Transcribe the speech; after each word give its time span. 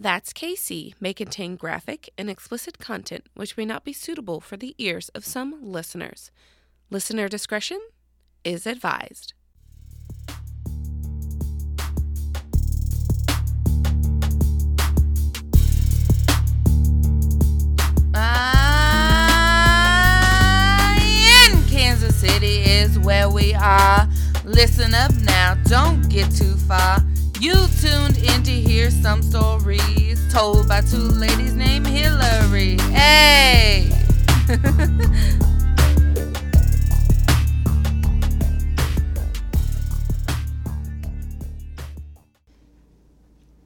That's 0.00 0.32
KC 0.32 0.94
may 1.00 1.12
contain 1.12 1.56
graphic 1.56 2.10
and 2.16 2.30
explicit 2.30 2.78
content 2.78 3.26
which 3.34 3.56
may 3.56 3.64
not 3.64 3.82
be 3.82 3.92
suitable 3.92 4.40
for 4.40 4.56
the 4.56 4.76
ears 4.78 5.08
of 5.08 5.26
some 5.26 5.58
listeners. 5.60 6.30
Listener 6.88 7.26
discretion 7.28 7.80
is 8.44 8.64
advised. 8.64 9.34
Ah, 18.14 18.54
in 20.94 21.60
Kansas 21.68 22.14
City 22.14 22.60
is 22.60 23.00
where 23.00 23.28
we 23.28 23.52
are. 23.52 24.08
Listen 24.44 24.94
up 24.94 25.12
now, 25.16 25.56
don't 25.64 26.08
get 26.08 26.30
too 26.30 26.54
far. 26.54 27.02
You 27.40 27.54
tuned 27.80 28.18
in 28.18 28.42
to 28.42 28.50
hear 28.50 28.90
some 28.90 29.22
stories 29.22 30.20
told 30.32 30.66
by 30.68 30.80
two 30.80 30.96
ladies 30.96 31.54
named 31.54 31.86
Hillary. 31.86 32.76
Hey! 32.90 33.92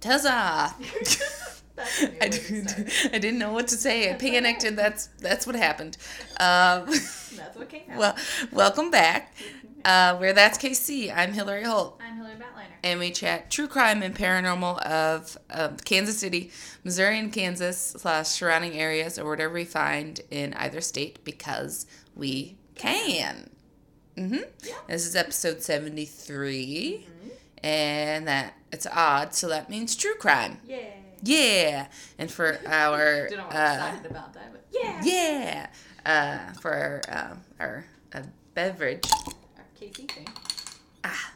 Huzzah! 0.05 0.75
I 2.21 2.29
didn't, 2.29 2.75
I 3.13 3.19
didn't 3.19 3.39
know 3.39 3.52
what 3.52 3.69
to 3.69 3.77
say. 3.77 4.11
I 4.11 4.15
panicked, 4.15 4.65
and 4.65 4.77
that's 4.77 5.07
that's 5.19 5.47
what 5.47 5.57
happened. 5.57 5.97
Um, 6.39 6.87
That's 6.87 7.57
what 7.57 7.69
came 7.71 7.83
out. 7.91 7.99
well, 7.99 8.16
welcome 8.52 8.91
back. 8.91 9.35
Uh, 9.85 10.17
where 10.17 10.33
that's 10.33 10.59
KC. 10.59 11.13
I'm 11.15 11.33
Hillary 11.33 11.65
Holt, 11.65 12.01
I'm 12.01 12.17
Hillary 12.17 12.35
Batliner. 12.35 12.67
and 12.85 13.01
we 13.01 13.11
chat 13.11 13.51
true 13.51 13.67
crime 13.67 14.03
and 14.03 14.15
paranormal 14.15 14.79
of 14.83 15.37
um, 15.51 15.77
Kansas 15.79 16.19
City, 16.19 16.53
Missouri, 16.85 17.19
and 17.19 17.33
Kansas 17.33 17.79
slash 17.79 18.29
surrounding 18.29 18.75
areas, 18.75 19.19
or 19.19 19.29
whatever 19.29 19.55
we 19.55 19.65
find 19.65 20.21
in 20.30 20.55
either 20.55 20.80
state 20.80 21.24
because 21.24 21.87
we 22.15 22.57
can. 22.77 23.51
hmm 24.16 24.37
Yeah. 24.63 24.74
This 24.87 25.05
is 25.07 25.16
episode 25.16 25.63
73, 25.63 27.07
and 27.65 28.29
that 28.29 28.55
it's 28.71 28.87
odd, 28.87 29.35
so 29.35 29.49
that 29.49 29.69
means 29.69 29.96
true 29.96 30.15
crime. 30.15 30.59
Yeah. 30.65 30.79
Yeah, 31.24 31.87
and 32.19 32.30
for 32.30 32.59
our 32.67 33.29
Don't 33.30 33.39
know 33.39 33.45
uh, 33.46 33.74
excited 33.91 34.11
about 34.11 34.35
that, 34.35 34.52
but 34.52 34.65
yeah. 34.73 35.01
yeah, 35.05 35.67
uh, 36.07 36.52
for 36.61 36.73
our 37.09 37.30
um, 37.33 37.41
our 37.61 37.85
uh, 38.13 38.23
beverage 38.55 39.05
KC 39.91 40.11
thing. 40.11 40.29
ah, 41.05 41.33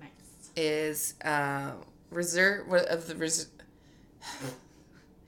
Nice. 0.00 0.50
is 0.56 1.14
uh, 1.24 1.72
reserve 2.10 2.66
what- 2.68 2.86
of 2.86 3.06
the 3.06 3.14
res- 3.16 3.48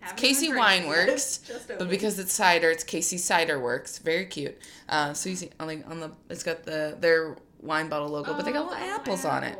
Haven't 0.00 0.18
KC 0.18 0.56
Wine 0.56 0.82
drank 0.82 0.84
it 0.84 0.88
yet. 0.88 1.08
Works, 1.08 1.38
but 1.78 1.88
because 1.88 2.18
it's 2.18 2.32
cider, 2.32 2.70
it's 2.70 2.82
KC 2.82 3.18
Cider 3.20 3.60
Works. 3.60 3.98
Very 3.98 4.26
cute. 4.26 4.58
Uh, 4.88 5.12
so 5.14 5.30
you 5.30 5.36
see 5.36 5.50
on 5.60 5.68
the 5.68 5.82
on 5.84 6.00
the 6.00 6.10
it's 6.28 6.42
got 6.42 6.64
the 6.64 6.96
their 6.98 7.36
wine 7.60 7.88
bottle 7.88 8.08
logo, 8.08 8.34
but 8.34 8.44
they 8.44 8.52
got 8.52 8.66
Oh, 8.66 8.70
little 8.70 8.84
apples 8.84 9.24
on 9.24 9.44
it. 9.44 9.58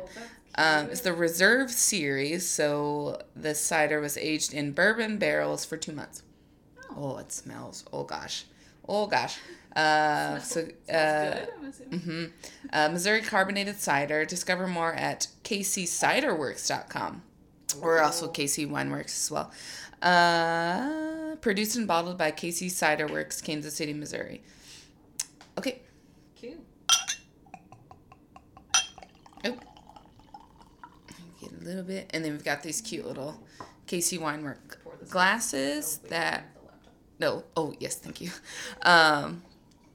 Um, 0.55 0.87
it's 0.91 0.99
the 1.01 1.13
Reserve 1.13 1.71
series, 1.71 2.47
so 2.47 3.21
the 3.37 3.55
cider 3.55 4.01
was 4.01 4.17
aged 4.17 4.53
in 4.53 4.73
bourbon 4.73 5.17
barrels 5.17 5.63
for 5.65 5.77
two 5.77 5.93
months. 5.93 6.23
Oh, 6.95 7.17
it 7.19 7.31
smells. 7.31 7.85
Oh 7.93 8.03
gosh. 8.03 8.43
Oh 8.87 9.07
gosh. 9.07 9.39
Uh, 9.75 10.37
so 10.39 10.61
uh, 10.61 10.63
good, 10.91 11.47
I'm 11.57 11.65
assuming. 11.65 11.99
hmm 11.99 12.25
Uh, 12.71 12.89
Missouri 12.89 13.21
carbonated 13.21 13.79
cider. 13.79 14.23
Discover 14.25 14.67
more 14.67 14.93
at 14.93 15.27
kcciderworks.com. 15.43 17.23
Or 17.81 18.01
also 18.01 18.27
KC 18.31 18.69
Wineworks 18.69 19.05
as 19.05 19.31
well. 19.31 19.51
Uh, 20.01 21.35
produced 21.37 21.75
and 21.75 21.87
bottled 21.87 22.17
by 22.19 22.31
KC 22.31 22.69
Cider 22.69 23.07
Works, 23.07 23.41
Kansas 23.41 23.73
City, 23.73 23.93
Missouri. 23.93 24.43
Okay. 25.57 25.81
Cute. 26.35 26.59
Oh. 29.45 29.57
Get 31.41 31.51
a 31.51 31.63
little 31.63 31.83
bit. 31.83 32.11
And 32.13 32.23
then 32.23 32.33
we've 32.33 32.43
got 32.43 32.61
these 32.61 32.79
cute 32.81 33.05
little 33.07 33.41
KC 33.87 34.19
Winework 34.19 34.77
glasses 35.09 35.97
that 36.09 36.45
no. 37.19 37.43
Oh, 37.55 37.73
yes, 37.79 37.95
thank 37.95 38.21
you. 38.21 38.29
Um, 38.83 39.41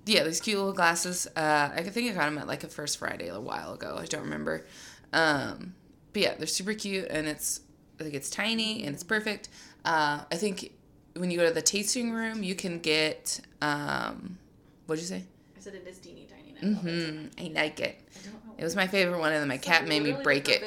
yeah, 0.08 0.24
these 0.24 0.40
cute 0.40 0.56
little 0.58 0.72
glasses. 0.72 1.26
Uh, 1.36 1.70
I 1.74 1.82
think 1.82 2.10
I 2.10 2.14
got 2.14 2.24
them 2.24 2.38
at 2.38 2.46
like 2.46 2.64
a 2.64 2.68
First 2.68 2.98
Friday 2.98 3.28
a 3.28 3.40
while 3.40 3.74
ago. 3.74 3.96
I 4.00 4.06
don't 4.06 4.22
remember. 4.22 4.64
Um, 5.12 5.74
but 6.12 6.22
yeah, 6.22 6.34
they're 6.36 6.46
super 6.46 6.74
cute, 6.74 7.06
and 7.10 7.26
it's 7.28 7.60
I 8.00 8.02
think 8.04 8.14
it's 8.14 8.30
tiny 8.30 8.84
and 8.84 8.94
it's 8.94 9.04
perfect. 9.04 9.48
Uh, 9.84 10.20
I 10.30 10.36
think 10.36 10.72
when 11.14 11.30
you 11.30 11.38
go 11.38 11.46
to 11.48 11.52
the 11.54 11.62
tasting 11.62 12.10
room, 12.12 12.42
you 12.42 12.54
can 12.54 12.78
get 12.78 13.40
um, 13.62 14.38
what'd 14.86 15.02
you 15.02 15.08
say? 15.08 15.24
I 15.56 15.60
said 15.60 15.74
it 15.74 15.86
is 15.86 15.98
teeny 15.98 16.26
tiny. 16.30 16.54
And 16.60 16.74
I 16.76 16.78
love 16.78 16.86
it. 16.86 17.32
I 17.38 17.62
like 17.62 17.80
it. 17.80 18.00
I 18.16 18.24
don't 18.24 18.46
know. 18.46 18.54
It 18.58 18.64
was 18.64 18.74
my 18.76 18.86
favorite 18.86 19.18
one, 19.18 19.32
and 19.32 19.40
then 19.40 19.48
my 19.48 19.54
It's 19.54 19.64
cat 19.64 19.80
like 19.82 19.88
made 19.88 20.02
me 20.02 20.12
break 20.22 20.48
it. 20.48 20.62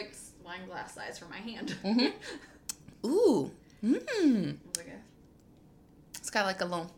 wine 0.46 0.66
glass 0.68 0.94
size 0.96 1.18
for 1.18 1.25
my 1.25 1.38
hand. 1.38 1.75
Mhm. 1.84 2.13
Ooh, 3.06 3.52
mmm. 3.84 4.58
It's 4.69 4.78
like 4.78 4.88
a- 4.88 6.18
It's 6.18 6.29
got 6.29 6.46
like 6.46 6.62
a 6.62 6.66
little, 6.66 6.91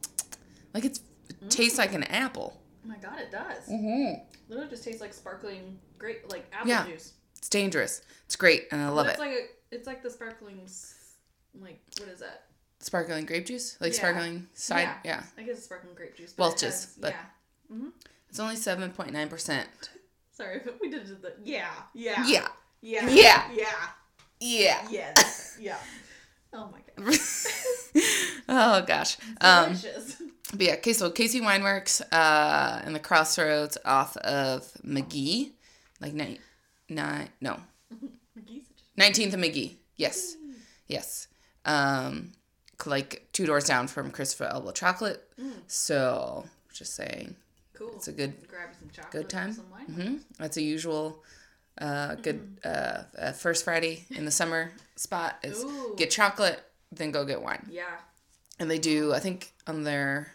like 0.74 0.86
it's 0.86 1.00
it 1.46 1.52
tastes 1.52 1.78
like 1.78 1.94
an 1.94 2.04
apple. 2.04 2.60
oh 2.86 2.88
my 2.88 2.98
god, 2.98 3.20
it 3.20 3.32
does. 3.32 3.68
Mm-hmm. 3.70 4.22
Literally 4.50 4.70
just 4.70 4.84
tastes 4.84 5.02
like 5.02 5.14
sparkling 5.14 5.80
grape, 5.98 6.24
like 6.30 6.46
apple 6.54 6.70
Yeah. 6.70 6.86
juice. 6.86 7.14
It's 7.38 7.50
dangerous. 7.50 8.02
It's 8.26 8.36
great, 8.36 8.68
and 8.72 8.82
I 8.82 8.90
love 8.90 9.06
But 9.06 9.08
it. 9.08 9.12
it's 9.12 9.20
like 9.20 9.32
a, 9.32 9.76
it's 9.76 9.88
like 9.88 10.04
the 10.04 10.10
sparkling, 10.10 10.62
like 11.60 11.82
what 12.00 12.10
is 12.10 12.20
that? 12.20 12.46
sparkling 12.80 13.26
grape 13.26 13.46
juice, 13.46 13.78
like 13.80 13.94
Yeah. 13.94 13.98
sparkling 13.98 14.48
cider. 14.54 14.92
Yeah. 15.06 15.22
Yeah. 15.22 15.24
I 15.38 15.44
guess 15.44 15.56
it's 15.58 15.66
sparkling 15.66 15.96
grape 15.96 16.18
juice. 16.18 16.34
Welch's, 16.38 16.64
it 16.64 16.66
has- 16.66 16.98
but- 17.00 17.12
yeah. 17.12 17.26
hmm 17.78 17.90
it's 18.30 18.40
only 18.40 18.56
seven 18.56 18.92
point 18.92 19.14
nine 19.14 19.30
percent. 19.30 19.68
Sorry, 20.32 20.60
but 20.66 20.78
we 20.82 20.90
did 20.90 21.06
the 21.22 21.34
yeah, 21.44 21.70
yeah, 21.94 22.26
Yeah, 22.28 22.50
yeah, 22.82 23.10
Yeah. 23.12 23.50
yeah, 23.52 24.08
yeah. 24.42 24.88
yeah, 24.90 25.14
yeah. 25.60 25.78
Oh 26.52 26.66
my 26.72 26.80
god, 26.80 26.83
oh 28.50 28.82
gosh. 28.86 29.18
Um, 29.42 29.76
but 30.52 30.62
yeah, 30.62 30.74
okay, 30.74 30.94
so 30.94 31.10
KC 31.10 31.42
Wineworks, 31.42 32.02
uh, 32.12 32.82
in 32.86 32.94
the 32.94 33.00
crossroads 33.00 33.78
off 33.86 34.16
of 34.18 34.64
McGee, 34.86 35.52
like 36.00 36.14
nine, 36.14 36.38
nine, 36.90 37.30
no, 37.42 37.60
nineteenth 38.96 39.34
and 39.34 39.44
McGee. 39.44 39.76
Yes, 39.96 40.36
yes. 40.88 41.28
Um, 41.66 42.34
like 42.86 43.28
two 43.32 43.46
doors 43.46 43.64
down 43.64 43.88
from 43.88 44.12
Christopher 44.12 44.46
Elbow 44.46 44.72
Chocolate. 44.72 45.24
Mm. 45.40 45.54
So 45.68 46.46
just 46.74 46.96
saying, 46.96 47.36
cool. 47.74 47.92
it's 47.96 48.08
a 48.08 48.12
good 48.12 48.48
grab 48.48 48.70
some 48.80 48.90
chocolate. 48.90 49.12
good 49.12 49.30
time. 49.30 49.48
and 49.48 49.56
Some 49.56 49.72
wine. 49.72 49.86
hmm 49.86 50.16
That's 50.38 50.58
a 50.58 50.62
usual 50.62 51.24
uh, 51.78 52.16
good 52.16 52.58
uh, 52.64 53.04
uh, 53.18 53.32
first 53.32 53.64
Friday 53.64 54.06
in 54.12 54.26
the 54.26 54.32
summer 54.32 54.72
spot 54.96 55.38
is 55.44 55.64
Ooh. 55.64 55.94
get 55.98 56.12
chocolate, 56.12 56.62
then 56.96 57.12
go 57.12 57.26
get 57.26 57.42
wine. 57.42 57.68
Yeah. 57.72 57.84
And 58.60 58.70
they 58.70 58.80
do, 58.80 59.14
I 59.14 59.20
think, 59.20 59.54
on 59.68 59.84
their 59.84 60.32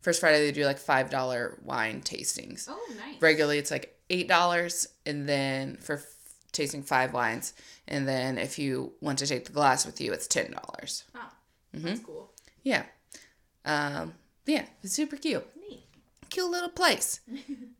first 0.00 0.20
Friday 0.20 0.44
they 0.44 0.52
do 0.52 0.64
like 0.64 0.78
five 0.78 1.10
dollar 1.10 1.58
wine 1.64 2.00
tastings. 2.02 2.66
Oh, 2.68 2.78
nice. 2.96 3.20
Regularly 3.20 3.58
it's 3.58 3.70
like 3.70 3.98
eight 4.10 4.28
dollars, 4.28 4.86
and 5.06 5.28
then 5.28 5.76
for 5.78 5.94
f- 5.96 6.04
tasting 6.52 6.82
five 6.82 7.12
wines, 7.14 7.54
and 7.88 8.06
then 8.06 8.36
if 8.38 8.58
you 8.58 8.92
want 9.00 9.18
to 9.20 9.26
take 9.26 9.46
the 9.46 9.52
glass 9.52 9.86
with 9.86 10.00
you, 10.00 10.12
it's 10.12 10.26
ten 10.26 10.52
dollars. 10.52 11.04
Oh, 11.14 11.20
Mm-hmm. 11.74 11.86
that's 11.86 12.00
cool. 12.00 12.30
Yeah, 12.62 12.82
um, 13.64 14.12
yeah, 14.46 14.66
it's 14.82 14.92
super 14.92 15.16
cute. 15.16 15.46
Neat. 15.68 15.84
cute 16.30 16.50
little 16.50 16.68
place. 16.68 17.20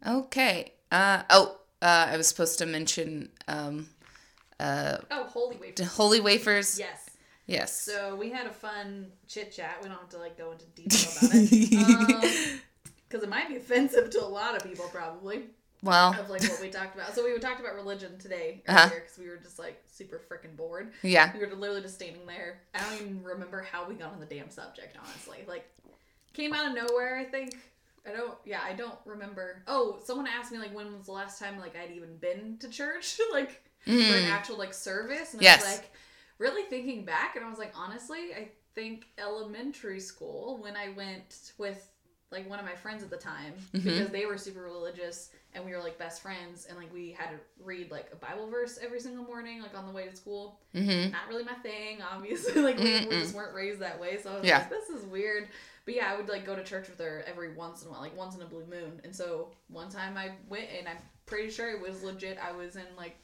Okay. 0.06 0.72
Uh 0.90 1.22
oh. 1.30 1.58
Uh, 1.80 2.08
I 2.12 2.16
was 2.16 2.26
supposed 2.28 2.58
to 2.58 2.66
mention 2.66 3.28
um, 3.48 3.88
uh, 4.58 4.98
Oh, 5.10 5.24
holy 5.24 5.56
wafer. 5.56 5.84
holy 5.84 6.20
wafers. 6.20 6.78
Yes. 6.78 7.10
Yes. 7.46 7.82
So 7.82 8.14
we 8.16 8.30
had 8.30 8.46
a 8.46 8.52
fun 8.52 9.08
chit 9.28 9.52
chat. 9.52 9.78
We 9.82 9.88
don't 9.88 9.98
have 9.98 10.08
to 10.10 10.18
like 10.18 10.38
go 10.38 10.52
into 10.52 10.64
detail 10.66 11.10
about 11.18 11.30
it. 11.34 12.60
Because 13.08 13.24
it 13.24 13.28
might 13.28 13.46
be 13.46 13.56
offensive 13.56 14.08
to 14.08 14.24
a 14.24 14.26
lot 14.26 14.56
of 14.56 14.64
people, 14.64 14.86
probably, 14.90 15.42
well, 15.82 16.18
of 16.18 16.30
like 16.30 16.42
what 16.44 16.62
we 16.62 16.70
talked 16.70 16.94
about. 16.94 17.14
So 17.14 17.22
we 17.22 17.38
talked 17.38 17.60
about 17.60 17.74
religion 17.74 18.16
today 18.18 18.62
Uh-huh. 18.66 18.88
because 18.88 19.18
we 19.18 19.28
were 19.28 19.36
just 19.36 19.58
like 19.58 19.82
super 19.86 20.18
freaking 20.30 20.56
bored. 20.56 20.92
yeah. 21.02 21.30
We 21.34 21.40
were 21.44 21.54
literally 21.54 21.82
just 21.82 21.96
standing 21.96 22.24
there. 22.26 22.62
I 22.74 22.78
don't 22.82 22.94
even 23.02 23.22
remember 23.22 23.60
how 23.70 23.86
we 23.86 23.96
got 23.96 24.14
on 24.14 24.20
the 24.20 24.24
damn 24.24 24.48
subject, 24.48 24.96
honestly. 24.98 25.40
Like, 25.46 25.68
came 26.32 26.54
out 26.54 26.68
of 26.68 26.74
nowhere, 26.88 27.18
I 27.18 27.24
think. 27.24 27.54
I 28.08 28.12
don't, 28.16 28.32
yeah, 28.46 28.60
I 28.64 28.72
don't 28.72 28.96
remember. 29.04 29.62
Oh, 29.66 29.98
someone 30.02 30.26
asked 30.26 30.50
me, 30.52 30.56
like, 30.58 30.74
when 30.74 30.96
was 30.96 31.04
the 31.04 31.12
last 31.12 31.38
time, 31.38 31.58
like, 31.60 31.76
I'd 31.76 31.94
even 31.94 32.16
been 32.16 32.56
to 32.60 32.68
church, 32.70 33.20
like, 33.32 33.62
for 33.84 33.90
an 33.90 34.24
Mm. 34.24 34.30
actual, 34.30 34.56
like, 34.56 34.72
service? 34.72 35.34
And 35.34 35.42
I 35.42 35.44
Yes. 35.44 35.60
was 35.62 35.70
like, 35.76 35.90
really 36.38 36.62
thinking 36.64 37.04
back, 37.04 37.36
and 37.36 37.44
I 37.44 37.48
was 37.50 37.58
like, 37.58 37.72
honestly, 37.76 38.34
I 38.36 38.48
think 38.74 39.06
elementary 39.18 40.00
school, 40.00 40.58
when 40.62 40.76
I 40.76 40.90
went 40.96 41.52
with 41.58 41.88
like 42.30 42.48
one 42.48 42.58
of 42.58 42.64
my 42.64 42.74
friends 42.74 43.02
at 43.02 43.10
the 43.10 43.16
time 43.18 43.52
Mm-hmm. 43.74 43.86
because 43.86 44.08
they 44.08 44.24
were 44.24 44.38
super 44.38 44.62
religious 44.62 45.28
and 45.54 45.62
we 45.66 45.72
were 45.72 45.80
like 45.82 45.98
best 45.98 46.22
friends 46.22 46.64
and 46.66 46.78
like 46.78 46.90
we 46.90 47.10
had 47.12 47.28
to 47.28 47.36
read 47.62 47.90
like 47.90 48.06
a 48.10 48.16
Bible 48.16 48.48
verse 48.48 48.78
every 48.82 49.00
single 49.00 49.22
morning 49.24 49.60
like 49.60 49.76
on 49.76 49.84
the 49.86 49.92
way 49.92 50.06
to 50.08 50.16
school. 50.16 50.58
Mm-hmm. 50.74 51.10
Not 51.12 51.28
really 51.28 51.44
my 51.44 51.52
thing, 51.56 51.98
obviously. 52.00 52.62
like 52.62 52.78
we, 52.78 53.00
we 53.06 53.20
just 53.20 53.34
weren't 53.34 53.54
raised 53.54 53.80
that 53.80 54.00
way, 54.00 54.18
so 54.22 54.30
I 54.32 54.36
was 54.36 54.44
Yeah. 54.44 54.58
like, 54.60 54.70
this 54.70 54.88
is 54.88 55.04
weird. 55.04 55.48
But 55.84 55.94
yeah, 55.94 56.10
I 56.10 56.16
would 56.16 56.28
like 56.30 56.46
go 56.46 56.56
to 56.56 56.64
church 56.64 56.88
with 56.88 56.98
her 57.00 57.22
every 57.26 57.52
once 57.52 57.82
in 57.82 57.88
a 57.88 57.90
while, 57.90 58.00
like 58.00 58.16
once 58.16 58.34
in 58.34 58.40
a 58.40 58.46
blue 58.46 58.64
moon. 58.64 58.98
And 59.04 59.14
so 59.14 59.48
one 59.68 59.90
time 59.90 60.16
I 60.16 60.30
went 60.48 60.68
and 60.78 60.88
I'm 60.88 60.96
pretty 61.26 61.50
sure 61.50 61.70
it 61.70 61.82
was 61.82 62.02
legit. 62.02 62.38
I 62.42 62.52
was 62.52 62.76
in 62.76 62.86
like 62.96 63.16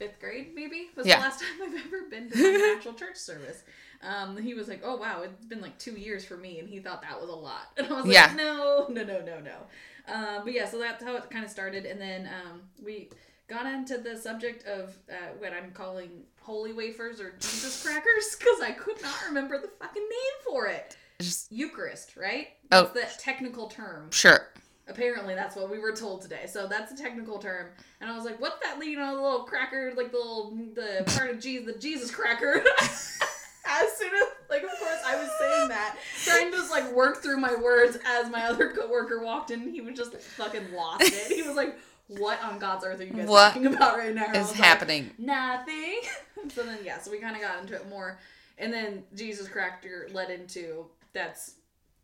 fifth 0.00 0.18
grade, 0.18 0.52
maybe 0.54 0.88
was 0.96 1.06
Yeah. 1.06 1.16
the 1.18 1.22
last 1.22 1.40
time 1.40 1.62
I've 1.62 1.86
ever 1.86 2.02
been 2.10 2.28
to 2.30 2.54
an 2.54 2.74
actual 2.76 2.94
church 2.94 3.16
service. 3.16 3.62
Um, 4.02 4.36
he 4.38 4.54
was 4.54 4.66
like, 4.66 4.80
"Oh 4.82 4.96
wow, 4.96 5.22
it's 5.22 5.44
been 5.44 5.60
like 5.60 5.78
two 5.78 5.92
years 5.92 6.24
for 6.24 6.36
me," 6.36 6.58
and 6.58 6.68
he 6.68 6.80
thought 6.80 7.02
that 7.02 7.20
was 7.20 7.28
a 7.30 7.34
lot. 7.34 7.68
And 7.76 7.86
I 7.86 7.92
was 7.92 8.04
like, 8.06 8.14
Yeah. 8.14 8.32
"No, 8.36 8.86
no, 8.88 9.04
no, 9.04 9.20
no, 9.20 9.38
no." 9.40 9.56
Uh, 10.12 10.42
but 10.42 10.52
yeah, 10.52 10.66
so 10.68 10.78
that's 10.78 11.04
how 11.04 11.14
it 11.16 11.30
kind 11.30 11.44
of 11.44 11.50
started, 11.50 11.84
and 11.86 12.00
then 12.00 12.26
um, 12.26 12.62
we 12.82 13.10
got 13.46 13.66
into 13.66 13.98
the 13.98 14.16
subject 14.16 14.64
of 14.66 14.96
uh, 15.10 15.14
what 15.38 15.52
I'm 15.52 15.70
calling 15.72 16.10
holy 16.40 16.72
wafers 16.72 17.20
or 17.20 17.32
Jesus 17.38 17.82
crackers 17.84 18.34
because 18.38 18.60
I 18.62 18.70
could 18.72 19.00
not 19.02 19.14
remember 19.28 19.60
the 19.60 19.68
fucking 19.68 20.02
name 20.02 20.36
for 20.48 20.66
it. 20.66 20.96
Just 21.20 21.52
Eucharist, 21.52 22.16
right? 22.16 22.48
Oh. 22.72 22.90
That's 22.94 23.16
the 23.16 23.22
technical 23.22 23.66
term. 23.68 24.10
sure. 24.10 24.48
Apparently, 24.90 25.34
that's 25.34 25.56
what 25.56 25.70
we 25.70 25.78
were 25.78 25.92
told 25.92 26.22
today. 26.22 26.46
So 26.46 26.66
that's 26.66 26.92
a 26.92 26.96
technical 26.96 27.38
term. 27.38 27.68
And 28.00 28.10
I 28.10 28.16
was 28.16 28.24
like, 28.24 28.40
"What's 28.40 28.58
that? 28.62 28.84
You 28.84 28.98
know, 28.98 29.16
the 29.16 29.22
little 29.22 29.44
cracker, 29.44 29.92
like 29.96 30.10
the 30.10 30.18
little 30.18 30.58
the 30.74 31.04
part 31.16 31.30
of 31.30 31.40
Jesus, 31.40 31.72
the 31.72 31.78
Jesus 31.80 32.10
cracker." 32.10 32.62
as 33.66 33.92
soon 33.96 34.12
as, 34.14 34.28
like, 34.48 34.62
of 34.62 34.70
course, 34.70 35.00
I 35.06 35.16
was 35.16 35.30
saying 35.38 35.68
that, 35.68 35.96
trying 36.24 36.50
to 36.50 36.56
just 36.56 36.70
like 36.70 36.90
work 36.92 37.22
through 37.22 37.38
my 37.38 37.54
words 37.54 37.96
as 38.04 38.30
my 38.30 38.44
other 38.44 38.72
coworker 38.72 39.22
walked 39.22 39.50
in. 39.50 39.72
He 39.72 39.80
was 39.80 39.96
just 39.96 40.14
fucking 40.16 40.72
lost 40.74 41.02
it. 41.04 41.32
He 41.32 41.42
was 41.42 41.56
like, 41.56 41.78
"What 42.08 42.42
on 42.42 42.58
God's 42.58 42.84
earth 42.84 43.00
are 43.00 43.04
you 43.04 43.12
guys 43.12 43.28
What 43.28 43.52
talking 43.52 43.66
about 43.66 43.96
right 43.98 44.14
now?" 44.14 44.26
And 44.26 44.36
Is 44.36 44.48
was 44.48 44.50
like, 44.52 44.60
happening. 44.60 45.10
nothing. 45.18 46.00
so 46.48 46.62
then 46.64 46.78
yeah, 46.84 46.98
so 47.00 47.10
we 47.10 47.18
kind 47.18 47.36
of 47.36 47.42
got 47.42 47.60
into 47.60 47.74
it 47.74 47.88
more, 47.88 48.18
and 48.58 48.72
then 48.72 49.04
Jesus 49.14 49.48
Cracker 49.48 50.08
led 50.12 50.30
into 50.30 50.86
that's 51.12 51.54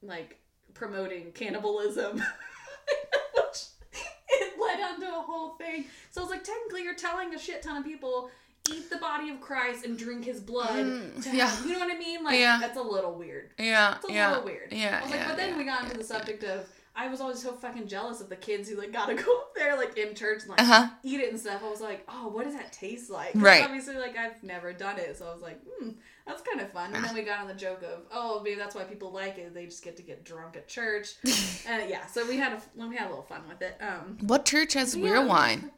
like 0.03 0.38
promoting 0.75 1.33
cannibalism, 1.33 2.17
which 2.17 2.25
it 4.29 4.55
led 4.61 4.81
onto 4.81 5.06
a 5.06 5.23
whole 5.23 5.50
thing. 5.56 5.85
So 6.11 6.21
I 6.21 6.25
was 6.25 6.31
like, 6.31 6.44
technically, 6.44 6.83
you're 6.83 6.94
telling 6.94 7.35
a 7.35 7.38
shit 7.38 7.62
ton 7.62 7.77
of 7.77 7.85
people. 7.85 8.31
Eat 8.73 8.91
the 8.91 8.97
body 8.97 9.31
of 9.31 9.41
Christ 9.41 9.85
and 9.85 9.97
drink 9.97 10.25
his 10.25 10.41
blood. 10.41 10.85
Mm, 10.85 11.23
to 11.23 11.37
yeah. 11.37 11.56
you 11.65 11.73
know 11.73 11.79
what 11.79 11.94
I 11.94 11.97
mean? 11.97 12.25
Like 12.25 12.41
Yeah. 12.41 12.59
that's 12.61 12.77
a 12.77 12.83
little 12.83 13.15
weird. 13.15 13.50
Yeah. 13.61 13.94
It's 13.94 14.09
a 14.09 14.12
yeah. 14.12 14.31
little 14.31 14.44
weird. 14.44 14.73
Yeah. 14.73 14.99
I 14.99 15.03
was 15.03 15.11
like, 15.12 15.21
yeah, 15.21 15.29
but 15.29 15.37
then 15.37 15.56
we 15.56 15.65
got 15.65 15.85
into 15.85 15.97
the 15.97 16.03
subject 16.03 16.43
of 16.43 16.69
I 16.96 17.08
was 17.08 17.20
always 17.20 17.43
so 17.43 17.52
fucking 17.52 17.88
jealous 17.88 18.20
of 18.20 18.28
the 18.28 18.37
kids 18.37 18.69
who 18.69 18.76
like 18.76 18.93
got 18.93 19.06
to 19.06 19.14
go 19.22 19.38
up 19.38 19.54
there 19.54 19.76
like 19.76 19.96
in 19.98 20.14
church 20.14 20.40
and 20.43 20.50
like 20.50 20.60
Uh 20.60 20.64
huh. 20.64 20.88
eat 21.02 21.20
it 21.20 21.31
and 21.31 21.38
stuff. 21.38 21.62
I 21.64 21.69
was 21.69 21.81
like, 21.81 22.04
oh, 22.08 22.28
what 22.28 22.44
does 22.44 22.54
that 22.54 22.72
taste 22.72 23.10
like? 23.10 23.32
Right. 23.34 23.62
Obviously, 23.62 23.96
like 23.96 24.16
I've 24.16 24.43
never 24.43 24.72
done 24.72 24.98
it, 24.98 25.16
so 25.16 25.26
I 25.28 25.32
was 25.32 25.43
like, 25.43 25.60
hmm, 25.64 25.90
that's 26.26 26.43
kind 26.43 26.60
of 26.60 26.72
fun. 26.72 26.94
And 26.94 27.04
then 27.04 27.14
we 27.14 27.22
got 27.22 27.40
on 27.40 27.48
the 27.48 27.54
joke 27.54 27.82
of, 27.82 28.00
oh, 28.10 28.40
maybe 28.43 28.56
that's 28.56 28.75
why 28.75 28.84
people 28.84 29.12
like 29.12 29.37
it. 29.38 29.52
They 29.54 29.66
just 29.66 29.84
get 29.84 29.96
to 29.98 30.02
get 30.02 30.25
drunk 30.25 30.56
at 30.56 30.69
church. 30.69 31.14
and 31.69 31.88
yeah, 31.90 32.06
so 32.06 32.26
we 32.26 32.37
had 32.38 32.52
a 32.54 32.62
we 32.88 32.96
had 32.96 33.06
a 33.06 33.10
little 33.10 33.22
fun 33.25 33.42
with 33.49 33.60
it. 33.62 33.76
Um, 33.81 34.19
What 34.22 34.44
church 34.44 34.72
has 34.75 34.96
yeah. 34.96 35.10
real 35.10 35.28
wine? 35.28 35.70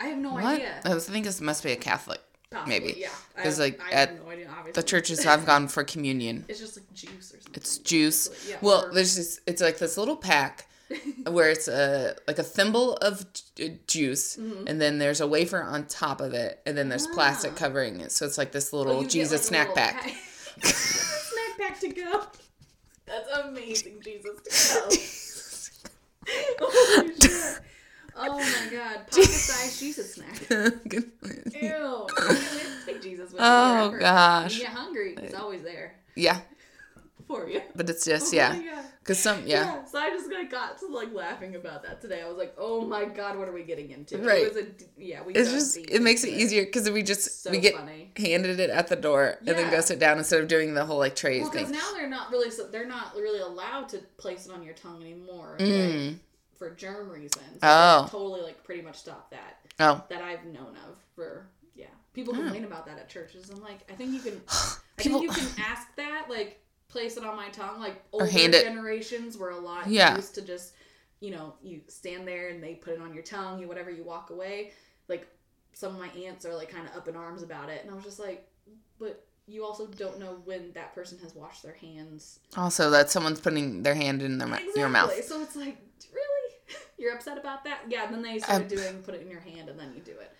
I 0.00 0.06
have 0.06 0.18
no 0.18 0.32
What? 0.32 0.44
idea. 0.44 0.80
I 0.84 0.98
think 0.98 1.24
this 1.26 1.40
must 1.40 1.62
be 1.62 1.72
a 1.72 1.76
Catholic. 1.76 2.20
Possibly, 2.52 2.80
maybe. 2.80 3.00
yeah. 3.00 3.08
I 3.36 3.42
'Cause, 3.42 3.56
have- 3.58 3.58
like, 3.58 3.80
at 3.92 4.22
no 4.24 4.30
idea. 4.30 4.48
Obviously, 4.48 4.72
The 4.72 4.82
churches 4.82 5.26
I've 5.32 5.46
gone 5.46 5.68
for 5.68 5.84
communion. 5.84 6.44
It's 6.48 6.60
just 6.60 6.76
like 6.76 6.92
juice 6.94 7.32
or 7.34 7.40
something. 7.40 7.52
It's 7.54 7.78
juice. 7.78 8.28
Yeah, 8.48 8.56
Well, 8.60 8.86
or- 8.86 8.92
there's 8.94 9.16
this. 9.16 9.40
It's 9.46 9.60
like 9.62 9.78
this 9.78 9.96
little 9.96 10.16
pack 10.16 10.68
where 11.26 11.48
it's 11.50 11.68
a 11.68 12.14
like 12.28 12.38
a 12.38 12.42
thimble 12.42 12.94
of 12.96 13.24
ju- 13.56 13.78
juice, 13.86 14.36
and 14.36 14.80
then 14.80 14.98
there's 14.98 15.20
a 15.20 15.26
wafer 15.26 15.62
on 15.62 15.86
top 15.86 16.20
of 16.20 16.34
it, 16.34 16.60
and 16.66 16.76
then 16.76 16.88
there's 16.88 17.06
plastic 17.06 17.52
Mm-hmm. 17.52 17.56
Ah. 17.56 17.66
covering 17.66 18.00
it. 18.00 18.12
So 18.12 18.26
it's 18.26 18.36
like 18.38 18.52
this 18.52 18.72
Oh, 18.74 18.78
little 18.78 19.00
get, 19.02 19.10
Jesus 19.10 19.50
like, 19.50 19.66
snack 19.66 19.74
pack. 19.74 20.02
snack 20.62 21.58
pack 21.58 21.80
to 21.80 21.88
go. 21.88 22.26
That's 23.06 23.28
amazing, 23.44 24.00
Jesus 24.02 24.36
to 24.44 25.00
go. 26.28 26.66
Holy 26.66 27.14
shit. 27.20 27.60
Oh 28.16 28.38
my 28.38 28.68
god, 28.70 29.06
pocket 29.08 29.24
sized 29.24 29.78
Jesus 29.80 30.14
snack. 30.14 30.48
Ew. 30.50 32.06
Take 32.86 33.02
Jesus 33.02 33.30
with 33.32 33.40
you 33.40 33.46
Oh, 33.46 33.88
wherever. 33.90 33.98
gosh. 33.98 34.54
You 34.54 34.60
get 34.64 34.72
hungry, 34.72 35.16
he's 35.20 35.34
always 35.34 35.62
there 35.62 35.94
yeah, 36.14 36.40
for 37.26 37.48
you. 37.48 37.62
but 37.74 37.88
it's 37.88 38.04
just 38.04 38.34
Oh 38.34 38.36
yeah, 38.36 38.82
cause 39.04 39.18
some 39.18 39.46
yeah. 39.46 39.84
So 39.86 39.98
I 39.98 40.10
just 40.10 40.30
like 40.30 40.50
got 40.50 40.78
to 40.80 40.86
like 40.88 41.12
laughing 41.14 41.54
about 41.56 41.82
that 41.84 42.00
today. 42.02 42.20
I 42.22 42.28
was 42.28 42.36
like, 42.36 42.54
"Oh 42.58 42.82
my 42.82 43.06
god, 43.06 43.38
what 43.38 43.48
are 43.48 43.52
we 43.52 43.62
getting 43.62 43.90
into?" 43.90 44.18
Right. 44.18 44.42
It 44.42 44.54
was 44.54 44.64
a 44.64 44.66
yeah. 45.02 45.22
We 45.22 45.32
It's 45.34 45.50
just 45.50 45.76
it 45.78 46.02
makes 46.02 46.22
it 46.24 46.30
easier 46.30 46.64
because 46.64 46.90
we 46.90 47.02
just 47.02 47.42
So 47.42 47.50
we 47.50 47.58
get 47.60 47.76
funny. 47.76 48.10
handed 48.16 48.60
it 48.60 48.68
at 48.70 48.88
the 48.88 48.96
door 48.96 49.38
and 49.46 49.56
then 49.56 49.70
go 49.70 49.80
sit 49.80 49.98
down 49.98 50.18
instead 50.18 50.40
of 50.42 50.48
doing 50.48 50.74
the 50.74 50.84
whole 50.84 50.98
like 50.98 51.16
trays 51.16 51.42
Well, 51.42 51.50
because 51.50 51.70
now 51.70 51.92
they're 51.94 52.10
not 52.10 52.30
really 52.30 52.50
so 52.50 52.66
they're 52.66 52.86
not 52.86 53.14
really 53.14 53.40
allowed 53.40 53.88
to 53.90 53.98
place 54.18 54.44
it 54.46 54.52
on 54.52 54.62
your 54.62 54.74
tongue 54.74 55.00
anymore 55.00 55.56
Mm. 55.58 56.18
For 56.62 56.70
germ 56.74 57.08
reasons. 57.10 57.58
Oh. 57.62 58.06
Totally 58.10 58.40
like 58.42 58.62
pretty 58.62 58.82
much 58.82 58.96
stopped 58.98 59.32
that 59.32 59.58
Oh, 59.80 60.04
that 60.08 60.22
I've 60.22 60.44
known 60.44 60.76
of 60.88 60.96
for 61.16 61.48
yeah. 61.74 61.86
People 62.12 62.34
oh. 62.34 62.38
complain 62.38 62.64
about 62.64 62.86
that 62.86 62.98
at 62.98 63.08
churches. 63.08 63.50
I'm 63.50 63.60
like, 63.62 63.80
I 63.90 63.94
think 63.94 64.12
you 64.12 64.20
can. 64.20 64.40
I 64.48 64.72
think 65.02 65.22
you 65.22 65.28
can 65.30 65.46
ask 65.58 65.88
that 65.96 66.26
like 66.30 66.60
place 66.88 67.16
it 67.16 67.24
on 67.24 67.34
my 67.36 67.48
tongue. 67.48 67.80
Like 67.80 68.02
older 68.12 68.26
hand 68.26 68.54
it. 68.54 68.62
generations 68.64 69.36
were 69.36 69.50
a 69.50 69.58
lot 69.58 69.88
Yeah. 69.88 70.14
used 70.14 70.34
to 70.36 70.42
just 70.42 70.74
you 71.20 71.30
know 71.32 71.54
you 71.62 71.80
stand 71.88 72.28
there 72.28 72.50
and 72.50 72.62
they 72.62 72.74
put 72.74 72.92
it 72.94 73.00
on 73.00 73.12
your 73.12 73.24
tongue. 73.24 73.58
You 73.60 73.66
whatever 73.66 73.90
you 73.90 74.04
walk 74.04 74.30
away. 74.30 74.70
Like 75.08 75.26
some 75.72 75.94
of 75.94 75.98
my 76.00 76.10
aunts 76.26 76.46
are 76.46 76.54
like 76.54 76.68
kind 76.68 76.86
of 76.86 76.96
up 76.96 77.08
in 77.08 77.16
arms 77.16 77.42
about 77.42 77.70
it, 77.70 77.82
and 77.82 77.90
I 77.90 77.94
was 77.94 78.04
just 78.04 78.20
like, 78.20 78.46
but 79.00 79.24
you 79.48 79.64
also 79.64 79.86
don't 79.88 80.20
know 80.20 80.36
when 80.44 80.72
that 80.74 80.94
person 80.94 81.18
has 81.18 81.34
washed 81.34 81.64
their 81.64 81.74
hands. 81.74 82.38
also 82.56 82.90
that 82.90 83.10
someone's 83.10 83.40
putting 83.40 83.82
their 83.82 83.94
hand 83.94 84.22
in 84.22 84.38
their 84.38 84.46
mou- 84.46 84.58
your 84.76 84.88
mouth. 84.88 85.12
So 85.24 85.42
it's 85.42 85.56
like? 85.56 85.78
You're 86.98 87.14
upset 87.14 87.38
about 87.38 87.64
that? 87.64 87.80
Yeah, 87.88 88.04
and 88.04 88.14
then 88.14 88.22
they 88.22 88.38
started 88.38 88.68
doing 88.68 89.02
put 89.02 89.14
it 89.14 89.22
in 89.22 89.30
your 89.30 89.40
hand 89.40 89.68
and 89.68 89.78
then 89.78 89.92
you 89.94 90.00
do 90.02 90.12
it. 90.12 90.30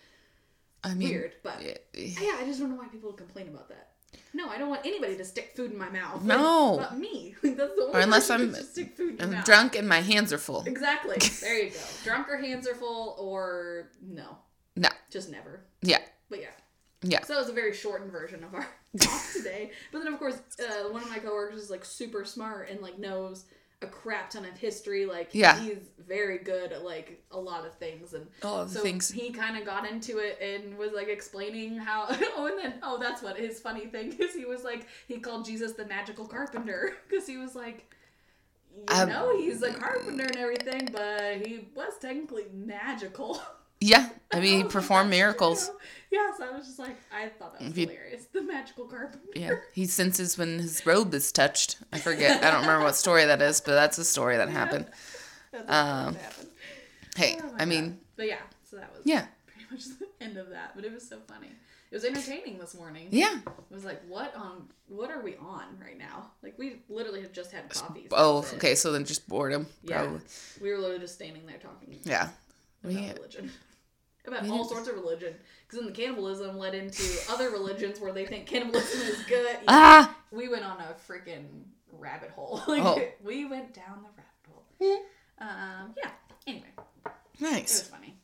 I 0.83 0.93
mean, 0.93 1.09
Weird, 1.09 1.33
but 1.43 1.61
yeah, 1.61 1.77
yeah, 1.93 2.35
I 2.39 2.45
just 2.45 2.59
don't 2.59 2.69
know 2.71 2.75
why 2.75 2.87
people 2.87 3.13
complain 3.13 3.47
about 3.47 3.69
that. 3.69 3.89
No, 4.33 4.49
I 4.49 4.57
don't 4.57 4.69
want 4.69 4.85
anybody 4.85 5.15
to 5.17 5.23
stick 5.25 5.53
food 5.55 5.71
in 5.71 5.77
my 5.77 5.89
mouth. 5.89 6.23
No. 6.23 6.77
Not 6.77 6.97
me. 6.99 7.35
That's 7.43 7.55
the 7.75 7.81
only 7.83 7.93
Or 7.93 7.99
unless 7.99 8.29
I'm- 8.29 8.53
stick 8.53 8.95
food 8.97 9.21
I'm 9.21 9.31
mouth. 9.31 9.45
drunk 9.45 9.75
and 9.75 9.87
my 9.87 10.01
hands 10.01 10.33
are 10.33 10.37
full. 10.37 10.63
Exactly. 10.65 11.17
There 11.41 11.57
you 11.63 11.69
go. 11.71 11.77
Drunk 12.03 12.27
or 12.29 12.37
hands 12.37 12.67
are 12.67 12.75
full, 12.75 13.15
or 13.19 13.89
no, 14.01 14.37
No, 14.75 14.89
just 15.09 15.29
never. 15.31 15.61
yeah, 15.81 15.99
But 16.29 16.41
yeah. 16.41 16.47
yeah. 17.01 17.23
So 17.23 17.35
it 17.35 17.39
was 17.39 17.49
a 17.49 17.53
very 17.53 17.73
shortened 17.73 18.11
version 18.11 18.43
of 18.43 18.53
our 18.53 18.67
talk 18.99 19.21
today. 19.35 19.71
But 19.91 20.03
then, 20.03 20.13
of 20.13 20.19
course, 20.19 20.37
uh, 20.59 20.89
one 20.91 21.01
of 21.01 21.09
my 21.09 21.19
coworkers 21.19 21.61
is 21.63 21.69
like 21.69 21.85
super 21.85 22.25
smart 22.25 22.69
and 22.69 22.81
like 22.81 22.99
knows 22.99 23.45
a 23.83 23.87
crap 23.87 24.29
ton 24.31 24.45
of 24.45 24.57
history. 24.57 25.05
Like, 25.05 25.29
Yeah. 25.33 25.59
he's 25.59 25.77
very 26.07 26.37
good 26.39 26.71
at 26.71 26.83
like 26.83 27.21
a 27.31 27.39
lot 27.39 27.65
of 27.65 27.73
things. 27.75 28.13
And 28.13 28.27
the 28.41 28.67
so 28.67 28.81
things. 28.81 29.11
he 29.11 29.31
kind 29.31 29.57
of 29.57 29.65
got 29.65 29.89
into 29.89 30.17
it 30.19 30.39
and 30.41 30.77
was 30.77 30.91
like 30.93 31.07
explaining 31.07 31.77
how. 31.77 32.07
Oh, 32.35 32.47
and 32.47 32.57
then 32.57 32.73
oh, 32.81 32.97
that's 32.99 33.21
what 33.21 33.37
his 33.37 33.59
funny 33.59 33.85
thing 33.87 34.13
is. 34.19 34.33
He 34.33 34.45
was 34.45 34.63
like 34.63 34.87
he 35.07 35.19
called 35.19 35.45
Jesus 35.45 35.73
the 35.73 35.85
magical 35.85 36.25
carpenter 36.25 36.93
because 37.09 37.27
he 37.27 37.37
was 37.37 37.55
like. 37.55 37.89
You 38.75 38.83
Um, 38.87 39.09
know, 39.09 39.37
he's 39.37 39.61
a 39.61 39.71
carpenter 39.71 40.23
and 40.25 40.35
everything, 40.37 40.89
but 40.91 41.45
he 41.45 41.67
was 41.75 41.93
technically 42.01 42.45
magical. 42.53 43.39
Yeah, 43.85 44.07
I 44.31 44.39
mean, 44.39 44.59
he 44.59 44.63
performed 44.63 45.11
"That's 45.11 45.19
miracles. 45.19 45.65
true." 45.67 45.75
Yeah, 46.13 46.31
so 46.37 46.45
I 46.45 46.55
was 46.55 46.67
just 46.67 46.77
like, 46.77 46.95
I 47.11 47.27
thought 47.29 47.57
that 47.59 47.67
was 47.67 47.75
you- 47.77 47.87
hilarious. 47.87 48.25
The 48.31 48.41
magical 48.43 48.85
carpenter. 48.85 49.19
Yeah, 49.35 49.55
he 49.73 49.87
senses 49.87 50.37
when 50.37 50.59
his 50.59 50.85
robe 50.85 51.11
is 51.15 51.31
touched. 51.31 51.77
I 51.91 51.97
forget. 51.97 52.43
I 52.43 52.51
don't 52.51 52.61
remember 52.61 52.85
what 52.85 52.95
story 52.95 53.25
that 53.25 53.41
is, 53.41 53.59
but 53.61 53.73
that's 53.73 53.97
a 53.97 54.05
story 54.05 54.37
that 54.37 54.49
happened. 54.61 54.85
That's 55.51 55.69
Um, 55.71 56.15
happened. 56.15 56.49
Hey, 57.15 57.37
Oh 57.43 57.53
I 57.57 57.65
mean, 57.65 57.99
but 58.15 58.27
yeah, 58.27 58.39
so 58.69 58.75
that 58.77 58.91
was 58.93 59.01
yeah, 59.05 59.25
pretty 59.47 59.67
much 59.71 59.85
the 59.99 60.07
end 60.23 60.37
of 60.37 60.49
that. 60.51 60.73
But 60.75 60.85
it 60.85 60.93
was 60.93 61.07
so 61.07 61.17
funny. 61.27 61.49
It 61.91 61.95
was 61.95 62.05
entertaining 62.05 62.57
this 62.57 62.73
morning. 62.75 63.07
yeah. 63.11 63.37
It 63.45 63.73
was 63.73 63.83
like, 63.85 64.01
what 64.07 64.35
on? 64.35 64.67
what 64.87 65.09
are 65.11 65.21
we 65.21 65.35
on 65.37 65.65
right 65.79 65.97
now? 65.97 66.31
Like 66.43 66.57
we 66.59 66.77
literally 66.89 67.21
had 67.21 67.33
just 67.33 67.51
had 67.51 67.69
coffee. 67.69 68.07
Oh, 68.11 68.45
okay. 68.55 68.75
So 68.75 68.91
then 68.91 69.05
just 69.05 69.27
boredom, 69.27 69.65
Yeah. 69.83 70.07
We 70.61 70.69
were 70.71 70.77
literally 70.77 70.99
just 70.99 71.15
standing 71.15 71.45
there 71.47 71.57
talking 71.57 71.99
Yeah. 72.03 72.29
about 72.83 72.93
Yeah. 72.93 73.13
religion. 73.13 73.51
About 74.25 74.47
all 74.49 74.63
sorts 74.63 74.87
of 74.87 74.95
religion. 74.95 75.33
Because 75.67 75.79
then 75.83 75.85
the 75.85 75.95
cannibalism 76.01 76.57
led 76.57 76.73
into 76.75 77.03
other 77.29 77.49
religions 77.49 77.99
where 77.99 78.13
they 78.13 78.25
think 78.25 78.45
cannibalism 78.45 79.01
is 79.01 79.21
good. 79.23 79.57
Ah. 79.67 80.15
we 80.31 80.47
went 80.47 80.63
on 80.63 80.77
a 80.79 80.95
freaking 81.11 81.45
rabbit 81.91 82.29
hole. 82.31 82.61
like 82.67 82.83
Oh. 82.83 83.01
we 83.23 83.45
went 83.45 83.73
down 83.73 84.03
the 84.03 84.09
rabbit 84.17 84.47
hole. 84.49 84.97
um, 85.39 85.93
yeah. 86.01 86.11
Anyway, 86.47 86.67
Nice. 87.39 87.79
it 87.79 87.81
was 87.83 87.87
funny. 87.89 88.15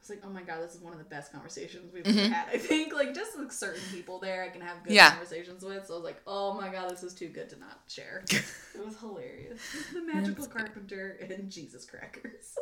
was 0.00 0.10
like, 0.10 0.20
oh 0.24 0.28
my 0.30 0.42
god, 0.42 0.62
this 0.62 0.74
is 0.74 0.80
one 0.80 0.92
of 0.92 0.98
the 0.98 1.04
best 1.04 1.30
conversations 1.32 1.92
we've 1.92 2.06
ever 2.06 2.34
had. 2.34 2.48
I 2.52 2.56
think 2.58 2.94
like 2.94 3.14
just 3.14 3.36
like 3.38 3.52
certain 3.52 3.82
people 3.92 4.18
there 4.18 4.42
I 4.44 4.48
can 4.48 4.60
have 4.62 4.78
good 4.82 4.88
Mm-hmm. 4.88 4.94
Yeah. 4.94 5.10
conversations 5.10 5.62
with. 5.62 5.86
So 5.86 5.92
I 5.94 5.96
was 5.96 6.04
like, 6.04 6.20
oh 6.26 6.54
my 6.54 6.68
god, 6.70 6.90
this 6.90 7.02
is 7.02 7.12
too 7.14 7.28
good 7.28 7.48
to 7.50 7.58
not 7.58 7.80
share. 7.88 8.24
it 8.30 8.44
was 8.84 8.98
hilarious. 9.00 9.60
The 9.92 10.00
magical 10.02 10.46
carpenter 10.46 11.18
and 11.20 11.50
Jesus 11.50 11.84
crackers. 11.84 12.56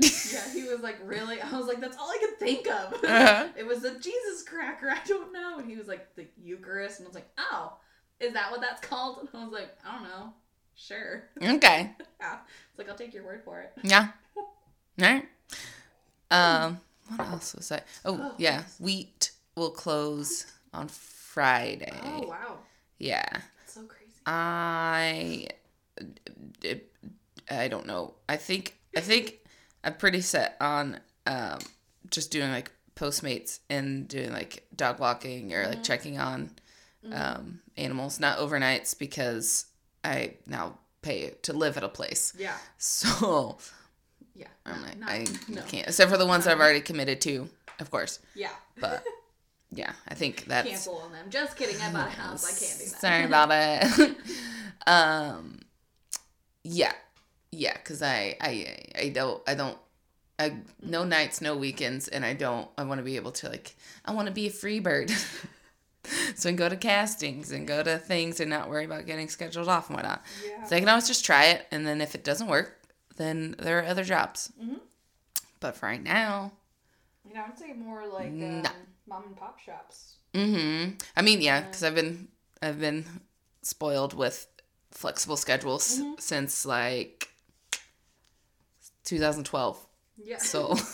Yeah, 0.00 0.52
he 0.52 0.62
was 0.64 0.80
like, 0.80 0.96
really? 1.04 1.40
I 1.40 1.56
was 1.56 1.66
like, 1.66 1.80
that's 1.80 1.96
all 1.96 2.10
I 2.10 2.18
could 2.18 2.38
think 2.38 2.66
of. 2.68 2.94
Uh-huh. 3.04 3.48
It 3.56 3.66
was 3.66 3.84
a 3.84 3.98
Jesus 3.98 4.42
cracker. 4.46 4.88
I 4.90 5.00
don't 5.06 5.32
know. 5.32 5.58
And 5.58 5.68
he 5.68 5.76
was 5.76 5.88
like, 5.88 6.14
the 6.14 6.26
Eucharist. 6.40 6.98
And 7.00 7.06
I 7.06 7.08
was 7.08 7.14
like, 7.14 7.30
oh, 7.38 7.72
is 8.20 8.32
that 8.34 8.50
what 8.50 8.60
that's 8.60 8.80
called? 8.86 9.18
And 9.20 9.28
I 9.34 9.44
was 9.44 9.52
like, 9.52 9.70
I 9.84 9.94
don't 9.94 10.04
know. 10.04 10.32
Sure. 10.76 11.24
Okay. 11.42 11.90
Yeah. 12.20 12.36
It's 12.70 12.78
like, 12.78 12.88
I'll 12.88 12.96
take 12.96 13.12
your 13.14 13.24
word 13.24 13.42
for 13.44 13.60
it. 13.60 13.72
Yeah. 13.82 14.08
All 14.36 14.44
right. 15.00 15.24
Um, 16.30 16.80
what 17.16 17.28
else 17.28 17.54
was 17.54 17.68
that? 17.70 17.86
Oh, 18.04 18.18
Oh, 18.20 18.34
yeah. 18.38 18.62
Wheat 18.78 19.32
will 19.56 19.70
close 19.70 20.46
on 20.72 20.88
Friday. 20.88 21.92
Oh, 22.04 22.28
wow. 22.28 22.58
Yeah. 22.98 23.26
That's 23.32 23.74
so 23.74 23.82
crazy. 23.82 24.12
I, 24.26 25.48
it, 26.62 26.92
I 27.50 27.68
don't 27.68 27.86
know. 27.86 28.14
I 28.28 28.36
think 28.36 28.77
I 28.96 29.00
think 29.00 29.38
I'm 29.84 29.94
pretty 29.94 30.20
set 30.20 30.56
on 30.60 31.00
um 31.26 31.58
just 32.10 32.30
doing 32.30 32.50
like 32.50 32.70
Postmates 32.96 33.60
and 33.70 34.08
doing 34.08 34.32
like 34.32 34.66
dog 34.74 34.98
walking 34.98 35.52
or 35.54 35.66
like 35.68 35.82
checking 35.84 36.18
on 36.18 36.50
um 37.12 37.60
animals, 37.76 38.18
not 38.18 38.38
overnights 38.38 38.98
because 38.98 39.66
I 40.04 40.34
now 40.46 40.78
pay 41.02 41.30
to 41.42 41.52
live 41.52 41.76
at 41.76 41.84
a 41.84 41.88
place. 41.88 42.32
Yeah. 42.36 42.56
So 42.78 43.58
Yeah. 44.34 44.48
I'm 44.66 44.82
like, 44.82 44.98
not- 44.98 45.10
I 45.10 45.26
no. 45.48 45.62
can't, 45.62 45.86
except 45.86 46.10
for 46.10 46.16
the 46.16 46.26
ones 46.26 46.46
I've 46.46 46.58
already 46.60 46.80
committed 46.80 47.20
to, 47.22 47.48
of 47.78 47.90
course. 47.90 48.18
Yeah. 48.34 48.50
But 48.80 49.04
yeah, 49.70 49.92
I 50.08 50.14
think 50.14 50.44
that's 50.48 50.68
Cancel 50.68 50.96
on 50.98 51.12
them. 51.12 51.26
Just 51.30 51.56
kidding. 51.56 51.80
I 51.80 51.92
bought 51.92 52.08
a 52.08 52.10
house. 52.10 52.44
I 52.44 52.58
can't 52.66 52.78
do 52.78 52.84
that. 52.90 53.00
Sorry 53.00 53.24
about 53.24 53.48
it. 53.52 54.16
um, 54.88 55.60
yeah, 56.64 56.92
yeah, 57.52 57.74
because 57.74 58.02
I, 58.02 58.36
I, 58.40 58.76
I 58.98 59.08
don't, 59.10 59.42
I 59.46 59.54
don't, 59.54 59.78
I 60.38 60.56
no 60.82 61.04
nights, 61.04 61.40
no 61.40 61.56
weekends, 61.56 62.08
and 62.08 62.24
I 62.24 62.32
don't. 62.34 62.68
I 62.78 62.84
want 62.84 62.98
to 62.98 63.04
be 63.04 63.16
able 63.16 63.32
to 63.32 63.48
like, 63.48 63.74
I 64.04 64.12
want 64.12 64.26
to 64.28 64.32
be 64.34 64.46
a 64.46 64.50
free 64.50 64.78
bird. 64.80 65.10
so 66.34 66.48
I 66.48 66.52
can 66.52 66.56
go 66.56 66.68
to 66.68 66.76
castings 66.76 67.50
and 67.50 67.66
go 67.66 67.82
to 67.82 67.98
things 67.98 68.38
and 68.40 68.48
not 68.48 68.68
worry 68.70 68.84
about 68.84 69.06
getting 69.06 69.28
scheduled 69.28 69.68
off 69.68 69.88
and 69.88 69.96
whatnot. 69.96 70.22
Yeah. 70.46 70.64
So 70.64 70.76
I 70.76 70.80
can 70.80 70.88
always 70.88 71.08
just 71.08 71.24
try 71.24 71.46
it, 71.46 71.66
and 71.70 71.86
then 71.86 72.00
if 72.00 72.14
it 72.14 72.22
doesn't 72.24 72.46
work, 72.48 72.78
then 73.16 73.56
there 73.58 73.78
are 73.80 73.84
other 73.84 74.04
jobs. 74.04 74.52
Mhm. 74.62 74.78
But 75.60 75.76
for 75.76 75.86
right 75.86 76.02
now, 76.02 76.52
You 77.26 77.34
know, 77.34 77.44
I'd 77.46 77.58
say 77.58 77.72
more 77.72 78.06
like 78.06 78.26
um, 78.28 78.62
mom 79.08 79.24
and 79.26 79.36
pop 79.36 79.58
shops. 79.58 80.14
Mm-hmm. 80.34 80.92
I 81.16 81.22
mean, 81.22 81.40
yeah, 81.40 81.62
because 81.62 81.82
I've 81.82 81.94
been 81.96 82.28
I've 82.62 82.78
been 82.78 83.04
spoiled 83.62 84.14
with 84.14 84.46
flexible 84.92 85.36
schedules 85.36 85.98
Mm-hmm. 85.98 86.12
since 86.20 86.64
like 86.64 87.28
2012. 89.08 89.78
Yeah. 90.18 90.38
So 90.38 90.74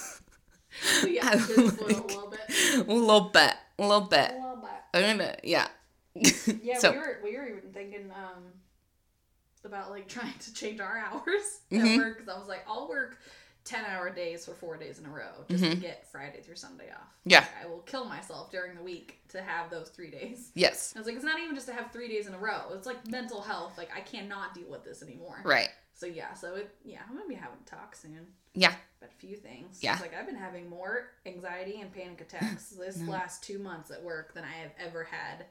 So, 1.00 1.06
yeah, 1.06 1.28
I 1.28 1.34
it's 1.34 1.56
a 1.56 1.60
like- 1.60 1.80
little 1.80 2.30
bit. 2.30 2.40
a 2.88 2.92
little 2.92 3.20
bit, 3.30 3.54
a 3.78 3.82
little 3.82 4.00
bit. 4.08 4.30
A 4.30 4.34
little 4.34 4.56
bit. 4.56 4.70
I'm 4.92 5.18
gonna, 5.18 5.36
yeah. 5.44 5.68
Yeah, 6.62 6.78
so 6.78 6.92
we 6.92 6.98
were 6.98 7.18
we 7.24 7.36
were 7.36 7.46
even 7.48 7.70
thinking 7.72 8.10
um 8.10 8.44
about 9.64 9.90
like 9.90 10.08
trying 10.08 10.34
to 10.38 10.52
change 10.54 10.80
our 10.80 10.98
hours 10.98 11.60
at 11.72 11.96
work 11.98 12.18
because 12.18 12.28
I 12.34 12.38
was 12.38 12.48
like, 12.48 12.64
I'll 12.68 12.88
work 12.88 13.18
ten 13.64 13.84
hour 13.86 14.10
days 14.10 14.44
for 14.44 14.52
four 14.52 14.76
days 14.76 14.98
in 14.98 15.06
a 15.06 15.08
row 15.08 15.44
just 15.48 15.64
to 15.64 15.70
Mhm. 15.70 15.80
get 15.80 16.06
Friday 16.12 16.40
through 16.42 16.56
Sunday 16.56 16.90
off. 16.90 17.08
yeah, 17.24 17.44
I 17.62 17.66
will 17.66 17.78
kill 17.80 18.04
myself 18.04 18.50
during 18.50 18.74
the 18.76 18.82
week 18.82 19.20
to 19.30 19.40
have 19.42 19.70
those 19.70 19.88
three 19.88 20.10
days. 20.10 20.50
yes, 20.54 20.92
I 20.94 20.98
was 20.98 21.06
like, 21.06 21.16
it's 21.16 21.24
not 21.24 21.40
even 21.40 21.54
just 21.54 21.66
to 21.68 21.72
have 21.72 21.90
three 21.92 22.08
days 22.08 22.26
in 22.26 22.34
a 22.34 22.38
row. 22.38 22.72
It's 22.74 22.86
like 22.86 23.06
mental 23.08 23.40
health. 23.40 23.78
Like 23.78 23.90
I 23.96 24.00
cannot 24.00 24.54
deal 24.54 24.68
with 24.68 24.84
this 24.84 25.02
anymore. 25.02 25.40
right. 25.44 25.70
So 25.94 26.06
yeah, 26.06 26.34
so 26.34 26.56
it 26.56 26.74
yeah, 26.84 27.00
I'm 27.08 27.16
gonna 27.16 27.28
be 27.28 27.34
having 27.34 27.58
a 27.64 27.70
talk 27.70 27.94
soon. 27.94 28.26
Yeah, 28.54 28.72
About 28.98 29.10
a 29.10 29.18
few 29.18 29.36
things. 29.36 29.78
Yeah. 29.80 29.92
It's 29.94 30.02
like 30.02 30.14
I've 30.14 30.26
been 30.26 30.36
having 30.36 30.68
more 30.68 31.10
anxiety 31.26 31.80
and 31.80 31.92
panic 31.92 32.20
attacks 32.20 32.70
this 32.78 33.00
last 33.02 33.42
two 33.42 33.58
months 33.58 33.90
at 33.90 34.02
work 34.02 34.34
than 34.34 34.44
I 34.44 34.52
have 34.62 34.72
ever 34.78 35.04
had 35.04 35.46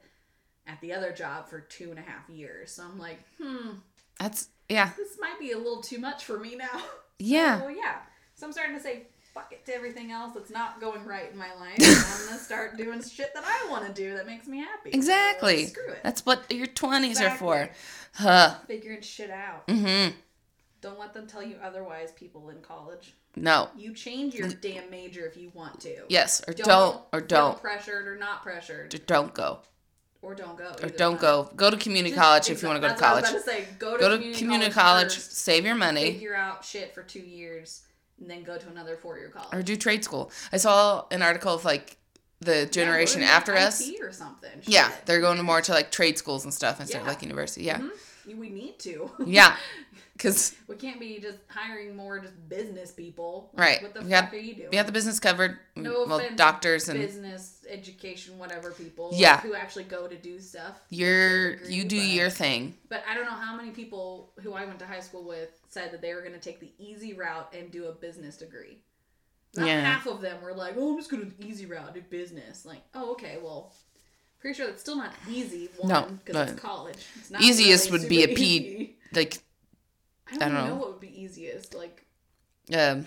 at 0.66 0.80
the 0.80 0.92
other 0.92 1.12
job 1.12 1.48
for 1.48 1.60
two 1.60 1.90
and 1.90 1.98
a 1.98 2.02
half 2.02 2.28
years. 2.28 2.72
So 2.72 2.84
I'm 2.84 2.98
like, 2.98 3.18
hmm, 3.40 3.70
that's 4.18 4.48
yeah, 4.68 4.90
this 4.96 5.18
might 5.20 5.38
be 5.38 5.52
a 5.52 5.58
little 5.58 5.82
too 5.82 5.98
much 5.98 6.24
for 6.24 6.38
me 6.38 6.56
now. 6.56 6.82
yeah, 7.18 7.60
So 7.60 7.68
yeah. 7.68 7.96
So 8.34 8.46
I'm 8.46 8.52
starting 8.52 8.76
to 8.76 8.82
say 8.82 9.06
fuck 9.34 9.52
it 9.52 9.66
to 9.66 9.74
everything 9.74 10.12
else 10.12 10.32
that's 10.34 10.50
not 10.50 10.80
going 10.80 11.04
right 11.04 11.30
in 11.30 11.36
my 11.36 11.52
life. 11.54 11.76
I'm 11.80 12.26
gonna 12.26 12.38
start 12.38 12.76
doing 12.76 13.02
shit 13.02 13.34
that 13.34 13.44
I 13.44 13.70
want 13.70 13.86
to 13.86 13.92
do 13.92 14.14
that 14.14 14.26
makes 14.26 14.46
me 14.46 14.58
happy. 14.58 14.92
So, 14.92 14.96
exactly. 14.96 15.66
screw 15.66 15.88
it. 15.88 15.98
That's 16.02 16.24
what 16.24 16.50
your 16.52 16.68
20s 16.68 17.20
are 17.20 17.36
for. 17.36 17.68
Huh. 18.14 18.54
Figuring 18.66 19.02
shit 19.02 19.30
out. 19.30 19.66
Mm-hmm. 19.66 20.16
Don't 20.84 20.98
let 20.98 21.14
them 21.14 21.26
tell 21.26 21.42
you 21.42 21.56
otherwise, 21.62 22.12
people 22.12 22.50
in 22.50 22.60
college. 22.60 23.14
No. 23.36 23.70
You 23.74 23.94
change 23.94 24.34
your 24.34 24.48
damn 24.50 24.90
major 24.90 25.24
if 25.26 25.34
you 25.34 25.50
want 25.54 25.80
to. 25.80 26.04
Yes, 26.10 26.42
or 26.46 26.52
don't, 26.52 27.00
or 27.10 27.22
don't, 27.22 27.58
pressured 27.58 28.06
or 28.06 28.16
not 28.18 28.42
pressured, 28.42 28.94
or 28.94 28.98
don't 28.98 29.32
go, 29.32 29.60
or 30.20 30.34
don't 30.34 30.58
go. 30.58 30.74
or 30.82 30.90
don't 30.90 31.18
go. 31.18 31.50
Go 31.56 31.70
to 31.70 31.78
community 31.78 32.14
college 32.14 32.50
if 32.50 32.60
you 32.60 32.68
want 32.68 32.82
to 32.82 32.86
go 32.86 32.94
to 32.94 33.00
that's 33.00 33.02
I 33.02 33.14
was 33.14 33.22
college. 33.30 33.42
about 33.44 33.44
to 33.56 33.64
say, 33.64 33.66
go 33.78 33.94
to 33.96 33.98
Go 33.98 34.08
to 34.10 34.16
community, 34.16 34.38
community 34.38 34.70
college, 34.72 35.08
college, 35.08 35.14
first, 35.14 35.36
save 35.38 35.64
your 35.64 35.74
money. 35.74 36.12
figure 36.12 36.34
out 36.36 36.62
shit 36.62 36.94
for 36.94 37.02
two 37.02 37.20
years, 37.22 37.80
and 38.20 38.30
then 38.30 38.42
go 38.42 38.58
to 38.58 38.68
another 38.68 38.98
four-year 38.98 39.30
college. 39.30 39.54
or 39.54 39.62
do 39.62 39.76
trade 39.76 40.04
school. 40.04 40.30
I 40.52 40.58
saw 40.58 41.06
an 41.10 41.22
article 41.22 41.54
of 41.54 41.64
like 41.64 41.96
the 42.40 42.66
generation 42.66 43.20
to 43.20 43.26
after 43.26 43.52
IT 43.54 43.58
us. 43.58 43.90
or 44.00 44.12
something. 44.12 44.50
Yeah, 44.64 44.90
they're 45.06 45.20
going 45.20 45.40
more 45.42 45.62
to 45.62 45.72
like 45.72 45.90
trade 45.90 46.18
schools 46.18 46.44
and 46.44 46.52
stuff 46.52 46.80
instead 46.80 47.00
of 47.02 47.06
like 47.06 47.22
university. 47.22 47.62
Yeah, 47.64 47.78
Mhm. 47.78 48.38
We 48.38 48.48
need 48.48 48.78
to. 48.80 49.10
yeah, 49.26 49.54
because 50.14 50.54
we 50.66 50.76
can't 50.76 50.98
be 50.98 51.18
just 51.18 51.38
hiring 51.48 51.94
more 51.94 52.18
just 52.18 52.32
business 52.48 52.90
people. 52.90 53.50
Like, 53.54 53.66
Right. 53.66 53.82
What 53.82 53.92
the 53.94 54.00
We 54.02 54.10
fuck 54.10 54.32
are 54.32 54.36
you 54.36 54.54
doing? 54.54 54.68
we 54.70 54.76
have 54.78 54.86
the 54.86 54.92
business 54.92 55.20
covered. 55.20 55.58
No 55.76 56.04
well, 56.06 56.18
offense, 56.18 56.36
doctors 56.36 56.88
and 56.88 56.98
business, 56.98 57.64
education, 57.68 58.38
whatever 58.38 58.70
people. 58.70 59.10
Yeah. 59.14 59.40
Who 59.40 59.54
actually 59.54 59.84
go 59.84 60.06
to 60.08 60.16
do 60.16 60.40
stuff. 60.40 60.80
you're 60.88 61.52
Agree, 61.54 61.74
you 61.74 61.84
do 61.84 61.98
but- 62.00 62.06
your 62.08 62.30
thing. 62.30 62.74
But 62.88 63.04
I 63.08 63.14
don't 63.14 63.24
know 63.26 63.30
how 63.32 63.54
many 63.56 63.70
people 63.72 64.32
who 64.42 64.54
I 64.54 64.64
went 64.64 64.78
to 64.78 64.86
high 64.86 65.00
school 65.00 65.24
with 65.24 65.50
said 65.68 65.92
that 65.92 66.00
they 66.00 66.14
were 66.14 66.20
going 66.20 66.32
to 66.34 66.40
take 66.40 66.60
the 66.60 66.72
easy 66.78 67.12
route 67.12 67.52
and 67.56 67.70
do 67.70 67.86
a 67.86 67.92
business 67.92 68.36
degree. 68.38 68.78
Not 69.56 69.66
Yeah. 69.66 69.84
half 69.84 70.06
of 70.06 70.20
them 70.20 70.42
were 70.42 70.52
like, 70.52 70.74
"Oh, 70.76 70.92
I'm 70.92 70.98
just 70.98 71.10
going 71.10 71.30
to 71.30 71.46
easy 71.46 71.66
route, 71.66 71.94
do 71.94 72.02
business." 72.02 72.64
Like, 72.64 72.82
oh, 72.94 73.12
okay, 73.12 73.38
well, 73.42 73.72
pretty 74.40 74.56
sure 74.56 74.66
that's 74.66 74.80
still 74.82 74.96
not 74.96 75.12
easy. 75.30 75.68
One, 75.78 75.88
No, 75.90 76.06
because 76.24 76.50
it's 76.50 76.60
college. 76.60 76.96
It's 77.20 77.30
not 77.30 77.42
easiest 77.42 77.90
really 77.90 78.00
would 78.00 78.08
be 78.08 78.22
a 78.24 78.28
P- 78.28 78.44
easy. 78.44 78.96
Like 79.12 79.38
I 80.30 80.34
don't, 80.36 80.42
I 80.42 80.46
don't 80.48 80.54
know. 80.54 80.68
know 80.70 80.74
what 80.80 80.90
would 80.92 81.00
be 81.00 81.20
easiest. 81.22 81.74
Like, 81.74 82.04
um, 82.72 83.06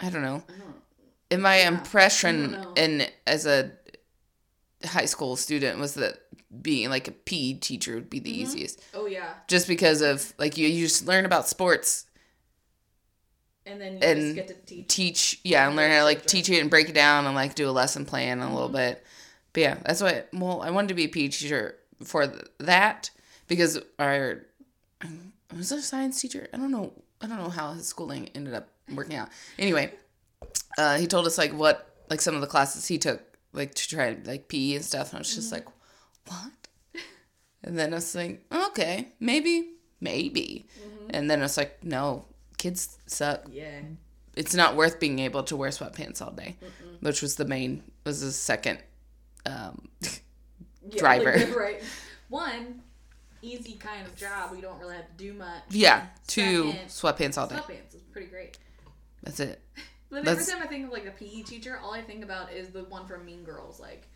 I 0.00 0.10
don't 0.10 0.22
know. 0.22 0.42
I 0.48 0.58
don't. 0.58 0.76
In 1.30 1.40
my 1.40 1.56
Yeah, 1.56 1.68
impression 1.68 2.58
in 2.76 3.06
as 3.26 3.46
a 3.46 3.70
high 4.84 5.04
school 5.06 5.36
student 5.36 5.78
was 5.78 5.94
that 5.94 6.20
being 6.60 6.90
like 6.90 7.08
a 7.08 7.12
PE 7.12 7.54
teacher 7.54 7.94
would 7.94 8.10
be 8.10 8.18
the 8.18 8.30
Mhm. 8.30 8.36
easiest, 8.36 8.80
Oh 8.94 9.06
yeah, 9.06 9.34
just 9.48 9.66
because 9.68 10.02
of 10.02 10.34
like 10.38 10.56
you 10.56 10.66
you 10.68 10.86
just 10.86 11.06
learn 11.06 11.24
about 11.24 11.48
sports 11.48 12.06
and 13.66 13.80
then 13.80 13.92
you 13.94 13.98
And 14.02 14.20
just 14.20 14.34
get 14.34 14.48
to 14.48 14.54
teach. 14.66 14.88
teach 14.88 15.40
yeah 15.44 15.66
and 15.66 15.76
learn 15.76 15.90
how 15.90 15.98
to 15.98 16.04
like 16.04 16.26
teach 16.26 16.48
it 16.50 16.58
and 16.60 16.68
break 16.70 16.88
it 16.88 16.94
down 16.94 17.26
and 17.26 17.34
like 17.34 17.54
do 17.54 17.68
a 17.68 17.72
lesson 17.72 18.04
plan 18.04 18.40
a 18.40 18.52
little 18.52 18.68
Mhm. 18.68 18.72
bit. 18.72 19.04
But 19.52 19.60
yeah 19.60 19.78
that's 19.86 20.00
why 20.00 20.24
well 20.32 20.62
i 20.62 20.70
wanted 20.70 20.88
to 20.88 20.94
be 20.94 21.04
a 21.04 21.08
PE 21.08 21.28
teacher 21.28 21.76
for 22.04 22.26
th- 22.26 22.42
that 22.58 23.10
because 23.48 23.78
our 23.98 24.40
was 25.56 25.70
a 25.72 25.82
science 25.82 26.20
teacher? 26.20 26.48
I 26.52 26.56
don't 26.56 26.70
know 26.70 26.92
i 27.20 27.26
don't 27.26 27.38
know 27.38 27.50
how 27.50 27.72
his 27.72 27.86
schooling 27.86 28.28
ended 28.34 28.54
up 28.54 28.68
working 28.94 29.16
out. 29.16 29.28
Anyway 29.58 29.92
uh 30.78 30.96
he 30.98 31.06
told 31.06 31.26
us 31.26 31.38
like 31.38 31.52
what 31.52 31.94
like 32.10 32.20
some 32.20 32.34
of 32.34 32.40
the 32.40 32.46
classes 32.46 32.86
he 32.88 32.98
took 32.98 33.20
like 33.52 33.74
to 33.74 33.88
try 33.88 34.16
like 34.24 34.48
PE 34.48 34.74
and 34.76 34.84
stuff 34.84 35.10
and 35.10 35.18
i 35.18 35.20
was 35.20 35.34
just 35.34 35.52
like 35.52 35.66
what? 36.26 36.52
And 37.62 37.78
then 37.78 37.92
i 37.92 37.96
was 37.96 38.14
like 38.14 38.42
okay 38.52 39.08
maybe 39.20 39.74
maybe. 40.00 40.66
And 41.10 41.30
then 41.30 41.42
it's 41.42 41.56
like 41.56 41.84
no 41.84 42.24
kids 42.62 42.96
suck 43.06 43.40
Yeah. 43.50 43.80
it's 44.36 44.54
not 44.54 44.76
worth 44.76 45.00
being 45.00 45.18
able 45.18 45.42
to 45.50 45.56
wear 45.56 45.70
sweatpants 45.70 46.22
all 46.22 46.30
day, 46.32 46.56
which 47.00 47.20
was 47.22 47.34
the 47.36 47.44
main 47.44 47.82
was 48.06 48.20
the 48.20 48.32
second. 48.32 48.78
Um, 49.46 49.88
Yeah, 50.84 50.98
Driver. 51.04 51.36
like, 51.36 51.56
right. 51.66 51.82
One 52.28 52.82
easy 53.40 53.74
kind 53.74 54.04
of 54.06 54.16
job. 54.16 54.50
We 54.52 54.60
don't 54.60 54.78
really 54.80 54.96
have 54.96 55.06
to 55.06 55.16
do 55.16 55.32
much. 55.32 55.62
yeah, 55.70 56.06
two 56.26 56.72
sweatpants 56.88 57.38
all 57.38 57.46
day. 57.46 57.54
Sweatpants 57.56 57.94
is 57.94 58.02
pretty 58.12 58.26
great. 58.28 58.58
That's 59.22 59.38
it. 59.40 59.60
But 60.10 60.26
every 60.26 60.44
time 60.44 60.60
I 60.62 60.66
think 60.66 60.86
of 60.86 60.92
like 60.92 61.06
a 61.06 61.12
PE 61.12 61.42
teacher, 61.42 61.78
all 61.82 61.92
I 61.94 62.02
think 62.02 62.22
about 62.24 62.52
is 62.52 62.68
the 62.70 62.82
one 62.84 63.06
from 63.06 63.24
Mean 63.24 63.44
Girls. 63.44 63.78
Like, 63.80 64.08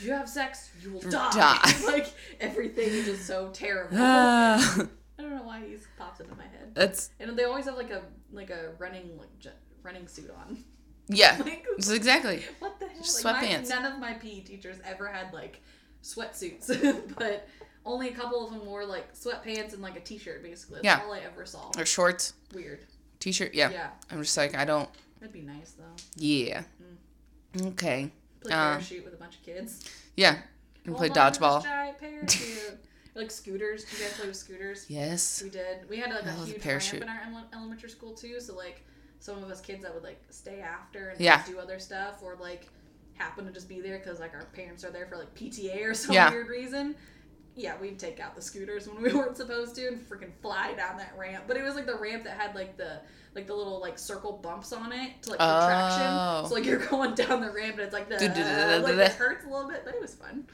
you 0.00 0.10
have 0.12 0.28
sex, 0.28 0.70
you 0.82 0.92
will 0.92 1.00
die. 1.02 1.30
Die. 1.30 1.72
like 1.86 2.08
everything 2.40 2.88
is 2.88 3.06
just 3.06 3.26
so 3.26 3.50
terrible. 3.52 3.96
Ah, 4.00 4.86
I 5.18 5.22
don't 5.22 5.34
know 5.34 5.42
why 5.42 5.60
he 5.60 5.76
pops 5.98 6.20
into 6.20 6.34
my 6.34 6.44
head. 6.44 6.72
That's 6.74 7.10
And 7.20 7.36
they 7.38 7.44
always 7.44 7.64
have 7.66 7.76
like 7.76 7.90
a 7.90 8.02
like 8.32 8.50
a 8.50 8.72
running 8.78 9.16
like 9.18 9.38
j- 9.38 9.50
running 9.82 10.06
suit 10.08 10.30
on. 10.30 10.58
yeah. 11.08 11.36
Like 11.44 11.64
exactly. 11.78 12.44
what 12.58 12.78
the 12.78 12.86
hell? 12.86 12.96
Like, 12.98 13.24
my- 13.24 13.32
sweatpants. 13.48 13.68
none 13.70 13.84
of 13.84 13.98
my 13.98 14.14
PE 14.14 14.40
teachers 14.40 14.76
ever 14.84 15.06
had 15.08 15.32
like 15.32 15.60
sweatsuits, 16.02 17.14
but 17.18 17.48
only 17.84 18.08
a 18.08 18.12
couple 18.12 18.44
of 18.46 18.52
them 18.52 18.66
wore 18.66 18.84
like 18.84 19.14
sweatpants 19.14 19.72
and 19.72 19.80
like 19.82 19.96
a 19.96 20.00
t-shirt. 20.00 20.42
Basically, 20.42 20.80
that's 20.82 20.84
Yeah. 20.84 21.04
all 21.06 21.12
I 21.12 21.20
ever 21.20 21.46
saw. 21.46 21.70
Or 21.78 21.86
shorts, 21.86 22.34
Weird. 22.52 22.80
t-shirt. 23.20 23.54
Yeah. 23.54 23.70
Yeah, 23.70 23.90
I'm 24.10 24.22
just 24.22 24.36
like 24.36 24.54
I 24.56 24.64
don't. 24.64 24.88
that'd 25.20 25.32
be 25.32 25.42
nice 25.42 25.72
though. 25.72 25.84
Yeah. 26.16 26.62
Okay. 27.60 28.10
Play 28.40 28.52
Uh, 28.52 28.72
parachute 28.72 29.04
with 29.04 29.14
a 29.14 29.16
bunch 29.16 29.36
of 29.36 29.42
kids. 29.42 29.88
Yeah. 30.16 30.38
And 30.84 30.94
play 30.96 31.08
Hold 31.08 31.18
on 31.18 31.32
to 31.32 31.38
this 31.38 31.38
dodgeball. 31.48 31.62
Giant 31.62 31.98
parachute. 31.98 32.78
like 33.16 33.30
scooters. 33.30 33.84
Do 33.84 33.96
you 33.96 34.02
guys 34.04 34.12
play 34.16 34.26
with 34.28 34.36
scooters? 34.36 34.86
Yes. 34.88 35.42
We 35.42 35.50
did. 35.50 35.88
We 35.88 35.96
had 35.98 36.10
like 36.10 36.24
a 36.26 36.32
huge 36.44 36.60
parachute. 36.62 37.00
ramp 37.00 37.04
in 37.04 37.08
our 37.34 37.40
ele- 37.40 37.48
elementary 37.54 37.90
school 37.90 38.12
too. 38.14 38.38
So 38.40 38.54
like 38.54 38.84
some 39.18 39.42
of 39.42 39.50
us 39.50 39.60
kids 39.60 39.82
that 39.82 39.94
would 39.94 40.04
like 40.04 40.20
stay 40.30 40.60
after 40.60 41.08
and 41.10 41.20
Yeah. 41.20 41.36
like, 41.36 41.46
do 41.46 41.58
other 41.58 41.78
stuff 41.78 42.22
or 42.22 42.36
like 42.40 42.68
happen 43.14 43.46
to 43.46 43.50
just 43.52 43.68
be 43.68 43.80
there 43.80 43.98
because 43.98 44.20
like 44.20 44.34
our 44.34 44.44
parents 44.54 44.84
are 44.84 44.90
there 44.90 45.06
for 45.06 45.16
like 45.16 45.34
PTA 45.34 45.84
or 45.84 45.94
some 45.94 46.14
Yeah. 46.14 46.30
weird 46.30 46.48
reason. 46.48 46.94
Yeah, 47.58 47.74
we'd 47.80 47.98
take 47.98 48.20
out 48.20 48.36
the 48.36 48.42
scooters 48.42 48.86
when 48.86 49.00
we 49.02 49.10
weren't 49.14 49.36
supposed 49.38 49.74
to 49.76 49.86
and 49.88 49.98
freaking 50.06 50.32
fly 50.42 50.74
down 50.74 50.98
that 50.98 51.14
ramp. 51.16 51.44
But 51.48 51.56
it 51.56 51.62
was 51.62 51.74
like 51.74 51.86
the 51.86 51.96
ramp 51.96 52.24
that 52.24 52.38
had 52.38 52.54
like 52.54 52.76
the 52.76 53.00
like 53.34 53.46
the 53.46 53.54
little 53.54 53.80
like 53.80 53.98
circle 53.98 54.32
bumps 54.42 54.72
on 54.72 54.92
it 54.92 55.22
to 55.22 55.30
like 55.30 55.38
for 55.38 55.44
Oh. 55.46 55.66
traction. 55.66 56.48
So 56.48 56.54
like 56.54 56.64
you're 56.66 56.86
going 56.90 57.14
down 57.14 57.40
the 57.40 57.50
ramp 57.50 57.72
and 57.72 57.80
it's 57.80 57.94
like 57.94 58.08
the 58.10 58.14
like 58.84 58.94
it 58.98 59.12
hurts 59.12 59.44
a 59.46 59.48
little 59.48 59.68
bit, 59.70 59.82
but 59.86 59.94
it 59.94 60.00
was 60.02 60.14
fun. 60.14 60.46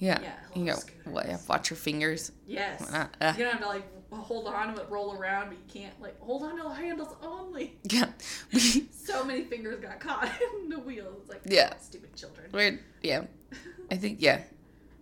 Yeah. 0.00 0.18
Yeah, 0.20 0.32
You 0.54 0.64
go. 0.64 1.20
yeah, 1.24 1.38
Watch 1.48 1.70
your 1.70 1.76
fingers. 1.76 2.32
Yes. 2.46 2.82
Uh, 2.92 3.06
uh, 3.20 3.34
You're 3.38 3.46
gonna 3.48 3.50
have 3.58 3.60
to 3.60 3.68
like 3.68 3.84
hold 4.12 4.48
on 4.48 4.74
to 4.74 4.80
it, 4.82 4.88
roll 4.90 5.14
around, 5.16 5.50
but 5.50 5.58
you 5.58 5.80
can't 5.82 6.00
like 6.02 6.18
hold 6.20 6.42
on 6.42 6.56
to 6.56 6.62
the 6.64 6.70
handles 6.74 7.14
only. 7.22 7.76
yeah. 7.84 8.06
So 8.92 9.24
many 9.24 9.42
fingers 9.42 9.80
got 9.80 9.98
caught 10.00 10.30
in 10.62 10.68
the 10.70 10.78
wheels. 10.78 11.16
It's 11.20 11.28
like 11.28 11.42
Yeah. 11.44 11.76
stupid 11.78 12.14
children. 12.16 12.48
We're 12.52 12.80
yeah. 13.02 13.24
I 13.90 13.96
think 13.96 14.22
yeah. 14.22 14.40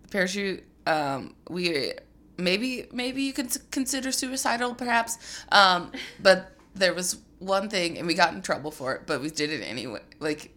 The 0.03 0.09
parachute. 0.09 0.65
Um. 0.87 1.35
We 1.49 1.93
maybe 2.37 2.87
maybe 2.93 3.23
you 3.23 3.33
could 3.33 3.47
s- 3.47 3.59
consider 3.71 4.11
suicidal 4.13 4.75
perhaps. 4.75 5.19
Um. 5.53 5.93
But 6.21 6.53
there 6.75 6.93
was 6.95 7.19
one 7.39 7.69
thing, 7.71 7.99
and 7.99 8.07
we 8.07 8.15
got 8.15 8.33
in 8.35 8.43
trouble 8.43 8.71
for 8.73 8.95
it, 8.95 9.03
but 9.07 9.21
we 9.21 9.31
did 9.31 9.51
it 9.51 9.63
anyway. 9.63 10.01
Like. 10.19 10.53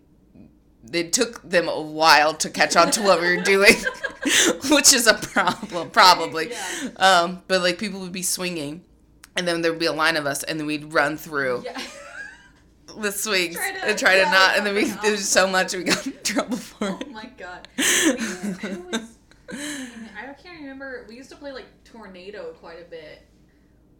It 0.92 1.14
took 1.14 1.48
them 1.48 1.70
a 1.70 1.80
while 1.80 2.34
to 2.34 2.50
catch 2.50 2.76
on 2.76 2.90
to 2.92 3.04
what 3.04 3.22
we 3.22 3.36
were 3.38 3.44
doing, 3.44 3.76
which 4.72 4.94
is 4.94 5.08
a 5.08 5.16
problem, 5.16 5.90
probably. 5.90 6.52
Yeah. 6.52 6.90
Um, 6.98 7.42
but 7.48 7.62
like 7.62 7.78
people 7.78 8.00
would 8.02 8.12
be 8.12 8.22
swinging, 8.24 8.84
and 9.36 9.48
then 9.48 9.62
there 9.62 9.72
would 9.72 9.80
be 9.80 9.86
a 9.88 9.94
line 9.94 10.18
of 10.18 10.26
us, 10.26 10.44
and 10.44 10.60
then 10.60 10.68
we'd 10.68 10.94
run 10.94 11.18
through 11.18 11.64
Yeah. 11.66 11.82
the 13.00 13.12
swings 13.12 13.56
Try 13.56 13.72
to- 13.72 13.86
and 13.86 13.98
try 13.98 14.18
to 14.18 14.26
not, 14.26 14.58
and 14.58 14.66
then 14.66 14.76
we 14.76 14.86
there 14.86 15.12
was 15.12 15.28
so 15.28 15.48
much 15.48 15.74
we 15.74 15.84
got 15.84 16.06
in 16.06 16.14
trouble 16.24 16.58
for 16.58 16.90
oh 16.90 16.98
it. 17.00 17.12
my 17.12 17.30
god. 17.38 17.68
We, 17.78 18.70
who 18.70 18.80
was, 18.92 19.18
I 19.52 20.34
can't 20.42 20.60
remember. 20.62 21.06
We 21.10 21.16
used 21.16 21.30
to 21.32 21.36
play 21.36 21.52
like 21.52 21.66
Tornado 21.84 22.54
quite 22.60 22.80
a 22.80 22.90
bit. 22.90 23.28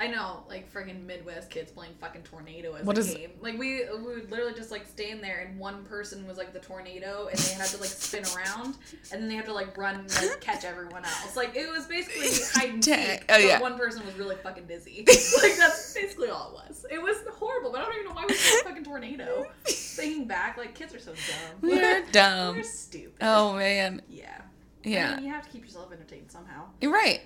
I 0.02 0.08
know, 0.08 0.44
like 0.50 0.72
freaking 0.74 1.06
Midwest 1.06 1.50
kids 1.52 1.72
playing 1.72 1.94
fucking 2.02 2.24
Tornado 2.24 2.74
as 2.74 2.86
What 2.86 2.98
a 2.98 3.02
is- 3.02 3.14
game. 3.14 3.32
Like 3.40 3.58
we, 3.58 3.84
we 3.98 4.02
would 4.16 4.32
literally 4.32 4.54
just 4.56 4.72
like 4.72 4.88
stand 4.88 5.24
there, 5.24 5.46
and 5.48 5.60
one 5.60 5.84
person 5.86 6.26
was 6.28 6.38
like 6.38 6.54
the 6.54 6.60
tornado, 6.60 7.28
and 7.30 7.38
they 7.38 7.54
had 7.54 7.68
to 7.68 7.78
like 7.78 7.90
spin 7.90 8.24
around, 8.36 8.78
and 9.12 9.22
then 9.22 9.28
they 9.30 9.36
had 9.36 9.46
to 9.46 9.54
like 9.54 9.78
run 9.78 9.96
and 9.96 10.10
like, 10.16 10.42
catch 10.42 10.66
everyone 10.66 11.06
else. 11.06 11.36
Like 11.36 11.56
it 11.56 11.70
was 11.70 11.86
basically 11.86 12.30
hide 12.54 12.74
and 12.74 12.84
seek. 12.84 12.96
Oh, 12.98 13.24
but 13.28 13.44
yeah. 13.44 13.60
one 13.62 13.78
person 13.78 14.04
was 14.06 14.16
really 14.16 14.36
fucking 14.38 14.66
dizzy. 14.66 15.06
like 15.42 15.56
that's 15.58 15.94
basically 15.94 16.30
all 16.30 16.50
it 16.50 16.70
was. 16.70 16.86
It 16.90 17.02
was 17.02 17.18
horrible, 17.34 17.72
but 17.72 17.82
I 17.82 17.86
don't 17.86 17.94
even 17.96 18.06
know 18.08 18.14
why 18.14 18.26
we 18.28 18.34
played 18.34 18.64
fucking 18.64 18.84
tornado. 18.84 19.46
Thinking 19.66 20.26
back, 20.28 20.58
like 20.58 20.74
kids 20.74 20.96
are 20.96 21.00
so 21.00 21.12
dumb. 21.14 21.60
We're 21.62 22.04
dumb. 22.12 22.56
We're 22.56 22.64
stupid. 22.64 23.18
Oh 23.22 23.54
man. 23.54 24.02
Yeah. 24.10 24.42
I 24.84 24.90
Yeah. 24.90 25.16
mean, 25.16 25.26
you 25.26 25.32
have 25.32 25.44
to 25.46 25.50
keep 25.50 25.62
yourself 25.64 25.92
entertained 25.92 26.32
somehow. 26.32 26.64
You're 26.82 26.92
right. 26.94 27.22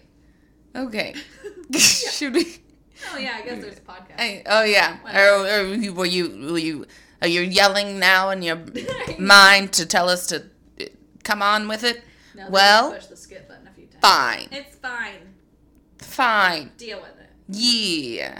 Okay. 0.75 1.15
Yeah. 1.69 1.79
Should 1.79 2.33
we? 2.33 2.57
Oh 3.13 3.17
yeah, 3.17 3.37
I 3.37 3.41
guess 3.45 3.61
there's 3.61 3.77
a 3.77 3.81
podcast. 3.81 4.19
I, 4.19 4.43
oh 4.45 4.63
yeah. 4.63 4.97
Or, 5.05 5.47
or 5.61 5.73
you- 5.75 5.93
were 5.93 6.05
you? 6.05 6.51
Were 6.51 6.57
you? 6.59 6.85
Are 7.21 7.27
you 7.27 7.41
yelling 7.41 7.97
now 7.99 8.29
in 8.29 8.41
your 8.43 8.59
mind 9.19 9.71
to 9.73 9.85
tell 9.85 10.09
us 10.09 10.27
to 10.27 10.43
uh, 10.81 10.85
come 11.23 11.41
on 11.41 11.67
with 11.67 11.83
it? 11.83 12.03
No, 12.35 12.49
well, 12.49 12.93
push 12.93 13.05
the 13.07 13.15
skip 13.17 13.47
button 13.47 13.67
a 13.67 13.71
few 13.71 13.85
times. 13.87 14.01
Fine. 14.01 14.47
It's 14.51 14.75
fine. 14.75 15.33
Fine. 15.99 16.71
Deal 16.77 16.99
with 16.99 17.17
it. 17.19 17.29
Yeah. 17.47 18.39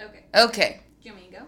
Okay. 0.00 0.24
Okay. 0.34 0.80
Do 1.02 1.08
you 1.08 1.14
want 1.14 1.24
me 1.24 1.30
to 1.32 1.40
go? 1.40 1.46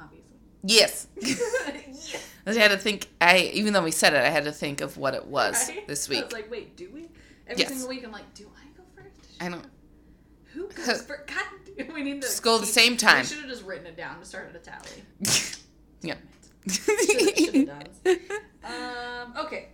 Obviously. 0.00 0.36
Yes. 0.62 1.06
yeah. 1.20 2.20
I 2.46 2.54
had 2.54 2.70
to 2.70 2.78
think. 2.78 3.08
I 3.20 3.50
even 3.52 3.72
though 3.74 3.82
we 3.82 3.90
said 3.90 4.14
it, 4.14 4.20
I 4.24 4.30
had 4.30 4.44
to 4.44 4.52
think 4.52 4.80
of 4.80 4.96
what 4.96 5.14
it 5.14 5.26
was 5.26 5.68
Right? 5.68 5.86
this 5.86 6.08
week. 6.08 6.20
I 6.20 6.24
was 6.24 6.32
like, 6.32 6.50
wait, 6.50 6.76
do 6.76 6.88
we? 6.94 7.08
Every 7.46 7.60
Yes. 7.62 7.70
single 7.70 7.88
week, 7.88 8.04
I'm 8.04 8.12
like, 8.12 8.32
do 8.34 8.48
I 8.56 8.66
go 8.76 8.84
first? 8.94 9.20
I 9.40 9.48
don't. 9.48 9.64
Who 10.58 10.66
goes 10.66 11.02
first? 11.02 11.26
God, 11.28 11.94
we 11.94 12.02
need 12.02 12.20
to 12.22 12.42
go 12.42 12.56
at 12.56 12.62
the 12.62 12.66
same 12.66 12.96
time. 12.96 13.20
We 13.20 13.26
should 13.26 13.38
have 13.38 13.48
just 13.48 13.64
written 13.64 13.86
it 13.86 13.96
down 13.96 14.18
to 14.18 14.26
start 14.26 14.48
at 14.48 14.56
a 14.56 14.58
tally. 14.58 15.04
yeah. 16.02 16.16
Should've 16.68 17.66
done. 17.66 17.86
Um. 18.64 19.34
Okay. 19.38 19.68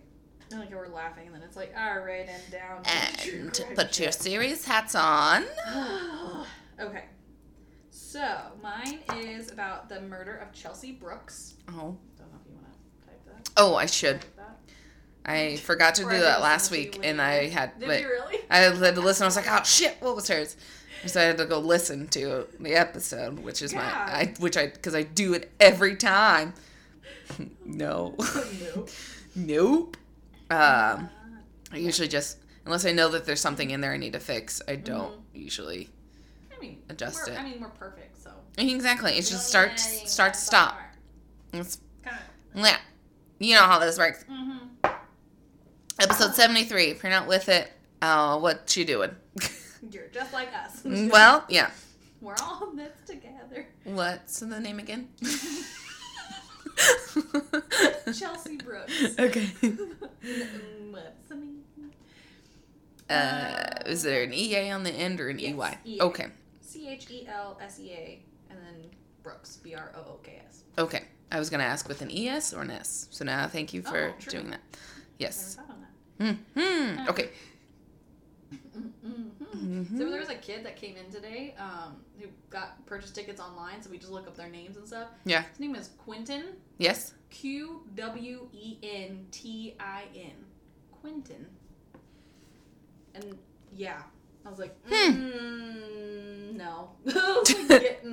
I 0.53 0.57
like 0.57 0.71
we're 0.71 0.87
laughing, 0.87 1.25
and 1.25 1.35
then 1.35 1.41
it's 1.41 1.57
like, 1.57 1.73
all 1.77 1.99
right, 1.99 2.29
and 2.29 2.51
down. 2.51 2.83
and 2.85 3.75
put 3.75 3.99
your 3.99 4.11
serious 4.11 4.63
hats 4.63 4.95
on. 4.95 5.43
okay. 6.79 7.05
So 7.89 8.35
mine 8.63 8.99
is 9.17 9.51
about 9.51 9.89
the 9.89 9.99
murder 10.01 10.37
of 10.37 10.53
Chelsea 10.53 10.93
Brooks. 10.93 11.55
Oh. 11.67 11.97
Don't 12.17 12.31
know 12.31 12.39
if 12.41 12.47
you 12.47 12.53
want 12.53 12.67
to 12.71 13.05
type 13.05 13.25
that. 13.25 13.49
Oh, 13.57 13.75
I 13.75 13.87
should. 13.87 14.23
I 15.25 15.55
forgot 15.57 15.95
to 15.95 16.03
do 16.03 16.19
that 16.19 16.41
last 16.41 16.69
week, 16.69 16.99
and 17.03 17.19
I 17.19 17.47
had. 17.47 17.79
Did 17.79 18.01
you 18.01 18.07
really? 18.07 18.37
I 18.49 18.57
had 18.59 18.75
to 18.95 19.01
listen. 19.01 19.23
I 19.23 19.27
was 19.27 19.35
like, 19.35 19.49
oh 19.49 19.63
shit, 19.63 19.97
what 19.99 20.15
was 20.15 20.27
hers? 20.27 20.55
So 21.07 21.19
I 21.21 21.23
had 21.25 21.37
to 21.37 21.45
go 21.45 21.59
listen 21.59 22.07
to 22.09 22.47
the 22.59 22.75
episode, 22.75 23.39
which 23.39 23.61
is 23.61 23.73
my, 23.73 23.83
I, 23.83 24.33
which 24.39 24.57
I, 24.57 24.67
because 24.67 24.95
I 24.95 25.03
do 25.03 25.33
it 25.33 25.51
every 25.59 25.95
time. 25.95 26.53
no, 27.65 28.15
nope. 28.75 28.89
nope. 29.35 29.97
Um, 30.49 31.09
I 31.71 31.77
usually 31.77 32.07
just, 32.07 32.37
unless 32.65 32.85
I 32.85 32.91
know 32.91 33.09
that 33.09 33.25
there's 33.25 33.41
something 33.41 33.69
in 33.69 33.81
there 33.81 33.91
I 33.91 33.97
need 33.97 34.13
to 34.13 34.19
fix, 34.19 34.61
I 34.67 34.75
don't 34.75 35.15
usually. 35.33 35.89
I 36.55 36.59
mean, 36.59 36.81
Adjust 36.89 37.27
it. 37.27 37.39
I 37.39 37.43
mean, 37.43 37.59
we're 37.59 37.69
perfect, 37.69 38.21
so. 38.21 38.31
Exactly. 38.57 39.13
It's 39.13 39.29
just 39.29 39.47
start, 39.47 39.79
start, 39.79 40.35
stop. 40.35 40.77
It's, 41.53 41.79
yeah, 42.55 42.77
you 43.39 43.55
know 43.55 43.63
how 43.63 43.79
this 43.79 43.97
works. 43.97 44.23
Kinda. 44.23 44.59
Episode 45.99 46.33
seventy 46.35 46.63
three. 46.65 46.85
If 46.91 47.03
you're 47.03 47.11
not 47.11 47.27
with 47.27 47.47
it, 47.49 47.71
uh, 48.01 48.37
what 48.39 48.75
you 48.75 48.85
doing? 48.85 49.11
You're 49.91 50.07
just 50.07 50.33
like 50.33 50.49
us. 50.53 50.81
well, 50.83 51.45
yeah. 51.47 51.69
we're 52.19 52.35
all 52.41 52.69
in 52.71 52.75
this 52.77 52.91
together. 53.05 53.67
What's 53.83 54.39
the 54.39 54.59
name 54.59 54.79
again? 54.79 55.09
Chelsea 58.17 58.57
Brooks. 58.57 58.91
Okay. 59.19 59.45
Mm, 59.61 59.95
What's 60.91 61.29
the 61.29 61.35
name? 61.35 61.61
Uh, 63.09 63.63
is 63.85 64.01
there 64.03 64.23
an 64.23 64.33
EA 64.33 64.71
on 64.71 64.83
the 64.83 64.91
end 64.91 65.21
or 65.21 65.29
an 65.29 65.37
Yes, 65.39 65.53
EY? 65.55 65.77
EA. 65.91 66.01
Okay. 66.01 66.25
C 66.61 66.87
H 66.89 67.05
E 67.11 67.27
L 67.31 67.57
S 67.61 67.79
E 67.79 67.91
A, 67.91 68.19
and 68.49 68.57
then 68.59 68.89
Brooks. 69.23 69.57
B 69.57 69.75
R 69.75 69.91
O 69.95 69.99
O 69.99 70.19
K 70.23 70.41
S. 70.49 70.63
Okay. 70.79 71.03
I 71.31 71.37
was 71.39 71.49
gonna 71.51 71.63
ask 71.63 71.87
with 71.87 72.01
an 72.01 72.09
ES 72.11 72.53
or 72.53 72.63
an 72.63 72.71
S. 72.71 73.07
So 73.11 73.23
now 73.23 73.47
thank 73.47 73.73
you 73.73 73.81
for 73.83 74.13
Oh, 74.17 74.29
doing 74.29 74.49
that. 74.49 74.61
Yes. 75.19 75.57
Thought 76.19 76.25
on 76.27 76.37
that. 76.55 76.61
Hmm. 77.05 77.09
Okay. 77.09 77.29
Mm-hmm. 79.05 79.97
So 79.97 80.09
there 80.09 80.19
was 80.19 80.29
a 80.29 80.35
kid 80.35 80.65
that 80.65 80.75
came 80.75 80.95
in 80.97 81.11
today 81.11 81.55
um, 81.57 81.97
who 82.19 82.27
got 82.49 82.85
purchased 82.85 83.15
tickets 83.15 83.39
online, 83.41 83.81
so 83.81 83.89
we 83.89 83.97
just 83.97 84.11
look 84.11 84.27
up 84.27 84.35
their 84.35 84.49
names 84.49 84.77
and 84.77 84.85
stuff. 84.87 85.07
Yeah. 85.25 85.43
His 85.43 85.59
name 85.59 85.75
is 85.75 85.89
Quentin. 85.97 86.43
Yes. 86.77 87.13
Q 87.29 87.81
W 87.95 88.47
E 88.53 88.77
N 88.83 89.25
T 89.31 89.75
I 89.79 90.03
N. 90.15 90.31
Quentin. 91.01 91.45
And 93.13 93.37
yeah, 93.73 94.01
I 94.45 94.49
was 94.49 94.59
like, 94.59 94.75
Hmm. 94.89 95.11
mm, 95.11 96.55
no. 96.57 96.89
I 97.07 97.45
like, 97.69 97.99
yeah, 98.03 98.09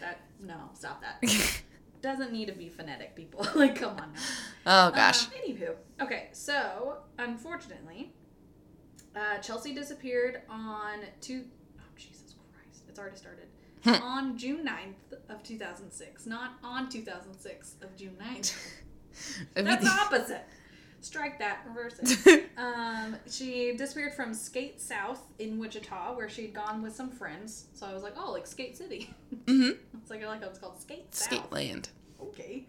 that 0.00 0.20
no, 0.40 0.70
stop 0.74 1.02
that. 1.02 1.22
Doesn't 2.00 2.32
need 2.32 2.46
to 2.46 2.52
be 2.52 2.68
phonetic, 2.68 3.16
people. 3.16 3.46
like, 3.54 3.76
come 3.76 3.98
on 3.98 4.12
now. 4.12 4.88
Oh 4.88 4.90
gosh. 4.90 5.26
Um, 5.26 5.32
anywho, 5.44 5.74
okay, 6.00 6.28
so 6.32 6.98
unfortunately, 7.18 8.12
uh, 9.16 9.38
Chelsea 9.38 9.74
disappeared 9.74 10.42
on 10.48 11.00
two 11.20 11.44
oh 11.78 11.82
Jesus 11.96 12.34
Christ, 12.52 12.84
it's 12.88 12.98
already 12.98 13.16
started. 13.16 13.44
Hmm. 13.84 14.02
on 14.02 14.36
June 14.36 14.66
9th 14.66 15.18
of 15.28 15.42
2006, 15.44 16.26
not 16.26 16.54
on 16.64 16.88
2006 16.88 17.76
of 17.80 17.96
June 17.96 18.16
9th. 18.20 18.56
I 19.56 19.62
That's 19.62 19.88
opposite. 19.88 20.44
Strike 21.00 21.38
that, 21.38 21.64
reverse 21.66 21.98
it. 22.26 22.50
um, 22.56 23.16
she 23.30 23.74
disappeared 23.76 24.14
from 24.14 24.34
Skate 24.34 24.80
South 24.80 25.20
in 25.38 25.58
Wichita, 25.58 26.14
where 26.16 26.28
she'd 26.28 26.52
gone 26.52 26.82
with 26.82 26.94
some 26.94 27.10
friends. 27.10 27.66
So 27.72 27.86
I 27.86 27.94
was 27.94 28.02
like, 28.02 28.14
oh, 28.16 28.32
like 28.32 28.46
Skate 28.46 28.76
City. 28.76 29.10
Mm-hmm. 29.46 29.70
it's 30.00 30.10
like 30.10 30.22
I 30.22 30.26
like 30.26 30.42
how 30.42 30.48
it's 30.48 30.58
called 30.58 30.80
Skate 30.80 31.14
South. 31.14 31.24
Skate 31.26 31.52
land. 31.52 31.90
Okay. 32.20 32.66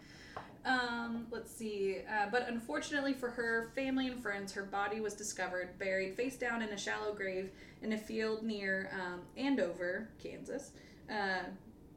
Um, 0.65 1.25
let's 1.31 1.49
see. 1.55 1.99
Uh, 2.07 2.27
but 2.29 2.47
unfortunately 2.47 3.13
for 3.13 3.29
her 3.31 3.71
family 3.73 4.07
and 4.07 4.21
friends, 4.21 4.51
her 4.53 4.63
body 4.63 4.99
was 4.99 5.13
discovered 5.15 5.79
buried 5.79 6.15
face 6.15 6.35
down 6.37 6.61
in 6.61 6.69
a 6.69 6.77
shallow 6.77 7.13
grave 7.13 7.49
in 7.81 7.93
a 7.93 7.97
field 7.97 8.43
near 8.43 8.91
um, 8.93 9.21
Andover, 9.37 10.09
Kansas, 10.21 10.71
uh, 11.09 11.39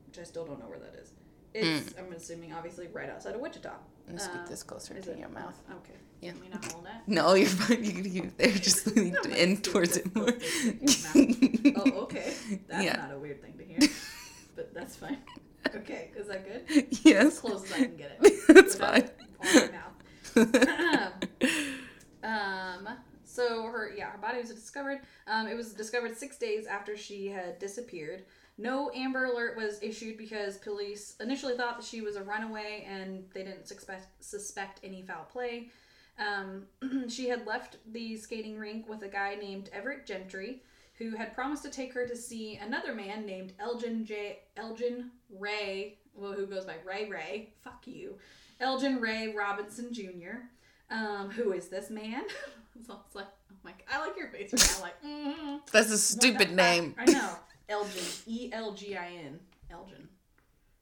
which 0.06 0.18
I 0.18 0.22
still 0.22 0.46
don't 0.46 0.58
know 0.60 0.66
where 0.68 0.78
that 0.78 0.94
is. 0.94 1.12
It's, 1.54 1.94
I'm 1.98 2.10
assuming, 2.12 2.54
obviously, 2.54 2.86
right 2.86 3.10
outside 3.10 3.34
of 3.34 3.40
Wichita. 3.42 3.72
Gonna 4.06 4.18
speak 4.18 4.36
Um, 4.36 4.46
this 4.48 4.62
closer 4.62 4.98
to 4.98 5.10
it? 5.10 5.18
your 5.18 5.28
mouth. 5.28 5.60
Okay. 5.70 5.98
Yeah. 6.22 6.32
You 6.34 6.40
mean 6.40 6.50
not 6.52 6.64
hold 6.72 6.86
that? 6.86 7.02
No, 7.08 7.34
you're 7.34 7.48
fine. 7.48 7.82
You 7.84 7.92
can 7.92 8.04
keep 8.04 8.24
it 8.24 8.38
there. 8.38 8.52
Just 8.52 8.86
lean 8.96 9.12
No, 9.24 9.30
in 9.34 9.56
towards 9.58 9.96
it 9.98 10.14
more. 10.14 10.28
Oh, 11.76 12.02
okay. 12.04 12.32
That's 12.68 12.84
Yeah. 12.84 12.96
not 12.96 13.12
a 13.12 13.18
weird 13.18 13.42
thing 13.42 13.54
to 13.58 13.64
hear. 13.64 13.78
But 14.56 14.72
that's 14.74 14.96
fine. 14.96 15.18
Okay, 15.74 16.10
is 16.14 16.28
that 16.28 16.44
good? 16.46 16.86
Yes. 17.04 17.26
As 17.26 17.38
close 17.40 17.64
as 17.64 17.72
I 17.72 17.76
can 17.86 17.96
get 17.96 18.18
it. 18.22 18.46
That's 18.48 18.74
fine. 18.74 19.08
mouth. 19.72 21.42
um, 22.22 22.88
so 23.24 23.62
her 23.64 23.92
yeah, 23.96 24.10
her 24.10 24.18
body 24.18 24.38
was 24.40 24.50
discovered. 24.50 25.00
Um, 25.26 25.46
it 25.48 25.54
was 25.56 25.72
discovered 25.72 26.16
six 26.16 26.36
days 26.36 26.66
after 26.66 26.96
she 26.96 27.28
had 27.28 27.58
disappeared. 27.58 28.24
No 28.58 28.90
Amber 28.94 29.24
Alert 29.24 29.56
was 29.56 29.78
issued 29.82 30.18
because 30.18 30.58
police 30.58 31.16
initially 31.20 31.56
thought 31.56 31.78
that 31.78 31.86
she 31.86 32.02
was 32.02 32.16
a 32.16 32.22
runaway 32.22 32.86
and 32.88 33.24
they 33.32 33.42
didn't 33.42 33.66
suspect 33.66 34.06
suspect 34.22 34.80
any 34.84 35.02
foul 35.02 35.24
play. 35.24 35.70
Um, 36.22 36.64
she 37.08 37.28
had 37.28 37.46
left 37.46 37.78
the 37.92 38.16
skating 38.16 38.58
rink 38.58 38.88
with 38.88 39.02
a 39.02 39.08
guy 39.08 39.34
named 39.34 39.70
Everett 39.72 40.06
Gentry, 40.06 40.62
who 40.98 41.16
had 41.16 41.34
promised 41.34 41.62
to 41.64 41.70
take 41.70 41.92
her 41.94 42.06
to 42.06 42.16
see 42.16 42.56
another 42.56 42.94
man 42.94 43.26
named 43.26 43.52
Elgin 43.58 44.04
J. 44.04 44.40
Elgin 44.56 45.10
Ray, 45.38 45.98
well, 46.14 46.32
who 46.32 46.46
goes 46.46 46.64
by 46.64 46.76
Ray 46.84 47.08
Ray. 47.08 47.50
Fuck 47.64 47.86
you, 47.86 48.18
Elgin 48.60 49.00
Ray 49.00 49.34
Robinson 49.36 49.92
Jr. 49.92 50.46
Um, 50.90 51.30
who 51.30 51.52
is 51.52 51.68
this 51.68 51.90
man? 51.90 52.22
so 52.86 53.00
it's 53.06 53.14
like, 53.14 53.26
oh 53.50 53.56
my, 53.64 53.72
I 53.90 54.04
like 54.04 54.16
your 54.16 54.28
face 54.28 54.52
right 54.52 54.76
now. 54.76 54.82
Like, 54.82 55.02
mm-hmm. 55.02 55.56
That's 55.72 55.90
a 55.90 55.98
stupid 55.98 56.52
name. 56.52 56.94
I 56.98 57.06
know. 57.06 57.30
Elgin. 57.68 58.04
E 58.26 58.50
L 58.52 58.72
G 58.72 58.96
I 58.96 59.08
N. 59.24 59.40
Elgin. 59.70 60.08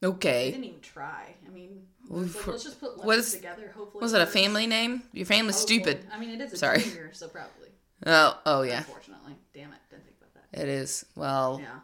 I 0.03 0.07
Okay. 0.07 0.51
didn't 0.51 0.65
even 0.65 0.81
try. 0.81 1.35
I 1.47 1.51
mean, 1.51 1.87
let's, 2.09 2.47
let's 2.47 2.65
just 2.65 2.81
put 2.81 3.05
what 3.05 3.19
is- 3.19 3.33
together. 3.35 3.73
Hopefully, 3.77 4.01
Was 4.03 4.13
it 4.15 4.21
a 4.23 4.27
family 4.27 4.67
name? 4.67 5.03
Your 5.13 5.27
family's 5.27 5.57
stupid. 5.57 6.07
I 6.13 6.19
mean, 6.19 6.31
it 6.31 6.41
is 6.41 6.53
a 6.53 6.57
Sorry. 6.57 6.81
junior, 6.81 7.11
so 7.13 7.29
probably. 7.29 7.69
Oh, 8.07 8.39
oh 8.47 8.63
yeah. 8.63 8.79
Unfortunately, 8.79 9.35
damn 9.53 9.73
it, 9.73 9.79
didn't 9.91 10.05
think 10.05 10.17
about 10.21 10.33
that. 10.53 10.61
It 10.63 10.69
is. 10.69 11.05
Well, 11.17 11.59
Yeah, 11.63 11.81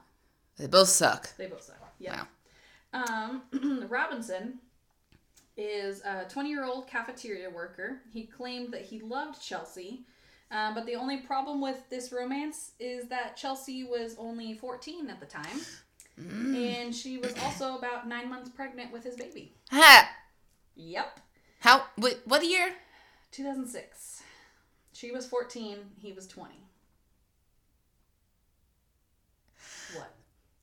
they 0.56 0.66
both 0.66 0.88
suck. 0.88 1.36
they 1.36 1.46
both 1.46 1.62
suck. 1.62 1.76
Yeah. 1.98 2.24
Um, 2.94 3.42
Robinson 3.90 4.60
is 5.58 6.00
a 6.04 6.24
20 6.28 6.48
year 6.48 6.64
old 6.64 6.86
cafeteria 6.86 7.50
worker. 7.50 8.00
He 8.12 8.24
claimed 8.24 8.72
that 8.72 8.82
he 8.82 9.00
loved 9.00 9.42
Chelsea, 9.42 10.06
um, 10.50 10.74
but 10.74 10.86
the 10.86 10.94
only 10.96 11.18
problem 11.18 11.60
with 11.60 11.82
this 11.90 12.12
romance 12.12 12.72
is 12.80 13.08
that 13.08 13.36
Chelsea 13.36 13.84
was 13.84 14.16
only 14.18 14.54
14 14.54 15.10
at 15.10 15.20
the 15.20 15.26
time, 15.26 15.60
and 16.18 16.94
she 16.94 17.18
was 17.18 17.34
also 17.42 17.76
about 17.76 18.08
nine 18.08 18.30
months 18.30 18.50
pregnant 18.50 18.92
with 18.92 19.04
his 19.04 19.16
baby. 19.16 19.54
Ha! 19.70 20.10
Yep. 20.74 21.20
How? 21.60 21.84
Wait, 21.98 22.18
what 22.24 22.44
year? 22.44 22.72
2006. 23.32 24.22
She 24.92 25.10
was 25.10 25.26
14, 25.26 25.78
he 25.98 26.12
was 26.12 26.26
20. 26.26 26.54
What? 29.94 30.12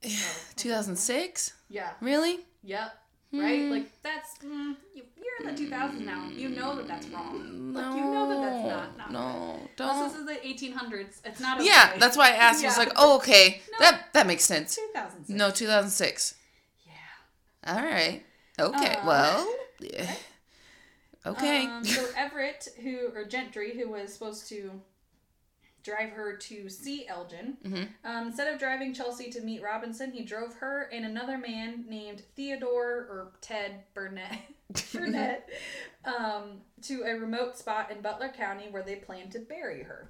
Oh, 0.05 0.35
2006? 0.57 1.53
Yeah. 1.69 1.91
Really? 2.01 2.39
Yep. 2.63 2.91
Right? 3.33 3.63
Like, 3.71 4.01
that's. 4.03 4.37
Mm, 4.39 4.75
you, 4.93 5.03
you're 5.17 5.49
in 5.49 5.55
the 5.55 5.61
2000s 5.75 6.05
now. 6.05 6.29
You 6.31 6.49
know 6.49 6.75
that 6.75 6.87
that's 6.87 7.07
wrong. 7.07 7.73
Like, 7.73 7.95
you 7.95 8.01
know 8.03 8.29
that 8.29 8.41
that's 8.41 8.67
not. 8.67 8.97
not 8.97 9.11
No, 9.11 9.59
good. 9.75 9.83
Unless 9.85 10.13
don't. 10.13 10.27
this 10.27 10.37
is 10.37 10.59
the 10.59 10.67
1800s. 10.67 11.21
It's 11.25 11.39
not 11.39 11.57
okay. 11.59 11.67
Yeah, 11.67 11.97
that's 11.97 12.15
why 12.15 12.27
I 12.27 12.33
asked. 12.35 12.63
I 12.63 12.67
was 12.67 12.77
like, 12.77 12.91
oh, 12.95 13.15
okay, 13.17 13.61
No. 13.71 13.77
that 13.79 14.13
that 14.13 14.27
makes 14.27 14.43
sense. 14.45 14.75
2006. 14.75 15.29
No, 15.29 15.49
2006. 15.49 16.35
Yeah. 16.85 17.73
All 17.73 17.83
right. 17.83 18.21
Okay. 18.59 18.95
Um, 18.97 19.05
well. 19.07 19.55
Yeah. 19.79 20.13
Okay. 21.25 21.65
Um, 21.65 21.83
so 21.83 22.05
Everett, 22.17 22.67
who 22.83 23.09
or 23.15 23.25
Gentry, 23.25 23.75
who 23.77 23.89
was 23.89 24.13
supposed 24.13 24.47
to 24.49 24.69
drive 25.83 26.11
her 26.11 26.35
to 26.37 26.69
see 26.69 27.07
Elgin, 27.07 27.57
Mhm. 27.63 27.89
um, 28.03 28.27
instead 28.27 28.51
of 28.53 28.59
driving 28.59 28.93
Chelsea 28.93 29.29
to 29.31 29.41
meet 29.41 29.61
Robinson, 29.61 30.11
he 30.11 30.23
drove 30.23 30.55
her 30.55 30.83
and 30.93 31.05
another 31.05 31.37
man 31.37 31.85
named 31.87 32.23
Theodore 32.35 32.91
or 33.09 33.31
Ted 33.41 33.83
Burnett 33.93 34.39
Burnett 34.93 35.49
um, 36.05 36.61
to 36.83 37.03
a 37.03 37.13
remote 37.15 37.57
spot 37.57 37.91
in 37.91 38.01
Butler 38.01 38.29
County 38.29 38.69
where 38.71 38.81
they 38.83 38.95
planned 38.95 39.31
to 39.33 39.39
bury 39.39 39.83
her. 39.83 40.09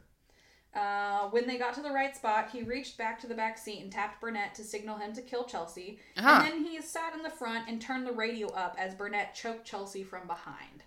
Uh, 0.76 1.30
when 1.30 1.46
they 1.46 1.58
got 1.60 1.74
to 1.76 1.82
the 1.82 1.92
right 1.92 2.16
spot, 2.16 2.50
he 2.52 2.64
reached 2.64 2.98
back 2.98 3.20
to 3.22 3.28
the 3.28 3.36
back 3.36 3.58
seat 3.60 3.82
and 3.84 3.92
tapped 3.92 4.20
Burnett 4.20 4.56
to 4.56 4.64
signal 4.64 4.98
him 4.98 5.14
to 5.14 5.22
kill 5.22 5.44
Chelsea. 5.44 6.00
Uh-huh. 6.18 6.42
And 6.44 6.46
then 6.52 6.64
he 6.66 6.82
sat 6.82 7.14
in 7.14 7.22
the 7.22 7.30
front 7.30 7.68
and 7.70 7.80
turned 7.80 8.08
the 8.08 8.12
radio 8.12 8.48
up 8.50 8.76
as 8.80 8.96
Burnett 8.96 9.36
choked 9.36 9.66
Chelsea 9.66 10.04
from 10.04 10.26
behind. 10.26 10.84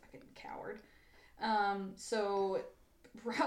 Fucking 0.00 0.20
coward. 0.34 0.80
Um, 1.40 1.92
so 1.96 2.62
uh, 3.28 3.42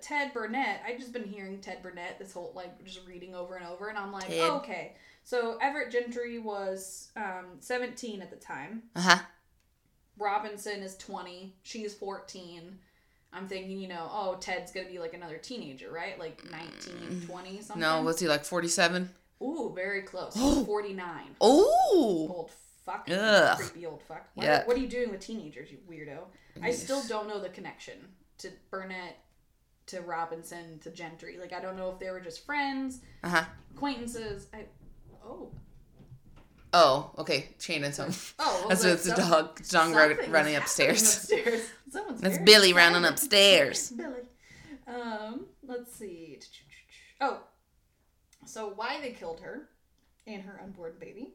Ted 0.00 0.32
Burnett, 0.34 0.82
I've 0.86 0.98
just 0.98 1.12
been 1.12 1.24
hearing 1.24 1.60
Ted 1.60 1.82
Burnett 1.82 2.18
this 2.18 2.32
whole 2.32 2.52
like 2.54 2.84
just 2.84 3.06
reading 3.06 3.34
over 3.34 3.56
and 3.56 3.66
over, 3.66 3.88
and 3.88 3.98
I'm 3.98 4.12
like, 4.12 4.28
Ted. 4.28 4.50
okay. 4.50 4.94
So 5.24 5.56
Everett 5.62 5.90
Gentry 5.92 6.38
was 6.38 7.10
um, 7.16 7.46
17 7.60 8.22
at 8.22 8.30
the 8.30 8.36
time. 8.36 8.82
Uh 8.96 9.00
huh. 9.00 9.18
Robinson 10.18 10.82
is 10.82 10.96
20. 10.96 11.54
She's 11.62 11.94
14. 11.94 12.78
I'm 13.32 13.48
thinking, 13.48 13.78
you 13.78 13.88
know, 13.88 14.08
oh, 14.12 14.36
Ted's 14.40 14.72
gonna 14.72 14.88
be 14.88 14.98
like 14.98 15.14
another 15.14 15.38
teenager, 15.38 15.90
right? 15.90 16.18
Like 16.18 16.42
19, 16.50 17.26
20, 17.26 17.62
something. 17.62 17.80
No, 17.80 18.02
was 18.02 18.20
he 18.20 18.28
like 18.28 18.44
47? 18.44 19.08
Ooh, 19.42 19.72
very 19.74 20.02
close. 20.02 20.34
49. 20.66 21.36
Oh. 21.40 22.26
Old 22.30 22.50
fuck. 22.84 23.08
Ugh. 23.10 23.58
Creepy 23.58 23.86
old 23.86 24.02
fuck. 24.02 24.28
What, 24.34 24.44
Yeah. 24.44 24.66
what 24.66 24.76
are 24.76 24.80
you 24.80 24.88
doing 24.88 25.10
with 25.10 25.20
teenagers, 25.20 25.70
you 25.70 25.78
weirdo? 25.90 26.18
I 26.62 26.72
still 26.72 27.02
don't 27.08 27.26
know 27.26 27.40
the 27.40 27.48
connection 27.48 27.94
to 28.42 28.50
Burnett, 28.70 29.18
to 29.86 30.00
Robinson, 30.00 30.78
to 30.80 30.90
Gentry. 30.90 31.38
Like, 31.38 31.52
I 31.52 31.60
don't 31.60 31.76
know 31.76 31.90
if 31.90 31.98
they 31.98 32.10
were 32.10 32.20
just 32.20 32.44
friends, 32.46 33.00
Uh 33.24 33.28
huh. 33.28 33.44
acquaintances. 33.74 34.46
I. 34.54 34.66
Oh. 35.24 35.50
Oh, 36.74 37.10
okay. 37.18 37.50
Shannon's 37.58 37.98
home. 37.98 38.12
Oh, 38.38 38.66
That's 38.68 38.82
like 38.84 38.92
the 38.94 38.98
some- 39.16 39.16
dog. 39.30 39.62
Dog 39.68 39.94
run- 39.94 40.08
something 40.08 40.24
is 40.26 40.30
running 40.30 40.56
upstairs. 40.56 41.02
upstairs. 41.02 41.68
Someone's 41.90 42.20
That's 42.22 42.38
Billy 42.38 42.72
running 42.72 43.04
upstairs. 43.04 43.90
Billy. 43.96 44.22
Um, 44.86 45.46
let's 45.66 45.92
see. 45.94 46.40
Oh, 47.20 47.40
so 48.46 48.72
why 48.74 49.00
they 49.02 49.10
killed 49.10 49.40
her 49.40 49.68
and 50.26 50.42
her 50.42 50.60
unborn 50.62 50.94
baby? 50.98 51.34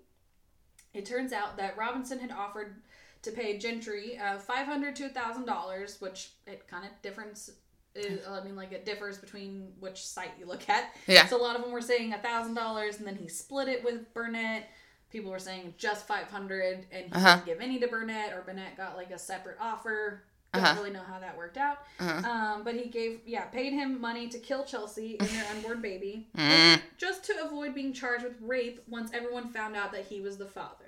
It 0.93 1.05
turns 1.05 1.31
out 1.31 1.57
that 1.57 1.77
Robinson 1.77 2.17
had 2.19 2.31
offered 2.31 2.81
to 3.29 3.35
pay 3.35 3.57
Gentry 3.57 4.17
uh, 4.17 4.37
five 4.39 4.65
hundred 4.65 4.95
to 4.97 5.09
thousand 5.09 5.45
dollars, 5.45 5.97
which 5.99 6.31
it 6.45 6.67
kind 6.67 6.85
of 6.85 6.91
difference. 7.01 7.49
Is, 7.95 8.27
I 8.27 8.43
mean, 8.43 8.55
like 8.55 8.71
it 8.73 8.85
differs 8.85 9.17
between 9.17 9.69
which 9.79 10.05
site 10.05 10.29
you 10.39 10.45
look 10.45 10.69
at. 10.69 10.93
Yeah. 11.07 11.25
So 11.25 11.35
a 11.35 11.41
lot 11.41 11.55
of 11.55 11.63
them 11.63 11.71
were 11.71 11.81
saying 11.81 12.13
a 12.13 12.19
thousand 12.19 12.53
dollars, 12.53 12.97
and 12.99 13.07
then 13.07 13.15
he 13.15 13.27
split 13.27 13.67
it 13.67 13.83
with 13.83 14.13
Burnett. 14.13 14.69
People 15.09 15.31
were 15.31 15.39
saying 15.39 15.73
just 15.79 16.05
five 16.07 16.27
hundred, 16.27 16.85
and 16.91 17.05
he 17.07 17.11
Uh-huh. 17.13 17.35
didn't 17.37 17.45
give 17.47 17.59
any 17.61 17.79
to 17.79 17.87
Burnett, 17.87 18.33
or 18.33 18.41
Burnett 18.41 18.77
got 18.77 18.95
like 18.97 19.09
a 19.11 19.17
separate 19.17 19.57
offer. 19.59 20.23
Don't 20.53 20.63
Uh-huh. 20.63 20.75
really 20.79 20.91
know 20.91 21.01
how 21.01 21.19
that 21.19 21.35
worked 21.35 21.57
out. 21.57 21.79
Uh-huh. 21.99 22.29
Um, 22.29 22.63
but 22.63 22.75
he 22.75 22.85
gave, 22.87 23.21
yeah, 23.25 23.45
paid 23.45 23.73
him 23.73 23.99
money 23.99 24.27
to 24.29 24.37
kill 24.39 24.63
Chelsea 24.63 25.17
and 25.19 25.27
her 25.29 25.45
unborn 25.55 25.81
baby, 25.81 26.27
Mm. 26.37 26.79
just 26.97 27.23
to 27.25 27.33
avoid 27.45 27.73
being 27.73 27.93
charged 27.93 28.23
with 28.23 28.35
rape 28.41 28.81
once 28.87 29.11
everyone 29.13 29.49
found 29.49 29.75
out 29.75 29.91
that 29.91 30.05
he 30.05 30.21
was 30.21 30.37
the 30.37 30.45
father. 30.45 30.85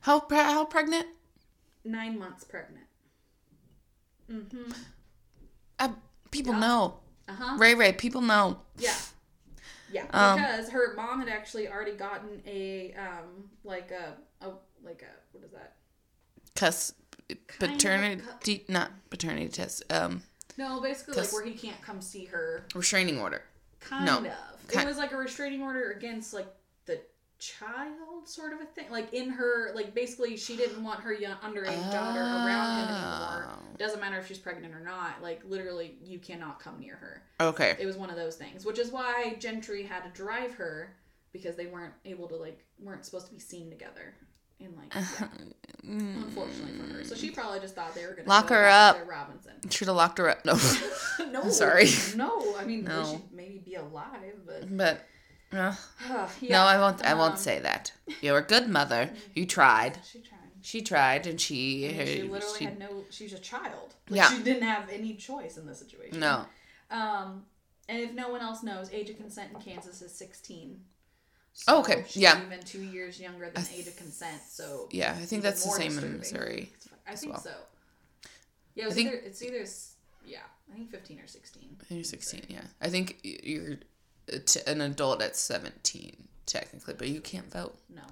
How 0.00 0.20
pre- 0.20 0.38
how 0.38 0.64
pregnant? 0.64 1.06
Nine 1.84 2.18
months 2.18 2.44
pregnant. 2.44 2.86
Mm-hmm. 4.30 4.72
Uh, 5.78 5.88
people 6.30 6.52
Yeah. 6.54 6.60
know. 6.60 7.00
Uh 7.28 7.32
huh. 7.34 7.56
Ray 7.58 7.74
Ray, 7.74 7.92
people 7.92 8.20
know. 8.20 8.60
Yeah. 8.78 8.94
Yeah, 9.90 10.06
Um, 10.10 10.38
because 10.40 10.70
her 10.70 10.94
mom 10.96 11.18
had 11.20 11.28
actually 11.28 11.68
already 11.68 11.92
gotten 11.92 12.40
a 12.46 12.94
um 12.94 13.50
like 13.62 13.90
a, 13.90 14.14
a 14.44 14.50
like 14.82 15.02
a 15.02 15.12
what 15.32 15.44
is 15.44 15.50
that? 15.52 15.76
Cuss 16.54 16.94
Kind 17.28 17.72
paternity, 17.74 18.64
not 18.68 18.90
paternity 19.10 19.48
test. 19.48 19.82
Um, 19.92 20.22
No, 20.56 20.80
basically 20.80 21.14
like 21.20 21.32
where 21.32 21.44
he 21.44 21.52
can't 21.54 21.80
come 21.82 22.00
see 22.00 22.24
her. 22.26 22.64
restraining 22.74 23.20
order. 23.20 23.42
Kind 23.80 24.06
No. 24.06 24.18
of. 24.18 24.24
Ki- 24.68 24.78
It 24.80 24.86
was 24.86 24.96
like 24.98 25.12
a 25.12 25.16
restraining 25.16 25.62
order 25.62 25.90
against 25.92 26.32
like 26.32 26.46
child 27.42 28.26
sort 28.28 28.52
of 28.52 28.60
a 28.60 28.64
thing 28.64 28.88
like 28.90 29.12
in 29.12 29.28
her 29.28 29.72
like 29.74 29.92
basically 29.94 30.36
she 30.36 30.56
didn't 30.56 30.82
want 30.84 31.00
her 31.00 31.12
young 31.12 31.34
underage 31.38 31.90
daughter 31.90 32.20
around 32.20 32.78
him 32.78 32.94
anymore 32.94 33.48
Oh. 33.50 33.58
doesn't 33.78 33.98
matter 34.00 34.16
if 34.18 34.28
she's 34.28 34.38
pregnant 34.38 34.72
or 34.74 34.80
not 34.80 35.20
like 35.22 35.42
literally 35.44 35.96
you 36.04 36.20
cannot 36.20 36.60
come 36.60 36.78
near 36.78 36.94
her 36.96 37.22
Okay. 37.40 37.74
it 37.80 37.86
was 37.86 37.96
one 37.96 38.10
of 38.10 38.16
those 38.16 38.36
things 38.36 38.64
which 38.64 38.78
is 38.78 38.92
why 38.92 39.34
gentry 39.40 39.82
had 39.82 40.02
to 40.04 40.10
drive 40.10 40.52
her 40.54 40.94
because 41.32 41.56
they 41.56 41.66
weren't 41.66 41.94
able 42.04 42.28
to 42.28 42.36
like 42.36 42.64
weren't 42.78 43.04
supposed 43.04 43.26
to 43.26 43.32
be 43.32 43.40
seen 43.40 43.70
together 43.70 44.14
and 44.60 44.76
like 44.76 44.94
yeah, 45.20 45.28
unfortunately 45.82 46.78
for 46.78 46.94
her 46.94 47.04
so 47.04 47.16
she 47.16 47.30
probably 47.30 47.58
just 47.58 47.74
thought 47.74 47.92
they 47.94 48.06
were 48.06 48.12
gonna 48.14 48.28
Lock 48.28 48.50
her 48.50 48.68
up. 48.68 48.98
robinson 49.08 49.54
Should 49.68 49.88
have 49.88 49.96
locked 49.96 50.18
her 50.18 50.28
up. 50.30 50.44
No. 50.44 50.56
no 51.32 51.48
Sorry. 51.48 51.86
no 52.14 52.54
i 52.56 52.64
mean 52.64 52.84
No. 52.84 53.02
no. 53.02 53.10
she'd 53.10 53.32
maybe 53.32 53.58
be 53.64 53.74
alive 53.74 54.34
but 54.46 54.76
but 54.76 55.06
uh, 55.52 55.74
yeah, 56.40 56.50
no, 56.50 56.60
I 56.62 56.78
won't. 56.78 57.04
I 57.04 57.14
won't 57.14 57.32
um, 57.32 57.38
say 57.38 57.60
that. 57.60 57.92
You're 58.20 58.38
a 58.38 58.42
good 58.42 58.68
mother. 58.68 59.10
You 59.34 59.46
tried. 59.46 59.98
she 60.04 60.20
tried 60.20 60.38
She 60.60 60.82
tried, 60.82 61.26
and 61.26 61.40
she. 61.40 61.88
I 61.88 61.92
mean, 61.92 62.06
she 62.06 62.22
literally 62.22 62.58
she- 62.58 62.64
had 62.64 62.78
no. 62.78 63.04
She 63.10 63.24
was 63.24 63.32
a 63.34 63.38
child. 63.38 63.94
Like, 64.08 64.18
Yeah. 64.18 64.30
She 64.30 64.42
didn't 64.42 64.62
have 64.62 64.88
any 64.90 65.14
choice 65.14 65.56
in 65.56 65.66
this 65.66 65.78
situation. 65.80 66.20
no. 66.20 66.44
Um, 66.90 67.44
and 67.88 67.98
if 67.98 68.12
no 68.12 68.28
one 68.28 68.40
else 68.42 68.62
knows, 68.62 68.90
age 68.92 69.10
of 69.10 69.16
consent 69.16 69.50
in 69.54 69.60
Kansas 69.60 70.02
is 70.02 70.12
sixteen. 70.12 70.80
Oh, 71.68 71.80
okay. 71.80 72.04
she's 72.08 72.22
Yeah. 72.22 72.40
Even 72.46 72.60
two 72.60 72.82
years 72.82 73.20
younger 73.20 73.50
than 73.50 73.64
age 73.74 73.86
of 73.86 73.96
consent. 73.96 74.40
So 74.48 74.88
Yeah, 74.90 75.12
I 75.12 75.24
think 75.24 75.42
that's 75.42 75.64
the 75.64 75.70
same 75.70 75.98
in. 75.98 76.18
Missouri. 76.18 76.72
I 77.06 77.14
think 77.14 77.32
well. 77.32 77.42
so. 77.42 77.54
Yeah, 78.74 78.86
I 78.86 78.90
think- 78.90 79.08
either 79.08 79.18
it's 79.18 79.42
either 79.42 79.64
yeah, 80.24 80.38
I 80.70 80.76
think 80.76 80.90
fifteen 80.90 81.18
or 81.20 81.26
sixteen. 81.26 81.76
I 81.80 81.84
think 81.84 81.98
You're 81.98 82.04
16. 82.04 82.42
Yeah, 82.48 82.62
I 82.80 82.88
think 82.88 83.18
you're 83.22 83.78
a 84.28 84.38
t- 84.38 84.60
an 84.66 84.80
adult 84.80 85.22
at 85.22 85.36
17 85.36 86.16
technically, 86.46 86.94
but 86.98 87.08
you 87.08 87.20
can't 87.20 87.50
vote. 87.50 87.76
No, 87.94 88.02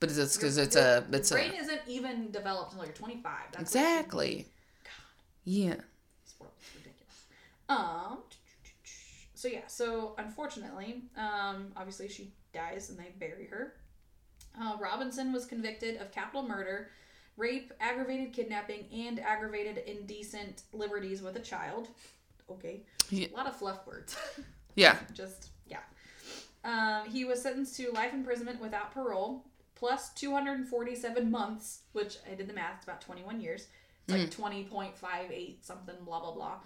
But 0.00 0.10
it's 0.10 0.36
because 0.36 0.56
it's 0.58 0.76
a 0.76 1.04
it's 1.12 1.30
brain 1.30 1.52
a 1.52 1.56
isn't 1.56 1.80
even 1.86 2.30
developed 2.30 2.72
until 2.72 2.86
you're 2.86 2.94
twenty 2.94 3.22
five. 3.22 3.42
That's 3.52 3.74
what 3.74 3.80
you- 3.80 3.86
exactly. 3.88 4.46
Yeah. 5.44 5.74
This 6.24 6.34
world 6.40 6.52
is 6.60 6.68
ridiculous. 6.74 7.24
Um. 7.68 8.18
So 9.34 9.48
yeah. 9.48 9.66
So 9.66 10.14
unfortunately, 10.18 11.02
um, 11.16 11.72
obviously 11.76 12.08
she 12.08 12.32
dies 12.52 12.88
and 12.90 12.98
they 12.98 13.12
bury 13.18 13.46
her. 13.46 13.74
Uh, 14.60 14.76
Robinson 14.80 15.32
was 15.32 15.44
convicted 15.46 16.00
of 16.00 16.10
capital 16.12 16.42
murder, 16.46 16.90
rape, 17.36 17.72
aggravated 17.80 18.32
kidnapping, 18.32 18.86
and 18.92 19.20
aggravated 19.20 19.78
indecent 19.78 20.62
liberties 20.72 21.20
with 21.22 21.36
a 21.36 21.40
child. 21.40 21.88
Okay. 22.50 22.82
Yeah. 23.10 23.26
A 23.34 23.36
lot 23.36 23.46
of 23.46 23.56
fluff 23.56 23.86
words. 23.86 24.16
Yeah. 24.76 24.96
Just. 25.14 25.50
Um, 26.64 27.08
he 27.08 27.24
was 27.24 27.42
sentenced 27.42 27.76
to 27.76 27.90
life 27.92 28.12
imprisonment 28.14 28.60
without 28.60 28.92
parole, 28.92 29.44
plus 29.74 30.10
247 30.14 31.30
months, 31.30 31.80
which 31.92 32.16
I 32.30 32.34
did 32.34 32.48
the 32.48 32.54
math. 32.54 32.76
It's 32.78 32.84
about 32.84 33.00
21 33.02 33.40
years. 33.40 33.66
It's 34.06 34.38
like 34.38 34.52
20.58 34.66 35.64
something. 35.64 35.94
Blah 36.04 36.20
blah 36.20 36.32
blah. 36.32 36.58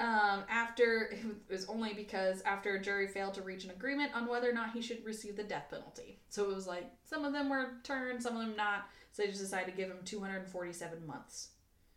Um, 0.00 0.42
after 0.48 1.10
it 1.12 1.24
was 1.48 1.64
only 1.66 1.94
because 1.94 2.42
after 2.42 2.74
a 2.74 2.80
jury 2.82 3.06
failed 3.06 3.34
to 3.34 3.42
reach 3.42 3.64
an 3.64 3.70
agreement 3.70 4.12
on 4.14 4.26
whether 4.26 4.50
or 4.50 4.52
not 4.52 4.72
he 4.72 4.82
should 4.82 5.04
receive 5.04 5.36
the 5.36 5.44
death 5.44 5.66
penalty. 5.70 6.18
So 6.28 6.42
it 6.50 6.54
was 6.54 6.66
like 6.66 6.90
some 7.04 7.24
of 7.24 7.32
them 7.32 7.48
were 7.48 7.74
turned, 7.84 8.20
some 8.22 8.36
of 8.36 8.42
them 8.46 8.56
not. 8.56 8.86
So 9.12 9.22
they 9.22 9.28
just 9.28 9.40
decided 9.40 9.70
to 9.70 9.76
give 9.76 9.90
him 9.90 9.98
247 10.04 11.06
months, 11.06 11.50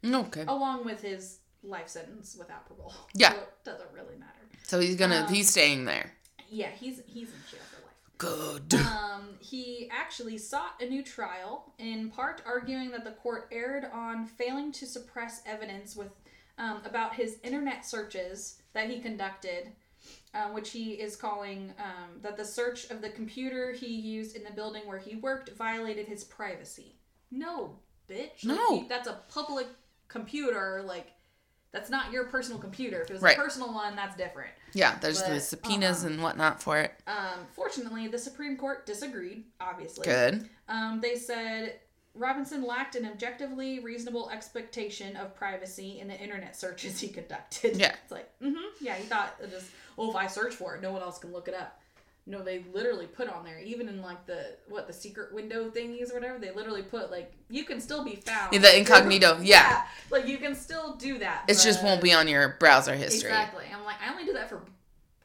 Okay. 0.05 0.43
along 0.47 0.86
with 0.86 1.01
his 1.01 1.39
life 1.63 1.88
sentence 1.88 2.36
without 2.38 2.67
parole. 2.67 2.93
Yeah. 3.15 3.31
So 3.31 3.38
it 3.39 3.49
doesn't 3.63 3.91
really 3.93 4.17
matter. 4.17 4.31
So 4.63 4.79
he's 4.79 4.95
gonna 4.97 5.21
Um, 5.27 5.34
he's 5.34 5.49
staying 5.49 5.86
there. 5.86 6.12
Yeah, 6.49 6.69
he's 6.69 7.01
he's 7.08 7.29
in 7.29 7.39
jail 7.49 7.60
for 7.71 7.81
life. 7.86 7.91
Good. 8.17 8.73
Um, 8.75 9.29
he 9.39 9.89
actually 9.91 10.38
sought 10.38 10.81
a 10.81 10.86
new 10.88 11.03
trial, 11.03 11.73
in 11.79 12.10
part 12.10 12.41
arguing 12.45 12.91
that 12.91 13.03
the 13.03 13.12
court 13.12 13.49
erred 13.51 13.86
on 13.93 14.25
failing 14.25 14.71
to 14.73 14.86
suppress 14.86 15.41
evidence 15.45 15.95
with 15.95 16.12
um, 16.58 16.81
about 16.86 17.13
his 17.15 17.38
internet 17.43 17.86
searches 17.86 18.62
that 18.73 18.89
he 18.89 18.99
conducted, 19.01 19.71
uh, 20.34 20.47
which 20.49 20.71
he 20.71 20.91
is 20.93 21.17
calling 21.17 21.73
um, 21.77 22.21
that 22.21 22.38
the 22.38 22.45
search 22.45 22.89
of 22.89 23.01
the 23.01 23.10
computer 23.10 23.73
he 23.73 23.88
used 23.88 24.38
in 24.38 24.43
the 24.45 24.51
building 24.51 24.84
where 24.88 24.97
he 24.99 25.17
worked 25.17 25.49
violated 25.58 26.08
his 26.08 26.23
privacy. 26.23 26.95
No, 27.31 27.75
bitch. 28.10 28.45
Like, 28.45 28.58
No. 28.58 28.69
you- 28.75 28.86
that's 28.88 29.10
a 29.10 29.19
public 29.27 29.67
computer. 30.08 30.81
Like, 30.86 31.08
that's 31.73 31.89
not 31.89 32.13
your 32.13 32.25
personal 32.27 32.60
computer. 32.60 33.01
If 33.01 33.10
it 33.10 33.13
was 33.13 33.21
Right. 33.21 33.38
a 33.38 33.41
personal 33.41 33.73
one, 33.73 33.97
that's 33.97 34.15
different. 34.15 34.53
Yeah, 34.75 34.97
there's 34.99 35.21
But, 35.21 35.29
the 35.29 35.39
subpoenas 35.39 36.03
uh-uh. 36.03 36.11
and 36.11 36.21
whatnot 36.21 36.61
for 36.61 36.79
it. 36.79 36.91
Um, 37.07 37.47
fortunately, 37.53 38.07
the 38.07 38.19
Supreme 38.19 38.57
Court 38.57 38.85
disagreed, 38.85 39.45
obviously. 39.59 40.05
Good. 40.05 40.49
Um, 40.67 40.99
they 41.01 41.15
said 41.15 41.79
Robinson 42.13 42.63
lacked 42.63 42.95
an 42.95 43.05
objectively 43.05 43.79
reasonable 43.79 44.29
expectation 44.29 45.15
of 45.15 45.33
privacy 45.33 45.99
in 45.99 46.07
the 46.09 46.19
internet 46.19 46.55
searches 46.55 46.99
he 46.99 47.07
conducted. 47.07 47.77
Yeah. 47.77 47.95
It's 48.03 48.11
like, 48.11 48.29
mm-hmm. 48.41 48.63
Yeah, 48.81 48.95
he 48.95 49.03
thought 49.05 49.35
it 49.41 49.49
just, 49.49 49.71
oh, 49.97 50.09
if 50.09 50.15
I 50.15 50.27
search 50.27 50.53
for 50.53 50.75
it, 50.75 50.81
no 50.81 50.91
one 50.91 51.01
else 51.01 51.19
can 51.19 51.31
look 51.31 51.47
it 51.47 51.53
up. 51.53 51.81
No, 52.27 52.41
they 52.43 52.65
literally 52.73 53.05
put 53.05 53.29
on 53.29 53.43
there, 53.43 53.59
even 53.59 53.88
in 53.88 54.01
like 54.01 54.25
the, 54.25 54.55
what, 54.67 54.88
the 54.88 54.93
secret 54.93 55.31
window 55.33 55.69
thingies 55.69 56.11
or 56.11 56.15
whatever, 56.15 56.39
they 56.39 56.51
literally 56.51 56.81
put, 56.81 57.11
like, 57.11 57.31
you 57.49 57.63
can 57.65 57.79
still 57.79 58.03
be 58.03 58.15
found. 58.15 58.51
in 58.53 58.63
the 58.63 58.77
incognito, 58.77 59.39
yeah. 59.43 59.83
Like, 60.09 60.27
you 60.27 60.39
can 60.39 60.55
still 60.55 60.95
do 60.95 61.19
that. 61.19 61.43
It 61.47 61.59
just 61.59 61.83
won't 61.83 62.01
be 62.01 62.13
on 62.13 62.27
your 62.27 62.55
browser 62.59 62.95
history. 62.95 63.29
Exactly. 63.29 63.65
I'm 63.71 63.83
like, 63.85 63.97
I 64.03 64.11
only 64.11 64.25
do 64.25 64.33
that 64.33 64.49
for 64.49 64.63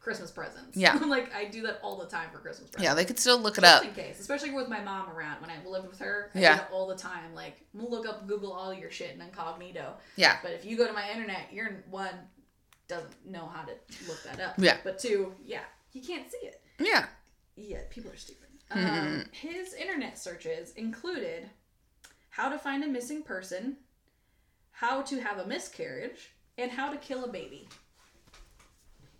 Christmas 0.00 0.30
presents. 0.30 0.76
Yeah. 0.76 0.94
like, 1.06 1.34
I 1.34 1.46
do 1.46 1.62
that 1.62 1.80
all 1.82 1.96
the 1.96 2.06
time 2.06 2.28
for 2.30 2.38
Christmas 2.38 2.68
presents. 2.68 2.84
Yeah, 2.84 2.92
they 2.94 3.06
could 3.06 3.18
still 3.18 3.38
look 3.40 3.56
it 3.56 3.62
Just 3.62 3.82
up. 3.82 3.88
in 3.88 3.94
case, 3.94 4.20
especially 4.20 4.50
with 4.50 4.68
my 4.68 4.80
mom 4.82 5.08
around 5.08 5.40
when 5.40 5.48
I 5.48 5.56
lived 5.66 5.88
with 5.88 6.00
her. 6.00 6.30
I 6.34 6.40
Yeah. 6.40 6.64
all 6.70 6.86
the 6.86 6.96
time. 6.96 7.34
Like, 7.34 7.62
look 7.72 8.06
up 8.06 8.26
Google 8.26 8.52
all 8.52 8.74
your 8.74 8.90
shit 8.90 9.14
in 9.14 9.22
incognito. 9.22 9.94
Yeah. 10.16 10.36
But 10.42 10.52
if 10.52 10.66
you 10.66 10.76
go 10.76 10.86
to 10.86 10.92
my 10.92 11.10
internet, 11.10 11.50
you're 11.50 11.82
one 11.90 12.14
doesn't 12.88 13.26
know 13.26 13.46
how 13.46 13.62
to 13.62 13.72
look 14.08 14.22
that 14.24 14.40
up. 14.40 14.54
Yeah. 14.58 14.76
But 14.84 14.98
two, 14.98 15.32
yeah, 15.44 15.60
you 15.92 16.02
can't 16.02 16.30
see 16.30 16.38
it. 16.46 16.59
Yeah. 16.80 17.06
Yeah, 17.56 17.80
people 17.90 18.10
are 18.10 18.16
stupid. 18.16 18.48
Um, 18.70 19.24
his 19.32 19.74
internet 19.74 20.18
searches 20.18 20.72
included 20.72 21.48
how 22.30 22.48
to 22.48 22.58
find 22.58 22.82
a 22.84 22.88
missing 22.88 23.22
person, 23.22 23.76
how 24.72 25.02
to 25.02 25.20
have 25.20 25.38
a 25.38 25.46
miscarriage, 25.46 26.30
and 26.56 26.70
how 26.70 26.90
to 26.90 26.96
kill 26.96 27.24
a 27.24 27.28
baby. 27.28 27.68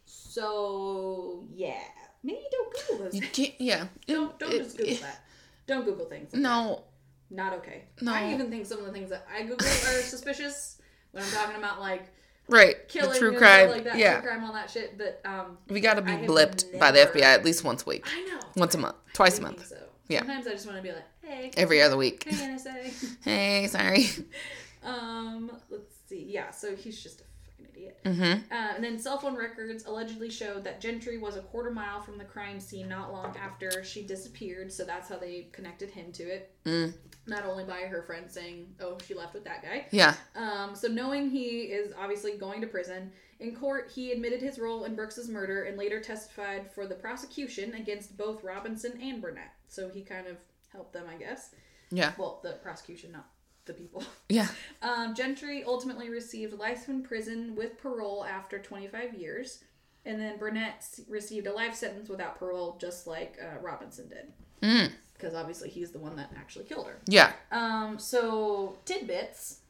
So 0.04 1.44
yeah, 1.52 1.80
maybe 2.22 2.42
don't 2.50 2.72
Google 2.88 3.04
those. 3.04 3.14
You 3.14 3.22
can't. 3.22 3.54
Yeah. 3.58 3.86
Don't 4.06 4.38
don't 4.38 4.52
It- 4.52 4.58
just 4.64 4.76
Google 4.76 4.92
it- 4.94 5.00
that. 5.02 5.24
Don't 5.66 5.84
Google 5.84 6.06
things. 6.06 6.32
like 6.32 6.42
No. 6.42 6.84
that. 7.30 7.34
not 7.36 7.52
okay. 7.54 7.84
No. 8.00 8.12
I 8.12 8.32
even 8.34 8.50
think 8.50 8.66
some 8.66 8.78
of 8.80 8.86
the 8.86 8.92
things 8.92 9.10
that 9.10 9.26
I 9.32 9.42
Google 9.42 9.66
are 9.66 10.02
suspicious 10.02 10.80
when 11.12 11.22
I'm 11.22 11.30
talking 11.30 11.56
about 11.56 11.80
like 11.80 12.12
Right. 12.50 12.88
killing 12.88 13.12
the 13.12 13.18
true 13.18 13.36
crime. 13.38 13.70
like 13.70 13.84
that, 13.84 13.96
yeah. 13.98 14.20
true 14.20 14.30
crime, 14.30 14.44
all 14.44 14.52
that 14.52 14.70
shit. 14.70 14.98
But 14.98 15.20
um, 15.24 15.58
We 15.68 15.80
got 15.80 15.94
to 15.94 16.02
be 16.02 16.12
blipped 16.12 16.78
by 16.78 16.90
the 16.90 17.00
FBI 17.00 17.22
at 17.22 17.44
least 17.44 17.64
once 17.64 17.82
a 17.82 17.86
week. 17.86 18.06
I 18.12 18.20
know. 18.22 18.40
Once 18.56 18.74
a 18.74 18.78
month. 18.78 18.96
Twice 19.12 19.38
a 19.38 19.42
month. 19.42 19.66
So 19.66 19.76
Yeah. 20.08 20.20
Sometimes 20.20 20.46
I 20.46 20.52
just 20.52 20.66
want 20.66 20.76
to 20.78 20.82
be 20.82 20.92
like, 20.92 21.04
hey, 21.22 21.50
Every 21.56 21.80
other 21.80 21.96
week. 21.96 22.24
hey, 22.24 22.36
NSA. 22.48 23.16
Hey, 23.24 23.66
sorry. 23.68 24.06
um, 24.84 25.50
let's 25.70 25.94
see. 26.08 26.26
Yeah, 26.28 26.50
so 26.50 26.74
he's 26.74 27.00
just 27.02 27.20
a 27.20 27.24
fucking 27.60 27.74
idiot. 27.74 27.98
Mm-hmm. 28.04 28.52
Uh, 28.52 28.74
and 28.74 28.84
then 28.84 28.98
cell 28.98 29.18
phone 29.18 29.36
records 29.36 29.84
allegedly 29.84 30.30
showed 30.30 30.64
that 30.64 30.80
Gentry 30.80 31.18
was 31.18 31.36
a 31.36 31.42
quarter 31.42 31.70
mile 31.70 32.00
from 32.00 32.18
the 32.18 32.24
crime 32.24 32.60
scene 32.60 32.88
not 32.88 33.12
long 33.12 33.36
after 33.42 33.84
she 33.84 34.02
disappeared. 34.02 34.72
So 34.72 34.84
that's 34.84 35.08
how 35.08 35.16
they 35.16 35.48
connected 35.52 35.90
him 35.90 36.12
to 36.12 36.22
it. 36.24 36.54
Mm. 36.64 36.94
Not 37.26 37.44
only 37.44 37.64
by 37.64 37.82
her 37.82 38.02
friend 38.02 38.30
saying, 38.30 38.74
"Oh, 38.80 38.96
she 39.06 39.14
left 39.14 39.34
with 39.34 39.44
that 39.44 39.62
guy." 39.62 39.86
Yeah. 39.90 40.14
Um, 40.34 40.74
so 40.74 40.88
knowing 40.88 41.30
he 41.30 41.62
is 41.62 41.92
obviously 41.98 42.36
going 42.36 42.60
to 42.60 42.66
prison, 42.66 43.12
in 43.38 43.54
court 43.54 43.90
he 43.94 44.12
admitted 44.12 44.40
his 44.40 44.58
role 44.58 44.84
in 44.84 44.94
Brooks's 44.94 45.28
murder 45.28 45.64
and 45.64 45.76
later 45.76 46.00
testified 46.00 46.72
for 46.72 46.86
the 46.86 46.94
prosecution 46.94 47.74
against 47.74 48.16
both 48.16 48.42
Robinson 48.42 48.98
and 49.00 49.20
Burnett. 49.20 49.52
So 49.68 49.88
he 49.88 50.02
kind 50.02 50.26
of 50.26 50.36
helped 50.72 50.92
them, 50.92 51.04
I 51.08 51.16
guess. 51.16 51.54
Yeah. 51.90 52.12
Well, 52.18 52.40
the 52.42 52.52
prosecution, 52.62 53.12
not 53.12 53.28
the 53.70 53.74
people. 53.82 54.02
Yeah. 54.28 54.46
Um, 54.82 55.14
Gentry 55.14 55.64
ultimately 55.64 56.08
received 56.08 56.52
life 56.56 56.88
in 56.88 57.02
prison 57.02 57.56
with 57.56 57.78
parole 57.78 58.24
after 58.24 58.58
25 58.60 59.14
years, 59.14 59.64
and 60.04 60.20
then 60.20 60.38
Burnett 60.38 60.84
received 61.08 61.46
a 61.48 61.52
life 61.52 61.74
sentence 61.74 62.08
without 62.08 62.38
parole, 62.38 62.76
just 62.80 63.06
like 63.08 63.36
uh, 63.42 63.58
Robinson 63.60 64.08
did, 64.08 64.32
Mm. 64.62 64.92
because 65.14 65.34
obviously 65.34 65.68
he's 65.68 65.90
the 65.90 65.98
one 65.98 66.14
that 66.16 66.30
actually 66.36 66.64
killed 66.66 66.86
her. 66.86 66.98
Yeah. 67.06 67.32
Um, 67.50 67.98
so 67.98 68.78
tidbits, 68.84 69.60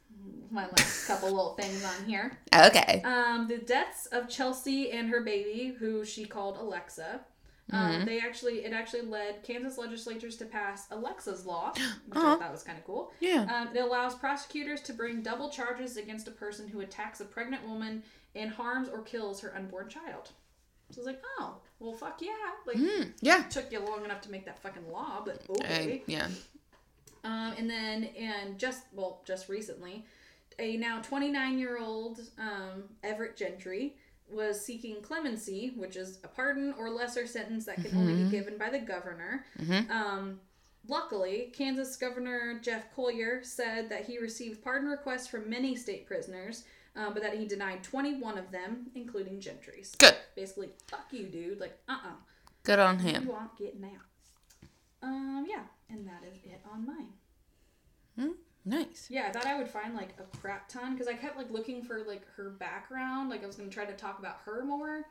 my 0.50 0.66
last 0.66 1.06
couple 1.06 1.30
little 1.30 1.54
things 1.54 1.82
on 1.84 2.04
here. 2.04 2.38
Okay. 2.54 3.00
Um, 3.02 3.48
the 3.48 3.56
deaths 3.58 4.06
of 4.12 4.28
Chelsea 4.28 4.90
and 4.90 5.08
her 5.08 5.22
baby, 5.22 5.74
who 5.78 6.04
she 6.04 6.26
called 6.26 6.58
Alexa. 6.58 7.20
Um, 7.72 8.04
They 8.04 8.20
actually, 8.20 8.64
it 8.64 8.72
actually 8.72 9.02
led 9.02 9.42
Kansas 9.42 9.78
legislatures 9.78 10.36
to 10.36 10.44
pass 10.44 10.86
Alexa's 10.90 11.46
law, 11.46 11.72
which 11.72 11.82
Uh-huh. 12.16 12.34
I 12.34 12.38
thought 12.38 12.52
was 12.52 12.62
kind 12.62 12.78
of 12.78 12.84
cool. 12.84 13.12
Yeah. 13.20 13.46
Um, 13.54 13.76
it 13.76 13.80
allows 13.80 14.14
prosecutors 14.14 14.80
to 14.82 14.92
bring 14.92 15.22
double 15.22 15.50
charges 15.50 15.96
against 15.96 16.28
a 16.28 16.32
person 16.32 16.68
who 16.68 16.80
attacks 16.80 17.20
a 17.20 17.24
pregnant 17.24 17.66
woman 17.68 18.02
and 18.34 18.50
harms 18.50 18.88
or 18.88 19.02
kills 19.02 19.40
her 19.40 19.54
unborn 19.56 19.88
child. 19.88 20.30
So 20.90 20.98
I 20.98 21.00
was 21.00 21.06
like, 21.06 21.22
oh, 21.38 21.54
well, 21.78 21.92
fuck 21.92 22.20
yeah. 22.20 22.30
Like, 22.66 22.76
Mm, 22.76 23.12
yeah. 23.20 23.42
took 23.44 23.70
you 23.70 23.78
long 23.80 24.04
enough 24.04 24.20
to 24.22 24.30
make 24.30 24.44
that 24.46 24.58
fucking 24.60 24.90
law, 24.90 25.22
but 25.24 25.42
I, 25.48 25.52
okay. 25.64 26.02
yeah. 26.06 26.26
Um, 27.22 27.54
and 27.58 27.68
then, 27.68 28.04
and 28.18 28.58
just, 28.58 28.84
well, 28.94 29.20
just 29.24 29.48
recently, 29.48 30.04
a 30.58 30.76
now 30.76 31.00
29 31.02 31.58
year 31.58 31.78
old 31.78 32.20
um, 32.38 32.84
Everett 33.04 33.36
Gentry 33.36 33.94
was 34.32 34.64
seeking 34.64 35.00
clemency, 35.02 35.72
which 35.76 35.96
is 35.96 36.18
a 36.24 36.28
pardon 36.28 36.74
or 36.78 36.90
lesser 36.90 37.26
sentence 37.26 37.64
that 37.66 37.76
can 37.76 37.96
only 37.96 38.14
be 38.24 38.30
given 38.30 38.56
by 38.58 38.70
the 38.70 38.78
governor. 38.78 39.44
Mhm. 39.58 39.90
Um, 39.90 40.40
luckily, 40.88 41.50
Kansas 41.52 41.96
Governor 41.96 42.58
Jeff 42.60 42.92
Colyer 42.94 43.42
said 43.44 43.88
that 43.88 44.04
he 44.06 44.18
received 44.18 44.62
pardon 44.62 44.88
requests 44.88 45.26
from 45.26 45.48
many 45.48 45.74
state 45.76 46.06
prisoners, 46.06 46.64
uh, 46.96 47.10
but 47.10 47.22
that 47.22 47.34
he 47.38 47.46
denied 47.46 47.82
21 47.84 48.38
of 48.38 48.50
them, 48.50 48.90
including 48.94 49.40
Gentry's. 49.40 49.94
Good. 49.96 50.16
Basically, 50.34 50.70
fuck 50.88 51.12
you, 51.12 51.26
dude. 51.26 51.60
Like, 51.60 51.78
uh 51.88 51.98
uh 52.04 52.12
Good 52.62 52.78
on 52.78 52.98
him. 52.98 53.24
You 53.24 53.32
aren't 53.32 53.56
getting 53.56 53.84
out. 53.84 54.06
Um, 55.02 55.46
yeah, 55.48 55.62
and 55.88 56.06
that 56.06 56.22
is 56.30 56.44
it 56.44 56.60
on 56.70 56.84
mine. 56.86 57.12
Nice. 58.64 59.06
Yeah, 59.08 59.26
I 59.28 59.32
thought 59.32 59.46
I 59.46 59.56
would 59.56 59.68
find 59.68 59.94
like 59.94 60.14
a 60.18 60.36
crap 60.38 60.68
ton 60.68 60.92
because 60.92 61.08
I 61.08 61.14
kept 61.14 61.36
like 61.36 61.50
looking 61.50 61.82
for 61.82 62.00
like 62.06 62.26
her 62.36 62.50
background. 62.50 63.30
Like 63.30 63.42
I 63.42 63.46
was 63.46 63.56
gonna 63.56 63.70
try 63.70 63.84
to 63.84 63.94
talk 63.94 64.18
about 64.18 64.38
her 64.44 64.64
more. 64.64 65.04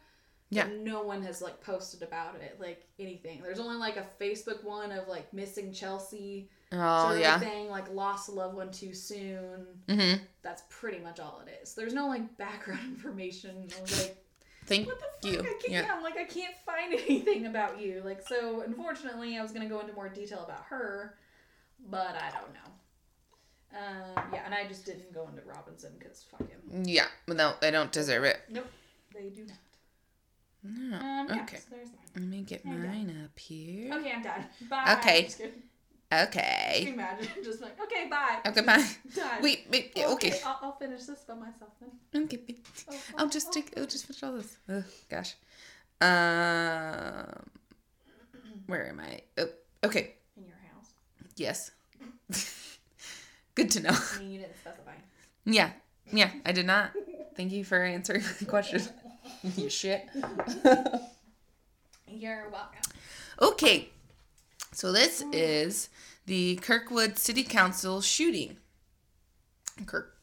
Yeah. 0.51 0.63
but 0.63 0.77
no 0.79 1.03
one 1.03 1.21
has 1.23 1.43
like 1.43 1.61
posted 1.61 2.01
about 2.01 2.35
it, 2.41 2.57
like 2.59 2.87
anything. 2.97 3.41
There's 3.43 3.59
only 3.59 3.77
like 3.77 3.97
a 3.97 4.05
Facebook 4.19 4.63
one 4.63 4.91
of 4.91 5.07
like 5.07 5.31
missing 5.31 5.71
Chelsea. 5.71 6.49
Oh 6.71 7.03
sort 7.03 7.15
of 7.15 7.21
yeah. 7.21 7.39
Thing 7.39 7.69
like 7.69 7.91
lost 7.93 8.29
a 8.29 8.31
loved 8.31 8.55
one 8.55 8.71
too 8.71 8.93
soon. 8.93 9.67
Mm-hmm. 9.87 10.23
That's 10.41 10.63
pretty 10.69 10.99
much 10.99 11.19
all 11.19 11.43
it 11.45 11.59
is. 11.61 11.75
There's 11.75 11.93
no 11.93 12.07
like 12.07 12.37
background 12.37 12.81
information. 12.83 13.67
I 13.77 13.81
was 13.81 14.01
like, 14.01 14.17
Thank 14.65 14.87
what 14.87 14.99
the 14.99 15.05
fuck? 15.27 15.33
you. 15.33 15.39
I 15.39 15.53
can't. 15.53 15.85
Yeah. 15.85 15.93
I'm 15.95 16.03
like, 16.03 16.17
I 16.17 16.23
can't 16.25 16.55
find 16.65 16.93
anything 17.07 17.45
about 17.47 17.79
you. 17.79 18.01
Like, 18.03 18.27
so 18.27 18.61
unfortunately, 18.65 19.37
I 19.37 19.41
was 19.41 19.51
gonna 19.51 19.69
go 19.69 19.79
into 19.79 19.93
more 19.93 20.09
detail 20.09 20.43
about 20.45 20.63
her, 20.69 21.15
but 21.89 22.15
I 22.15 22.31
don't 22.31 22.53
know. 22.53 22.71
Um, 23.71 24.23
yeah, 24.33 24.41
and 24.45 24.53
I 24.53 24.67
just 24.67 24.85
didn't 24.85 25.13
go 25.13 25.27
into 25.27 25.41
Robinson 25.47 25.91
because 25.99 26.23
fuck 26.29 26.47
him. 26.49 26.85
Yeah. 26.85 27.05
No, 27.27 27.53
they 27.61 27.71
don't 27.71 27.91
deserve 27.91 28.23
it. 28.23 28.37
Nope, 28.49 28.65
they 29.13 29.29
do 29.29 29.45
not. 29.45 29.57
No. 30.63 30.97
Um, 30.97 31.27
yeah, 31.29 31.43
okay. 31.43 31.57
so 31.57 31.63
there's 31.71 31.89
mine. 31.89 31.97
Let 32.15 32.23
me 32.23 32.41
get 32.41 32.63
go. 32.63 32.71
mine 32.71 33.21
up 33.23 33.37
here. 33.39 33.93
Okay, 33.93 34.11
I'm 34.11 34.21
done. 34.23 34.45
Bye. 34.69 34.97
Okay. 34.99 35.23
Kidding. 35.23 35.51
Can 36.11 36.19
you 36.19 36.25
Okay. 36.25 36.89
imagine? 36.93 37.27
Just 37.43 37.61
like, 37.61 37.79
okay, 37.83 38.09
bye. 38.09 38.39
Okay, 38.47 38.61
bye. 38.61 38.83
Done. 39.15 39.43
Wait, 39.43 39.67
wait. 39.71 39.91
yeah, 39.95 40.07
Okay. 40.07 40.39
I'll, 40.43 40.59
I'll 40.63 40.71
finish 40.77 41.03
this 41.03 41.19
by 41.27 41.35
myself 41.35 41.69
then. 41.79 42.23
Okay. 42.23 42.55
Oh, 42.89 42.95
I'll 43.19 43.29
just 43.29 43.49
oh, 43.49 43.51
take. 43.51 43.77
I'll 43.77 43.85
just 43.85 44.07
finish 44.07 44.23
all 44.23 44.33
this. 44.33 44.57
Oh 44.67 44.83
gosh. 45.07 45.35
Um. 46.01 47.45
Where 48.65 48.89
am 48.89 48.99
I? 48.99 49.21
Oh, 49.37 49.49
okay. 49.83 50.15
In 50.35 50.45
your 50.45 50.55
house. 50.73 50.93
Yes. 51.35 51.71
Good 53.59 53.71
to 53.71 53.81
know. 53.81 53.89
I 53.89 54.19
mean, 54.19 54.31
you 54.31 54.39
didn't 54.39 54.55
specify. 54.57 54.91
Yeah. 55.43 55.71
Yeah. 56.13 56.31
I 56.45 56.53
did 56.53 56.65
not. 56.65 56.91
Thank 57.35 57.51
you 57.51 57.65
for 57.65 57.83
answering 57.83 58.23
the 58.39 58.45
question. 58.45 58.81
you 59.57 59.69
shit. 59.69 60.07
You're 62.07 62.47
welcome. 62.49 62.79
Okay. 63.41 63.89
So 64.71 64.93
this 64.93 65.25
is 65.33 65.89
the 66.25 66.55
Kirkwood 66.55 67.17
City 67.17 67.43
Council 67.43 67.99
shooting. 67.99 68.55
Kirk 69.85 70.15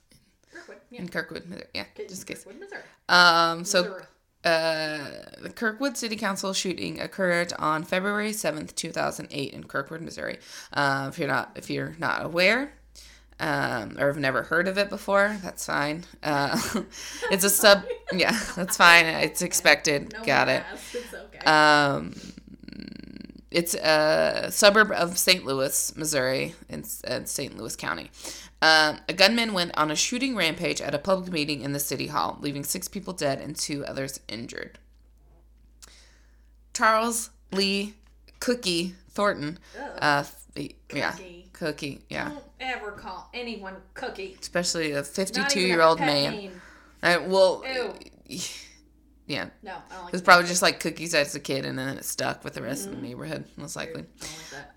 Kirkwood. 0.51 0.79
Yeah. 0.90 1.01
in 1.03 1.09
Kirkwood, 1.11 1.44
Missouri. 1.46 1.66
Yeah, 1.75 1.85
just 2.09 2.22
in 2.22 2.35
case. 2.35 2.44
Kirkwood, 2.44 2.61
Missouri. 2.61 2.83
Um. 3.11 3.64
So 3.66 3.83
Missouri. 3.83 4.03
Uh, 4.46 4.99
the 5.42 5.51
Kirkwood 5.51 5.99
City 5.99 6.16
Council 6.16 6.55
shooting 6.55 7.01
occurred 7.01 7.53
on 7.59 7.83
February 7.83 8.33
seventh, 8.33 8.75
two 8.77 8.92
thousand 8.92 9.29
eight, 9.31 9.53
in 9.53 9.64
Kirkwood, 9.64 10.01
Missouri. 10.01 10.38
Uh, 10.72 11.09
if 11.11 11.18
you're 11.18 11.29
not 11.29 11.53
if 11.55 11.68
you're 11.68 11.96
not 11.99 12.25
aware, 12.25 12.72
um, 13.38 13.96
or 13.99 14.07
have 14.09 14.18
never 14.18 14.42
heard 14.44 14.68
of 14.68 14.79
it 14.79 14.88
before, 14.88 15.37
that's 15.42 15.66
fine. 15.66 16.05
Uh, 16.22 16.59
it's 17.31 17.44
a 17.44 17.51
sub. 17.51 17.85
Yeah, 18.12 18.38
that's 18.57 18.77
fine. 18.77 19.07
It's 19.07 19.42
expected. 19.42 20.12
No 20.12 20.25
Got 20.25 20.49
it. 20.49 20.64
asked. 20.72 20.94
It's 20.94 21.14
okay. 21.14 21.38
Um, 21.51 22.14
it's 23.51 23.75
a 23.75 24.49
suburb 24.51 24.90
of 24.92 25.18
St. 25.18 25.44
Louis, 25.44 25.96
Missouri, 25.96 26.55
in, 26.68 26.85
in 27.07 27.27
St. 27.27 27.57
Louis 27.57 27.77
County. 27.77 28.11
Um, 28.62 28.99
a 29.09 29.12
gunman 29.12 29.53
went 29.53 29.77
on 29.77 29.90
a 29.90 29.96
shooting 29.96 30.35
rampage 30.35 30.81
at 30.81 30.94
a 30.94 30.99
public 30.99 31.31
meeting 31.33 31.61
in 31.61 31.72
the 31.72 31.79
city 31.81 32.07
hall, 32.07 32.38
leaving 32.40 32.64
six 32.64 32.88
people 32.88 33.12
dead 33.12 33.40
and 33.40 33.55
two 33.55 33.85
others 33.85 34.20
injured. 34.29 34.79
Charles 36.75 37.31
Lee 37.53 37.94
Cookie 38.40 38.94
Thornton, 39.11 39.59
Ugh. 39.79 39.99
uh, 40.01 40.25
yeah, 40.92 41.14
Cookie. 41.57 42.03
Yeah, 42.09 42.29
Don't 42.29 42.45
ever 42.61 42.92
call 42.92 43.29
anyone 43.35 43.75
cookie. 43.95 44.37
especially 44.40 44.92
a 44.92 44.97
Not 44.97 45.01
even 45.01 45.01
a 45.01 45.05
fifty-two-year-old 45.27 45.99
pet 45.99 46.07
man. 46.07 46.33
name. 46.33 46.61
Uh, 47.03 47.19
well, 47.27 47.64
Ew. 48.29 48.40
yeah, 49.27 49.49
No, 49.62 49.73
I 49.73 49.95
don't 49.95 50.05
like 50.05 50.09
it 50.09 50.12
was 50.12 50.23
probably 50.23 50.47
just 50.47 50.62
like 50.62 50.81
cookies 50.81 51.14
as 51.14 51.35
a 51.35 51.40
kid, 51.40 51.64
and 51.64 51.79
then 51.79 51.97
it 51.97 52.05
stuck 52.05 52.45
with 52.45 52.55
the 52.55 52.62
rest 52.62 52.85
Mm-hmm. 52.85 52.92
of 52.95 53.01
the 53.01 53.07
neighborhood, 53.09 53.45
most 53.57 53.75
likely. 53.77 54.05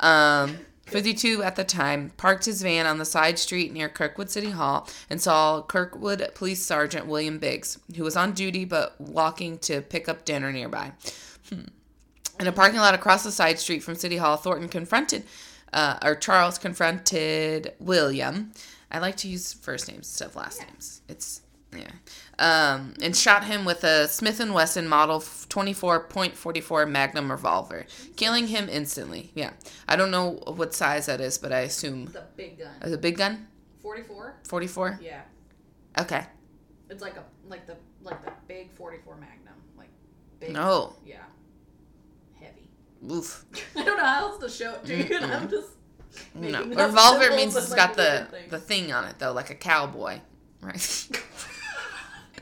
I 0.01 0.03
like. 0.47 0.49
Um, 0.51 0.59
52 0.87 1.43
at 1.43 1.55
the 1.55 1.63
time 1.63 2.11
parked 2.17 2.45
his 2.45 2.63
van 2.63 2.87
on 2.87 2.97
the 2.97 3.05
side 3.05 3.37
street 3.37 3.71
near 3.71 3.87
Kirkwood 3.89 4.31
City 4.31 4.49
Hall 4.49 4.87
and 5.07 5.21
saw 5.21 5.61
Kirkwood 5.61 6.27
Police 6.33 6.65
Sergeant 6.65 7.05
William 7.05 7.37
Biggs, 7.37 7.77
who 7.95 8.03
was 8.03 8.15
on 8.17 8.31
duty 8.31 8.65
but 8.65 8.99
walking 8.99 9.59
to 9.59 9.81
pick 9.81 10.09
up 10.09 10.25
dinner 10.25 10.51
nearby. 10.51 10.93
Hmm. 11.49 11.65
In 12.39 12.47
a 12.47 12.51
parking 12.51 12.79
lot 12.79 12.95
across 12.95 13.23
the 13.23 13.31
side 13.31 13.59
street 13.59 13.83
from 13.83 13.93
City 13.95 14.17
Hall, 14.17 14.35
Thornton 14.37 14.67
confronted, 14.69 15.25
uh, 15.73 15.97
or 16.03 16.15
Charles 16.15 16.57
confronted 16.57 17.73
William. 17.79 18.51
I 18.91 18.99
like 18.99 19.17
to 19.17 19.27
use 19.27 19.53
first 19.53 19.87
names 19.87 20.07
instead 20.07 20.29
of 20.29 20.35
last 20.35 20.61
names. 20.61 21.01
It's 21.07 21.41
yeah, 21.71 21.91
um, 22.39 22.95
and 23.01 23.15
shot 23.15 23.43
him 23.43 23.63
with 23.63 23.83
a 23.83 24.07
Smith 24.07 24.39
and 24.39 24.55
Wesson 24.55 24.87
Model 24.87 25.19
24.44 25.19 26.89
Magnum 26.89 27.29
revolver, 27.29 27.85
killing 28.15 28.47
him 28.47 28.67
instantly. 28.69 29.31
Yeah, 29.35 29.51
I 29.87 29.95
don't 29.95 30.09
know 30.11 30.41
what 30.55 30.73
size 30.73 31.05
that 31.05 31.21
is, 31.21 31.37
but 31.37 31.51
I 31.51 31.59
assume 31.59 32.03
It's 32.07 32.15
a 32.15 32.25
big 32.35 32.57
gun. 32.57 32.71
it's 32.81 32.91
a 32.93 32.97
big 32.97 33.17
gun. 33.17 33.47
44? 33.81 34.35
44. 34.47 34.99
Yeah. 35.01 35.21
Okay. 35.99 36.25
It's 36.89 37.01
like 37.03 37.17
a 37.17 37.23
like 37.47 37.67
the 37.67 37.75
like 38.01 38.23
the 38.25 38.31
big 38.47 38.71
44 38.71 39.15
Magnum. 39.17 39.53
Like 39.77 39.89
big. 40.39 40.51
No. 40.51 40.95
Yeah. 41.05 41.17
Oof. 43.11 43.45
I 43.75 43.83
don't 43.83 43.97
know 43.97 44.03
how 44.05 44.27
else 44.29 44.39
to 44.39 44.49
show 44.49 44.73
it 44.73 44.85
to 44.85 44.95
you, 44.97 45.17
and 45.17 45.25
I'm 45.31 45.49
just 45.49 45.69
No. 46.35 46.63
Revolver 46.65 47.29
means 47.35 47.55
it's 47.55 47.69
like, 47.69 47.77
got 47.77 47.95
the 47.95 48.27
things. 48.31 48.51
the 48.51 48.59
thing 48.59 48.91
on 48.91 49.05
it 49.05 49.19
though, 49.19 49.31
like 49.33 49.49
a 49.49 49.55
cowboy, 49.55 50.19
right? 50.61 51.07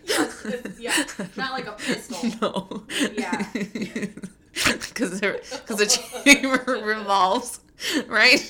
Yes, 0.05 0.45
yeah, 0.79 1.05
not 1.35 1.51
like 1.51 1.67
a 1.67 1.73
pistol. 1.73 2.17
no. 2.41 2.83
Yeah. 3.13 3.45
Because 4.53 5.19
because 5.21 5.77
the 5.77 5.85
chamber 6.25 6.81
revolves, 6.83 7.59
right? 8.07 8.41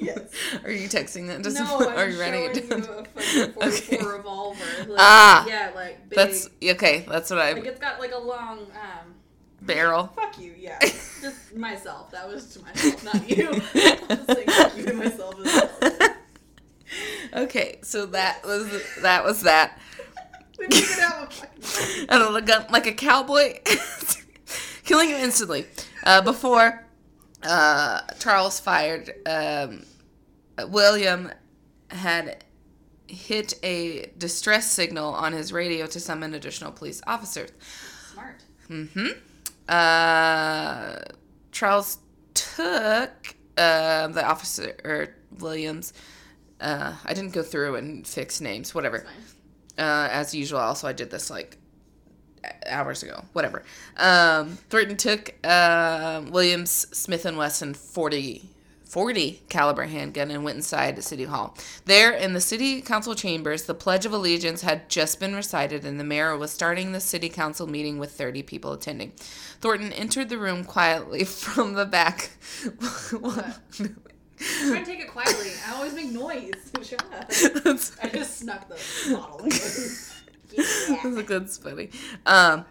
Yes. 0.00 0.32
Are 0.64 0.70
you 0.70 0.88
texting 0.88 1.26
that? 1.28 1.42
Just, 1.44 1.58
No, 1.58 1.78
I'm 1.78 1.96
are 1.98 2.08
you 2.08 2.18
writing 2.20 2.44
it 2.50 2.68
down? 2.68 2.78
you 2.82 3.44
a 3.44 3.46
fucking 3.48 3.62
Okay. 3.62 3.98
revolver. 4.04 4.64
Like, 4.88 4.98
Ah. 4.98 5.46
Yeah, 5.46 5.70
like 5.74 6.08
big. 6.08 6.16
That's 6.16 6.48
okay. 6.62 7.04
That's 7.06 7.28
what 7.30 7.38
I 7.38 7.52
like 7.52 7.66
it's 7.66 7.78
got 7.80 8.00
like 8.00 8.12
a 8.12 8.18
long 8.18 8.60
um. 8.72 9.14
Barrel. 9.62 10.06
Fuck 10.16 10.38
you, 10.38 10.54
yeah. 10.58 10.78
Just 10.80 11.54
myself. 11.54 12.10
That 12.10 12.28
was 12.28 12.54
to 12.54 12.62
myself, 12.62 13.04
not 13.04 13.28
you. 13.28 13.48
I'm 13.50 13.60
just 14.08 14.26
saying 14.26 14.48
fuck 14.48 14.76
you 14.76 14.84
to 14.86 14.94
myself 14.94 15.34
as 15.44 15.70
well. 15.80 16.08
Okay, 17.44 17.78
so 17.82 18.06
that 18.06 18.42
was 18.44 18.82
that 19.02 19.22
was 19.22 19.42
that. 19.42 19.78
We 20.58 20.66
figured 20.66 20.98
out 21.00 21.20
what 21.20 21.32
fucking 21.32 22.06
I 22.08 22.18
don't 22.18 22.32
know, 22.32 22.40
gun 22.40 22.66
like 22.70 22.86
a 22.86 22.92
cowboy, 22.92 23.58
killing 24.84 25.10
him 25.10 25.18
instantly. 25.18 25.66
Uh, 26.04 26.22
before 26.22 26.86
uh, 27.42 28.00
Charles 28.18 28.58
fired, 28.60 29.12
um, 29.26 29.84
William 30.68 31.30
had 31.90 32.44
hit 33.06 33.54
a 33.62 34.10
distress 34.16 34.70
signal 34.70 35.12
on 35.12 35.32
his 35.32 35.52
radio 35.52 35.86
to 35.86 36.00
summon 36.00 36.32
additional 36.34 36.72
police 36.72 37.02
officers. 37.06 37.50
smart. 38.12 38.42
Mm-hmm. 38.68 39.08
Uh, 39.70 40.98
Charles 41.52 41.98
took 42.34 43.36
uh, 43.56 44.08
the 44.08 44.24
officer 44.26 44.76
or 44.84 45.14
Williams. 45.38 45.92
Uh, 46.60 46.94
I 47.04 47.14
didn't 47.14 47.32
go 47.32 47.42
through 47.42 47.76
and 47.76 48.06
fix 48.06 48.40
names, 48.40 48.74
whatever. 48.74 49.06
Uh, 49.78 50.08
as 50.10 50.34
usual, 50.34 50.58
also 50.58 50.88
I 50.88 50.92
did 50.92 51.10
this 51.10 51.30
like 51.30 51.56
hours 52.66 53.02
ago, 53.02 53.24
whatever. 53.32 53.62
Um, 53.96 54.58
Thornton 54.68 54.96
took 54.96 55.34
um 55.46 56.30
Williams 56.30 56.70
Smith 56.92 57.24
and 57.24 57.36
Wesson 57.36 57.74
40, 57.74 58.48
40 58.90 59.42
caliber 59.48 59.84
handgun 59.84 60.32
and 60.32 60.42
went 60.42 60.56
inside 60.56 61.02
City 61.04 61.22
Hall. 61.22 61.56
There 61.84 62.10
in 62.10 62.32
the 62.32 62.40
city 62.40 62.82
council 62.82 63.14
chambers, 63.14 63.62
the 63.62 63.74
Pledge 63.74 64.04
of 64.04 64.12
Allegiance 64.12 64.62
had 64.62 64.88
just 64.88 65.20
been 65.20 65.32
recited 65.32 65.84
and 65.84 66.00
the 66.00 66.04
mayor 66.04 66.36
was 66.36 66.50
starting 66.50 66.90
the 66.90 66.98
city 66.98 67.28
council 67.28 67.68
meeting 67.68 67.98
with 68.00 68.10
30 68.10 68.42
people 68.42 68.72
attending. 68.72 69.12
Thornton 69.60 69.92
entered 69.92 70.28
the 70.28 70.38
room 70.38 70.64
quietly 70.64 71.22
from 71.24 71.74
the 71.74 71.86
back. 71.86 72.30
I'm 74.40 74.70
trying 74.70 74.84
to 74.84 74.90
take 74.90 75.00
it 75.00 75.08
quietly. 75.08 75.52
I 75.68 75.74
always 75.76 75.94
make 75.94 76.10
noise. 76.10 76.50
Shut 76.82 77.04
up. 77.14 77.30
I 77.30 78.08
just 78.08 78.38
snuck 78.38 78.68
the 78.68 79.14
bottle. 79.14 79.46
yeah. 79.46 80.96
that's, 81.04 81.28
that's 81.28 81.58
funny. 81.58 81.90
Um, 82.26 82.64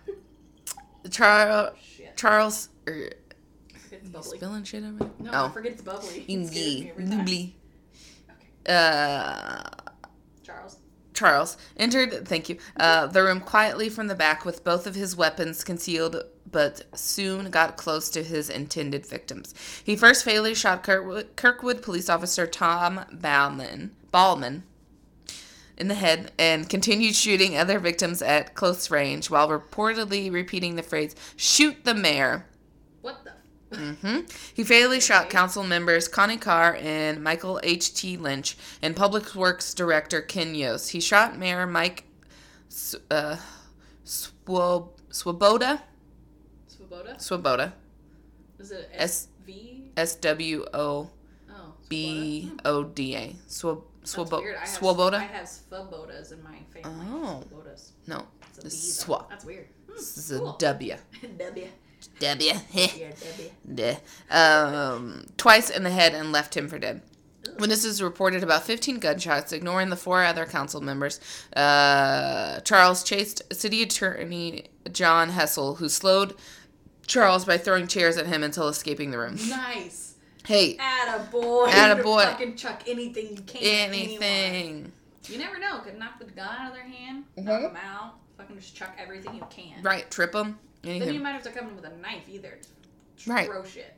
Charles, 1.10 1.72
Charles, 2.18 2.70
er, 2.90 3.12
It's 4.00 4.10
bubbly. 4.10 4.38
spilling 4.38 4.64
shit 4.64 4.84
over 4.84 4.98
there? 4.98 5.10
No, 5.20 5.32
oh. 5.34 5.46
I 5.46 5.50
forget 5.50 5.74
it's 5.74 5.82
bubbly. 5.82 6.08
It 6.08 6.24
scares 6.24 6.28
me 6.28 6.34
Indeed. 6.34 6.90
every 6.92 7.06
time. 7.06 7.26
Doobly. 7.26 7.52
Okay. 8.66 8.74
Uh, 8.74 9.70
Charles. 10.44 10.78
Charles 11.14 11.58
entered, 11.76 12.28
thank 12.28 12.48
you, 12.48 12.58
uh, 12.80 13.08
the 13.08 13.22
room 13.24 13.42
quietly 13.42 13.90
from 13.90 14.08
the 14.08 14.16
back 14.16 14.46
with 14.46 14.64
both 14.64 14.88
of 14.88 14.96
his 14.96 15.16
weapons 15.18 15.66
concealed, 15.66 16.24
but 16.50 16.84
soon 16.98 17.50
got 17.50 17.76
close 17.76 18.10
to 18.12 18.24
his 18.24 18.50
intended 18.50 19.06
victims. 19.06 19.54
He 19.84 19.98
first 19.98 20.24
fatally 20.24 20.56
shot 20.56 20.84
Kirkwood, 20.84 21.36
Kirkwood 21.36 21.82
police 21.82 22.10
officer 22.10 22.48
Tom 22.48 23.02
Ballman, 23.12 23.92
Ballman 24.12 24.64
in 25.80 25.88
the 25.88 25.96
head 25.96 26.32
and 26.38 26.70
continued 26.70 27.16
shooting 27.16 27.58
other 27.58 27.80
victims 27.80 28.22
at 28.22 28.54
close 28.54 28.92
range 28.92 29.30
while 29.30 29.48
reportedly 29.48 30.32
repeating 30.32 30.76
the 30.76 30.84
phrase, 30.84 31.16
shoot 31.38 31.86
the 31.86 31.94
mayor. 31.96 32.46
What 33.70 33.80
the? 33.80 33.86
hmm 34.08 34.20
He 34.54 34.64
fatally 34.64 35.00
shot 35.00 35.30
council 35.30 35.64
members 35.64 36.08
Connie 36.08 36.38
Karr 36.38 36.76
and 36.82 37.24
Michael 37.24 37.60
H.T. 37.64 38.18
Lynch 38.18 38.58
and 38.82 38.96
Public 38.96 39.34
Works 39.36 39.74
Director 39.74 40.22
Ken 40.22 40.56
Yost. 40.56 40.92
He 40.92 41.00
shot 41.00 41.38
Mayor 41.38 41.66
Mike 41.68 42.06
uh, 43.12 43.38
Swoboda. 44.04 45.82
Swoboda? 46.68 47.20
Swoboda. 47.20 47.74
Is 48.60 48.72
it 48.72 48.90
S- 48.94 49.28
SV? 49.48 49.90
S 49.98 50.16
W 50.16 50.66
O 50.74 51.10
Oh. 51.52 51.74
Swoboda? 51.90 52.62
O 52.66 52.84
D 52.84 53.16
A. 53.16 53.36
Swob- 53.48 53.84
That's 54.02 54.16
Swobo- 54.16 54.42
weird. 54.42 54.56
I 54.58 54.60
have, 54.60 54.70
Swoboda? 54.70 55.30
Svobodas 55.46 56.32
in 56.34 56.44
my 56.44 56.58
family. 56.74 57.06
Oh. 57.12 57.44
Swobodas. 57.50 57.92
No. 58.08 58.26
It's 58.50 58.58
a 58.58 58.62
B, 58.62 58.68
is. 58.68 59.04
Swa. 59.06 59.30
That's 59.30 59.46
weird. 59.46 59.68
Hmm, 59.88 59.94
This 59.96 60.18
is 60.32 60.38
cool. 60.40 60.56
W. 60.60 60.96
W. 61.38 61.68
W. 62.20 62.52
Yeah, 62.72 63.12
W. 63.68 63.96
Um, 64.32 65.26
twice 65.38 65.70
in 65.70 65.84
the 65.84 65.90
head 65.90 66.14
and 66.14 66.32
left 66.32 66.56
him 66.56 66.68
for 66.68 66.78
dead. 66.80 67.02
Witnesses 67.58 68.02
reported 68.02 68.44
about 68.44 68.64
15 68.64 69.00
gunshots, 69.00 69.52
ignoring 69.52 69.90
the 69.90 69.96
four 69.96 70.24
other 70.24 70.46
council 70.46 70.82
members. 70.82 71.20
Uh, 71.56 72.60
Charles 72.62 73.04
chased 73.04 73.42
City 73.54 73.82
Attorney 73.84 74.66
John 74.92 75.30
Hessel, 75.30 75.76
who 75.76 75.90
slowed 75.90 76.36
Charles 77.08 77.46
by 77.46 77.58
throwing 77.58 77.88
chairs 77.88 78.18
at 78.18 78.28
him 78.28 78.44
until 78.44 78.68
escaping 78.68 79.12
the 79.12 79.18
room. 79.18 79.38
Nice. 79.50 80.16
Hey, 80.46 80.78
Attaboy. 80.78 81.68
Attaboy. 81.70 82.24
Fucking 82.26 82.56
chuck 82.56 82.84
anything 82.88 83.36
you 83.38 83.42
can. 83.44 83.62
anything. 83.64 84.92
You 85.28 85.38
never 85.38 85.60
know. 85.60 85.80
Could 85.80 85.98
knock 86.00 86.20
the 86.20 86.26
gun 86.26 86.48
out 86.60 86.70
of 86.70 86.74
their 86.74 86.84
hand, 86.88 87.26
Mhm. 87.38 87.44
knock 87.44 87.62
them 87.62 87.78
out. 87.78 88.16
Fucking 88.38 88.58
just 88.58 88.76
chuck 88.76 88.96
everything 88.98 89.36
you 89.36 89.46
can. 89.50 89.82
Right, 89.84 90.10
trip 90.10 90.34
Then 90.82 91.14
you 91.14 91.20
might 91.20 91.32
have 91.32 91.44
to 91.44 91.52
come 91.52 91.68
in 91.70 91.76
with 91.76 91.86
a 91.86 91.96
knife 91.98 92.28
either. 92.30 92.58
Just 93.16 93.28
Right. 93.28 93.48
Throw 93.48 93.64
shit. 93.66 93.94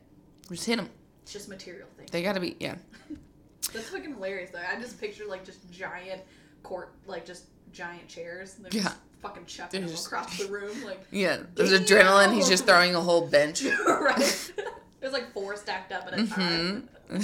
Just 0.49 0.65
hit 0.65 0.79
him. 0.79 0.89
It's 1.23 1.33
just 1.33 1.47
material 1.49 1.87
things. 1.97 2.09
They 2.11 2.23
gotta 2.23 2.39
be, 2.39 2.55
yeah. 2.59 2.75
That's 3.73 3.89
fucking 3.89 4.15
hilarious 4.15 4.49
though. 4.51 4.59
I 4.59 4.79
just 4.79 4.99
picture 4.99 5.25
like 5.27 5.45
just 5.45 5.71
giant 5.71 6.21
court, 6.63 6.93
like 7.05 7.25
just 7.25 7.45
giant 7.71 8.07
chairs. 8.07 8.55
And 8.57 8.73
Yeah. 8.73 8.83
just 8.83 8.95
fucking 9.21 9.45
chucking 9.45 9.87
just- 9.87 10.07
across 10.07 10.37
the 10.39 10.47
room. 10.47 10.83
Like, 10.83 11.05
Yeah, 11.11 11.37
there's 11.55 11.71
adrenaline. 11.71 12.33
He's 12.33 12.49
just 12.49 12.65
throwing 12.65 12.95
a 12.95 13.01
whole 13.01 13.27
bench. 13.27 13.63
right? 13.87 14.51
There's 14.99 15.13
like 15.13 15.31
four 15.33 15.55
stacked 15.55 15.91
up 15.91 16.07
at 16.07 16.19
a 16.19 16.27
time. 16.27 16.89
hmm 17.09 17.19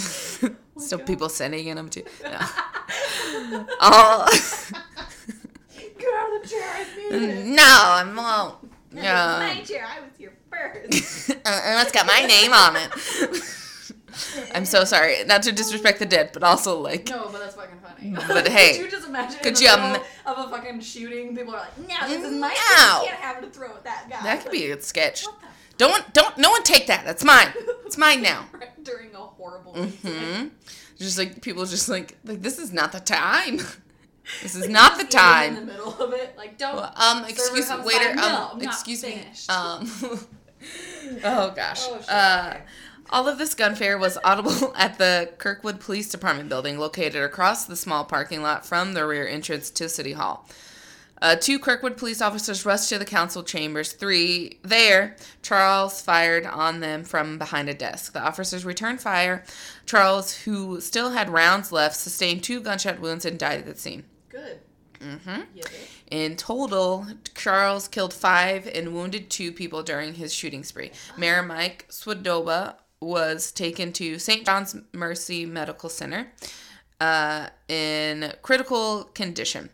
Still 0.77 0.99
God. 0.99 1.07
people 1.07 1.29
sitting 1.29 1.67
in 1.67 1.77
them 1.77 1.89
too. 1.89 2.03
Yeah. 2.21 2.47
All. 3.79 4.25
Get 5.97 6.13
out 6.13 6.35
of 6.35 6.41
the 6.43 6.47
chair. 6.47 6.69
I 6.75 6.85
need 7.09 7.29
it. 7.29 7.45
no, 7.47 7.63
I 7.63 8.13
won't. 8.15 8.71
My 9.57 9.61
chair. 9.63 9.85
I 9.87 9.99
was 10.01 10.11
here 10.17 10.33
first. 10.49 11.29
uh, 11.31 11.35
it's 11.83 11.91
got 11.91 12.05
my 12.05 12.21
name 12.25 12.53
on 12.53 12.75
it. 12.75 12.91
I'm 14.55 14.65
so 14.65 14.83
sorry, 14.83 15.23
not 15.25 15.43
to 15.43 15.51
disrespect 15.51 15.99
the 15.99 16.05
dead, 16.05 16.31
but 16.33 16.41
also 16.43 16.79
like, 16.79 17.07
No, 17.09 17.29
but 17.31 17.39
that's 17.39 17.55
fucking 17.55 17.77
funny. 17.79 18.15
But 18.27 18.47
hey, 18.47 18.73
could 18.73 18.85
you 18.85 18.91
just 18.91 19.07
imagine 19.07 19.39
could 19.41 19.59
you 19.59 19.69
im- 19.69 20.01
of 20.25 20.37
a 20.39 20.49
fucking 20.49 20.79
shooting? 20.79 21.35
People 21.35 21.53
are 21.53 21.59
like, 21.59 21.77
"No, 21.77 22.07
this 22.07 22.23
is 22.23 22.31
my 22.33 22.47
No. 22.49 23.01
You 23.03 23.09
can't 23.09 23.21
have 23.21 23.37
it 23.43 23.45
to 23.45 23.51
throw 23.51 23.67
at 23.67 23.83
that 23.83 24.07
guy." 24.09 24.23
that 24.23 24.41
could 24.41 24.51
be 24.51 24.71
a 24.71 24.81
sketch. 24.81 25.25
Don't, 25.77 26.11
don't, 26.13 26.35
no 26.39 26.49
one 26.49 26.63
take 26.63 26.87
that. 26.87 27.05
That's 27.05 27.23
mine. 27.23 27.49
It's 27.85 27.97
mine 27.99 28.23
now. 28.23 28.45
During 28.81 29.13
a 29.13 29.19
horrible 29.19 29.73
incident. 29.75 30.51
hmm 30.51 30.73
Just 30.97 31.19
like 31.19 31.41
people, 31.43 31.63
just 31.65 31.87
like, 31.87 32.17
like 32.25 32.41
this 32.41 32.57
is 32.57 32.73
not 32.73 32.91
the 32.93 32.99
time. 32.99 33.59
This 34.41 34.55
is 34.55 34.67
not 34.67 34.97
the 34.97 35.05
time. 35.05 35.57
in 35.57 35.65
the 35.65 35.71
middle 35.73 35.93
of 36.01 36.13
it. 36.13 36.35
Like, 36.37 36.57
don't. 36.57 36.75
Well, 36.75 36.93
um, 36.95 37.23
excuse 37.25 37.69
me, 37.69 37.75
waiter. 37.85 38.15
by, 38.15 38.21
no, 38.21 38.49
Um, 38.53 38.59
not 38.59 38.63
excuse 38.63 39.03
me. 39.03 39.23
Um. 39.49 39.89
oh 41.23 41.51
gosh. 41.55 41.85
Oh, 41.87 41.99
uh, 42.09 42.51
okay. 42.55 42.63
all 43.09 43.27
of 43.27 43.37
this 43.37 43.53
gunfire 43.53 43.97
was 43.97 44.17
audible 44.23 44.73
at 44.77 44.97
the 44.97 45.31
Kirkwood 45.37 45.79
Police 45.79 46.09
Department 46.09 46.49
building, 46.49 46.77
located 46.77 47.23
across 47.23 47.65
the 47.65 47.75
small 47.75 48.03
parking 48.03 48.41
lot 48.41 48.65
from 48.65 48.93
the 48.93 49.05
rear 49.05 49.27
entrance 49.27 49.69
to 49.71 49.89
City 49.89 50.13
Hall. 50.13 50.47
Uh, 51.19 51.35
two 51.35 51.57
Kirkwood 51.57 51.97
police 51.97 52.21
officers 52.21 52.63
rushed 52.63 52.89
to 52.89 52.99
the 52.99 53.05
council 53.05 53.41
chambers. 53.41 53.91
Three 53.91 54.59
there, 54.61 55.15
Charles 55.41 55.99
fired 55.99 56.45
on 56.45 56.79
them 56.79 57.03
from 57.03 57.39
behind 57.39 57.69
a 57.69 57.73
desk. 57.73 58.13
The 58.13 58.21
officers 58.21 58.63
returned 58.63 59.01
fire. 59.01 59.43
Charles, 59.87 60.35
who 60.41 60.79
still 60.79 61.11
had 61.11 61.29
rounds 61.31 61.71
left, 61.71 61.95
sustained 61.95 62.43
two 62.43 62.59
gunshot 62.61 62.99
wounds 62.99 63.25
and 63.25 63.39
died 63.39 63.59
at 63.61 63.65
the 63.65 63.75
scene. 63.75 64.03
Good. 64.37 64.59
hmm 65.01 65.41
Yeah, 65.53 65.63
in 66.11 66.35
total, 66.35 67.07
Charles 67.35 67.87
killed 67.87 68.13
five 68.13 68.67
and 68.67 68.93
wounded 68.93 69.29
two 69.29 69.51
people 69.51 69.83
during 69.83 70.13
his 70.15 70.33
shooting 70.33 70.63
spree. 70.63 70.91
Mayor 71.17 71.43
Mike 71.43 71.87
Swadoba 71.89 72.75
was 72.99 73.51
taken 73.51 73.93
to 73.93 74.19
St. 74.19 74.45
John's 74.45 74.75
Mercy 74.93 75.45
Medical 75.45 75.89
Center 75.89 76.31
uh, 76.99 77.47
in 77.67 78.33
critical 78.41 79.05
condition. 79.13 79.69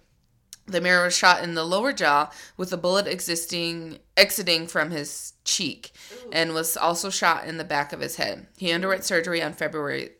The 0.65 0.79
mayor 0.79 1.03
was 1.03 1.15
shot 1.15 1.43
in 1.43 1.55
the 1.55 1.65
lower 1.65 1.91
jaw 1.91 2.31
with 2.55 2.71
a 2.71 2.77
bullet 2.77 3.05
existing 3.05 3.99
exiting 4.15 4.67
from 4.67 4.91
his 4.91 5.33
cheek, 5.43 5.91
Ooh. 6.13 6.29
and 6.31 6.53
was 6.53 6.77
also 6.77 7.09
shot 7.09 7.45
in 7.45 7.57
the 7.57 7.65
back 7.65 7.91
of 7.91 7.99
his 7.99 8.15
head. 8.15 8.47
He 8.57 8.71
underwent 8.71 9.03
surgery 9.03 9.41
on 9.41 9.51
February 9.53 10.11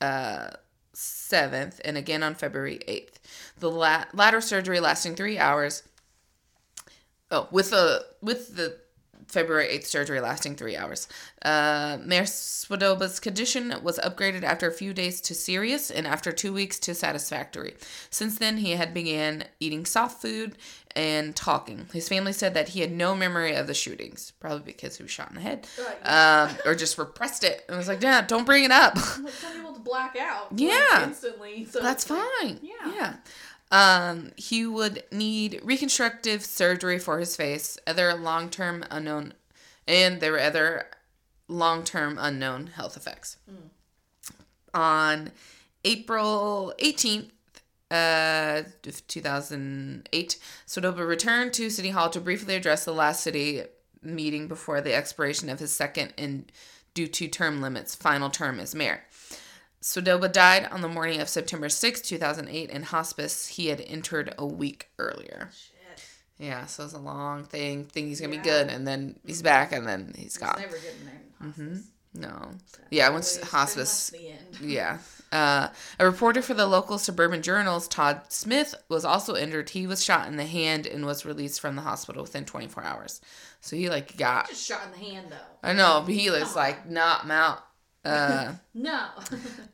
uh, 0.00 0.50
7th 0.94 1.80
and 1.84 1.96
again 1.98 2.22
on 2.22 2.34
February 2.34 2.80
8th. 2.88 3.19
The 3.60 3.70
la- 3.70 4.06
latter 4.14 4.40
surgery 4.40 4.80
lasting 4.80 5.16
three 5.16 5.38
hours. 5.38 5.82
Oh, 7.30 7.46
with 7.50 7.70
the 7.70 8.06
with 8.20 8.56
the 8.56 8.78
February 9.30 9.66
8th 9.68 9.86
surgery 9.86 10.20
lasting 10.20 10.56
three 10.56 10.76
hours. 10.76 11.08
Uh, 11.42 11.98
Mayor 12.04 12.24
Swadoba's 12.24 13.20
condition 13.20 13.74
was 13.82 13.98
upgraded 14.00 14.42
after 14.42 14.68
a 14.68 14.72
few 14.72 14.92
days 14.92 15.20
to 15.22 15.34
serious 15.34 15.90
and 15.90 16.06
after 16.06 16.32
two 16.32 16.52
weeks 16.52 16.78
to 16.80 16.94
satisfactory. 16.94 17.74
Since 18.10 18.38
then, 18.38 18.58
he 18.58 18.72
had 18.72 18.92
began 18.92 19.44
eating 19.60 19.86
soft 19.86 20.20
food 20.20 20.56
and 20.96 21.36
talking. 21.36 21.86
His 21.92 22.08
family 22.08 22.32
said 22.32 22.54
that 22.54 22.70
he 22.70 22.80
had 22.80 22.90
no 22.90 23.14
memory 23.14 23.54
of 23.54 23.66
the 23.68 23.74
shootings, 23.74 24.32
probably 24.40 24.62
because 24.72 24.96
he 24.96 25.04
was 25.04 25.12
shot 25.12 25.28
in 25.30 25.36
the 25.36 25.40
head, 25.40 25.66
um, 26.02 26.56
or 26.66 26.74
just 26.74 26.98
repressed 26.98 27.44
it. 27.44 27.64
And 27.68 27.78
was 27.78 27.86
like, 27.88 28.02
yeah, 28.02 28.22
don't 28.22 28.44
bring 28.44 28.64
it 28.64 28.72
up. 28.72 28.96
Like 29.22 29.32
some 29.34 29.52
people 29.54 29.72
to 29.72 29.80
black 29.80 30.16
out. 30.20 30.50
like, 30.50 30.60
Yeah. 30.60 31.04
instantly. 31.06 31.64
So 31.64 31.80
That's 31.80 32.02
fine. 32.04 32.58
Yeah. 32.62 32.92
Yeah. 32.94 33.14
Um, 33.70 34.32
he 34.36 34.66
would 34.66 35.04
need 35.12 35.60
reconstructive 35.62 36.44
surgery 36.44 36.98
for 36.98 37.18
his 37.20 37.36
face, 37.36 37.78
other 37.86 38.14
long 38.14 38.50
term 38.50 38.84
unknown, 38.90 39.34
and 39.86 40.20
there 40.20 40.32
were 40.32 40.40
other 40.40 40.86
long 41.46 41.84
term 41.84 42.18
unknown 42.20 42.68
health 42.68 42.96
effects. 42.96 43.36
On 44.74 45.30
April 45.84 46.72
18th, 46.78 47.30
uh, 47.90 48.62
of 48.86 49.06
2008, 49.08 50.38
Sodoba 50.66 51.06
returned 51.06 51.52
to 51.54 51.70
City 51.70 51.90
Hall 51.90 52.08
to 52.10 52.20
briefly 52.20 52.54
address 52.54 52.84
the 52.84 52.94
last 52.94 53.22
city 53.22 53.62
meeting 54.02 54.48
before 54.48 54.80
the 54.80 54.94
expiration 54.94 55.48
of 55.48 55.58
his 55.58 55.72
second 55.72 56.14
and 56.16 56.50
due 56.94 57.08
to 57.08 57.28
term 57.28 57.60
limits 57.60 57.94
final 57.94 58.30
term 58.30 58.60
as 58.60 58.74
mayor. 58.74 59.02
Sodoba 59.82 60.28
died 60.30 60.68
on 60.70 60.82
the 60.82 60.88
morning 60.88 61.20
of 61.20 61.28
September 61.28 61.68
6, 61.68 62.00
2008, 62.02 62.70
in 62.70 62.82
hospice. 62.82 63.46
He 63.48 63.68
had 63.68 63.80
entered 63.80 64.34
a 64.36 64.46
week 64.46 64.88
earlier. 64.98 65.50
Shit. 65.52 66.04
Yeah, 66.38 66.66
so 66.66 66.84
it's 66.84 66.92
a 66.92 66.98
long 66.98 67.44
thing. 67.44 67.84
Think 67.86 68.08
he's 68.08 68.20
gonna 68.20 68.34
Yeah. 68.34 68.40
be 68.42 68.48
good, 68.48 68.68
and 68.68 68.86
then 68.86 69.18
he's 69.24 69.42
back, 69.42 69.72
and 69.72 69.86
then 69.86 70.14
he's 70.16 70.36
gone. 70.36 70.56
never 70.58 70.76
getting 70.76 71.04
there. 71.06 71.20
in 71.40 71.46
hospice. 71.46 71.86
No. 72.12 72.50
Yeah, 72.90 73.06
I 73.06 73.10
went 73.10 73.24
to 73.24 73.30
Always 73.30 73.38
pretty 73.38 73.50
hospice. 73.50 74.10
The 74.10 74.28
end. 74.28 74.58
Yeah. 74.60 74.98
Uh, 75.32 75.68
a 76.00 76.04
reporter 76.04 76.42
for 76.42 76.54
the 76.54 76.66
local 76.66 76.98
suburban 76.98 77.40
journals, 77.40 77.86
Todd 77.86 78.22
Smith, 78.30 78.74
was 78.88 79.04
also 79.04 79.36
injured. 79.36 79.70
He 79.70 79.86
was 79.86 80.02
shot 80.02 80.26
in 80.26 80.36
the 80.36 80.44
hand 80.44 80.88
and 80.88 81.06
was 81.06 81.24
released 81.24 81.60
from 81.60 81.76
the 81.76 81.82
hospital 81.82 82.22
within 82.22 82.44
24 82.44 82.82
hours. 82.82 83.20
So 83.60 83.76
he 83.76 83.88
like 83.88 84.16
got. 84.16 84.48
Just 84.48 84.66
shot 84.66 84.80
in 84.86 84.90
the 84.90 85.06
hand 85.06 85.26
though. 85.30 85.36
I 85.62 85.72
know, 85.72 86.02
but 86.04 86.12
he 86.14 86.30
was 86.30 86.56
like 86.56 86.88
not 86.90 87.30
out. 87.30 87.64
Uh, 88.04 88.54
No. 88.72 89.08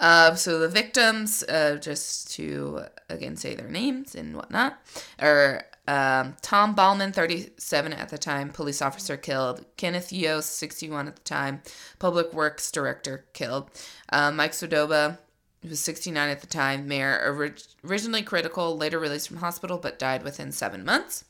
uh, 0.01 0.35
so 0.35 0.59
the 0.59 0.69
victims, 0.69 1.43
uh, 1.45 1.77
just 1.81 2.31
to 2.33 2.81
again 3.09 3.37
say 3.37 3.55
their 3.55 3.69
names 3.69 4.15
and 4.17 4.35
whatnot, 4.35 4.79
are 5.21 5.65
um, 5.87 6.35
Tom 6.43 6.75
Ballman, 6.75 7.13
37 7.13 7.93
at 7.93 8.09
the 8.09 8.19
time, 8.19 8.51
police 8.51 8.83
officer 8.83 9.17
killed. 9.17 9.65
Kenneth 9.77 10.13
Yost, 10.13 10.57
61 10.59 11.07
at 11.07 11.15
the 11.15 11.23
time, 11.23 11.63
public 12.01 12.33
works 12.33 12.73
director 12.73 13.27
killed. 13.33 13.71
Uh, 14.09 14.33
Mike 14.33 14.55
Sodoba, 14.55 15.19
who 15.63 15.69
was 15.69 15.79
69 15.81 16.29
at 16.29 16.41
the 16.41 16.49
time, 16.49 16.89
mayor, 16.89 17.21
orig- 17.25 17.63
originally 17.85 18.23
critical, 18.23 18.77
later 18.77 18.99
released 18.99 19.29
from 19.29 19.37
hospital, 19.37 19.79
but 19.79 20.01
died 20.01 20.25
within 20.25 20.51
seven 20.51 20.85
months. 20.85 21.25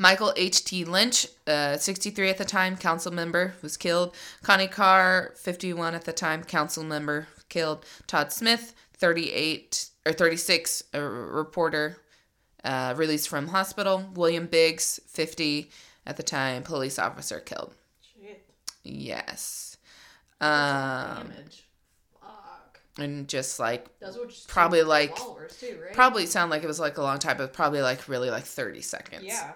Michael 0.00 0.32
H.T. 0.34 0.86
Lynch, 0.86 1.26
uh, 1.46 1.76
63 1.76 2.30
at 2.30 2.38
the 2.38 2.44
time, 2.46 2.74
council 2.78 3.12
member, 3.12 3.52
was 3.60 3.76
killed. 3.76 4.14
Connie 4.42 4.66
Karr, 4.66 5.34
51 5.36 5.94
at 5.94 6.06
the 6.06 6.12
time, 6.14 6.42
council 6.42 6.82
member, 6.82 7.28
killed. 7.50 7.84
Todd 8.06 8.32
Smith, 8.32 8.74
38 8.94 9.90
or 10.06 10.14
36, 10.14 10.84
a 10.94 11.02
reporter, 11.02 11.98
uh, 12.64 12.94
released 12.96 13.28
from 13.28 13.48
hospital. 13.48 14.08
William 14.14 14.46
Biggs, 14.46 15.00
50 15.06 15.70
at 16.06 16.16
the 16.16 16.22
time, 16.22 16.62
police 16.62 16.98
officer, 16.98 17.38
killed. 17.38 17.74
Shit. 18.00 18.42
Yes. 18.82 19.76
Um, 20.40 21.30
Fuck. 22.22 22.80
and 22.98 23.28
just 23.28 23.60
like 23.60 23.86
Probably, 24.48 24.82
like, 24.82 25.14
too, 25.14 25.78
right? 25.84 25.92
probably 25.92 26.24
sound 26.24 26.50
like 26.50 26.62
it 26.62 26.66
was 26.66 26.80
like 26.80 26.96
a 26.96 27.02
long 27.02 27.18
time, 27.18 27.36
but 27.36 27.52
probably 27.52 27.82
like 27.82 28.08
really 28.08 28.30
like 28.30 28.44
30 28.44 28.80
seconds. 28.80 29.24
Yeah. 29.24 29.52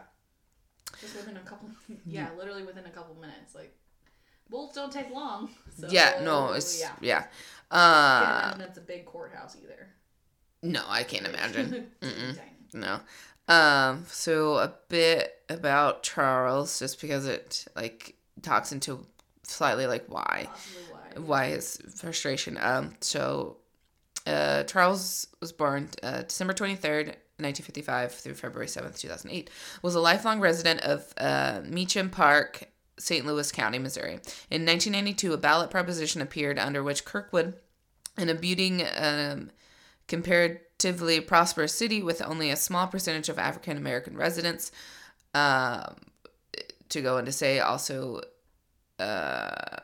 Just 1.01 1.17
within 1.17 1.37
a 1.37 1.41
couple. 1.41 1.69
Yeah, 2.07 2.29
literally 2.37 2.65
within 2.65 2.87
a 2.87 2.91
couple 2.91 3.15
minutes. 3.21 3.55
Like, 3.55 3.75
bullets 4.51 4.75
don't 4.75 4.93
take 4.93 5.11
long. 5.11 5.51
So, 5.81 5.89
Yeah, 5.91 6.21
no, 6.23 6.53
it's 6.53 6.81
yeah. 6.81 6.93
yeah. 7.01 7.21
Can't 7.21 7.31
Uh 7.71 8.43
imagine 8.55 8.61
it's 8.69 8.79
a 8.79 8.83
big 8.83 9.05
courthouse 9.07 9.57
either. 9.63 9.89
no, 10.63 10.83
I 10.87 11.03
can't 11.03 11.27
imagine. 11.33 11.91
No. 12.73 13.01
Um 13.49 14.05
so 14.09 14.57
a 14.59 14.73
bit 14.89 15.43
about 15.49 16.03
Charles 16.03 16.79
just 16.79 17.01
because 17.01 17.27
it 17.27 17.67
like 17.77 18.15
talks 18.43 18.73
into 18.73 19.07
slightly 19.43 19.87
like 19.87 20.05
why 20.09 20.49
Possibly 20.51 20.83
why. 20.93 21.21
why 21.21 21.47
his 21.49 21.79
frustration. 21.97 22.57
Um 22.61 22.95
so 23.01 23.57
uh 24.27 24.63
Charles 24.65 25.27
was 25.41 25.53
born 25.53 25.89
uh, 26.03 26.23
December 26.23 26.55
23rd 26.55 27.15
1955 27.39 28.13
through 28.13 28.35
February 28.35 28.69
7th, 28.69 28.99
2008, 28.99 29.51
was 29.83 29.95
a 29.95 30.01
lifelong 30.01 30.41
resident 30.41 30.81
of 30.83 31.13
uh, 31.19 31.63
Meacham 31.65 32.09
Park, 32.09 32.71
St. 32.97 33.27
Louis 33.27 33.51
County, 33.51 33.79
Missouri. 33.79 34.21
In 34.51 34.65
1992, 34.65 35.33
a 35.33 35.37
ballot 35.37 35.71
proposition 35.71 36.21
appeared 36.21 36.59
under 36.59 36.83
which 36.83 37.05
Kirkwood, 37.05 37.55
an 38.17 38.29
abutting, 38.29 38.85
um, 38.97 39.51
comparatively 40.07 41.21
prosperous 41.21 41.75
city 41.75 42.03
with 42.03 42.23
only 42.23 42.51
a 42.51 42.57
small 42.57 42.87
percentage 42.87 43.29
of 43.29 43.39
African 43.39 43.77
American 43.77 44.17
residents, 44.17 44.71
um, 45.35 45.97
to 46.89 47.03
go 47.03 47.19
into 47.19 47.33
say 47.33 47.59
also, 47.59 48.21
uh, 49.01 49.79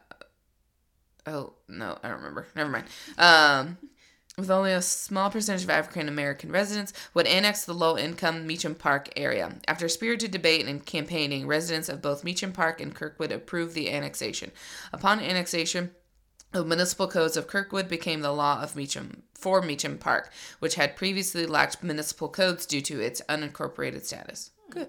oh 1.26 1.54
no, 1.68 1.98
I 2.02 2.08
don't 2.08 2.18
remember. 2.18 2.46
Never 2.54 2.70
mind. 2.70 2.86
Um, 3.18 3.78
with 4.40 4.50
only 4.50 4.72
a 4.72 4.82
small 4.82 5.30
percentage 5.30 5.64
of 5.64 5.70
African 5.70 6.08
American 6.08 6.50
residents, 6.50 6.92
would 7.14 7.26
annex 7.26 7.64
the 7.64 7.74
low 7.74 7.96
income 7.96 8.46
Meacham 8.46 8.74
Park 8.74 9.10
area. 9.16 9.56
After 9.68 9.88
spirited 9.88 10.30
debate 10.30 10.66
and 10.66 10.84
campaigning, 10.84 11.46
residents 11.46 11.88
of 11.88 12.02
both 12.02 12.24
Meacham 12.24 12.52
Park 12.52 12.80
and 12.80 12.94
Kirkwood 12.94 13.32
approved 13.32 13.74
the 13.74 13.90
annexation. 13.90 14.50
Upon 14.92 15.20
annexation, 15.20 15.90
the 16.52 16.64
municipal 16.64 17.06
codes 17.06 17.36
of 17.36 17.46
Kirkwood 17.46 17.88
became 17.88 18.20
the 18.20 18.32
law 18.32 18.60
of 18.60 18.74
Meacham 18.74 19.22
for 19.34 19.62
Meacham 19.62 19.98
Park, 19.98 20.32
which 20.58 20.74
had 20.74 20.96
previously 20.96 21.46
lacked 21.46 21.82
municipal 21.82 22.28
codes 22.28 22.66
due 22.66 22.80
to 22.82 23.00
its 23.00 23.22
unincorporated 23.28 24.04
status. 24.04 24.50
Good. 24.70 24.88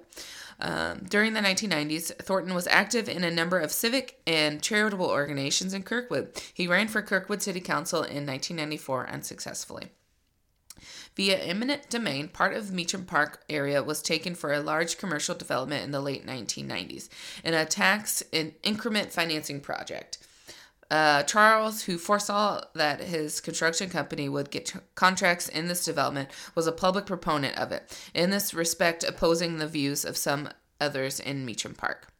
Um, 0.61 1.05
during 1.09 1.33
the 1.33 1.39
1990s, 1.41 2.15
Thornton 2.21 2.53
was 2.53 2.67
active 2.67 3.09
in 3.09 3.23
a 3.23 3.31
number 3.31 3.59
of 3.59 3.71
civic 3.71 4.21
and 4.27 4.61
charitable 4.61 5.07
organizations 5.07 5.73
in 5.73 5.83
Kirkwood. 5.83 6.39
He 6.53 6.67
ran 6.67 6.87
for 6.87 7.01
Kirkwood 7.01 7.41
City 7.41 7.59
Council 7.59 7.99
in 7.99 8.27
1994 8.27 9.09
unsuccessfully. 9.09 9.89
Via 11.15 11.37
eminent 11.37 11.89
domain, 11.89 12.27
part 12.29 12.53
of 12.55 12.67
the 12.67 12.73
Meacham 12.73 13.05
Park 13.05 13.43
area 13.49 13.83
was 13.83 14.01
taken 14.01 14.33
for 14.33 14.53
a 14.53 14.61
large 14.61 14.97
commercial 14.97 15.35
development 15.35 15.83
in 15.83 15.91
the 15.91 15.99
late 15.99 16.25
1990s, 16.25 17.09
in 17.43 17.53
a 17.53 17.65
tax 17.65 18.23
and 18.31 18.53
increment 18.63 19.11
financing 19.11 19.59
project. 19.59 20.19
Uh, 20.91 21.23
Charles, 21.23 21.83
who 21.83 21.97
foresaw 21.97 22.61
that 22.75 22.99
his 22.99 23.39
construction 23.39 23.89
company 23.89 24.27
would 24.27 24.51
get 24.51 24.73
contracts 24.93 25.47
in 25.47 25.69
this 25.69 25.85
development, 25.85 26.27
was 26.53 26.67
a 26.67 26.71
public 26.73 27.05
proponent 27.05 27.57
of 27.57 27.71
it, 27.71 27.97
in 28.13 28.29
this 28.29 28.53
respect, 28.53 29.05
opposing 29.05 29.57
the 29.57 29.67
views 29.67 30.03
of 30.03 30.17
some 30.17 30.49
others 30.81 31.21
in 31.21 31.45
Meacham 31.45 31.73
Park. 31.73 32.11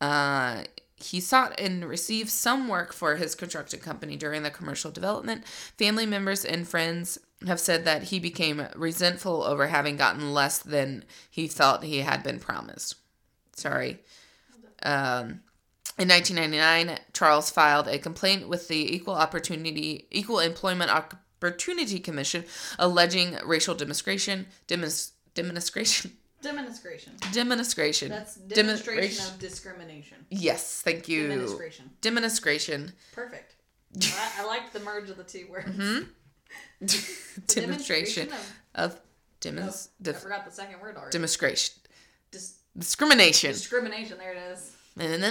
Uh, 0.00 0.64
he 0.96 1.20
sought 1.20 1.60
and 1.60 1.84
received 1.84 2.28
some 2.28 2.66
work 2.66 2.92
for 2.92 3.14
his 3.14 3.36
construction 3.36 3.78
company 3.78 4.16
during 4.16 4.42
the 4.42 4.50
commercial 4.50 4.90
development. 4.90 5.46
Family 5.78 6.06
members 6.06 6.44
and 6.44 6.66
friends 6.66 7.18
have 7.46 7.60
said 7.60 7.84
that 7.84 8.04
he 8.04 8.18
became 8.18 8.66
resentful 8.74 9.44
over 9.44 9.68
having 9.68 9.96
gotten 9.96 10.34
less 10.34 10.58
than 10.58 11.04
he 11.30 11.46
felt 11.46 11.84
he 11.84 11.98
had 11.98 12.24
been 12.24 12.40
promised. 12.40 12.96
Sorry. 13.54 14.00
Um, 14.82 15.42
in 15.98 16.08
1999, 16.08 16.98
Charles 17.12 17.50
filed 17.50 17.88
a 17.88 17.98
complaint 17.98 18.48
with 18.48 18.68
the 18.68 18.94
Equal 18.94 19.14
Opportunity 19.14 20.06
Equal 20.10 20.40
Employment 20.40 20.90
Opportunity 20.90 21.98
Commission 22.00 22.44
alleging 22.78 23.36
racial 23.44 23.74
demonstration, 23.74 24.46
demonst, 24.68 25.12
demonstration, 25.34 26.12
Demonstration. 26.42 27.12
demonstration. 27.32 28.08
That's 28.10 28.34
demonstration 28.36 28.96
Demonstration. 29.16 29.34
of 29.34 29.38
discrimination. 29.40 30.26
Yes, 30.30 30.82
thank 30.82 31.08
you. 31.08 31.28
Demonstration. 31.28 31.90
Demonstration. 32.02 32.92
Perfect. 33.12 33.54
I, 34.02 34.32
I 34.40 34.44
liked 34.46 34.72
the 34.72 34.80
merge 34.80 35.08
of 35.10 35.16
the 35.16 35.24
two 35.24 35.46
words. 35.50 35.66
Mm-hmm. 35.68 36.04
demonstration 37.46 38.28
of, 38.74 38.92
of 38.92 39.00
demonst- 39.40 39.88
I 40.06 40.12
forgot 40.12 40.44
the 40.44 40.50
second 40.52 40.80
word 40.80 40.96
already. 40.96 41.12
demonstration. 41.12 41.74
Dis- 42.30 42.58
Discrimination. 42.76 43.52
discrimination. 43.52 44.18
There 44.18 44.32
it 44.34 44.52
is. 44.52 44.75
Words 44.96 45.22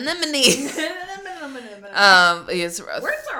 um, 1.93 2.49
is 2.49 2.81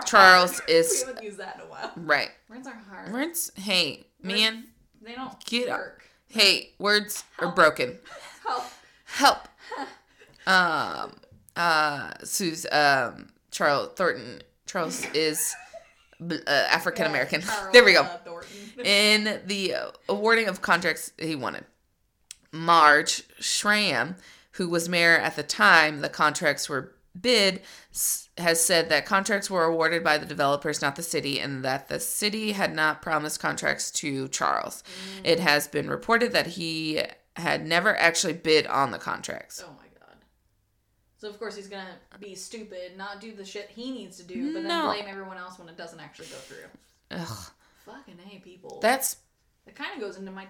Charles 0.05 0.57
hard. 0.59 0.69
is 0.69 1.05
We 1.19 1.26
used 1.26 1.38
that 1.38 1.55
in 1.55 1.61
a 1.61 1.65
while. 1.69 1.91
right. 1.97 2.32
Words 2.49 2.67
are 2.67 2.82
hard. 2.89 3.13
Words. 3.13 3.51
Hey, 3.55 4.05
man. 4.21 4.65
They 5.01 5.13
don't 5.13 5.43
Get 5.45 5.69
work. 5.69 6.03
Hey, 6.28 6.71
words 6.80 7.23
are 7.39 7.51
broken. 7.51 7.99
Help. 8.43 8.63
Help. 9.05 9.47
Um. 10.47 11.19
Uh. 11.55 12.11
Sue's. 12.23 12.65
Um. 12.71 13.30
Charles 13.51 13.91
Thornton. 13.95 14.41
Charles 14.65 15.05
is 15.13 15.55
uh, 16.21 16.36
African 16.49 17.05
American. 17.05 17.41
Carl, 17.41 17.71
there 17.71 17.86
we 17.86 17.93
go. 17.93 18.01
uh, 18.01 18.17
in 18.84 19.41
the 19.45 19.76
uh, 19.76 19.91
awarding 20.09 20.47
of 20.47 20.61
contracts 20.61 21.11
he 21.17 21.36
wanted. 21.36 21.65
Marge 22.51 23.23
Schramm, 23.39 24.15
who 24.56 24.70
was 24.70 24.88
mayor 24.89 25.18
at 25.18 25.36
the 25.36 25.43
time 25.43 26.01
the 26.01 26.10
contracts 26.10 26.68
were 26.70 26.93
bid, 27.20 27.62
has 28.38 28.60
said 28.60 28.89
that 28.89 29.06
contracts 29.06 29.49
were 29.49 29.64
awarded 29.64 30.03
by 30.03 30.18
the 30.18 30.26
developers, 30.26 30.82
not 30.82 30.95
the 30.97 31.03
city, 31.03 31.39
and 31.39 31.64
that 31.64 31.88
the 31.88 31.99
city 31.99 32.51
had 32.51 32.74
not 32.76 33.01
promised 33.01 33.39
contracts 33.39 33.89
to 33.91 34.28
Charles. 34.30 34.84
Mm. 35.18 35.22
It 35.26 35.39
has 35.39 35.68
been 35.68 35.89
reported 35.89 36.34
that 36.34 36.47
he 36.47 37.01
had 37.38 37.66
never 37.66 37.95
actually 37.97 38.34
bid 38.34 38.68
on 38.68 38.91
the 38.91 38.97
contracts. 38.97 39.64
Oh 39.66 39.72
my 39.72 39.88
god. 39.99 40.16
So 41.18 41.30
of 41.30 41.39
course 41.39 41.56
he's 41.56 41.68
gonna 41.68 41.95
be 42.20 42.36
stupid, 42.36 42.97
not 42.97 43.22
do 43.22 43.34
the 43.34 43.45
shit 43.45 43.70
he 43.70 43.91
needs 43.91 44.18
to 44.18 44.24
do, 44.24 44.53
but 44.53 44.64
then 44.64 44.68
No. 44.68 44.88
blame 44.88 45.06
everyone 45.08 45.38
else 45.38 45.58
when 45.58 45.70
it 45.70 45.78
doesn't 45.78 45.99
actually 45.99 46.28
go 46.28 46.36
through. 46.36 46.66
Ugh, 47.12 47.51
Fucking 47.86 48.20
a 48.34 48.39
people. 48.39 48.80
that's 48.82 49.18
that 49.66 49.76
kind 49.76 49.93
of 49.93 49.99
goes 50.01 50.18
into 50.18 50.32
my 50.32 50.47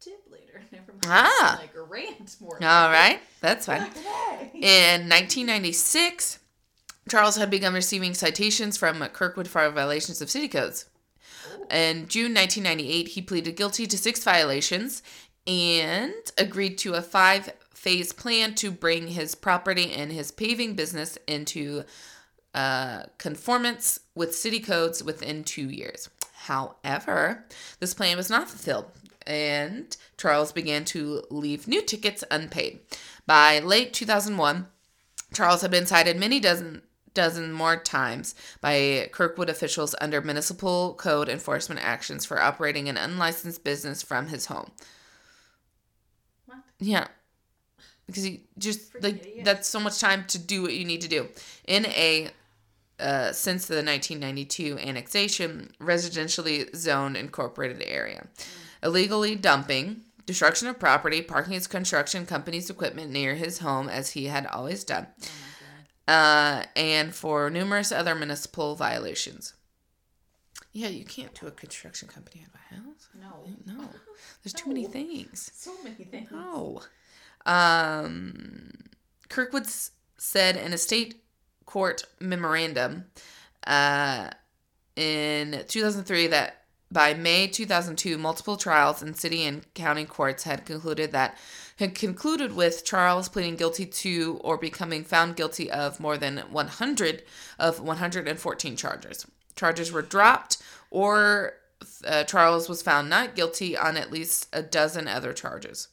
tip 0.00 0.22
later. 0.30 0.62
Never 0.72 0.92
mind. 0.92 1.04
Ah. 1.06 1.58
Like 1.60 1.74
a 1.74 1.82
rant 1.82 2.36
more. 2.40 2.54
all 2.62 2.90
right. 2.90 3.20
That's 3.40 3.66
fine. 3.66 3.82
In 4.54 5.08
1996, 5.08 6.38
Charles 7.08 7.36
had 7.36 7.50
begun 7.50 7.74
receiving 7.74 8.14
citations 8.14 8.76
from 8.76 9.00
Kirkwood 9.08 9.48
for 9.48 9.68
violations 9.70 10.20
of 10.20 10.30
city 10.30 10.48
codes. 10.48 10.86
In 11.70 12.08
June 12.08 12.34
1998, 12.34 13.08
he 13.08 13.22
pleaded 13.22 13.56
guilty 13.56 13.86
to 13.86 13.98
six 13.98 14.22
violations 14.22 15.02
and 15.46 16.12
agreed 16.36 16.78
to 16.78 16.94
a 16.94 17.02
five 17.02 17.52
phase 17.72 18.12
plan 18.12 18.54
to 18.56 18.70
bring 18.70 19.08
his 19.08 19.34
property 19.34 19.92
and 19.92 20.12
his 20.12 20.30
paving 20.30 20.74
business 20.74 21.16
into 21.26 21.84
uh, 22.54 23.04
conformance 23.18 24.00
with 24.14 24.34
city 24.34 24.60
codes 24.60 25.02
within 25.02 25.44
two 25.44 25.70
years. 25.70 26.10
However, 26.34 27.44
this 27.78 27.94
plan 27.94 28.16
was 28.16 28.28
not 28.28 28.48
fulfilled, 28.48 28.86
and 29.30 29.96
Charles 30.18 30.50
began 30.50 30.84
to 30.86 31.22
leave 31.30 31.68
new 31.68 31.82
tickets 31.82 32.24
unpaid. 32.32 32.80
By 33.26 33.60
late 33.60 33.92
2001, 33.92 34.66
Charles 35.32 35.62
had 35.62 35.70
been 35.70 35.86
cited 35.86 36.16
many 36.16 36.40
dozen 36.40 36.82
dozen 37.14 37.52
more 37.52 37.76
times 37.76 38.34
by 38.60 39.08
Kirkwood 39.12 39.48
officials 39.48 39.94
under 40.00 40.20
municipal 40.20 40.94
code 40.94 41.28
enforcement 41.28 41.80
actions 41.84 42.24
for 42.24 42.40
operating 42.40 42.88
an 42.88 42.96
unlicensed 42.96 43.64
business 43.64 44.02
from 44.02 44.28
his 44.28 44.46
home. 44.46 44.70
What? 46.46 46.58
Yeah. 46.78 47.06
Because 48.06 48.28
you 48.28 48.40
just 48.58 48.92
Freaking 48.92 49.02
like 49.02 49.20
idiot. 49.26 49.44
that's 49.44 49.68
so 49.68 49.78
much 49.78 50.00
time 50.00 50.24
to 50.28 50.38
do 50.38 50.62
what 50.62 50.74
you 50.74 50.84
need 50.84 51.02
to 51.02 51.08
do. 51.08 51.28
In 51.68 51.86
a 51.86 52.30
uh, 52.98 53.32
since 53.32 53.66
the 53.66 53.76
1992 53.76 54.78
annexation, 54.78 55.72
residentially 55.80 56.74
zoned 56.76 57.16
incorporated 57.16 57.82
area. 57.86 58.26
Illegally 58.82 59.36
dumping, 59.36 60.02
destruction 60.26 60.68
of 60.68 60.78
property, 60.78 61.22
parking 61.22 61.52
his 61.54 61.66
construction 61.66 62.26
company's 62.26 62.70
equipment 62.70 63.10
near 63.10 63.34
his 63.34 63.58
home 63.58 63.88
as 63.88 64.10
he 64.10 64.26
had 64.26 64.46
always 64.46 64.84
done, 64.84 65.06
uh, 66.08 66.64
and 66.76 67.14
for 67.14 67.50
numerous 67.50 67.92
other 67.92 68.14
municipal 68.14 68.74
violations. 68.74 69.54
Yeah, 70.72 70.88
you 70.88 71.04
can't 71.04 71.34
do 71.38 71.46
a 71.46 71.50
construction 71.50 72.08
company 72.08 72.44
out 72.44 72.54
of 72.54 72.54
a 72.54 72.74
house. 72.88 73.08
No. 73.20 73.74
No, 73.74 73.88
there's 74.42 74.52
too 74.52 74.68
many 74.68 74.86
things. 74.86 75.50
So 75.54 75.72
many 75.82 76.04
things. 76.04 76.30
No. 76.30 76.82
Um, 77.46 78.70
Kirkwood 79.28 79.66
said 80.16 80.56
in 80.56 80.72
a 80.72 80.78
state 80.78 81.22
court 81.66 82.04
memorandum 82.20 83.06
uh, 83.66 84.30
in 84.96 85.64
2003 85.66 86.28
that 86.28 86.59
by 86.92 87.14
May 87.14 87.46
2002, 87.46 88.18
multiple 88.18 88.56
trials 88.56 89.02
in 89.02 89.14
city 89.14 89.44
and 89.44 89.72
county 89.74 90.04
courts 90.04 90.42
had 90.42 90.66
concluded 90.66 91.12
that 91.12 91.36
had 91.78 91.94
concluded 91.94 92.54
with 92.54 92.84
Charles 92.84 93.28
pleading 93.28 93.56
guilty 93.56 93.86
to 93.86 94.38
or 94.42 94.58
becoming 94.58 95.04
found 95.04 95.36
guilty 95.36 95.70
of 95.70 96.00
more 96.00 96.18
than 96.18 96.38
100 96.38 97.22
of 97.58 97.80
114 97.80 98.76
charges. 98.76 99.26
Charges 99.56 99.92
were 99.92 100.02
dropped, 100.02 100.58
or 100.90 101.54
uh, 102.06 102.24
Charles 102.24 102.68
was 102.68 102.82
found 102.82 103.08
not 103.08 103.34
guilty 103.34 103.76
on 103.76 103.96
at 103.96 104.10
least 104.10 104.48
a 104.52 104.62
dozen 104.62 105.08
other 105.08 105.32
charges. 105.32 105.88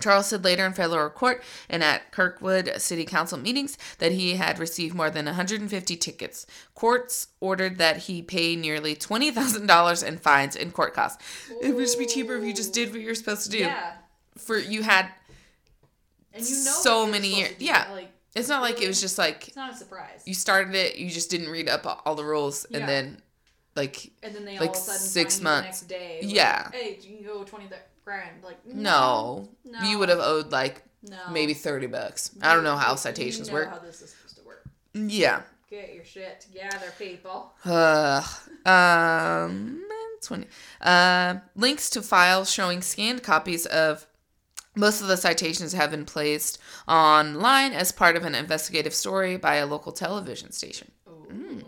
Charles 0.00 0.26
said 0.28 0.42
later 0.44 0.64
in 0.66 0.72
federal 0.72 1.10
court 1.10 1.42
and 1.68 1.84
at 1.84 2.10
Kirkwood 2.12 2.72
City 2.78 3.04
Council 3.04 3.38
meetings 3.38 3.76
that 3.98 4.12
he 4.12 4.36
had 4.36 4.58
received 4.58 4.94
more 4.94 5.10
than 5.10 5.26
150 5.26 5.96
tickets. 5.96 6.46
Courts 6.74 7.28
ordered 7.40 7.78
that 7.78 7.98
he 7.98 8.22
pay 8.22 8.56
nearly 8.56 8.94
$20,000 8.96 10.04
in 10.06 10.18
fines 10.18 10.56
and 10.56 10.72
court 10.72 10.94
costs. 10.94 11.22
It 11.62 11.74
would 11.74 11.84
just 11.84 11.98
be 11.98 12.06
cheaper 12.06 12.36
if 12.36 12.44
you 12.44 12.52
just 12.54 12.72
did 12.72 12.90
what 12.92 13.00
you're 13.00 13.14
supposed 13.14 13.44
to 13.44 13.50
do. 13.50 13.58
Yeah. 13.58 13.92
For 14.38 14.58
you 14.58 14.82
had, 14.82 15.06
And 16.32 16.42
you 16.48 16.56
know 16.56 16.70
So 16.72 17.06
many 17.06 17.34
years- 17.40 17.54
yeah. 17.58 17.88
Like 17.92 18.10
it's 18.34 18.48
not 18.48 18.62
like 18.62 18.80
it 18.80 18.86
was 18.88 19.00
just 19.00 19.18
like 19.18 19.48
it's 19.48 19.56
not 19.56 19.72
a 19.72 19.76
surprise. 19.76 20.22
you 20.24 20.34
started 20.34 20.74
it, 20.74 20.96
you 20.96 21.10
just 21.10 21.30
didn't 21.30 21.48
read 21.50 21.68
up 21.68 22.02
all 22.06 22.14
the 22.14 22.24
rules, 22.24 22.64
and 22.72 22.88
then 22.88 23.20
like 23.74 24.12
and 24.22 24.34
then 24.34 24.44
they 24.44 24.52
like 24.58 24.70
all 24.70 24.74
of 24.76 24.80
a 24.80 24.80
sudden 24.80 25.00
six 25.00 25.40
months. 25.40 25.80
the 25.80 25.88
next 25.94 26.00
day. 26.04 26.20
like, 26.22 26.32
Yeah. 26.34 26.70
Hey, 26.72 26.98
you 27.02 27.16
can 27.16 27.26
go 27.26 27.42
twenty 27.44 27.66
grand. 28.04 28.42
Like 28.42 28.64
no, 28.66 29.48
no, 29.64 29.82
you 29.82 29.98
would 29.98 30.08
have 30.08 30.20
owed 30.20 30.52
like 30.52 30.82
no. 31.02 31.16
maybe 31.30 31.54
30 31.54 31.86
bucks. 31.86 32.30
I 32.42 32.54
don't 32.54 32.64
know 32.64 32.76
how 32.76 32.94
citations 32.94 33.48
you 33.48 33.54
know 33.54 33.60
work. 33.60 33.70
How 33.70 33.78
this 33.78 34.02
is 34.02 34.10
supposed 34.10 34.36
to 34.36 34.44
work? 34.44 34.68
Yeah. 34.94 35.42
Get 35.68 35.94
your 35.94 36.04
shit 36.04 36.40
together, 36.40 36.92
people. 36.98 37.52
Uh, 37.64 38.26
um, 38.66 39.84
20. 40.22 40.46
Uh, 40.80 41.36
links 41.54 41.88
to 41.90 42.02
files 42.02 42.50
showing 42.50 42.82
scanned 42.82 43.22
copies 43.22 43.66
of 43.66 44.06
most 44.76 45.00
of 45.00 45.08
the 45.08 45.16
citations 45.16 45.72
have 45.72 45.90
been 45.90 46.04
placed 46.04 46.58
online 46.88 47.72
as 47.72 47.92
part 47.92 48.16
of 48.16 48.24
an 48.24 48.34
investigative 48.34 48.94
story 48.94 49.36
by 49.36 49.56
a 49.56 49.66
local 49.66 49.92
television 49.92 50.52
station. 50.52 50.90
Ooh. 51.08 51.64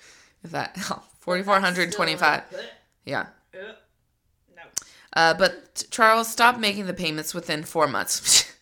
If 0.45 0.51
that, 0.51 0.77
4425 1.19 2.43
Yeah. 3.03 3.25
No. 3.53 3.73
Uh, 5.15 5.33
but 5.33 5.85
Charles 5.91 6.29
stopped 6.29 6.59
making 6.59 6.87
the 6.87 6.93
payments 6.93 7.33
within 7.33 7.63
four 7.63 7.87
months. 7.87 8.51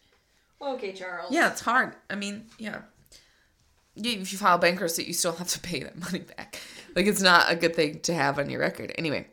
Okay, 0.65 0.93
Charles. 0.93 1.29
Yeah, 1.29 1.51
it's 1.51 1.59
hard. 1.59 1.93
I 2.09 2.15
mean, 2.15 2.45
yeah. 2.57 2.83
Yeah, 3.95 4.13
if 4.13 4.31
you 4.31 4.37
file 4.37 4.57
bankruptcy, 4.57 5.03
you 5.03 5.13
still 5.13 5.33
have 5.33 5.49
to 5.49 5.59
pay 5.59 5.83
that 5.83 5.99
money 5.99 6.19
back. 6.19 6.59
Like 6.95 7.05
it's 7.05 7.21
not 7.21 7.51
a 7.51 7.55
good 7.55 7.75
thing 7.75 7.99
to 8.01 8.13
have 8.13 8.39
on 8.39 8.49
your 8.49 8.61
record. 8.61 8.93
Anyway. 8.97 9.27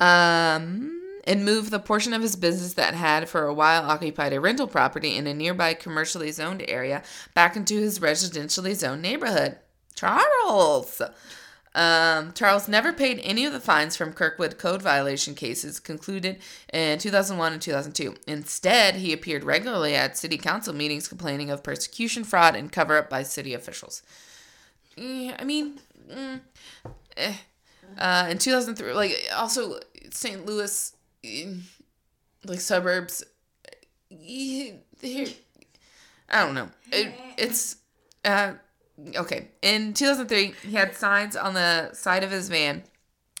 Um 0.00 1.02
and 1.24 1.44
moved 1.44 1.70
the 1.70 1.80
portion 1.80 2.12
of 2.12 2.22
his 2.22 2.36
business 2.36 2.74
that 2.74 2.94
had 2.94 3.28
for 3.28 3.44
a 3.44 3.54
while 3.54 3.82
occupied 3.82 4.32
a 4.32 4.40
rental 4.40 4.68
property 4.68 5.16
in 5.16 5.26
a 5.26 5.34
nearby 5.34 5.74
commercially 5.74 6.30
zoned 6.30 6.64
area 6.68 7.02
back 7.34 7.56
into 7.56 7.76
his 7.76 7.98
residentially 7.98 8.74
zoned 8.74 9.02
neighborhood. 9.02 9.58
Charles. 9.96 11.02
Um, 11.76 12.32
Charles 12.32 12.68
never 12.68 12.90
paid 12.90 13.20
any 13.22 13.44
of 13.44 13.52
the 13.52 13.60
fines 13.60 13.96
from 13.96 14.14
Kirkwood 14.14 14.56
code 14.56 14.80
violation 14.80 15.34
cases 15.34 15.78
concluded 15.78 16.38
in 16.72 16.98
2001 16.98 17.52
and 17.52 17.60
2002. 17.60 18.14
Instead, 18.26 18.94
he 18.94 19.12
appeared 19.12 19.44
regularly 19.44 19.94
at 19.94 20.16
city 20.16 20.38
council 20.38 20.72
meetings 20.72 21.06
complaining 21.06 21.50
of 21.50 21.62
persecution, 21.62 22.24
fraud, 22.24 22.56
and 22.56 22.72
cover 22.72 22.96
up 22.96 23.10
by 23.10 23.22
city 23.22 23.52
officials. 23.52 24.02
I 24.98 25.44
mean, 25.44 25.78
mm, 26.10 26.40
eh. 27.18 27.34
uh, 27.98 28.28
in 28.30 28.38
2003, 28.38 28.94
like 28.94 29.14
also 29.36 29.78
St. 30.10 30.46
Louis, 30.46 30.96
eh, 31.24 31.52
like 32.46 32.60
suburbs, 32.60 33.22
eh, 34.10 34.70
I 35.02 36.42
don't 36.42 36.54
know. 36.54 36.70
It, 36.90 37.12
it's 37.36 37.76
uh, 38.24 38.54
okay. 39.16 39.48
In 39.62 39.94
2003, 39.94 40.54
he 40.68 40.76
had 40.76 40.94
signs 40.94 41.36
on 41.36 41.54
the 41.54 41.92
side 41.92 42.24
of 42.24 42.30
his 42.30 42.48
van 42.48 42.82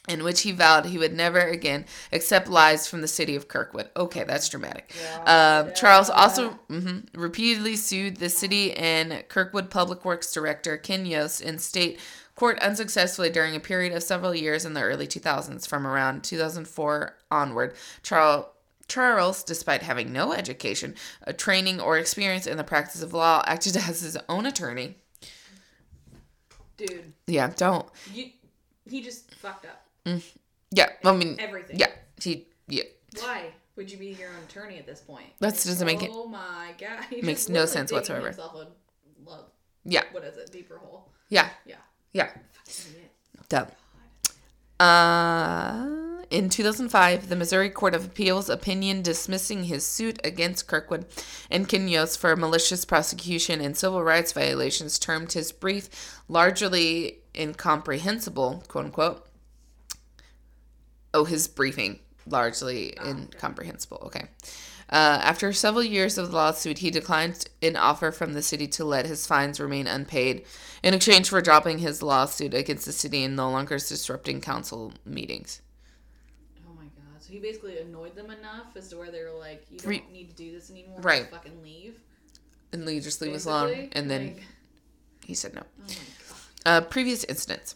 in 0.08 0.22
which 0.22 0.42
he 0.42 0.52
vowed 0.52 0.86
he 0.86 0.98
would 0.98 1.12
never 1.12 1.40
again 1.40 1.84
accept 2.12 2.48
lies 2.48 2.86
from 2.86 3.00
the 3.00 3.08
city 3.08 3.34
of 3.34 3.48
Kirkwood. 3.48 3.90
Okay, 3.96 4.24
that's 4.24 4.48
dramatic. 4.48 4.92
Um, 5.26 5.72
Charles 5.74 6.10
also 6.10 6.58
mhm, 6.70 7.06
repeatedly 7.14 7.76
sued 7.76 8.16
the 8.16 8.28
city 8.28 8.72
and 8.74 9.24
Kirkwood 9.28 9.70
Public 9.70 10.04
Works 10.04 10.32
Director 10.32 10.76
Ken 10.76 11.06
Yost 11.06 11.40
in 11.40 11.58
state 11.58 11.98
court 12.34 12.58
unsuccessfully 12.60 13.30
during 13.30 13.56
a 13.56 13.60
period 13.60 13.92
of 13.94 14.02
several 14.02 14.34
years 14.34 14.64
in 14.64 14.74
the 14.74 14.82
early 14.82 15.06
2000s. 15.06 15.66
From 15.66 15.86
around 15.86 16.22
2004 16.24 17.16
onward, 17.30 17.74
Charles. 18.02 18.46
Charles, 18.88 19.42
despite 19.42 19.82
having 19.82 20.12
no 20.12 20.32
education, 20.32 20.94
a 21.22 21.32
training, 21.32 21.80
or 21.80 21.98
experience 21.98 22.46
in 22.46 22.56
the 22.56 22.62
practice 22.62 23.02
of 23.02 23.12
law, 23.12 23.42
acted 23.44 23.76
as 23.76 24.00
his 24.02 24.16
own 24.28 24.46
attorney. 24.46 24.94
Dude, 26.76 27.12
Yeah, 27.26 27.50
don't. 27.56 27.86
you, 28.12 28.30
he 28.88 29.02
just 29.02 29.34
fucked 29.36 29.66
up 29.66 29.84
Yeah, 30.70 30.88
I 31.04 31.12
mean, 31.12 31.36
everything. 31.38 31.78
yeah, 31.78 31.88
he, 32.20 32.46
yeah, 32.68 32.82
Why 33.20 33.52
would 33.76 33.90
you 33.90 33.98
be 33.98 34.06
your 34.08 34.28
own 34.30 34.42
attorney 34.48 34.78
at 34.78 34.86
this 34.86 35.00
point? 35.00 35.26
That 35.40 35.54
doesn't 35.54 35.86
make 35.86 36.02
it- 36.02 36.10
Oh 36.12 36.26
my 36.28 36.74
god. 36.78 37.04
He 37.10 37.22
makes 37.22 37.48
no 37.48 37.64
sense 37.66 37.90
whatsoever. 37.92 38.34
love. 39.24 39.44
yeah, 39.84 40.02
What 40.12 40.24
is 40.24 40.36
it? 40.36 40.52
Deeper 40.52 40.78
hole. 40.78 41.08
yeah, 41.30 41.48
Yeah. 41.64 41.76
yeah. 42.12 42.28
Fucking 42.52 42.92
idiot. 42.94 43.10
Dumb. 43.48 43.68
Uh, 44.78 46.15
in 46.30 46.48
2005, 46.48 47.28
the 47.28 47.36
Missouri 47.36 47.70
Court 47.70 47.94
of 47.94 48.04
Appeals 48.04 48.48
opinion 48.48 49.02
dismissing 49.02 49.64
his 49.64 49.86
suit 49.86 50.18
against 50.24 50.66
Kirkwood 50.66 51.06
and 51.50 51.68
Ken 51.68 51.88
Yost 51.88 52.18
for 52.18 52.34
malicious 52.36 52.84
prosecution 52.84 53.60
and 53.60 53.76
civil 53.76 54.02
rights 54.02 54.32
violations 54.32 54.98
termed 54.98 55.32
his 55.32 55.52
brief 55.52 56.20
largely 56.28 57.18
incomprehensible, 57.34 58.64
quote 58.68 58.86
unquote. 58.86 59.26
Oh, 61.14 61.24
his 61.24 61.48
briefing 61.48 62.00
largely 62.26 62.94
incomprehensible. 63.04 64.02
Okay. 64.06 64.26
Uh, 64.88 65.18
after 65.22 65.52
several 65.52 65.82
years 65.82 66.16
of 66.16 66.30
the 66.30 66.36
lawsuit, 66.36 66.78
he 66.78 66.90
declined 66.90 67.48
an 67.60 67.76
offer 67.76 68.12
from 68.12 68.34
the 68.34 68.42
city 68.42 68.68
to 68.68 68.84
let 68.84 69.06
his 69.06 69.26
fines 69.26 69.58
remain 69.58 69.86
unpaid 69.86 70.44
in 70.82 70.94
exchange 70.94 71.28
for 71.28 71.40
dropping 71.40 71.78
his 71.78 72.02
lawsuit 72.02 72.54
against 72.54 72.86
the 72.86 72.92
city 72.92 73.24
and 73.24 73.34
no 73.34 73.50
longer 73.50 73.78
disrupting 73.78 74.40
council 74.40 74.92
meetings. 75.04 75.60
So 77.26 77.32
he 77.32 77.40
basically 77.40 77.78
annoyed 77.78 78.14
them 78.14 78.30
enough 78.30 78.76
as 78.76 78.88
to 78.90 78.96
where 78.96 79.10
they 79.10 79.20
were 79.24 79.36
like, 79.36 79.66
you 79.68 79.78
don't 79.78 79.88
Re- 79.90 80.04
need 80.12 80.28
to 80.30 80.36
do 80.36 80.52
this 80.52 80.70
anymore. 80.70 81.00
Right. 81.00 81.28
Fucking 81.28 81.60
leave. 81.60 81.98
And 82.72 82.86
Lee 82.86 83.00
just 83.00 83.20
leave 83.20 83.34
us 83.34 83.46
alone. 83.46 83.68
basically. 83.70 83.90
And 83.98 84.08
then 84.10 84.26
Like, 84.34 84.42
he 85.24 85.34
said 85.34 85.54
no. 85.54 85.62
oh 85.62 85.82
my 85.88 85.94
god. 85.94 86.04
Uh, 86.64 86.80
previous 86.86 87.24
incidents. 87.24 87.74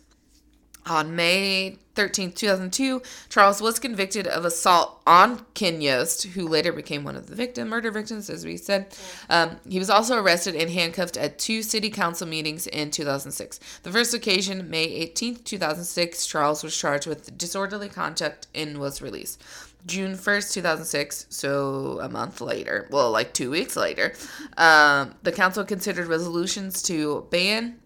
On 0.86 1.14
May 1.14 1.76
13th, 1.94 2.34
2002, 2.34 3.02
Charles 3.28 3.60
was 3.60 3.78
convicted 3.78 4.26
of 4.26 4.44
assault 4.44 5.02
on 5.06 5.44
Ken 5.54 5.80
Yost, 5.80 6.24
who 6.28 6.48
later 6.48 6.72
became 6.72 7.04
one 7.04 7.16
of 7.16 7.26
the 7.26 7.34
victim 7.34 7.68
murder 7.68 7.90
victims, 7.90 8.30
as 8.30 8.44
we 8.44 8.56
said. 8.56 8.86
Um, 9.28 9.60
he 9.68 9.78
was 9.78 9.90
also 9.90 10.16
arrested 10.16 10.54
and 10.56 10.70
handcuffed 10.70 11.16
at 11.16 11.38
two 11.38 11.62
city 11.62 11.90
council 11.90 12.26
meetings 12.26 12.66
in 12.66 12.90
2006. 12.90 13.60
The 13.82 13.92
first 13.92 14.14
occasion, 14.14 14.70
May 14.70 15.06
18th, 15.06 15.44
2006, 15.44 16.26
Charles 16.26 16.64
was 16.64 16.76
charged 16.76 17.06
with 17.06 17.36
disorderly 17.36 17.88
conduct 17.88 18.46
and 18.54 18.78
was 18.78 19.02
released. 19.02 19.42
June 19.86 20.12
1st, 20.12 20.52
2006, 20.52 21.26
so 21.30 22.00
a 22.00 22.08
month 22.08 22.40
later, 22.40 22.86
well, 22.90 23.10
like 23.10 23.32
two 23.32 23.50
weeks 23.50 23.76
later, 23.76 24.12
um, 24.58 25.14
the 25.22 25.32
council 25.32 25.64
considered 25.64 26.06
resolutions 26.06 26.82
to 26.82 27.26
ban 27.30 27.79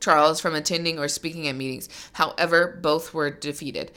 Charles 0.00 0.40
from 0.40 0.54
attending 0.54 0.98
or 0.98 1.08
speaking 1.08 1.48
at 1.48 1.56
meetings. 1.56 1.88
However, 2.14 2.78
both 2.80 3.14
were 3.14 3.30
defeated. 3.30 3.90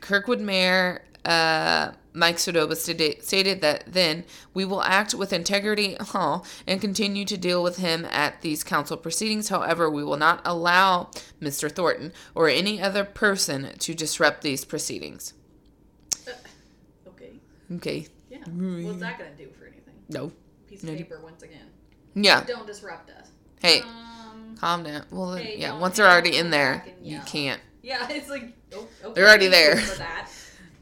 Kirkwood 0.00 0.40
Mayor 0.40 1.02
uh, 1.24 1.92
Mike 2.12 2.36
Sodoba 2.36 2.76
stated, 2.76 3.60
that 3.60 3.84
then 3.86 4.24
we 4.52 4.64
will 4.64 4.82
act 4.82 5.14
with 5.14 5.32
integrity 5.32 5.96
huh, 6.00 6.40
and 6.66 6.80
continue 6.80 7.24
to 7.24 7.36
deal 7.36 7.62
with 7.62 7.78
him 7.78 8.04
at 8.06 8.40
these 8.42 8.62
council 8.62 8.96
proceedings. 8.96 9.48
However, 9.48 9.90
we 9.90 10.04
will 10.04 10.16
not 10.16 10.40
allow 10.44 11.10
Mr. 11.40 11.70
Thornton 11.70 12.12
or 12.34 12.48
any 12.48 12.80
other 12.80 13.04
person 13.04 13.70
to 13.78 13.94
disrupt 13.94 14.42
these 14.42 14.64
proceedings. 14.64 15.34
Okay. 17.08 17.32
Okay. 17.74 18.06
Yeah. 18.30 18.38
What's 18.46 19.00
that 19.00 19.18
gonna 19.18 19.30
do 19.36 19.48
for 19.58 19.64
anything? 19.66 19.94
No. 20.08 20.30
Piece 20.68 20.82
of 20.82 20.90
No. 20.90 20.96
paper 20.96 21.20
once 21.22 21.42
again. 21.42 21.66
Yeah. 22.14 22.44
Don't 22.44 22.66
disrupt 22.66 23.10
us. 23.10 23.28
Hey, 23.60 23.80
Um. 23.80 24.13
Calm 24.54 24.82
down. 24.82 25.04
Well, 25.10 25.34
Hey, 25.34 25.56
yeah. 25.58 25.78
Once 25.78 25.96
they're 25.96 26.08
already 26.10 26.36
in 26.36 26.50
there, 26.50 26.84
you 27.02 27.20
can't. 27.26 27.60
Yeah, 27.82 28.06
it's 28.10 28.28
like 28.30 28.52
oh, 28.74 28.86
okay, 29.04 29.12
They're 29.14 29.26
already 29.28 29.48
there. 29.48 29.76
That. 29.76 30.28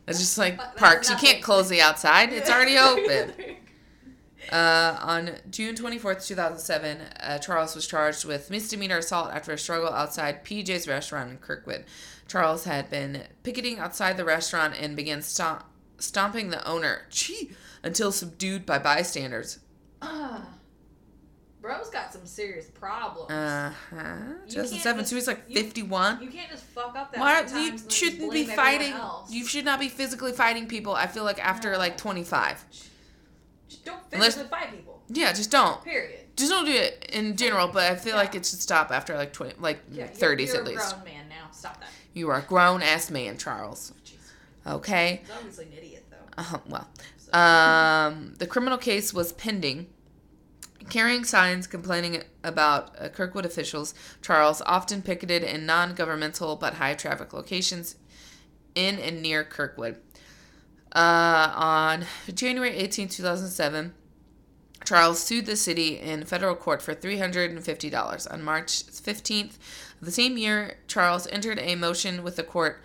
It's 0.09 0.19
just 0.19 0.37
like 0.37 0.57
But 0.57 0.77
parks. 0.77 1.09
You 1.09 1.15
can't 1.17 1.41
close 1.41 1.69
the 1.69 1.81
outside. 1.81 2.33
It's 2.33 2.51
already 2.51 2.77
open. 2.79 3.33
Uh, 4.51 4.99
on 5.01 5.31
June 5.49 5.77
24th, 5.77 6.27
2007, 6.27 6.99
uh, 7.21 7.39
Charles 7.39 7.75
was 7.77 7.87
charged 7.87 8.25
with 8.25 8.51
misdemeanor 8.51 8.99
assault 8.99 9.31
after 9.33 9.53
a 9.53 9.59
struggle 9.59 9.91
outside 9.93 10.45
PJ's 10.45 10.89
restaurant 10.89 11.31
in 11.31 11.37
Kirkwood. 11.39 11.85
Charles 12.27 12.65
had 12.65 12.91
been 12.91 13.23
picketing 13.45 13.79
outside 13.79 14.17
the 14.17 14.25
restaurant 14.25 14.75
and 14.79 14.97
began 14.97 15.23
stomp- 15.23 15.65
stomping 15.99 16.51
the 16.51 16.67
owner 16.69 17.03
gee, 17.09 17.53
until 17.85 18.11
subdued 18.11 18.67
by 18.67 18.79
bystanders. 18.79 19.61
Ah. 20.03 20.49
Bro's 21.63 21.89
got 21.91 22.13
some 22.13 22.27
serious 22.27 22.67
problems. 22.67 23.31
Uh 23.31 23.73
huh. 23.91 24.15
You 24.47 24.53
2007, 24.53 24.97
can't 24.97 25.09
so 25.09 25.15
he's 25.15 25.27
like 25.29 25.39
just- 25.49 25.51
you- 25.57 25.63
51. 25.63 26.23
you 26.23 26.29
can't 26.31 26.51
just 26.51 26.65
fuck 26.65 26.97
up 26.97 27.13
that 27.13 27.21
Why 27.21 27.35
many 27.43 27.65
you 27.65 27.71
times 27.71 27.83
and 27.83 27.91
then 27.91 27.97
shouldn't 27.97 28.33
be 28.33 28.45
fighting? 28.47 28.95
You 29.29 29.47
should 29.47 29.65
not 29.65 29.79
be 29.81 29.89
physically 29.89 30.33
fighting 30.33 30.67
people. 30.67 30.93
I 30.95 31.07
feel 31.07 31.23
like 31.25 31.43
after 31.43 31.71
No. 31.73 31.79
like 31.79 31.97
25. 31.97 32.65
Just 33.69 33.85
don't 33.85 34.01
Unless- 34.13 34.35
physically 34.35 34.51
fight 34.59 34.71
people. 34.73 35.03
Yeah, 35.09 35.33
just 35.33 35.51
don't. 35.51 35.83
Period. 35.85 36.19
Just 36.37 36.51
don't 36.51 36.65
do 36.65 36.73
it 36.73 37.07
in 37.13 37.37
general, 37.37 37.69
but 37.69 37.91
I 37.93 37.97
feel 37.97 38.15
Yeah. 38.15 38.21
like 38.21 38.35
it 38.35 38.45
should 38.47 38.61
stop 38.61 38.91
after 38.91 39.17
like 39.17 39.33
20, 39.33 39.55
like 39.61 39.81
Yeah, 39.91 40.05
you're- 40.07 40.17
30s 40.17 40.49
you're 40.49 40.57
at 40.59 40.65
least. 40.67 40.93
a 40.93 40.95
grown 40.97 41.05
man 41.05 41.29
now. 41.29 41.49
Stop 41.53 41.79
that. 41.81 41.89
You 42.13 42.29
are 42.31 42.39
a 42.39 42.43
grown 42.43 42.83
ass 42.83 43.11
man, 43.11 43.39
Charles. 43.39 43.93
Jeez. 44.05 44.17
Okay. 44.73 45.21
He's 45.25 45.31
obviously 45.37 45.65
an 45.67 45.73
idiot 45.75 46.07
though. 46.11 46.43
Uh, 46.43 46.59
well, 46.67 46.89
So. 47.19 47.39
um, 47.39 48.35
the 48.39 48.47
criminal 48.47 48.79
case 48.79 49.13
was 49.15 49.33
pending. 49.33 49.89
Carrying 50.89 51.25
signs 51.25 51.67
complaining 51.67 52.23
about 52.43 52.95
uh, 53.01 53.09
Kirkwood 53.09 53.47
officials, 53.47 53.95
Charles 54.21 54.63
often 54.67 55.03
picketed 55.03 55.43
in 55.43 55.67
non 55.67 55.95
governmental 55.95 56.57
but 56.57 56.75
high 56.75 56.95
traffic 56.95 57.33
locations 57.33 57.97
in 58.75 58.99
and 58.99 59.23
near 59.23 59.45
Kirkwood. 59.45 59.97
Uh, 60.95 61.53
on 61.55 62.05
January 62.35 62.77
18, 62.77 63.09
2007, 63.09 63.95
Charles 64.85 65.23
sued 65.23 65.47
the 65.47 65.57
city 65.57 65.99
in 65.99 66.25
federal 66.25 66.55
court 66.55 66.83
for 66.83 66.95
$350. 66.95 68.33
On 68.33 68.43
March 68.43 68.87
15th 68.87 69.53
the 70.01 70.11
same 70.11 70.37
year, 70.37 70.79
Charles 70.89 71.29
entered 71.29 71.61
a 71.61 71.77
motion 71.77 72.25
with 72.25 72.37
the 72.37 72.43
court 72.43 72.83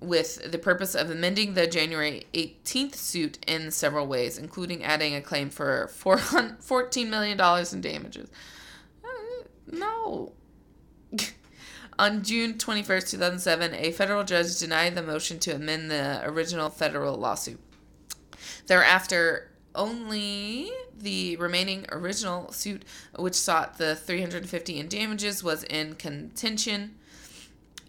with 0.00 0.50
the 0.50 0.58
purpose 0.58 0.94
of 0.94 1.10
amending 1.10 1.54
the 1.54 1.66
January 1.66 2.26
18th 2.32 2.94
suit 2.94 3.38
in 3.46 3.70
several 3.70 4.06
ways, 4.06 4.38
including 4.38 4.82
adding 4.82 5.14
a 5.14 5.20
claim 5.20 5.50
for 5.50 5.88
four 5.88 6.16
$14 6.16 7.08
million 7.08 7.38
in 7.72 7.80
damages. 7.80 8.30
Uh, 9.04 9.44
no. 9.70 10.32
On 11.98 12.22
June 12.22 12.54
21st, 12.54 13.10
2007, 13.10 13.74
a 13.74 13.92
federal 13.92 14.24
judge 14.24 14.58
denied 14.58 14.94
the 14.94 15.02
motion 15.02 15.38
to 15.40 15.54
amend 15.54 15.90
the 15.90 16.22
original 16.24 16.70
federal 16.70 17.16
lawsuit. 17.16 17.60
Thereafter, 18.68 19.50
only 19.74 20.70
the 20.96 21.36
remaining 21.36 21.84
original 21.92 22.52
suit, 22.52 22.84
which 23.18 23.34
sought 23.34 23.76
the 23.76 23.96
350 23.96 24.78
in 24.78 24.88
damages, 24.88 25.44
was 25.44 25.64
in 25.64 25.94
contention. 25.94 26.96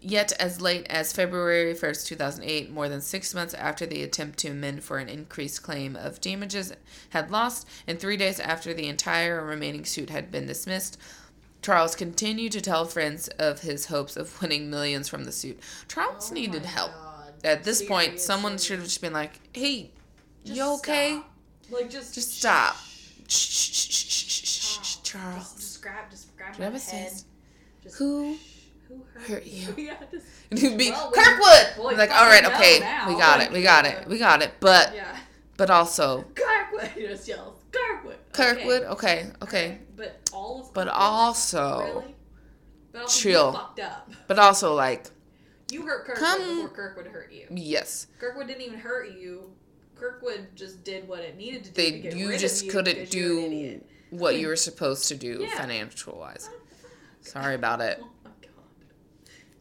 Yet, 0.04 0.32
as 0.40 0.60
late 0.60 0.86
as 0.90 1.12
February 1.12 1.74
1st, 1.74 2.06
2008, 2.08 2.70
more 2.72 2.88
than 2.88 3.00
six 3.00 3.32
months 3.34 3.54
after 3.54 3.86
the 3.86 4.02
attempt 4.02 4.38
to 4.40 4.48
amend 4.48 4.82
for 4.82 4.98
an 4.98 5.08
increased 5.08 5.62
claim 5.62 5.94
of 5.94 6.20
damages 6.20 6.72
had 7.10 7.30
lost, 7.30 7.68
and 7.86 8.00
three 8.00 8.16
days 8.16 8.40
after 8.40 8.74
the 8.74 8.88
entire 8.88 9.44
remaining 9.44 9.84
suit 9.84 10.10
had 10.10 10.32
been 10.32 10.46
dismissed, 10.46 10.98
Charles 11.62 11.94
continued 11.94 12.50
to 12.52 12.60
tell 12.60 12.84
friends 12.84 13.28
of 13.38 13.60
his 13.60 13.86
hopes 13.86 14.16
of 14.16 14.42
winning 14.42 14.68
millions 14.70 15.08
from 15.08 15.22
the 15.24 15.30
suit. 15.30 15.60
Charles 15.86 16.32
Oh 16.32 16.34
needed 16.34 16.64
help. 16.64 16.90
God. 16.92 17.32
At 17.44 17.62
this 17.62 17.80
point, 17.82 18.18
someone 18.18 18.58
should 18.58 18.78
have 18.78 18.88
just 18.88 19.00
been 19.00 19.12
like, 19.12 19.38
hey, 19.52 19.92
Just 20.44 20.56
you 20.56 20.74
okay? 20.78 21.10
stop. 21.20 21.30
Like 21.70 21.90
just 21.90 22.14
Just 22.14 22.38
stop. 22.38 22.74
shh, 23.28 23.34
Shh, 23.36 23.72
shh, 23.72 24.08
shh, 24.08 24.82
shh. 24.82 24.96
Charles. 25.04 25.36
Just, 25.54 25.58
just 25.58 25.82
grab, 25.82 26.10
just 26.10 26.36
grab 26.36 26.56
Whoever 26.56 26.72
my 26.76 26.80
head. 26.80 27.12
Just, 27.82 27.96
"Who 27.98 28.34
shh, 28.36 28.38
who 28.96 29.04
hurt, 29.14 29.28
hurt 29.28 29.46
you?" 29.46 29.66
just, 30.12 30.26
And 30.50 30.58
he'd 30.58 30.76
be 30.78 30.90
Well, 30.90 31.10
Kirkwood. 31.12 31.84
well, 31.84 31.96
like, 31.96 32.10
all 32.10 32.26
right, 32.26 32.44
okay, 32.44 32.80
now. 32.80 33.08
we 33.08 33.14
got 33.14 33.40
it, 33.40 33.50
we 33.52 33.62
got 33.62 33.86
it, 33.86 34.06
we 34.06 34.18
got 34.18 34.42
it. 34.42 34.52
But, 34.60 34.94
yeah. 34.94 35.16
but 35.56 35.70
also 35.70 36.22
Kirkwood 36.34 36.90
he 36.94 37.02
just 37.06 37.26
yells 37.28 37.58
Kirkwood. 37.72 38.16
Kirkwood. 38.32 38.82
Okay. 38.82 39.30
Okay, 39.42 39.42
okay. 39.42 39.78
But 39.96 40.28
all 40.32 40.60
of 40.62 40.74
But 40.74 40.88
also, 40.88 41.80
really? 42.00 42.14
But 42.92 43.02
also 43.02 43.20
chill. 43.20 43.52
Fucked 43.52 43.80
up. 43.80 44.10
but 44.26 44.38
also, 44.38 44.74
like, 44.74 45.06
You 45.70 45.82
hurt 45.82 46.04
Kirkwood 46.06 46.18
Come- 46.24 46.56
before 46.56 46.68
Kirkwood 46.68 47.06
hurt 47.06 47.32
you. 47.32 47.46
yes, 47.50 48.06
Kirkwood 48.18 48.46
didn't 48.46 48.62
even 48.62 48.78
hurt 48.78 49.12
you. 49.18 49.50
Kirkwood 49.96 50.48
just 50.56 50.82
did 50.84 51.06
what 51.08 51.20
it 51.20 51.36
needed 51.36 51.62
to 51.64 51.70
do. 51.70 51.80
they 51.82 52.10
to 52.10 52.16
you 52.18 52.36
just 52.36 52.64
you 52.64 52.70
couldn't 52.72 52.94
because 52.96 53.14
you're 53.14 53.38
an 53.38 53.50
do 53.50 53.84
what 54.10 54.36
you 54.36 54.48
were 54.48 54.56
supposed 54.56 55.06
to 55.08 55.14
do 55.14 55.38
Yeah. 55.48 55.56
financial 55.56 56.18
wise. 56.18 56.50
Sorry 57.20 57.54
about 57.54 57.80
it. 57.80 58.02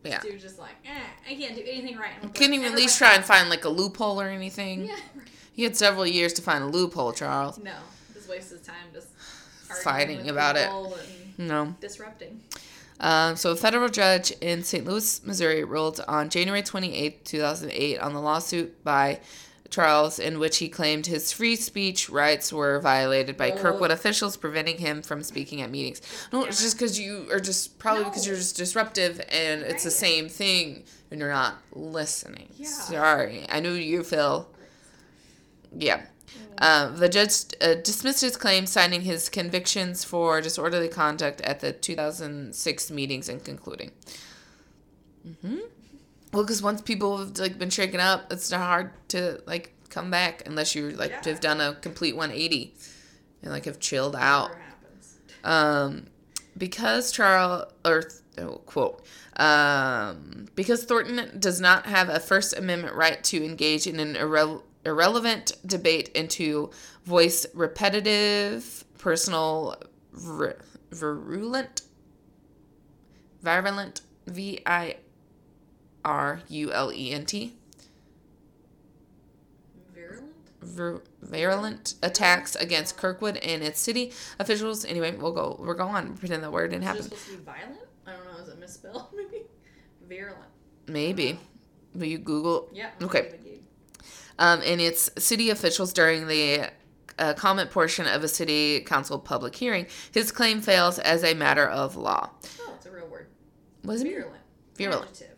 Yeah. 0.04 0.20
This 0.20 0.32
dude's 0.32 0.43
just 0.43 0.60
like, 0.60 0.76
eh, 0.86 1.30
I 1.30 1.36
can't 1.36 1.56
do 1.56 1.62
anything 1.62 1.97
right. 1.97 2.12
I'm 2.22 2.30
Couldn't 2.30 2.54
even 2.54 2.72
at 2.72 2.76
least 2.76 2.97
try 2.97 3.14
and 3.16 3.24
find 3.24 3.49
like 3.49 3.66
a 3.66 3.70
loophole 3.70 4.20
or 4.20 4.28
anything. 4.28 4.86
Yeah. 4.86 4.95
He 5.54 5.64
had 5.64 5.76
several 5.76 6.08
years 6.08 6.32
to 6.34 6.41
find 6.41 6.64
a 6.64 6.68
loophole, 6.68 7.12
Charles. 7.12 7.58
No, 7.60 7.74
just 8.14 8.30
wastes 8.30 8.52
his 8.52 8.62
time 8.62 8.88
just 8.93 9.10
Fighting 9.84 10.30
about 10.30 10.58
it. 10.58 10.70
No. 11.38 11.76
disrupting. 11.80 12.39
Um, 12.99 13.36
so, 13.36 13.52
a 13.52 13.56
federal 13.56 13.89
judge 13.89 14.32
in 14.41 14.64
St. 14.64 14.86
Louis, 14.86 15.26
Missouri, 15.26 15.64
ruled 15.64 16.04
on 16.08 16.30
January 16.30 16.62
28, 16.62 17.26
2008, 17.26 17.99
on 17.99 18.14
the 18.14 18.22
lawsuit 18.22 18.84
by 18.84 19.20
Charles, 19.72 20.19
in 20.19 20.38
which 20.38 20.57
he 20.57 20.69
claimed 20.69 21.07
his 21.07 21.32
free 21.32 21.55
speech 21.55 22.09
rights 22.09 22.51
were 22.53 22.80
violated 22.80 23.38
by 23.38 23.51
Oh. 23.51 23.57
Kirkwood 23.57 23.89
officials, 23.89 24.38
preventing 24.38 24.78
him 24.78 25.01
from 25.01 25.24
speaking 25.24 25.61
at 25.61 25.72
meetings. 25.72 26.01
No, 26.32 26.43
it's 26.43 26.61
just 26.61 26.78
because 26.78 26.99
you 26.99 27.28
are 27.32 27.39
just 27.39 27.80
probably 27.80 28.03
because 28.03 28.26
No. 28.26 28.32
you're 28.32 28.38
just 28.39 28.57
disruptive 28.57 29.19
and 29.30 29.61
it's 29.63 29.84
the 29.84 29.89
same 29.91 30.30
thing 30.30 30.84
and 31.09 31.19
you're 31.19 31.32
not 31.32 31.55
listening. 31.74 32.49
Yeah. 32.57 32.67
Sorry. 32.67 33.45
I 33.49 33.59
know 33.61 33.74
you 33.74 34.03
feel. 34.03 34.49
Yeah. 35.76 36.01
Uh, 36.57 36.89
the 36.89 37.09
judge 37.09 37.34
uh, 37.61 37.74
dismissed 37.76 38.22
his 38.22 38.38
claim, 38.38 38.65
signing 38.67 39.01
his 39.01 39.30
convictions 39.30 40.03
for 40.03 40.41
disorderly 40.41 40.88
conduct 40.89 41.41
at 41.41 41.61
the 41.61 41.72
2006 41.72 42.91
meetings 42.91 43.28
and 43.30 43.43
concluding. 43.43 43.91
hmm 45.41 45.57
Well, 46.34 46.44
because 46.44 46.62
once 46.62 46.82
people 46.82 47.18
have 47.18 47.38
like 47.38 47.58
been 47.60 47.70
shaken 47.70 48.00
up, 48.00 48.32
it's 48.32 48.52
not 48.52 48.62
hard 48.62 48.92
to 49.10 49.42
like 49.46 49.74
come 49.90 50.10
back 50.10 50.44
unless 50.46 50.76
you 50.76 50.92
like 50.92 51.12
Yeah. 51.12 51.22
have 51.32 51.42
done 51.42 51.60
a 51.62 51.74
complete 51.76 52.16
180 52.16 52.74
and 53.44 53.52
like 53.52 53.66
have 53.66 53.80
chilled 53.80 54.16
out. 54.16 54.52
Um, 55.44 56.06
because 56.58 57.12
Charles, 57.12 57.66
or 57.84 58.04
oh, 58.38 58.62
quote, 58.66 59.04
um, 59.38 60.48
because 60.56 60.84
Thornton 60.86 61.40
does 61.40 61.60
not 61.60 61.86
have 61.86 62.10
a 62.10 62.20
First 62.20 62.58
Amendment 62.58 62.96
right 62.96 63.24
to 63.26 63.44
engage 63.44 63.88
in 63.88 64.00
an 64.00 64.16
irre- 64.16 64.62
irrelevant 64.86 65.54
debate 65.66 66.12
and 66.16 66.30
to 66.32 66.70
voice 67.06 67.46
repetitive, 67.54 68.86
personal, 68.98 69.76
vir- 70.14 70.60
virulent, 70.92 71.82
virulent, 73.42 74.02
V 74.28 74.60
I 74.66 74.98
R 76.04 76.41
U 76.47 76.72
L 76.72 76.91
E 76.91 77.12
N 77.12 77.26
T, 77.26 77.54
Virulent? 79.93 81.04
virulent 81.22 81.95
attacks 82.04 82.56
against 82.56 82.97
Kirkwood 82.97 83.38
and 83.38 83.64
its 83.64 83.80
city 83.80 84.14
officials. 84.39 84.86
Anyway, 84.86 85.12
we'll 85.16 85.32
go. 85.34 85.58
We'll 85.60 85.74
go 85.76 85.88
on. 85.88 86.16
Pretend 86.18 86.43
that 86.43 86.52
word 86.52 86.72
didn't 86.72 86.84
Is 86.84 86.88
it 86.88 86.88
happen. 86.88 87.04
supposed 87.04 87.26
to 87.26 87.38
be 87.38 87.43
violent? 87.43 87.80
I 88.08 88.12
don't 88.14 88.26
know. 88.26 88.38
Is 88.43 88.49
it 88.49 88.60
misspelled? 88.60 89.08
Maybe. 89.16 89.43
Virulent. 90.08 90.45
Maybe. 90.88 91.39
Will 91.93 92.06
you 92.06 92.18
Google? 92.20 92.70
Yeah. 92.74 92.89
Okay. 93.02 93.36
Um, 94.39 94.62
and 94.66 94.80
it's 94.82 95.10
city 95.24 95.49
officials 95.49 95.93
during 95.93 96.28
the 96.28 96.70
uh, 97.20 97.34
comment 97.34 97.70
portion 97.70 98.08
of 98.08 98.24
a 98.24 98.28
city 98.28 98.80
council 98.82 99.20
public 99.20 99.56
hearing. 99.56 99.86
His 100.12 100.32
claim 100.32 100.62
fails 100.62 100.99
as 100.99 101.24
a 101.24 101.34
matter 101.34 101.68
of 101.68 101.95
law. 101.95 102.30
Oh, 102.62 102.74
it's 102.76 102.86
a 102.86 102.91
real 102.91 103.08
word. 103.08 103.28
Does 103.86 104.02
it? 104.02 104.08
Virulent. 104.08 104.41
Virulent. 104.76 105.12
Adjective. 105.12 105.31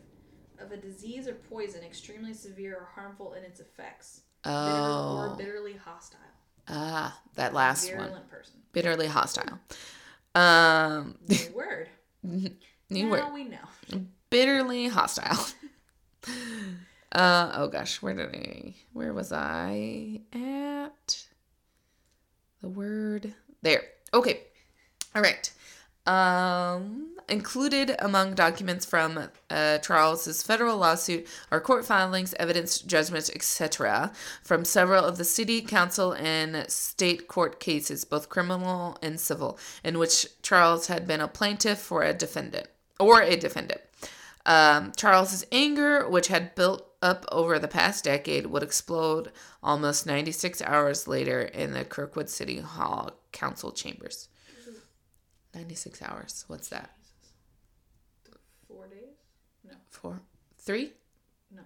A 0.73 0.77
disease 0.77 1.27
or 1.27 1.35
poison 1.35 1.83
extremely 1.83 2.33
severe 2.33 2.75
or 2.75 2.89
harmful 2.95 3.33
in 3.33 3.43
its 3.43 3.59
effects. 3.59 4.21
Bitter 4.43 4.51
Oh, 4.51 5.29
or 5.31 5.35
bitterly 5.37 5.73
hostile. 5.73 6.19
ah, 6.67 7.17
that 7.35 7.53
last 7.53 7.87
Virulent 7.89 8.11
one. 8.13 8.21
person. 8.23 8.55
Bitterly 8.71 9.05
hostile. 9.07 9.59
Um, 10.33 11.17
New 11.29 11.51
word. 11.55 11.89
new 12.23 13.05
now 13.05 13.09
word. 13.11 13.33
we 13.33 13.43
know. 13.43 13.99
Bitterly 14.29 14.87
hostile. 14.87 15.45
Uh, 17.11 17.51
oh 17.57 17.67
gosh, 17.67 18.01
where 18.01 18.15
did 18.15 18.33
I? 18.35 18.73
Where 18.93 19.13
was 19.13 19.31
I 19.31 20.21
at? 20.33 21.23
The 22.63 22.69
word 22.69 23.35
there. 23.61 23.83
Okay, 24.15 24.39
all 25.13 25.21
right. 25.21 25.51
Um, 26.07 27.12
included 27.29 27.95
among 27.99 28.35
documents 28.35 28.85
from 28.85 29.29
uh, 29.49 29.77
Charles's 29.79 30.43
federal 30.43 30.77
lawsuit 30.77 31.27
are 31.51 31.59
court 31.61 31.85
filings, 31.85 32.33
evidence, 32.35 32.79
judgments, 32.79 33.29
etc., 33.33 34.11
from 34.43 34.65
several 34.65 35.03
of 35.03 35.17
the 35.17 35.23
city 35.23 35.61
council 35.61 36.13
and 36.13 36.69
state 36.69 37.27
court 37.27 37.59
cases, 37.59 38.05
both 38.05 38.29
criminal 38.29 38.97
and 39.01 39.19
civil, 39.19 39.57
in 39.83 39.97
which 39.97 40.27
Charles 40.41 40.87
had 40.87 41.07
been 41.07 41.21
a 41.21 41.27
plaintiff 41.27 41.79
for 41.79 42.03
a 42.03 42.13
defendant 42.13 42.67
or 42.99 43.21
a 43.21 43.35
defendant. 43.35 43.81
Um, 44.45 44.91
Charles's 44.97 45.45
anger, 45.51 46.07
which 46.07 46.27
had 46.27 46.55
built 46.55 46.85
up 47.01 47.25
over 47.31 47.59
the 47.59 47.67
past 47.67 48.03
decade, 48.03 48.47
would 48.47 48.63
explode 48.63 49.31
almost 49.61 50.05
96 50.05 50.61
hours 50.61 51.07
later 51.07 51.41
in 51.41 51.73
the 51.73 51.85
Kirkwood 51.85 52.29
City 52.29 52.59
Hall 52.59 53.11
council 53.31 53.71
chambers. 53.71 54.27
96 55.53 56.01
hours. 56.01 56.45
What's 56.47 56.69
that? 56.69 56.91
Four 58.67 58.87
days? 58.87 59.15
No. 59.63 59.73
Four? 60.03 60.21
Three? 60.57 60.91
No, 61.49 61.61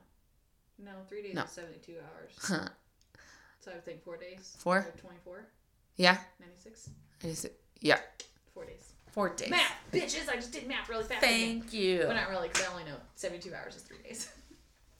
No, 0.77 0.91
three 1.09 1.23
days 1.23 1.33
No. 1.33 1.43
is 1.43 1.49
72 1.49 1.93
hours. 1.99 2.31
Huh. 2.39 2.69
So 3.59 3.71
I 3.71 3.73
would 3.75 3.83
think 3.83 4.03
four 4.03 4.15
days. 4.15 4.55
Four? 4.59 4.85
24, 5.01 5.45
Yeah. 5.97 6.17
96. 6.39 6.89
Is 7.23 7.45
it? 7.45 7.59
Yeah. 7.81 7.97
Four 8.53 8.65
days. 8.65 8.93
Four 9.11 9.29
days. 9.29 9.49
Math, 9.49 9.73
bitches! 9.91 10.29
I 10.29 10.35
just 10.35 10.53
did 10.53 10.67
math 10.67 10.87
really 10.87 11.03
fast. 11.03 11.19
Thank 11.21 11.73
you. 11.73 12.03
But 12.05 12.13
not 12.15 12.29
really, 12.29 12.47
because 12.47 12.65
I 12.67 12.71
only 12.71 12.83
know 12.85 12.95
72 13.15 13.53
hours 13.55 13.75
is 13.75 13.81
three 13.81 13.97
days. 14.03 14.29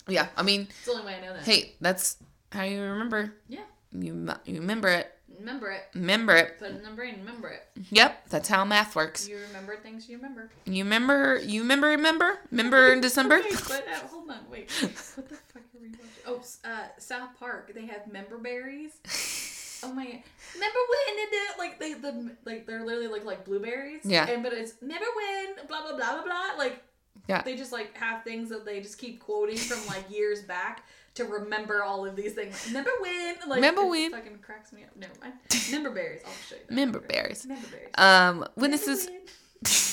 Yeah. 0.10 0.28
I 0.38 0.42
mean, 0.44 0.62
it's 0.70 0.86
the 0.86 0.92
only 0.94 1.06
way 1.06 1.16
I 1.16 1.20
know 1.22 1.34
that. 1.34 1.44
hey, 1.44 1.76
that's 1.82 2.16
how 2.54 2.64
you 2.64 2.82
remember. 2.82 3.34
Yeah. 3.50 3.66
You 3.92 4.30
you 4.46 4.62
remember 4.62 4.88
it. 4.88 5.12
Remember 5.40 5.72
it. 5.72 5.84
Remember 5.94 6.36
it. 6.36 6.60
Put 6.60 6.70
it 6.70 6.76
in 6.78 6.84
the 6.84 6.90
brain. 6.92 7.16
Remember 7.20 7.50
it. 7.50 7.64
Yep. 7.92 8.30
That's 8.30 8.48
how 8.50 8.66
math 8.66 8.96
works. 8.96 9.28
You 9.28 9.38
remember 9.48 9.76
things 9.78 10.10
you 10.10 10.18
remember. 10.18 10.50
You 10.66 10.84
remember? 10.84 11.40
You 11.40 11.62
remember? 11.62 11.88
Remember? 11.88 12.40
Remember 12.52 12.94
in 12.94 13.02
December? 13.02 13.40
Wait, 13.44 13.62
but 13.68 13.86
uh, 13.88 14.08
hold 14.08 14.30
on, 14.30 14.40
wait. 14.50 14.72
What 14.82 15.30
the 15.30 15.36
fuck 15.36 15.64
are 15.64 15.82
we 15.82 15.90
watching? 15.90 16.02
Oh, 16.26 16.42
uh, 16.64 16.88
South 16.98 17.30
Park. 17.40 17.72
They 17.74 17.86
have 17.86 18.12
member 18.12 18.38
berries. 18.38 18.94
Oh 19.84 19.94
my! 19.94 20.06
Remember 20.06 20.80
when 20.90 21.16
they 21.16 21.26
did 21.30 21.60
like 21.60 21.80
they 21.80 21.94
the 21.94 22.36
like 22.46 22.66
they're 22.66 22.84
literally 22.84 23.08
like 23.08 23.26
like 23.26 23.46
blueberries. 23.46 24.02
Yeah. 24.04 24.28
And 24.28 24.42
but 24.42 24.52
it's 24.52 24.74
remember 24.82 25.06
when 25.16 25.68
blah 25.68 25.84
blah 25.84 25.96
blah 25.96 26.14
blah 26.16 26.24
blah 26.24 26.58
like. 26.58 26.82
Yeah. 27.28 27.44
They 27.44 27.56
just 27.56 27.72
like 27.72 27.96
have 27.96 28.24
things 28.24 28.50
that 28.50 28.66
they 28.66 28.82
just 28.82 28.98
keep 28.98 29.20
quoting 29.20 29.56
from 29.58 29.86
like 29.86 30.10
years 30.10 30.42
back 30.42 30.84
to 31.18 31.26
remember 31.26 31.84
all 31.84 32.05
of 32.05 32.15
these 32.15 32.34
things. 32.34 32.63
Remember 32.68 32.91
when? 33.01 33.36
Like, 33.47 33.55
Remember 33.55 33.82
it 33.82 33.89
when? 33.89 34.11
Fucking 34.11 34.39
cracks 34.39 34.72
me 34.72 34.84
up. 34.84 34.95
Never 34.95 35.13
mind. 35.22 35.34
Member 35.72 35.89
berries. 35.91 36.22
I'll 36.26 36.32
show 36.49 36.55
you. 36.55 36.61
That. 36.68 36.74
Member 36.74 36.99
berries. 36.99 37.45
Member 37.45 37.68
berries. 37.68 37.89
Um, 37.95 38.45
witnesses. 38.55 39.07
Remember 39.07 39.22
when? 39.61 39.88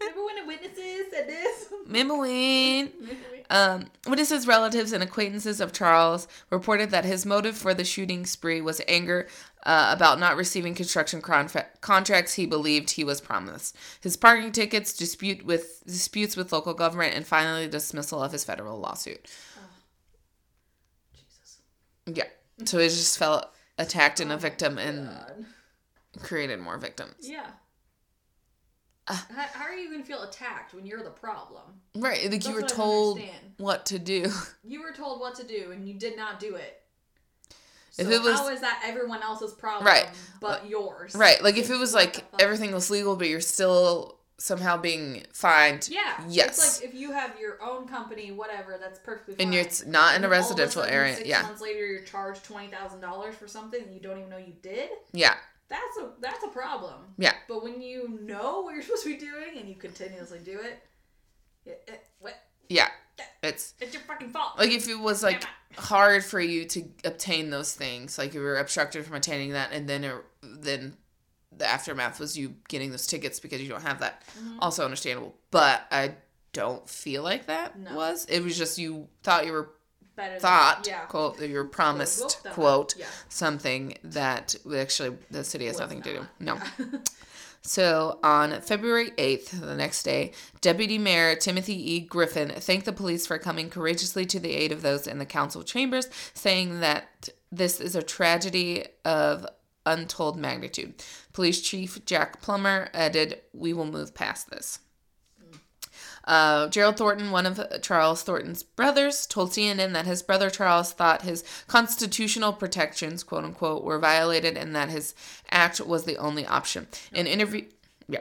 Remember 0.00 0.24
when 0.24 0.36
the 0.36 0.46
witnesses 0.46 1.06
said 1.12 1.28
this? 1.28 1.66
Remember 1.86 2.16
when? 2.16 2.90
Remember 3.00 3.24
when? 3.30 3.40
Um, 3.50 3.90
witnesses, 4.06 4.46
relatives, 4.46 4.92
and 4.92 5.02
acquaintances 5.02 5.60
of 5.60 5.72
Charles 5.72 6.26
reported 6.50 6.90
that 6.90 7.04
his 7.04 7.26
motive 7.26 7.56
for 7.56 7.74
the 7.74 7.84
shooting 7.84 8.24
spree 8.24 8.60
was 8.60 8.80
anger 8.88 9.26
uh, 9.64 9.90
about 9.94 10.18
not 10.18 10.36
receiving 10.36 10.74
construction 10.74 11.20
contra- 11.20 11.66
contracts 11.80 12.34
he 12.34 12.46
believed 12.46 12.90
he 12.92 13.04
was 13.04 13.20
promised, 13.20 13.76
his 14.00 14.16
parking 14.16 14.52
tickets, 14.52 14.92
dispute 14.94 15.44
with 15.44 15.82
disputes 15.84 16.36
with 16.36 16.52
local 16.52 16.72
government, 16.72 17.14
and 17.14 17.26
finally 17.26 17.68
dismissal 17.68 18.22
of 18.22 18.32
his 18.32 18.44
federal 18.44 18.78
lawsuit. 18.78 19.26
Yeah, 22.06 22.24
so 22.64 22.78
he 22.78 22.88
just 22.88 23.18
felt 23.18 23.46
attacked 23.78 24.20
and 24.20 24.32
a 24.32 24.36
victim 24.36 24.78
and 24.78 25.06
God. 25.08 25.44
created 26.22 26.58
more 26.60 26.78
victims. 26.78 27.14
Yeah. 27.20 27.46
Uh. 29.08 29.16
how, 29.34 29.42
how 29.54 29.64
are 29.64 29.74
you 29.74 29.88
going 29.90 30.00
to 30.02 30.06
feel 30.06 30.22
attacked 30.22 30.72
when 30.74 30.86
you're 30.86 31.02
the 31.02 31.10
problem? 31.10 31.62
Right, 31.96 32.22
like 32.22 32.30
That's 32.30 32.48
you 32.48 32.54
were 32.54 32.62
told 32.62 33.20
what 33.56 33.86
to 33.86 33.98
do. 33.98 34.26
You 34.64 34.82
were 34.82 34.92
told 34.92 35.20
what 35.20 35.34
to 35.36 35.44
do 35.44 35.72
and 35.72 35.88
you 35.88 35.94
did 35.94 36.16
not 36.16 36.38
do 36.38 36.54
it. 36.54 36.80
If 37.98 38.06
So 38.06 38.12
it 38.12 38.22
was- 38.22 38.38
how 38.38 38.48
is 38.48 38.60
that 38.60 38.82
everyone 38.84 39.22
else's 39.22 39.52
problem 39.52 39.86
Right. 39.86 40.08
but 40.40 40.68
yours? 40.68 41.14
Right, 41.14 41.42
like 41.42 41.56
if 41.56 41.70
it 41.70 41.76
was 41.76 41.92
like 41.92 42.24
everything 42.38 42.72
was 42.72 42.88
legal, 42.90 43.16
but 43.16 43.28
you're 43.28 43.40
still 43.40 44.19
somehow 44.40 44.76
being 44.76 45.22
fined. 45.32 45.86
Yeah. 45.90 46.24
Yes. 46.28 46.58
It's 46.58 46.80
like 46.80 46.88
if 46.88 46.94
you 46.98 47.12
have 47.12 47.38
your 47.38 47.62
own 47.62 47.86
company, 47.86 48.32
whatever, 48.32 48.78
that's 48.80 48.98
perfectly 48.98 49.34
fine. 49.34 49.46
and 49.46 49.54
you're 49.54 49.62
it's 49.62 49.84
not 49.86 50.10
in 50.16 50.16
And 50.16 50.24
a 50.24 50.28
residential 50.28 50.82
area. 50.82 51.14
Six 51.16 51.28
Yeah, 51.28 51.42
months 51.42 51.60
later, 51.60 51.86
you're 51.86 52.02
charged 52.02 52.42
twenty 52.44 52.68
thousand 52.68 53.00
dollars 53.00 53.34
for 53.36 53.46
something 53.46 53.80
you 53.92 54.00
don't 54.00 54.18
even 54.18 54.30
know 54.30 54.38
you 54.38 54.54
did. 54.62 54.88
yeah, 55.12 55.34
That's 55.68 55.96
a 56.00 56.10
that's 56.20 56.42
a 56.42 56.48
problem. 56.48 56.94
Yeah. 57.18 57.34
But 57.48 57.62
when 57.62 57.80
you 57.82 58.18
know 58.22 58.62
what 58.62 58.72
you're 58.74 58.82
supposed 58.86 59.04
to 59.04 59.10
be 59.10 59.18
doing 59.18 59.58
and 59.58 59.68
you 59.68 59.74
continuously 59.76 60.38
do 60.42 60.58
it, 60.60 60.82
it, 61.66 61.84
it 61.86 62.06
what? 62.18 62.34
yeah. 62.68 62.88
It's 63.42 63.74
It's 63.78 63.92
your 63.92 64.02
fucking 64.04 64.30
fault. 64.30 64.58
like 64.58 64.70
if 64.70 64.88
it 64.88 64.98
was 64.98 65.22
like 65.22 65.44
hard 65.76 66.24
for 66.24 66.40
you 66.40 66.64
to 66.64 66.84
obtain 67.04 67.50
those 67.50 67.74
things, 67.74 68.16
like 68.16 68.32
you 68.32 68.40
were 68.40 68.56
obstructed 68.56 69.04
from 69.04 69.16
attaining 69.16 69.52
that, 69.52 69.72
and 69.72 69.86
then 69.86 70.04
it, 70.04 70.14
then 70.42 70.96
the 71.56 71.66
aftermath 71.66 72.20
was 72.20 72.36
you 72.38 72.54
getting 72.68 72.90
those 72.90 73.06
tickets 73.06 73.40
because 73.40 73.60
you 73.60 73.68
don't 73.68 73.82
have 73.82 74.00
that. 74.00 74.22
Mhm. 74.38 74.56
Also 74.60 74.84
understandable, 74.84 75.34
but 75.50 75.86
I 75.90 76.14
don't 76.52 76.88
feel 76.88 77.22
like 77.22 77.46
that 77.46 77.78
No. 77.78 77.94
was. 77.94 78.24
It 78.26 78.40
was 78.40 78.56
just 78.56 78.78
you 78.78 79.08
thought 79.22 79.46
you 79.46 79.52
were 79.52 79.70
Better 80.16 80.32
than- 80.32 80.40
thought 80.40 80.86
yeah. 80.86 81.04
quote 81.06 81.40
you 81.40 81.54
were 81.54 81.64
promised 81.64 82.20
Quote, 82.42 82.52
quote, 82.54 82.94
Yeah. 82.96 83.06
something 83.28 83.96
that 84.04 84.54
actually 84.74 85.16
the 85.30 85.44
city 85.44 85.66
has 85.66 85.74
Was 85.74 85.80
nothing 85.80 86.02
to 86.02 86.12
do. 86.20 86.26
No. 86.38 86.54
Yeah. 86.56 86.86
So 87.62 88.18
on 88.22 88.58
February 88.62 89.10
8th, 89.18 89.50
the 89.60 89.74
next 89.74 90.02
day, 90.02 90.32
Deputy 90.62 90.96
Mayor 90.96 91.36
Timothy 91.36 91.92
E. 91.92 92.00
Griffin 92.00 92.48
thanked 92.48 92.86
the 92.86 92.92
police 92.92 93.26
for 93.26 93.38
coming 93.38 93.68
courageously 93.68 94.24
to 94.26 94.40
the 94.40 94.54
aid 94.54 94.72
of 94.72 94.80
those 94.80 95.06
in 95.06 95.18
the 95.18 95.26
council 95.26 95.62
chambers, 95.62 96.08
saying 96.32 96.80
that 96.80 97.28
this 97.52 97.78
is 97.78 97.94
a 97.94 98.02
tragedy 98.02 98.86
of 99.04 99.46
untold 99.86 100.36
magnitude. 100.36 101.02
Police 101.32 101.60
Chief 101.60 102.04
Jack 102.04 102.40
Plummer 102.40 102.88
added, 102.94 103.40
We 103.52 103.72
will 103.72 103.86
move 103.86 104.14
past 104.14 104.50
this. 104.50 104.80
Uh, 106.24 106.68
Gerald 106.68 106.96
Thornton, 106.96 107.30
one 107.30 107.46
of 107.46 107.60
Charles 107.82 108.22
Thornton's 108.22 108.62
brothers, 108.62 109.26
told 109.26 109.50
CNN 109.50 109.94
that 109.94 110.06
his 110.06 110.22
brother 110.22 110.50
Charles 110.50 110.92
thought 110.92 111.22
his 111.22 111.42
constitutional 111.66 112.52
protections, 112.52 113.24
quote 113.24 113.44
unquote, 113.44 113.82
were 113.84 113.98
violated 113.98 114.56
and 114.56 114.76
that 114.76 114.90
his 114.90 115.14
act 115.50 115.80
was 115.80 116.04
the 116.04 116.18
only 116.18 116.46
option. 116.46 116.86
In 117.12 117.26
interview, 117.26 117.64
yeah, 118.06 118.20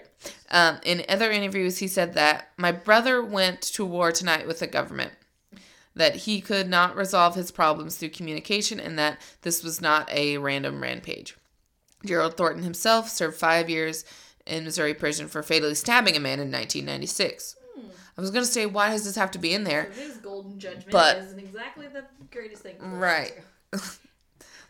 um, 0.50 0.80
in 0.84 1.04
other 1.10 1.30
interviews, 1.30 1.80
he 1.80 1.88
said 1.88 2.14
that 2.14 2.50
my 2.58 2.72
brother 2.72 3.24
went 3.24 3.62
to 3.62 3.86
war 3.86 4.12
tonight 4.12 4.48
with 4.48 4.60
the 4.60 4.68
government. 4.68 5.12
that 5.96 6.16
he 6.16 6.40
could 6.40 6.70
not 6.70 6.96
resolve 6.96 7.36
his 7.36 7.52
problems 7.52 7.98
through 7.98 8.10
communication 8.10 8.80
and 8.80 8.98
that 8.98 9.20
this 9.42 9.64
was 9.64 9.82
not 9.82 10.10
a 10.12 10.38
random 10.38 10.82
rampage. 10.82 11.36
Gerald 12.06 12.38
Thornton 12.38 12.64
himself 12.64 13.10
served 13.10 13.38
five 13.38 13.70
years 13.70 14.06
in 14.46 14.64
Missouri 14.64 14.94
prison 14.94 15.28
for 15.28 15.44
fatally 15.44 15.76
stabbing 15.76 16.16
a 16.16 16.20
man 16.20 16.40
in 16.40 16.52
1996. 16.52 17.56
Hmm. 17.76 17.88
I 18.18 18.22
was 18.22 18.32
going 18.32 18.44
to 18.46 18.52
say, 18.52 18.66
why 18.66 18.90
does 18.92 19.04
this 19.06 19.16
have 19.16 19.32
to 19.32 19.40
be 19.40 19.54
in 19.54 19.64
there? 19.64 19.86
His 19.92 20.18
golden 20.18 20.60
judgment 20.60 20.92
But- 20.92 21.18
isn't 21.18 21.40
exactly 21.40 21.88
the 21.88 22.06
greatest 22.32 22.64
thing. 22.64 22.76
Right. 22.80 23.34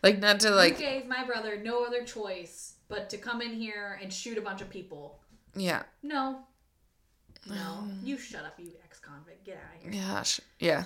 Like, 0.02 0.18
not 0.18 0.40
to, 0.40 0.50
Like, 0.50 0.80
you 0.80 0.86
gave 0.86 1.06
my 1.06 1.24
brother 1.24 1.60
no 1.62 1.84
other 1.84 2.04
choice 2.04 2.72
but 2.88 3.10
to 3.10 3.18
come 3.18 3.42
in 3.42 3.52
here 3.52 3.98
and 4.02 4.10
shoot 4.10 4.38
a 4.38 4.40
bunch 4.40 4.62
of 4.62 4.70
people. 4.70 5.20
yeah. 5.54 5.82
No. 6.02 6.40
No. 7.46 7.84
You 8.02 8.16
shut 8.16 8.44
up, 8.46 8.54
you 8.58 8.70
ex-convict. 8.82 9.44
Get 9.44 9.56
out 9.58 9.76
of 9.86 9.92
here. 9.92 10.02
Gosh. 10.08 10.40
Yeah. 10.58 10.84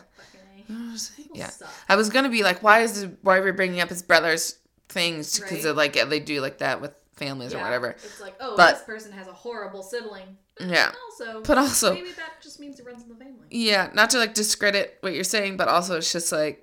Yeah. 1.33 1.51
I 1.89 1.95
was 1.95 2.09
going 2.11 2.25
to 2.25 2.29
be 2.31 2.43
like, 2.43 2.61
why 2.63 2.81
is 2.81 3.05
it, 3.05 3.17
why 3.23 3.37
are 3.39 3.45
we 3.45 3.53
bringing 3.53 3.81
up 3.81 3.89
his 3.89 4.03
brother's 4.03 4.59
things? 4.95 5.39
Because 5.39 5.65
Right. 5.67 5.77
like, 5.77 5.97
yeah, 5.97 6.07
they 6.07 6.21
do 6.21 6.41
like 6.41 6.59
that 6.59 6.81
with 6.81 6.93
families 7.17 7.53
or 7.55 7.59
whatever. 7.59 7.91
It's 7.91 8.21
like, 8.21 8.35
oh, 8.41 8.57
But- 8.57 8.75
this 8.77 8.83
person 8.85 9.13
has 9.13 9.27
a 9.29 9.33
horrible 9.33 9.83
sibling. 9.83 10.39
Yeah. 10.61 10.93
Also, 11.11 11.43
But 11.43 11.59
also, 11.59 11.95
maybe 11.95 12.13
that 12.13 12.41
just 12.43 12.59
means 12.61 12.79
it 12.81 12.87
runs 12.87 13.03
in 13.03 13.09
the 13.09 13.17
family. 13.17 13.47
yeah, 13.51 13.91
not 13.93 14.09
to 14.11 14.19
like 14.19 14.35
discredit 14.35 14.97
what 15.01 15.13
you're 15.13 15.25
saying, 15.25 15.57
but 15.57 15.69
also 15.69 15.99
it's 15.99 16.11
just 16.13 16.31
like, 16.33 16.61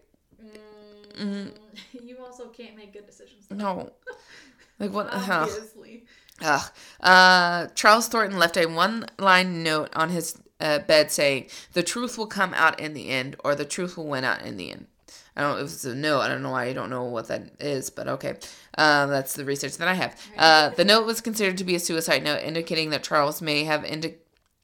Mm, 1.19 1.51
you 2.01 2.17
also 2.23 2.47
can't 2.47 2.75
make 2.75 2.93
good 2.93 3.05
decisions. 3.05 3.45
though. 3.49 3.55
no. 3.57 3.91
Like, 4.79 4.91
what? 4.93 5.09
Obviously. 5.13 6.05
Ugh. 6.41 6.71
Uh, 7.01 7.67
Charles 7.75 8.07
Thornton 8.07 8.39
left 8.39 8.57
a 8.57 8.65
one 8.65 9.05
line 9.19 9.61
note 9.61 9.89
on 9.93 10.09
his 10.09 10.39
uh, 10.59 10.79
bed 10.79 11.11
saying, 11.11 11.49
The 11.73 11.83
truth 11.83 12.17
will 12.17 12.25
come 12.25 12.55
out 12.55 12.79
in 12.79 12.93
the 12.95 13.09
end, 13.09 13.35
or 13.43 13.53
the 13.53 13.63
truth 13.65 13.95
will 13.95 14.07
win 14.07 14.23
out 14.23 14.41
in 14.41 14.57
the 14.57 14.71
end. 14.71 14.87
I 15.35 15.41
don't 15.41 15.59
it's 15.61 15.85
a 15.85 15.95
note. 15.95 16.19
I 16.21 16.27
don't 16.27 16.43
know 16.43 16.51
why 16.51 16.65
I 16.65 16.73
don't 16.73 16.89
know 16.89 17.03
what 17.03 17.27
that 17.29 17.51
is, 17.61 17.89
but 17.89 18.07
okay. 18.07 18.35
Uh, 18.77 19.05
that's 19.07 19.33
the 19.33 19.45
research 19.45 19.77
that 19.77 19.87
I 19.87 19.93
have. 19.93 20.15
Uh, 20.37 20.69
the 20.69 20.85
note 20.85 21.05
was 21.05 21.21
considered 21.21 21.57
to 21.57 21.63
be 21.63 21.75
a 21.75 21.79
suicide 21.79 22.23
note, 22.23 22.41
indicating 22.43 22.89
that 22.89 23.03
Charles 23.03 23.41
may 23.41 23.63
have 23.63 23.85
indi- 23.85 24.15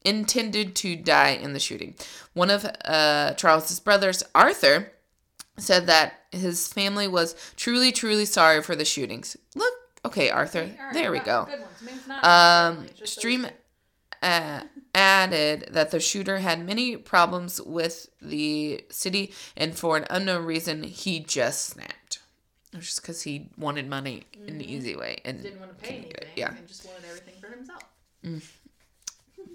intended 0.04 0.74
to 0.76 0.96
die 0.96 1.30
in 1.30 1.52
the 1.54 1.60
shooting. 1.60 1.94
One 2.34 2.50
of 2.50 2.66
uh, 2.84 3.32
Charles's 3.34 3.80
brothers, 3.80 4.22
Arthur, 4.34 4.92
said 5.56 5.86
that 5.86 6.14
his 6.32 6.68
family 6.68 7.08
was 7.08 7.34
truly, 7.56 7.90
truly 7.90 8.24
sorry 8.26 8.62
for 8.62 8.76
the 8.76 8.84
shootings. 8.84 9.36
Look, 9.56 9.72
okay, 10.04 10.30
Arthur, 10.30 10.62
right, 10.62 10.92
there 10.92 11.10
we 11.10 11.18
go. 11.20 11.46
Good 11.46 11.60
ones. 11.60 11.72
Maybe 11.82 11.96
it's 11.96 12.06
not 12.06 12.24
Um, 12.24 12.74
family, 12.74 12.88
it's 12.90 12.98
just 12.98 13.18
Stream 13.18 13.46
uh, 14.22 14.60
added 14.94 15.68
that 15.70 15.90
the 15.90 16.00
shooter 16.00 16.38
had 16.38 16.64
many 16.64 16.96
problems 16.96 17.60
with 17.60 18.08
the 18.20 18.84
city, 18.90 19.32
and 19.56 19.76
for 19.76 19.96
an 19.96 20.06
unknown 20.10 20.44
reason, 20.44 20.82
he 20.84 21.20
just 21.20 21.66
snapped. 21.66 22.20
It 22.72 22.76
was 22.76 22.86
just 22.86 23.02
because 23.02 23.22
he 23.22 23.50
wanted 23.56 23.88
money 23.88 24.24
in 24.46 24.54
an 24.56 24.60
easy 24.62 24.94
way, 24.96 25.20
and 25.24 25.38
Mm-hmm. 25.38 25.44
didn't 25.46 25.60
want 25.60 25.78
to 25.78 25.84
pay 25.84 25.94
anything. 25.96 26.28
Yeah, 26.36 26.54
And 26.56 26.66
just 26.68 26.84
wanted 26.84 27.04
everything 27.06 27.34
for 27.40 27.48
himself. 27.48 27.82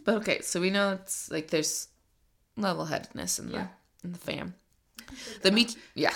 but 0.06 0.16
okay, 0.16 0.42
so 0.42 0.60
we 0.62 0.70
know 0.70 0.94
it's 0.94 1.30
like 1.32 1.50
there's 1.50 1.88
level-headedness 2.58 3.40
in 3.40 3.48
the 3.52 3.58
Yeah. 3.58 3.68
in 4.04 4.12
the 4.14 4.20
fam. 4.20 4.56
The 5.42 5.52
Meach, 5.52 5.76
yeah, 5.96 6.14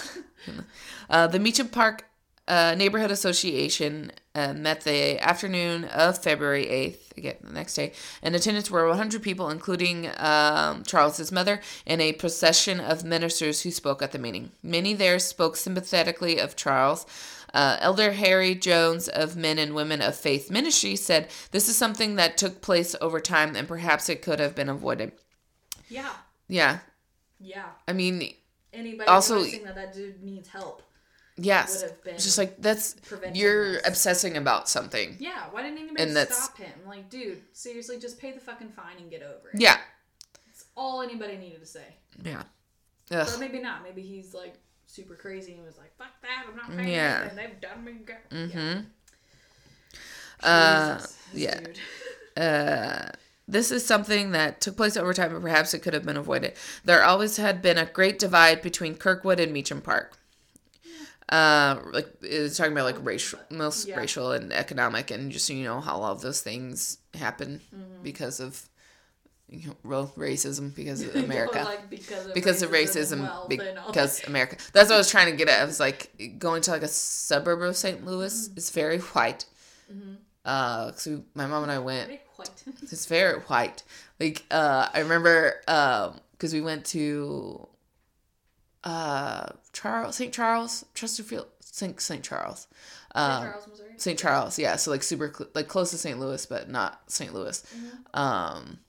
uh, 1.09 1.27
the 1.27 1.39
Meacham 1.39 1.67
Park 1.67 2.05
uh, 2.47 2.75
Neighborhood 2.75 3.11
Association 3.11 4.11
uh, 4.35 4.53
met 4.53 4.81
the 4.81 5.19
afternoon 5.19 5.85
of 5.85 6.17
February 6.21 6.67
eighth, 6.67 7.13
again 7.17 7.35
the 7.43 7.51
next 7.53 7.73
day. 7.75 7.93
In 8.21 8.35
attendance 8.35 8.69
were 8.71 8.87
100 8.87 9.21
people, 9.21 9.49
including 9.49 10.09
um, 10.17 10.83
Charles's 10.83 11.31
mother, 11.31 11.59
and 11.85 12.01
a 12.01 12.13
procession 12.13 12.79
of 12.79 13.03
ministers 13.03 13.61
who 13.61 13.71
spoke 13.71 14.01
at 14.01 14.11
the 14.11 14.19
meeting. 14.19 14.51
Many 14.63 14.93
there 14.93 15.19
spoke 15.19 15.57
sympathetically 15.57 16.39
of 16.39 16.55
Charles. 16.55 17.05
Uh, 17.53 17.77
Elder 17.79 18.11
Harry 18.11 18.53
Jones 18.55 19.07
of 19.07 19.35
Men 19.35 19.57
and 19.57 19.73
Women 19.73 20.01
of 20.01 20.15
Faith 20.15 20.51
Ministry 20.51 20.95
said, 20.95 21.29
"This 21.51 21.67
is 21.69 21.75
something 21.75 22.15
that 22.15 22.37
took 22.37 22.61
place 22.61 22.95
over 23.01 23.19
time, 23.19 23.55
and 23.55 23.67
perhaps 23.67 24.09
it 24.09 24.21
could 24.21 24.39
have 24.39 24.53
been 24.53 24.69
avoided." 24.69 25.13
Yeah. 25.89 26.11
Yeah, 26.49 26.79
Yeah. 27.39 27.65
I 27.87 27.93
mean, 27.93 28.33
Anybody 28.73 29.07
Also- 29.09 29.43
that 29.43 29.75
that 29.75 29.93
dude 29.93 30.21
needs 30.21 30.49
help. 30.49 30.83
Yes, 31.37 31.81
Would 31.81 31.91
have 31.91 32.03
been 32.03 32.15
it's 32.15 32.23
just 32.25 32.37
like 32.37 32.61
that's 32.61 32.95
you're 33.33 33.73
this. 33.73 33.87
obsessing 33.87 34.37
about 34.37 34.67
something. 34.67 35.15
Yeah, 35.19 35.43
why 35.51 35.61
didn't 35.63 35.77
anybody 35.79 36.03
And 36.03 36.15
that's- 36.15 36.43
stop 36.45 36.57
him? 36.57 36.71
Like, 36.87 37.09
dude, 37.09 37.41
seriously, 37.53 37.99
just 37.99 38.19
pay 38.19 38.31
the 38.31 38.39
fucking 38.39 38.69
fine 38.69 38.97
and 38.99 39.09
get 39.09 39.21
over 39.23 39.49
it. 39.53 39.59
Yeah, 39.61 39.77
That's 40.45 40.65
all 40.75 41.01
anybody 41.01 41.37
needed 41.37 41.59
to 41.61 41.65
say. 41.65 41.85
yeah. 42.23 42.43
But 43.09 43.37
maybe 43.39 43.59
not. 43.59 43.83
Maybe 43.83 44.01
he's 44.01 44.33
like 44.33 44.55
super 44.85 45.15
crazy 45.15 45.53
and 45.53 45.63
was 45.65 45.77
like, 45.77 45.95
fuck 45.97 46.19
that, 46.23 46.45
I'm 46.49 46.55
not 46.57 46.75
paying 46.75 46.89
Yeah. 46.93 47.19
anything. 47.21 47.37
They've 47.37 47.61
done 47.61 47.83
me 47.85 47.93
good. 48.05 48.15
Mm-hmm. 48.31 48.79
Uh, 50.43 50.95
Jesus, 50.97 51.17
yeah. 51.33 51.59
Uh, 52.37 53.09
this 53.47 53.71
is 53.71 53.83
something 53.83 54.29
that 54.33 54.61
took 54.61 54.77
place 54.77 54.95
over 54.95 55.11
time, 55.11 55.33
and 55.33 55.41
perhaps 55.41 55.73
it 55.73 55.79
could 55.79 55.95
have 55.95 56.05
been 56.05 56.17
avoided. 56.17 56.53
There 56.85 57.03
always 57.03 57.37
had 57.37 57.63
been 57.63 57.79
a 57.79 57.85
great 57.87 58.19
divide 58.19 58.61
between 58.61 58.93
Kirkwood 58.95 59.39
and 59.39 59.51
Meacham 59.51 59.81
Park. 59.81 60.19
Uh, 61.29 61.79
like 61.91 62.07
it's 62.21 62.55
talking 62.57 62.71
about 62.71 62.85
like 62.85 63.03
racial, 63.05 63.39
most 63.49 63.87
Yeah. 63.87 63.97
racial 63.99 64.31
and 64.31 64.53
economic, 64.53 65.11
and 65.11 65.31
just 65.31 65.49
you 65.49 65.63
know 65.63 65.81
how 65.81 65.97
all 65.97 66.11
of 66.13 66.21
those 66.21 66.41
things 66.41 66.99
happen 67.13 67.59
Mm-hmm. 67.75 68.03
because 68.03 68.39
of 68.39 68.69
you 69.49 69.67
know, 69.67 69.75
well, 69.83 70.11
racism 70.17 70.73
because 70.75 71.01
of 71.03 71.15
America. 71.27 71.63
like 71.65 71.89
because 71.89 72.25
of 72.27 72.33
because 72.33 72.61
of 72.61 72.71
racism 72.71 73.29
and 73.49 73.77
all 73.77 73.87
because 73.91 74.23
America. 74.25 74.57
That's 74.73 74.89
what 74.89 74.95
I 74.95 74.97
was 74.97 75.09
trying 75.11 75.31
to 75.31 75.37
get 75.37 75.47
at. 75.49 75.61
I 75.61 75.65
was 75.65 75.79
like 75.79 76.11
going 76.39 76.61
to 76.63 76.71
like 76.71 76.83
a 76.83 76.87
suburb 76.87 77.61
of 77.61 77.75
St. 77.75 78.05
Louis 78.05 78.47
Mm-hmm. 78.49 78.57
is 78.57 78.69
very 78.71 78.99
white. 78.99 79.45
Uh, 80.45 80.91
so 80.93 81.23
my 81.33 81.45
mom 81.45 81.63
and 81.63 81.71
I 81.71 81.79
went. 81.79 82.07
Very 82.07 82.21
white. 82.37 82.63
It's 82.83 83.05
very 83.05 83.39
white. 83.41 83.83
Like 84.19 84.45
uh, 84.49 84.87
I 84.93 84.99
remember 84.99 85.55
um 85.67 86.19
because 86.31 86.53
we 86.53 86.61
went 86.61 86.85
to 86.87 87.67
uh 88.83 89.47
Charles 89.73 90.15
St. 90.15 90.33
Charles 90.33 90.85
Chesterfield 90.93 91.47
St. 91.61 91.99
St. 92.01 92.23
Charles. 92.23 92.67
Um, 93.13 93.43
Charles, 93.43 93.67
Missouri. 93.67 93.89
St. 93.97 94.19
Charles, 94.19 94.59
yeah. 94.59 94.75
So 94.75 94.91
like 94.91 95.03
super 95.03 95.31
cl- 95.35 95.49
like 95.53 95.67
close 95.67 95.91
to 95.91 95.97
St. 95.97 96.19
Louis, 96.19 96.45
but 96.45 96.69
not 96.69 97.01
St. 97.11 97.33
Louis. 97.33 97.63
Um, 98.13 98.79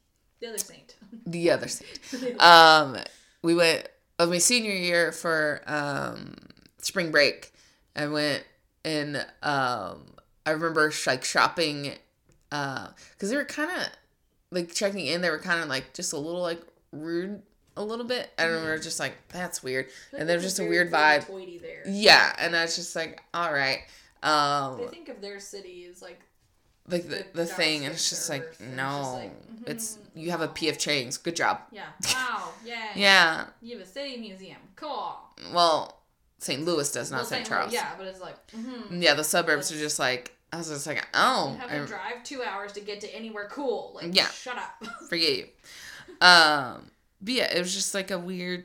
The 0.41 0.49
other 0.49 0.59
saint. 0.59 0.97
the 1.27 1.51
other 1.51 1.69
saint. 1.69 2.01
Um, 2.41 2.97
we 3.43 3.55
went 3.55 3.89
of 4.19 4.31
my 4.31 4.39
senior 4.39 4.73
year 4.73 5.13
for 5.13 5.63
um 5.67 6.35
spring 6.79 7.11
break. 7.11 7.53
I 7.97 8.07
went 8.07 8.45
and 8.85 9.17
um 9.43 10.15
I 10.47 10.51
remember 10.53 10.91
sh- 10.91 11.07
like 11.07 11.25
shopping 11.25 11.95
uh 12.53 12.89
because 13.13 13.31
they 13.31 13.37
were 13.37 13.45
kind 13.45 13.71
of 13.71 13.87
like 14.51 14.73
checking 14.73 15.07
in. 15.07 15.21
They 15.21 15.31
were 15.31 15.39
kind 15.39 15.63
of 15.63 15.69
like 15.69 15.93
just 15.95 16.13
a 16.13 16.19
little 16.19 16.41
like 16.43 16.63
rude 16.93 17.43
a 17.79 17.83
little 17.85 18.05
bit. 18.05 18.31
I 18.39 18.45
remember 18.45 18.79
just 18.79 19.01
like 19.01 19.15
that's 19.29 19.63
weird, 19.63 19.87
and 20.17 20.29
there 20.29 20.37
was 20.37 20.45
just 20.45 20.59
a 20.59 20.65
weird 20.65 20.91
vibe. 20.91 21.27
There. 21.63 21.83
Yeah, 21.89 22.35
and 22.39 22.55
I 22.55 22.63
was 22.63 22.77
just 22.77 22.95
like, 22.95 23.23
all 23.33 23.53
right. 23.53 23.81
Um, 24.23 24.79
They 24.79 24.87
think 24.89 25.09
of 25.09 25.21
their 25.21 25.41
city 25.41 25.87
as 25.91 26.03
like 26.03 26.21
like 26.89 27.05
the, 27.05 27.25
the 27.33 27.45
the 27.45 27.47
thing, 27.47 27.85
and 27.85 27.95
it's 27.95 28.11
just 28.11 28.29
like 28.29 28.43
and 28.59 28.69
it's 28.69 28.77
no, 28.77 28.85
just 29.01 29.15
like, 29.15 29.33
it's 29.67 29.97
mhm, 29.97 30.23
you 30.23 30.31
have 30.31 30.41
a 30.41 30.49
PF 30.49 30.79
Chang's. 30.79 31.17
Good 31.17 31.37
job. 31.37 31.61
yeah. 31.73 31.87
Wow. 32.15 32.51
Yeah. 32.65 32.89
Yeah. 32.95 33.47
You 33.63 33.79
have 33.79 33.87
a 33.87 33.91
city 33.91 34.17
museum. 34.19 34.59
Cool. 34.77 35.17
Well, 35.55 36.01
St. 36.39 36.65
Louis 36.65 36.91
does 36.93 37.11
not 37.11 37.19
Well, 37.19 37.27
St. 37.27 37.47
Charles. 37.47 37.73
Yeah, 37.73 37.91
but 37.99 38.07
it's 38.07 38.21
like, 38.21 38.37
mm-hmm. 38.53 39.01
Yeah, 39.03 39.15
the 39.15 39.25
suburbs 39.25 39.71
are 39.73 39.79
just 39.79 39.99
like 39.99 40.35
I 40.53 40.57
was 40.57 40.69
just 40.69 40.87
like, 40.87 41.07
oh, 41.15 41.53
you 41.53 41.59
have 41.59 41.71
I 41.71 41.79
to 41.79 41.87
drive 41.87 42.25
two 42.25 42.43
hours 42.43 42.73
to 42.73 42.81
get 42.81 43.01
to 43.03 43.15
anywhere 43.15 43.49
cool. 43.51 43.93
Like, 43.95 44.15
Yeah. 44.17 44.29
shut 44.29 44.57
up. 44.57 44.83
forget 45.09 45.37
you. 45.37 45.47
Um, 46.21 46.91
but 47.21 47.35
yeah, 47.35 47.53
it 47.55 47.59
was 47.61 47.75
just 47.75 47.95
like 47.95 48.11
a 48.11 48.19
weird, 48.19 48.65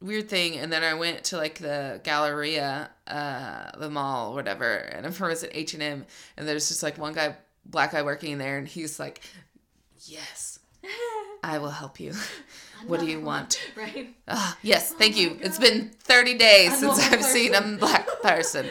weird 0.00 0.28
thing. 0.28 0.56
And 0.58 0.72
then 0.72 0.82
I 0.82 0.94
went 0.94 1.24
to 1.24 1.36
like 1.36 1.58
the 1.58 2.00
Galleria, 2.04 2.90
uh, 3.06 3.70
the 3.78 3.90
mall, 3.90 4.34
whatever, 4.34 4.74
and 4.76 4.94
I 5.06 5.08
remember 5.08 5.26
I 5.26 5.28
was 5.28 5.44
at 5.44 5.50
H 5.54 5.74
and 5.74 5.82
M, 5.82 6.06
and 6.36 6.46
there's 6.48 6.68
just 6.68 6.82
like 6.82 6.98
one 6.98 7.12
guy, 7.12 7.36
black 7.64 7.92
guy 7.92 8.02
working 8.02 8.38
there, 8.38 8.58
and 8.58 8.66
he's 8.68 8.98
like, 8.98 9.20
yes, 10.06 10.58
I 11.42 11.58
will 11.58 11.70
help 11.70 12.00
you. 12.00 12.14
What 12.86 13.00
do 13.00 13.04
you 13.04 13.20
want? 13.20 13.60
right? 13.76 14.08
Ah, 14.26 14.56
yes, 14.62 14.94
thank 14.94 15.14
Oh 15.14 15.18
you. 15.18 15.30
my 15.32 15.36
It's 15.42 15.58
God. 15.58 15.68
been 15.68 15.90
30 16.00 16.38
days 16.38 16.80
normal 16.80 16.96
since 16.98 17.12
I've 17.12 17.22
seen 17.24 17.54
a 17.54 17.60
black 17.76 18.08
person. 18.22 18.64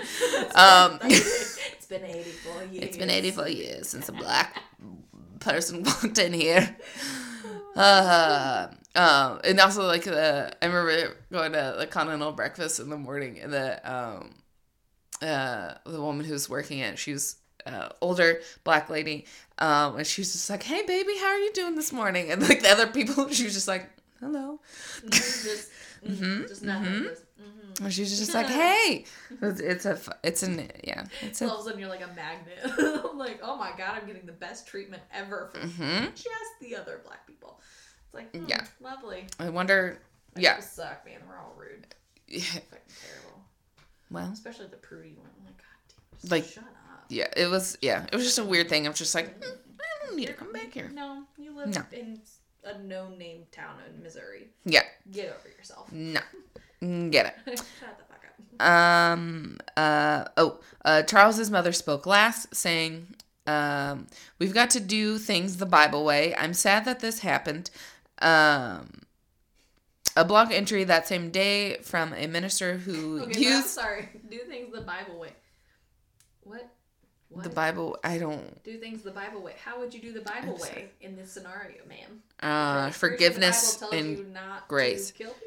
Um, 0.55 0.97
it's 1.03 1.85
been 1.87 2.03
84 2.03 2.63
years. 2.71 2.83
It's 2.85 2.97
been 2.97 3.11
84 3.11 3.49
years 3.49 3.87
since 3.87 4.09
a 4.09 4.11
black 4.11 4.63
person 5.39 5.83
walked 5.83 6.17
in 6.17 6.33
here. 6.33 6.75
Uh, 7.75 8.69
um, 8.95 9.39
and 9.43 9.59
also 9.59 9.85
like 9.85 10.03
the 10.03 10.55
I 10.61 10.65
remember 10.65 11.15
going 11.31 11.51
to 11.53 11.75
the 11.77 11.87
continental 11.87 12.31
breakfast 12.31 12.79
in 12.79 12.89
the 12.89 12.97
morning, 12.97 13.39
and 13.39 13.53
the 13.53 13.91
um, 13.91 14.35
uh, 15.21 15.75
the 15.85 16.01
woman 16.01 16.25
who 16.25 16.33
was 16.33 16.49
working 16.49 16.79
it, 16.79 16.97
she 16.97 17.13
was 17.13 17.35
uh, 17.65 17.89
older 18.01 18.41
black 18.63 18.89
lady, 18.89 19.25
um, 19.59 19.97
and 19.97 20.07
she 20.07 20.21
was 20.21 20.31
just 20.31 20.49
like, 20.49 20.63
"Hey, 20.63 20.83
baby, 20.85 21.13
how 21.19 21.27
are 21.27 21.39
you 21.39 21.53
doing 21.53 21.75
this 21.75 21.91
morning?" 21.91 22.31
And 22.31 22.41
like 22.41 22.61
the 22.61 22.69
other 22.69 22.87
people, 22.87 23.29
she 23.31 23.43
was 23.43 23.53
just 23.53 23.67
like, 23.67 23.89
hello. 24.19 24.59
just, 25.09 25.69
mm, 26.05 26.47
just 26.47 26.63
nothing. 26.63 27.03
Just, 27.03 27.23
mhm. 27.39 27.81
And 27.81 27.93
she's 27.93 28.17
just 28.17 28.33
like, 28.33 28.47
hey, 28.49 29.05
it's, 29.41 29.59
it's 29.59 29.85
a, 29.85 29.99
it's 30.23 30.43
an, 30.43 30.69
yeah, 30.83 31.05
it's 31.21 31.41
all 31.41 31.49
a, 31.49 31.53
of 31.53 31.59
a 31.59 31.63
sudden 31.63 31.79
you're 31.79 31.89
like 31.89 32.03
a 32.03 32.13
magnet. 32.15 32.59
I'm 33.09 33.17
like, 33.17 33.39
oh 33.41 33.57
my 33.57 33.71
god, 33.77 33.99
I'm 33.99 34.07
getting 34.07 34.25
the 34.25 34.33
best 34.33 34.67
treatment 34.67 35.03
ever 35.13 35.49
from 35.51 35.69
mm-hmm. 35.69 36.05
just 36.13 36.59
the 36.61 36.75
other 36.75 37.01
black 37.05 37.25
people. 37.25 37.61
It's 38.09 38.13
like, 38.15 38.35
hmm, 38.35 38.45
Yeah. 38.47 38.65
lovely. 38.81 39.27
I 39.39 39.49
wonder, 39.49 39.99
yeah, 40.35 40.59
suck, 40.59 41.05
man. 41.05 41.19
We're 41.27 41.37
all 41.37 41.53
rude. 41.57 41.85
yeah, 42.27 42.41
Fucking 42.41 42.79
terrible. 43.05 43.41
well, 44.11 44.29
Especially 44.33 44.67
the 44.67 44.77
prudy 44.77 45.13
one. 45.15 45.29
Like, 45.45 45.57
god 45.57 45.65
damn, 45.89 46.19
just 46.19 46.31
Like, 46.31 46.45
shut 46.45 46.63
up. 46.63 47.05
yeah, 47.09 47.27
it 47.37 47.47
was, 47.47 47.77
yeah, 47.81 48.05
it 48.11 48.15
was 48.15 48.25
just 48.25 48.39
a 48.39 48.43
weird 48.43 48.67
thing. 48.69 48.85
I'm 48.87 48.93
just 48.93 49.13
like, 49.15 49.39
mm, 49.39 49.45
I 49.47 50.05
don't 50.05 50.15
need 50.15 50.27
to 50.27 50.33
come 50.33 50.51
back 50.51 50.73
here. 50.73 50.89
No, 50.93 51.23
you 51.37 51.55
live 51.55 51.69
No. 51.75 51.83
in 51.91 52.19
a 52.63 52.77
no-name 52.79 53.43
town 53.51 53.75
in 53.87 54.01
Missouri. 54.03 54.47
Yeah, 54.65 54.81
Get 55.11 55.27
over 55.29 55.49
yourself. 55.55 55.89
no, 55.91 56.19
Mm, 56.81 57.11
get 57.11 57.25
it. 57.27 57.35
Shut 57.79 57.97
the 57.97 58.03
fuck 58.05 58.23
up. 58.25 58.65
Um. 58.65 59.57
Uh. 59.77 60.25
Oh. 60.37 60.59
Uh. 60.85 61.01
Charles's 61.03 61.51
mother 61.51 61.71
spoke 61.73 62.05
last, 62.05 62.55
saying, 62.55 63.15
"Um. 63.47 64.07
We've 64.39 64.53
got 64.53 64.69
to 64.71 64.79
do 64.79 65.17
things 65.17 65.57
the 65.57 65.65
Bible 65.65 66.05
way. 66.05 66.33
I'm 66.35 66.53
sad 66.53 66.85
that 66.85 66.99
this 67.01 67.19
happened." 67.19 67.69
Um. 68.21 69.01
A 70.17 70.25
blog 70.25 70.51
entry 70.51 70.83
that 70.85 71.07
same 71.07 71.29
day 71.29 71.77
from 71.83 72.13
a 72.13 72.27
minister 72.27 72.77
who 72.77 73.21
Okay, 73.21 73.43
but 73.45 73.53
I'm 73.57 73.63
sorry. 73.63 74.09
Do 74.29 74.39
things 74.39 74.73
the 74.73 74.81
Bible 74.81 75.19
way. 75.19 75.29
What? 76.41 76.67
What? 77.29 77.43
the 77.43 77.49
Bible. 77.49 77.97
I 78.03 78.17
don't. 78.17 78.61
do 78.63 78.77
things 78.79 79.03
the 79.03 79.11
Bible 79.11 79.41
way. 79.41 79.53
How 79.63 79.79
would 79.79 79.93
you 79.93 80.01
do 80.01 80.11
the 80.11 80.21
Bible 80.21 80.57
way 80.57 80.89
in 80.99 81.15
this 81.15 81.31
scenario, 81.31 81.77
ma'am? 81.87 82.23
Uh. 82.41 82.89
Forgiveness 82.89 83.81
and 83.93 84.35
grace. 84.67 85.07
To 85.11 85.13
kill 85.13 85.31
people. 85.33 85.45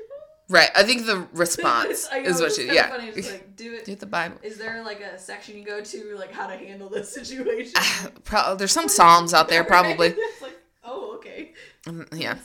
right. 0.49 0.71
I 0.77 0.85
think 0.85 1.07
the 1.07 1.27
response 1.33 2.09
know, 2.11 2.19
is 2.21 2.41
what 2.41 2.57
you. 2.57 2.65
Yeah. 2.73 2.89
Funny. 2.89 3.09
It's 3.09 3.31
like, 3.31 3.57
do 3.57 3.75
it. 3.75 3.85
Do 3.85 3.97
the 3.97 4.07
Bible. 4.07 4.37
Is 4.43 4.57
there 4.59 4.83
like 4.85 5.01
a 5.01 5.19
section 5.19 5.59
you 5.59 5.65
go 5.65 5.83
to 5.83 6.15
like 6.17 6.33
how 6.33 6.47
to 6.47 6.57
handle 6.57 6.89
this 6.89 7.13
situation? 7.15 7.75
Pro- 8.25 8.55
there's 8.55 8.73
some 8.73 8.89
psalms 8.89 9.35
out 9.35 9.49
there, 9.49 9.65
probably. 9.65 10.15
like, 10.41 10.59
oh, 10.85 11.17
okay. 11.17 11.53
Mm, 11.87 12.07
Yeah. 12.19 12.39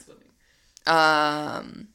Um, 0.87 1.89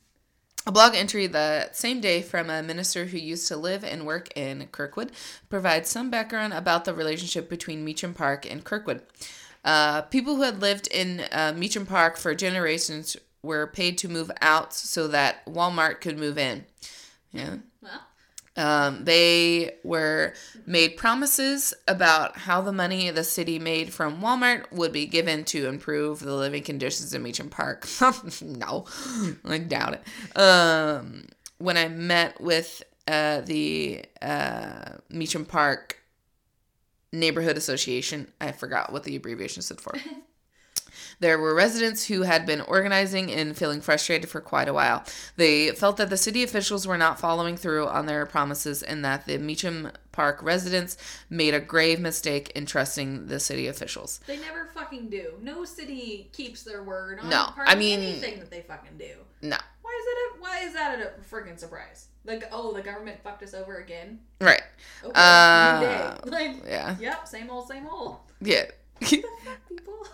a 0.64 0.70
blog 0.70 0.94
entry 0.94 1.26
the 1.26 1.70
same 1.72 2.00
day 2.00 2.22
from 2.22 2.48
a 2.48 2.62
minister 2.62 3.06
who 3.06 3.18
used 3.18 3.48
to 3.48 3.56
live 3.56 3.82
and 3.82 4.06
work 4.06 4.28
in 4.36 4.68
Kirkwood 4.70 5.10
provides 5.48 5.90
some 5.90 6.08
background 6.08 6.52
about 6.52 6.84
the 6.84 6.94
relationship 6.94 7.48
between 7.48 7.84
Meacham 7.84 8.14
Park 8.14 8.48
and 8.48 8.62
Kirkwood. 8.62 9.02
Uh, 9.64 10.02
people 10.02 10.36
who 10.36 10.42
had 10.42 10.60
lived 10.60 10.86
in 10.88 11.24
uh, 11.32 11.52
Meacham 11.56 11.86
Park 11.86 12.16
for 12.16 12.34
generations 12.34 13.16
were 13.42 13.66
paid 13.66 13.98
to 13.98 14.08
move 14.08 14.30
out 14.40 14.72
so 14.72 15.08
that 15.08 15.44
Walmart 15.46 16.00
could 16.00 16.18
move 16.18 16.38
in. 16.38 16.64
Yeah. 17.32 17.56
Um, 18.56 19.04
they 19.04 19.76
were 19.82 20.34
made 20.66 20.96
promises 20.98 21.72
about 21.88 22.36
how 22.36 22.60
the 22.60 22.72
money 22.72 23.10
the 23.10 23.24
city 23.24 23.58
made 23.58 23.92
from 23.92 24.20
Walmart 24.20 24.70
would 24.70 24.92
be 24.92 25.06
given 25.06 25.44
to 25.46 25.68
improve 25.68 26.20
the 26.20 26.34
living 26.34 26.62
conditions 26.62 27.14
in 27.14 27.22
Meacham 27.22 27.48
Park. 27.48 27.86
no, 28.42 28.84
I 29.44 29.58
doubt 29.58 29.94
it. 29.94 30.38
Um, 30.38 31.26
when 31.58 31.78
I 31.78 31.88
met 31.88 32.40
with 32.40 32.82
uh, 33.08 33.40
the 33.40 34.04
uh, 34.20 34.96
Meacham 35.08 35.46
Park 35.46 35.98
Neighborhood 37.10 37.56
Association, 37.56 38.30
I 38.40 38.52
forgot 38.52 38.92
what 38.92 39.04
the 39.04 39.16
abbreviation 39.16 39.62
stood 39.62 39.80
for. 39.80 39.94
There 41.22 41.38
were 41.38 41.54
residents 41.54 42.06
who 42.06 42.22
had 42.22 42.46
been 42.46 42.60
organizing 42.62 43.30
and 43.30 43.56
feeling 43.56 43.80
frustrated 43.80 44.28
for 44.28 44.40
quite 44.40 44.66
a 44.66 44.72
while. 44.74 45.04
They 45.36 45.70
felt 45.70 45.96
that 45.98 46.10
the 46.10 46.16
city 46.16 46.42
officials 46.42 46.84
were 46.84 46.98
not 46.98 47.20
following 47.20 47.56
through 47.56 47.86
on 47.86 48.06
their 48.06 48.26
promises 48.26 48.82
and 48.82 49.04
that 49.04 49.26
the 49.26 49.38
Meacham 49.38 49.92
Park 50.10 50.42
residents 50.42 50.96
made 51.30 51.54
a 51.54 51.60
grave 51.60 52.00
mistake 52.00 52.50
in 52.56 52.66
trusting 52.66 53.28
the 53.28 53.38
city 53.38 53.68
officials. 53.68 54.18
they 54.26 54.36
never 54.38 54.66
fucking 54.74 55.10
do. 55.10 55.34
No 55.40 55.64
city 55.64 56.28
keeps 56.32 56.64
their 56.64 56.82
word 56.82 57.20
on 57.20 57.28
No, 57.30 57.50
I 57.56 57.76
mean- 57.76 58.00
anything 58.00 58.40
that 58.40 58.50
they 58.50 58.62
fucking 58.62 58.98
do. 58.98 59.14
No. 59.42 59.58
Why 59.82 59.92
is 60.00 60.04
that? 60.04 60.16
A, 60.18 60.42
why 60.42 60.58
is 60.66 60.72
that 60.74 60.98
a 61.00 61.34
freaking 61.34 61.56
surprise? 61.58 62.08
Like, 62.24 62.48
oh, 62.50 62.72
the 62.72 62.82
government 62.82 63.22
fucked 63.22 63.44
us 63.44 63.54
over 63.54 63.76
again. 63.76 64.18
Right. 64.40 64.62
Okay, 65.04 65.12
Uh. 65.14 66.16
Like, 66.24 66.56
Yeah. 66.66 66.96
yep, 66.98 67.28
same 67.28 67.48
old, 67.48 67.68
same 67.68 67.86
old. 67.86 68.18
Yeah. 68.40 68.64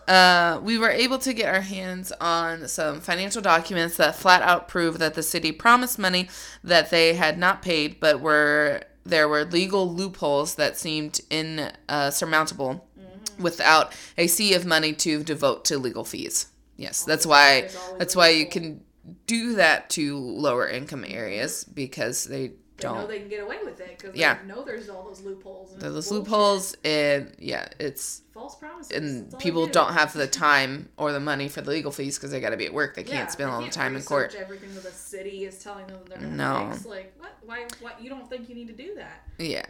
Uh, 0.08 0.58
we 0.62 0.78
were 0.78 0.88
able 0.88 1.18
to 1.18 1.34
get 1.34 1.54
our 1.54 1.60
hands 1.60 2.12
on 2.18 2.66
some 2.66 2.98
financial 2.98 3.42
documents 3.42 3.98
that 3.98 4.16
flat 4.16 4.40
out 4.40 4.66
prove 4.66 4.98
that 4.98 5.12
the 5.12 5.22
city 5.22 5.52
promised 5.52 5.98
money 5.98 6.30
that 6.64 6.88
they 6.88 7.12
had 7.12 7.38
not 7.38 7.60
paid, 7.60 8.00
but 8.00 8.18
were 8.18 8.82
there 9.04 9.28
were 9.28 9.44
legal 9.44 9.92
loopholes 9.92 10.54
that 10.54 10.78
seemed 10.78 11.20
insurmountable 11.30 12.88
without 13.38 13.94
a 14.16 14.26
sea 14.26 14.54
of 14.54 14.64
money 14.64 14.94
to 14.94 15.22
devote 15.22 15.64
to 15.66 15.78
legal 15.78 16.04
fees. 16.04 16.46
Yes, 16.76 17.04
that's 17.04 17.26
why 17.26 17.68
that's 17.98 18.16
why 18.16 18.30
you 18.30 18.46
can 18.46 18.82
do 19.26 19.54
that 19.56 19.90
to 19.90 20.16
lower 20.18 20.66
income 20.66 21.04
areas 21.06 21.64
because 21.64 22.24
they 22.24 22.52
They 22.78 22.82
don't. 22.84 22.96
know 22.98 23.06
they 23.06 23.18
can 23.18 23.28
get 23.28 23.42
away 23.42 23.58
with 23.64 23.80
it 23.80 23.98
because 23.98 24.16
Yeah. 24.16 24.38
they 24.40 24.46
know 24.48 24.62
there's 24.64 24.88
all 24.88 25.02
those 25.04 25.20
loopholes. 25.22 25.72
And 25.72 25.82
There's 25.82 25.94
those 25.94 26.10
loopholes 26.10 26.76
and 26.84 27.34
yeah, 27.38 27.68
it's 27.80 28.22
false 28.32 28.54
promises. 28.56 28.92
and 28.96 29.36
people 29.40 29.66
do. 29.66 29.72
don't 29.72 29.92
have 29.94 30.12
the 30.12 30.26
time 30.28 30.88
or 30.96 31.12
the 31.12 31.18
money 31.20 31.48
for 31.48 31.60
the 31.60 31.70
legal 31.70 31.90
fees 31.90 32.16
because 32.16 32.30
they 32.30 32.40
got 32.40 32.50
to 32.50 32.56
be 32.56 32.66
at 32.66 32.72
work. 32.72 32.94
They 32.94 33.02
Yeah, 33.02 33.10
can't 33.16 33.30
spend 33.32 33.48
they 33.48 33.52
all 33.52 33.58
the 33.58 33.64
can't 33.64 33.74
time 33.74 33.96
in 33.96 34.02
court. 34.02 34.34
Everything 34.38 34.72
that 34.74 34.84
the 34.84 34.92
city 34.92 35.44
is 35.44 35.58
telling 35.62 35.86
them 35.88 35.98
they're 36.08 36.20
No. 36.20 36.68
fix. 36.72 36.86
Like 36.86 37.14
what? 37.18 37.32
Why? 37.44 37.66
What? 37.80 38.00
You 38.00 38.10
don't 38.10 38.28
think 38.30 38.48
you 38.48 38.54
need 38.54 38.68
to 38.68 38.74
do 38.74 38.94
that? 38.94 39.22
Yeah. 39.38 39.64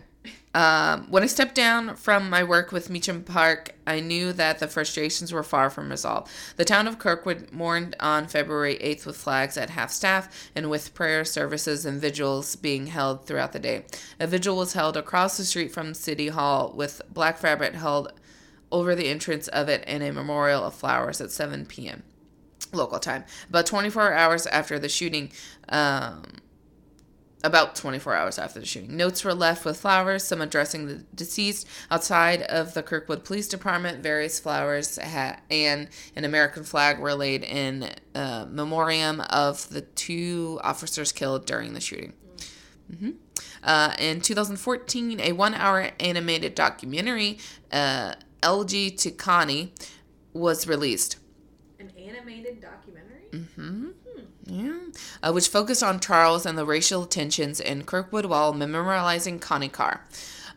Um, 0.55 1.07
when 1.11 1.23
I 1.23 1.27
stepped 1.27 1.55
down 1.55 1.95
from 1.95 2.29
my 2.31 2.43
work 2.43 2.73
with 2.73 2.91
Meacham 2.91 3.23
Park, 3.23 3.75
I 3.87 4.01
knew 4.01 4.33
that 4.33 4.59
the 4.59 4.67
frustrations 4.67 5.33
were 5.33 5.43
far 5.43 5.71
from 5.71 5.91
resolved. 5.91 6.31
The 6.57 6.65
town 6.65 6.89
of 6.89 6.99
Kirkwood 6.99 7.53
mourned 7.53 7.95
on 8.01 8.27
February 8.27 8.77
8th 8.77 9.07
with 9.07 9.17
flags 9.17 9.57
at 9.57 9.71
half 9.71 9.91
staff 9.91 10.51
and 10.55 10.71
with 10.71 10.95
prayer 10.95 11.25
services 11.25 11.85
and 11.85 12.01
vigils 12.01 12.57
being 12.57 12.89
held 12.89 13.27
throughout 13.27 13.53
the 13.53 13.59
day. 13.59 13.85
A 14.19 14.27
vigil 14.27 14.57
was 14.57 14.73
held 14.73 14.97
across 14.97 15.37
the 15.37 15.45
street 15.45 15.71
from 15.71 15.95
City 15.95 16.29
Hall 16.29 16.73
with 16.75 17.03
black 17.13 17.39
fabric 17.39 17.75
held 17.75 18.13
over 18.73 18.95
the 18.95 19.09
entrance 19.09 19.49
of 19.49 19.69
it 19.69 19.85
and 19.87 20.03
a 20.03 20.13
memorial 20.13 20.65
of 20.65 20.75
flowers 20.75 21.21
at 21.21 21.31
7 21.31 21.67
p.m. 21.67 22.03
local 22.73 22.99
time. 22.99 23.25
About 23.49 23.67
24 23.67 24.13
hours 24.13 24.47
after 24.47 24.79
the 24.79 24.89
shooting, 24.89 25.31
um, 25.69 26.25
about 27.45 27.77
24 27.77 28.15
hours 28.15 28.39
after 28.39 28.59
the 28.61 28.67
shooting. 28.67 28.97
Notes 28.97 29.23
were 29.25 29.35
left 29.35 29.65
with 29.65 29.79
flowers, 29.81 30.25
some 30.25 30.41
addressing 30.41 30.87
the 30.87 30.95
deceased. 31.15 31.67
Outside 31.91 32.43
of 32.43 32.75
the 32.75 32.83
Kirkwood 32.83 33.25
Police 33.25 33.47
Department, 33.49 34.03
various 34.03 34.41
flowers 34.41 34.99
ha- 35.01 35.39
and 35.51 35.89
an 36.17 36.25
American 36.25 36.65
flag 36.65 36.99
were 36.99 37.15
laid 37.15 37.45
in 37.45 37.91
uh, 38.15 38.47
memoriam 38.51 39.21
of 39.31 39.69
the 39.69 39.83
two 39.83 40.59
officers 40.65 41.13
killed 41.13 41.47
during 41.47 41.75
the 41.75 41.81
shooting. 41.81 42.13
hmm 42.99 43.11
Uh, 43.63 43.93
in 43.99 44.21
2014, 44.21 45.21
a 45.21 45.33
one 45.33 45.55
hour 45.55 45.91
animated 46.01 46.55
documentary, 46.55 47.39
uh, 47.73 48.15
LG 48.43 48.95
Tikani, 48.97 49.71
was 50.33 50.67
released. 50.67 51.19
An 51.79 51.91
animated 51.99 52.61
documentary. 52.61 53.27
Mm-hmm. 53.33 53.89
Yeah. 54.49 54.79
Uh, 55.23 55.33
which 55.33 55.49
focused 55.49 55.83
on 55.83 56.01
Charles 56.01 56.47
and 56.47 56.57
the 56.57 56.65
racial 56.65 57.05
tensions 57.05 57.61
in 57.61 57.85
Kirkwood 57.85 58.25
while 58.25 58.55
memorializing 58.55 59.41
Connie 59.41 59.69
Karr, 59.69 60.01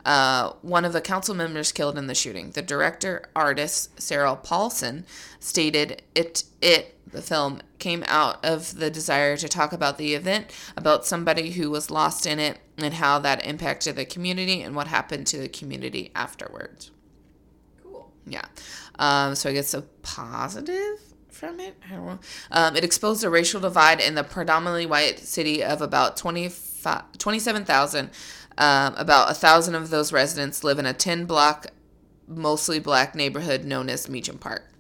uh, 0.05 0.53
one 0.61 0.85
of 0.85 0.93
the 0.93 1.01
council 1.01 1.35
members 1.35 1.71
killed 1.71 1.97
in 1.97 2.07
the 2.07 2.15
shooting. 2.15 2.51
The 2.51 2.61
director, 2.61 3.23
artist 3.35 4.01
Sarah 4.01 4.35
Paulson, 4.35 5.05
stated 5.39 6.01
it 6.15 6.45
it 6.61 6.97
the 7.11 7.21
film 7.21 7.61
came 7.77 8.05
out 8.07 8.43
of 8.45 8.77
the 8.77 8.89
desire 8.89 9.35
to 9.35 9.49
talk 9.49 9.73
about 9.73 9.97
the 9.97 10.15
event, 10.15 10.47
about 10.77 11.05
somebody 11.05 11.51
who 11.51 11.69
was 11.69 11.91
lost 11.91 12.25
in 12.25 12.39
it, 12.39 12.59
and 12.77 12.93
how 12.93 13.19
that 13.19 13.45
impacted 13.45 13.97
the 13.97 14.05
community 14.05 14.61
and 14.61 14.75
what 14.75 14.87
happened 14.87 15.27
to 15.27 15.37
the 15.37 15.49
community 15.49 16.11
afterwards. 16.15 16.91
Cool. 17.83 18.09
Yeah. 18.25 18.45
Um, 18.97 19.35
so 19.35 19.49
I 19.49 19.53
guess 19.53 19.73
a 19.73 19.81
positive 20.03 21.10
from 21.41 21.59
it. 21.59 21.75
I 21.89 21.95
don't 21.95 22.05
know. 22.05 22.19
Um, 22.51 22.75
it 22.75 22.83
exposed 22.83 23.23
a 23.23 23.29
racial 23.29 23.59
divide 23.59 23.99
in 23.99 24.13
the 24.13 24.23
predominantly 24.23 24.85
white 24.85 25.17
city 25.17 25.63
of 25.63 25.81
about 25.81 26.15
25 26.15 27.17
27,000. 27.17 28.11
Um, 28.59 28.93
about 28.95 29.31
a 29.31 29.33
thousand 29.33 29.73
of 29.73 29.89
those 29.89 30.13
residents 30.13 30.63
live 30.63 30.77
in 30.77 30.85
a 30.85 30.93
10 30.93 31.25
block, 31.25 31.67
mostly 32.27 32.79
black 32.79 33.15
neighborhood 33.15 33.65
known 33.65 33.89
as 33.89 34.07
Meacham 34.07 34.37
Park. 34.37 34.71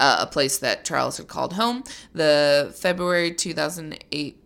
Uh, 0.00 0.16
a 0.20 0.26
place 0.26 0.58
that 0.58 0.84
Charles 0.84 1.18
had 1.18 1.28
called 1.28 1.52
home. 1.52 1.84
The 2.12 2.74
February 2.76 3.32
2008 3.32 4.42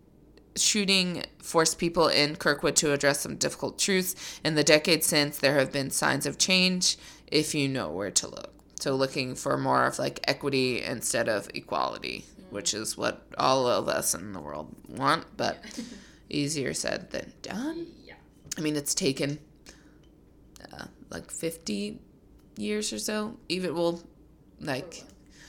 shooting 0.56 1.24
forced 1.42 1.78
people 1.78 2.08
in 2.08 2.36
Kirkwood 2.36 2.76
to 2.76 2.92
address 2.92 3.20
some 3.20 3.36
difficult 3.36 3.78
truths. 3.78 4.38
In 4.44 4.54
the 4.54 4.64
decades 4.64 5.06
since, 5.06 5.38
there 5.38 5.58
have 5.58 5.72
been 5.72 5.90
signs 5.90 6.26
of 6.26 6.36
change 6.36 6.98
if 7.26 7.54
you 7.54 7.68
know 7.68 7.88
where 7.88 8.10
to 8.10 8.28
look. 8.28 8.53
So 8.80 8.94
looking 8.94 9.34
for 9.34 9.56
more 9.56 9.86
of 9.86 9.98
like 9.98 10.20
equity 10.24 10.82
instead 10.82 11.28
of 11.28 11.48
equality, 11.54 12.24
which 12.50 12.74
is 12.74 12.96
what 12.98 13.22
all 13.38 13.66
of 13.66 13.88
us 13.88 14.14
in 14.14 14.32
the 14.32 14.40
world 14.40 14.74
want, 14.88 15.24
but 15.36 15.58
easier 16.30 16.74
said 16.74 17.10
than 17.10 17.32
done. 17.42 17.86
Yeah. 18.04 18.14
I 18.58 18.60
mean, 18.60 18.76
it's 18.76 18.94
taken 18.94 19.38
uh, 20.72 20.86
like 21.10 21.30
50 21.30 21.98
years 22.56 22.92
or 22.92 22.98
so. 22.98 23.36
Even, 23.48 23.74
well, 23.74 24.00
like, 24.60 25.04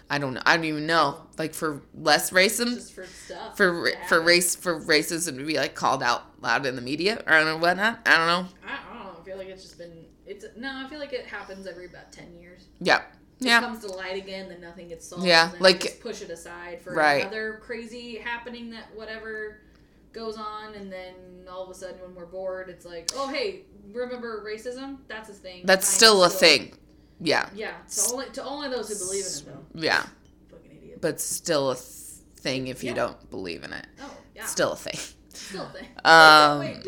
I 0.09 0.17
don't 0.17 0.33
know. 0.35 0.41
I 0.45 0.55
don't 0.55 0.65
even 0.65 0.85
know. 0.87 1.17
Like, 1.37 1.53
for 1.53 1.81
less 1.93 2.29
racism, 2.31 2.75
Just 2.75 2.93
for 2.93 3.05
stuff. 3.05 3.57
for 3.57 3.89
that 3.91 4.07
for 4.07 4.21
race 4.21 4.55
for 4.55 4.79
racism 4.79 5.37
to 5.37 5.45
be 5.45 5.57
like 5.57 5.75
called 5.75 6.03
out 6.03 6.23
loud 6.41 6.65
in 6.65 6.75
the 6.75 6.81
media 6.81 7.21
or 7.25 7.33
I 7.33 7.39
don't 7.39 7.47
know 7.47 7.57
whatnot. 7.57 7.99
I 8.05 8.17
don't 8.17 8.27
know. 8.27 8.49
I, 8.67 8.73
I 8.73 8.95
don't 8.95 9.03
know. 9.03 9.19
I 9.19 9.25
feel 9.25 9.37
like 9.37 9.47
it's 9.47 9.63
just 9.63 9.77
been. 9.77 10.04
It's 10.25 10.45
no. 10.57 10.71
I 10.85 10.87
feel 10.89 10.99
like 10.99 11.13
it 11.13 11.25
happens 11.25 11.67
every 11.67 11.85
about 11.85 12.11
ten 12.11 12.35
years. 12.39 12.65
Yeah, 12.79 12.99
It 13.39 13.47
yeah, 13.47 13.59
comes 13.59 13.79
to 13.85 13.87
light 13.91 14.17
again, 14.17 14.49
then 14.49 14.61
nothing 14.61 14.87
gets 14.87 15.07
solved. 15.07 15.25
Yeah, 15.25 15.51
like- 15.59 15.81
just 15.81 15.99
push 16.01 16.21
it 16.21 16.29
aside 16.29 16.81
for 16.81 16.93
Right. 16.93 17.21
another 17.21 17.59
crazy 17.63 18.15
happening 18.17 18.69
that 18.71 18.93
whatever 18.95 19.59
goes 20.13 20.37
on, 20.37 20.73
and 20.75 20.91
then 20.91 21.13
all 21.49 21.63
of 21.63 21.69
a 21.69 21.73
sudden 21.73 21.99
when 22.01 22.15
we're 22.15 22.25
bored, 22.25 22.69
it's 22.69 22.85
like, 22.85 23.09
oh 23.15 23.27
hey, 23.27 23.63
remember 23.91 24.43
racism? 24.45 24.97
That's 25.07 25.29
a 25.29 25.33
thing. 25.33 25.61
that's 25.65 25.87
still 25.87 26.23
a 26.23 26.29
thing. 26.29 26.73
Yeah, 27.21 27.47
Yeah, 27.53 27.73
to 27.95 28.11
only 28.13 28.25
to 28.31 28.43
only 28.43 28.69
those 28.69 28.89
who 28.89 28.95
believe 29.05 29.25
in 29.25 29.31
it 29.31 29.43
though. 29.45 29.81
yeah, 29.81 30.05
Fucking 30.49 30.71
idiots. 30.77 30.99
but 31.01 31.21
still 31.21 31.71
a 31.71 31.75
thing 31.75 32.67
if 32.67 32.83
you 32.83 32.89
Yeah. 32.89 32.95
don't 32.95 33.29
believe 33.29 33.63
in 33.63 33.71
it. 33.73 33.85
oh 34.01 34.17
yeah, 34.35 34.45
Still 34.45 34.73
a 34.73 34.75
thing. 34.75 34.99
still 35.33 35.63
a 35.63 35.69
thing. 35.69 35.87
Um, 36.05 36.83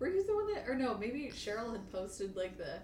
were 0.00 0.08
you 0.08 0.24
the 0.24 0.34
one 0.34 0.52
that, 0.54 0.64
or 0.68 0.74
no? 0.74 0.96
Maybe 0.98 1.30
Cheryl 1.32 1.70
had 1.72 1.90
posted 1.92 2.34
like 2.36 2.56
the, 2.58 2.78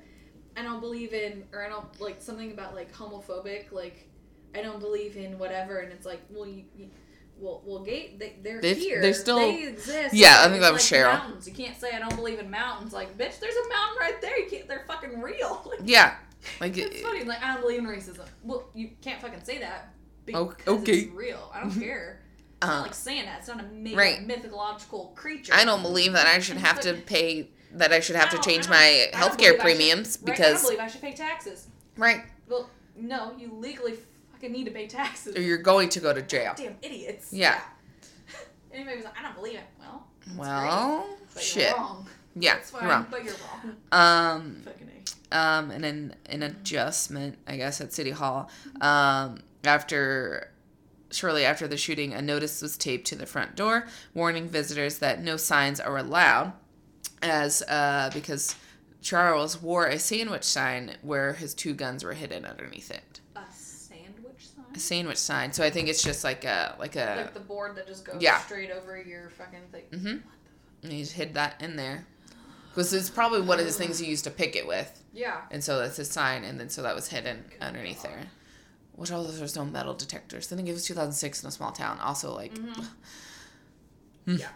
I 0.56 0.62
don't 0.62 0.80
believe 0.80 1.12
in, 1.12 1.44
or 1.52 1.64
I 1.64 1.68
don't 1.68 2.00
like 2.00 2.20
something 2.22 2.52
about 2.52 2.74
like 2.74 2.92
homophobic, 2.94 3.72
like 3.72 4.08
I 4.54 4.62
don't 4.62 4.78
believe 4.80 5.16
in 5.16 5.38
whatever, 5.38 5.78
and 5.80 5.92
it's 5.92 6.06
like, 6.06 6.20
well, 6.30 6.46
you, 6.46 6.64
you 6.76 6.88
well, 7.38 7.62
well, 7.66 7.80
gay, 7.80 8.14
they, 8.18 8.36
they're 8.42 8.60
They've- 8.62 8.78
here, 8.78 9.02
they're 9.02 9.12
still- 9.12 9.36
they 9.38 9.64
exist. 9.66 10.14
Yeah, 10.14 10.42
I 10.42 10.48
think 10.48 10.60
that 10.62 10.72
was 10.72 10.90
like 10.90 11.00
Cheryl. 11.02 11.12
Mountains. 11.18 11.46
You 11.46 11.52
can't 11.52 11.78
say 11.78 11.90
I 11.92 11.98
don't 11.98 12.16
believe 12.16 12.38
in 12.38 12.50
mountains. 12.50 12.94
Like, 12.94 13.18
bitch, 13.18 13.38
there's 13.40 13.54
a 13.54 13.68
mountain 13.68 13.98
right 14.00 14.20
there. 14.22 14.38
You 14.38 14.48
can't. 14.48 14.66
They're 14.68 14.84
fucking 14.86 15.20
real. 15.20 15.62
Like, 15.70 15.80
Yeah, 15.84 16.16
like 16.60 16.78
it's 16.78 16.96
it- 16.96 17.02
funny. 17.02 17.24
Like, 17.24 17.42
I 17.42 17.52
don't 17.52 17.60
believe 17.62 17.80
in 17.80 17.86
racism. 17.86 18.26
Well, 18.42 18.70
you 18.74 18.90
can't 19.02 19.20
fucking 19.20 19.44
say 19.44 19.58
that. 19.58 19.92
Because 20.24 20.54
okay. 20.66 20.92
it's 21.00 21.12
real. 21.14 21.50
I 21.54 21.60
don't 21.60 21.70
care. 21.78 22.22
It's 22.62 22.64
uh, 22.70 22.74
not 22.74 22.82
like 22.82 22.94
saying 22.94 23.24
that. 23.26 23.38
It's 23.40 23.48
not 23.48 23.60
a 23.60 23.64
made 23.64 23.96
Right. 23.96 24.26
mythological 24.26 25.12
creature. 25.14 25.52
I 25.54 25.64
don't 25.64 25.82
believe 25.82 26.12
that 26.12 26.26
I 26.26 26.38
should 26.40 26.56
have 26.56 26.80
to 26.80 26.94
pay 26.94 27.50
that 27.72 27.92
I 27.92 28.00
should 28.00 28.16
have 28.16 28.30
to 28.30 28.38
I 28.38 28.40
change 28.40 28.68
my 28.68 29.06
healthcare 29.12 29.40
I 29.40 29.50
should- 29.52 29.60
premiums 29.60 30.18
right, 30.22 30.32
I 30.34 30.36
don't 30.38 30.50
because 30.50 30.62
believe 30.62 30.78
I 30.78 30.86
should 30.86 31.02
pay 31.02 31.12
taxes. 31.12 31.66
right 31.98 32.22
Well, 32.48 32.70
no, 32.96 33.34
you 33.38 33.52
legally 33.52 33.98
fucking 34.32 34.50
need 34.52 34.64
to 34.64 34.70
pay 34.70 34.86
taxes. 34.86 35.36
or 35.36 35.42
you're 35.42 35.58
going 35.58 35.90
to 35.90 36.00
go 36.00 36.12
to 36.14 36.22
jail. 36.22 36.54
Damn 36.56 36.76
idiots. 36.80 37.32
Yeah. 37.32 37.60
Anybody 38.72 38.96
was 38.96 39.04
like, 39.04 39.18
I 39.18 39.22
don't 39.22 39.34
believe 39.34 39.54
it. 39.56 39.64
Well, 39.78 40.06
that's 40.26 40.38
Well, 40.38 41.00
great, 41.06 41.18
but 41.34 41.42
shit. 41.42 41.68
You're 41.68 41.76
wrong. 41.76 42.06
Yeah, 42.38 42.54
That's 42.54 42.70
fine, 42.70 42.82
you're 42.82 42.90
wrong. 42.90 43.06
but 43.10 43.24
you're 43.24 43.34
wrong. 43.34 43.76
Um, 43.92 44.62
Fucking 44.64 44.90
A. 45.32 45.36
um, 45.38 45.70
and 45.70 45.84
an 45.84 46.14
an 46.28 46.42
adjustment, 46.42 47.38
I 47.46 47.56
guess, 47.56 47.80
at 47.80 47.92
City 47.94 48.10
Hall. 48.10 48.50
Um, 48.80 49.40
after 49.64 50.50
shortly 51.10 51.44
after 51.44 51.68
the 51.68 51.76
shooting, 51.76 52.12
a 52.12 52.22
notice 52.22 52.62
was 52.62 52.76
taped 52.76 53.06
to 53.08 53.16
the 53.16 53.26
front 53.26 53.56
door 53.56 53.86
warning 54.14 54.48
visitors 54.48 54.98
that 54.98 55.22
no 55.22 55.36
signs 55.36 55.80
are 55.80 55.98
allowed, 55.98 56.52
as 57.22 57.62
uh, 57.62 58.10
because 58.12 58.54
Charles 59.02 59.62
wore 59.62 59.86
a 59.86 59.98
sandwich 59.98 60.44
sign 60.44 60.96
where 61.02 61.34
his 61.34 61.54
two 61.54 61.74
guns 61.74 62.02
were 62.02 62.14
hidden 62.14 62.44
underneath 62.44 62.90
it. 62.90 63.20
A 63.36 63.40
sandwich 63.52 64.48
sign? 64.54 64.64
A 64.74 64.78
sandwich 64.78 65.18
sign. 65.18 65.52
So 65.52 65.62
I 65.62 65.70
think 65.70 65.88
it's 65.88 66.02
just 66.02 66.24
like 66.24 66.44
a 66.44 66.74
like 66.78 66.96
a. 66.96 67.14
like 67.16 67.34
the 67.34 67.40
board 67.40 67.76
that 67.76 67.86
just 67.86 68.04
goes 68.04 68.20
yeah. 68.20 68.38
straight 68.40 68.70
over 68.70 69.00
your 69.00 69.30
fucking 69.30 69.60
thing. 69.70 69.84
Mm-hmm. 69.92 70.28
and 70.82 70.92
he's 70.92 71.12
hid 71.12 71.34
that 71.34 71.60
in 71.62 71.76
there. 71.76 72.06
Because 72.70 72.92
it's 72.92 73.08
probably 73.08 73.40
one 73.40 73.58
of 73.58 73.64
his 73.64 73.78
things 73.78 73.98
he 73.98 74.06
used 74.06 74.24
to 74.24 74.30
pick 74.30 74.54
it 74.54 74.66
with. 74.66 75.02
Yeah. 75.14 75.40
And 75.50 75.64
so 75.64 75.78
that's 75.78 75.96
his 75.96 76.10
sign, 76.10 76.44
and 76.44 76.60
then 76.60 76.68
so 76.68 76.82
that 76.82 76.94
was 76.94 77.08
hidden 77.08 77.44
underneath 77.60 78.02
there. 78.02 78.26
Which 78.96 79.12
also 79.12 79.30
there's 79.30 79.54
no 79.56 79.64
metal 79.64 79.94
detectors. 79.94 80.50
I 80.52 80.56
think 80.56 80.68
it 80.68 80.72
was 80.72 80.84
2006 80.86 81.42
in 81.42 81.48
a 81.48 81.52
small 81.52 81.70
town. 81.72 82.00
Also, 82.00 82.34
like, 82.34 82.56
Hmm. 82.56 82.72
Yeah. 84.26 84.48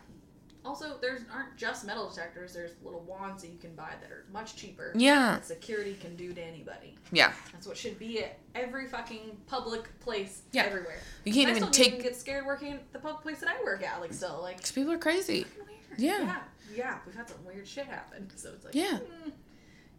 Also, 0.64 0.98
there's 1.00 1.22
aren't 1.32 1.56
just 1.56 1.86
metal 1.86 2.08
detectors. 2.10 2.52
There's 2.52 2.72
little 2.84 3.00
wands 3.00 3.42
that 3.42 3.50
you 3.50 3.58
can 3.58 3.74
buy 3.74 3.92
that 4.00 4.10
are 4.10 4.24
much 4.32 4.56
cheaper. 4.56 4.92
yeah, 4.94 5.32
That 5.36 5.46
security 5.46 5.94
can 5.94 6.16
do 6.16 6.34
to 6.34 6.40
anybody. 6.42 6.96
yeah. 7.12 7.32
That's 7.52 7.66
what 7.66 7.76
should 7.78 7.98
be 7.98 8.22
at 8.22 8.38
every 8.54 8.86
fucking 8.86 9.38
public 9.46 9.98
place. 10.00 10.42
Yeah. 10.52 10.64
Everywhere. 10.64 10.98
You 11.24 11.32
can't 11.32 11.48
I 11.48 11.50
even 11.52 11.62
still 11.62 11.70
take. 11.72 11.88
even 11.94 12.02
get 12.02 12.16
scared 12.16 12.44
working 12.44 12.72
at 12.74 12.92
the 12.92 12.98
public 12.98 13.22
place 13.22 13.40
that 13.40 13.48
I 13.48 13.62
work 13.64 13.82
at. 13.82 14.00
Like 14.00 14.12
still, 14.12 14.40
like 14.42 14.58
Because 14.58 14.72
people 14.72 14.92
are 14.92 14.98
crazy. 14.98 15.46
weird. 15.56 15.98
Yeah. 15.98 16.18
Yeah. 16.20 16.38
Yeah. 16.74 16.98
We've 17.06 17.14
had 17.14 17.28
some 17.28 17.42
weird 17.44 17.66
shit 17.66 17.86
happen. 17.86 18.28
So 18.36 18.50
it's 18.54 18.64
like 18.64 18.74
Yeah. 18.74 18.98
mm, 19.26 19.32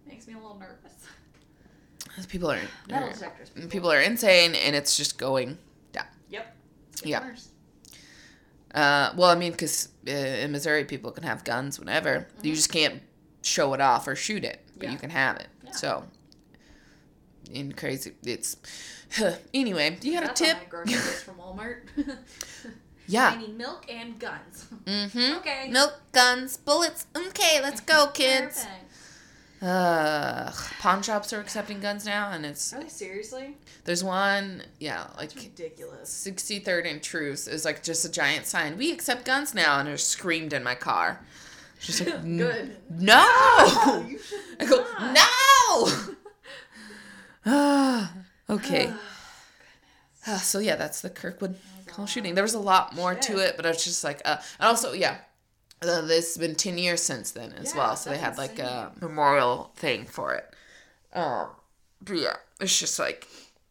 makes 0.05 0.27
me 0.27 0.33
a 0.33 0.37
little 0.37 0.59
nervous. 0.59 0.93
People 2.29 2.51
are. 2.51 2.59
Metal 2.89 3.09
are- 3.09 3.13
detectors. 3.13 3.49
people 3.69 3.91
are 3.91 3.99
insane, 4.01 4.55
and 4.55 4.75
it's 4.75 4.97
just 4.97 5.17
going 5.17 5.57
down. 5.91 6.05
Yep. 6.29 6.55
It's 6.93 7.05
Yeah. 7.05 7.23
worse. 7.23 7.47
Uh, 8.73 9.11
well, 9.17 9.29
I 9.29 9.35
mean, 9.35 9.51
because 9.51 9.89
uh, 10.07 10.11
in 10.11 10.51
Missouri, 10.51 10.85
people 10.85 11.11
can 11.11 11.23
have 11.23 11.43
guns 11.43 11.79
whenever. 11.79 12.27
You 12.41 12.55
just 12.55 12.71
can't 12.71 13.01
show 13.41 13.73
it 13.73 13.81
off 13.81 14.07
or 14.07 14.15
shoot 14.15 14.43
it, 14.43 14.61
but 14.77 14.85
Yeah. 14.85 14.91
you 14.93 14.97
can 14.97 15.09
have 15.09 15.37
it. 15.37 15.47
Yeah. 15.65 15.71
So, 15.71 16.03
in 17.51 17.73
crazy, 17.73 18.13
it's. 18.23 18.55
anyway, 19.53 19.97
do 19.99 20.07
you 20.07 20.13
got 20.13 20.23
a 20.23 20.27
That's 20.27 20.39
tip? 20.41 20.69
grocery 20.69 20.93
list 20.95 21.23
from 21.25 21.35
Walmart. 21.35 21.81
Yeah. 23.07 23.31
I 23.35 23.37
need 23.41 23.57
milk 23.57 23.87
and 23.91 24.17
guns. 24.19 24.67
Mm-hmm. 24.85 25.37
Okay. 25.39 25.67
Milk, 25.69 25.99
guns, 26.13 26.55
bullets. 26.55 27.07
Okay, 27.13 27.59
let's 27.61 27.81
go, 27.81 28.07
kids. 28.13 28.63
Perfect. 28.63 28.90
Uh, 29.61 30.51
pawn 30.79 31.03
shops 31.03 31.31
are 31.33 31.39
accepting 31.39 31.79
guns 31.79 32.03
now, 32.05 32.31
and 32.31 32.45
it's 32.47 32.73
Are 32.73 32.81
they 32.81 32.89
seriously? 32.89 33.57
there's 33.85 34.03
one, 34.03 34.63
yeah, 34.79 35.05
like 35.17 35.35
It's 35.35 35.43
ridiculous. 35.45 36.09
63rd 36.27 36.89
and 36.89 37.03
Troost 37.03 37.47
is 37.47 37.63
like 37.63 37.83
just 37.83 38.03
a 38.03 38.09
giant 38.11 38.47
sign. 38.47 38.75
We 38.77 38.91
accept 38.91 39.23
guns 39.23 39.53
now, 39.53 39.79
and 39.79 39.87
it 39.87 39.99
screamed 39.99 40.51
in 40.53 40.63
my 40.63 40.73
car. 40.73 41.19
She's 41.79 41.99
like 42.03 42.15
"N- 42.23 42.37
Good. 42.37 42.77
No. 42.89 43.15
I 44.59 44.65
go 44.67 44.85
not. 44.99 45.15
no. 47.45 48.07
Okay. 48.49 48.91
Ah, 50.27 50.37
so 50.43 50.59
yeah, 50.59 50.75
that's 50.75 51.01
the 51.01 51.09
Kirkwood 51.09 51.55
Hall 51.93 52.05
shooting. 52.05 52.33
There 52.35 52.43
was 52.43 52.53
a 52.53 52.59
lot 52.59 52.95
more 52.95 53.15
to 53.15 53.37
it, 53.37 53.55
but 53.57 53.65
it's 53.65 53.83
just 53.83 54.03
like, 54.03 54.21
uh, 54.25 54.37
and 54.59 54.67
also 54.67 54.93
yeah, 54.93 55.17
uh, 55.81 56.01
this 56.01 56.35
has 56.35 56.37
been 56.37 56.55
ten 56.55 56.77
years 56.77 57.01
since 57.01 57.31
then 57.31 57.53
as 57.53 57.71
Yeah, 57.73 57.77
well. 57.79 57.95
So 57.95 58.09
they 58.09 58.17
had 58.17 58.37
like 58.37 58.59
a 58.59 58.91
memorial 59.01 59.71
thing 59.75 60.05
for 60.05 60.33
it. 60.35 60.45
Um, 61.13 61.47
but 62.01 62.13
yeah, 62.17 62.35
it's 62.59 62.79
just 62.79 62.97
like, 62.99 63.27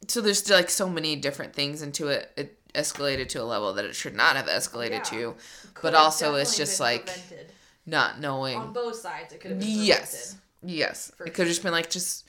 so 0.08 0.20
there's 0.20 0.48
like 0.50 0.70
so 0.70 0.88
many 0.88 1.16
different 1.16 1.54
things 1.54 1.82
into 1.82 2.08
it. 2.08 2.30
It 2.36 2.56
escalated 2.74 3.28
to 3.30 3.42
a 3.42 3.44
level 3.44 3.72
that 3.74 3.84
it 3.84 3.94
should 3.94 4.14
not 4.14 4.36
have 4.36 4.46
escalated 4.46 4.90
Yeah. 4.90 5.02
to, 5.02 5.34
but 5.64 5.74
Could've 5.74 5.98
also 6.00 6.34
it's 6.36 6.56
just 6.56 6.78
like 6.80 7.06
prevented. 7.06 7.52
not 7.86 8.20
knowing. 8.20 8.56
on 8.58 8.72
both 8.72 8.96
sides. 8.96 9.32
It 9.32 9.40
could 9.40 9.52
have 9.52 9.60
been 9.60 9.68
Yes. 9.68 10.34
prevented. 10.62 10.78
Yes. 10.78 11.12
It 11.26 11.34
could 11.34 11.38
have 11.46 11.48
just 11.48 11.62
been 11.62 11.72
like, 11.72 11.90
just 11.90 12.26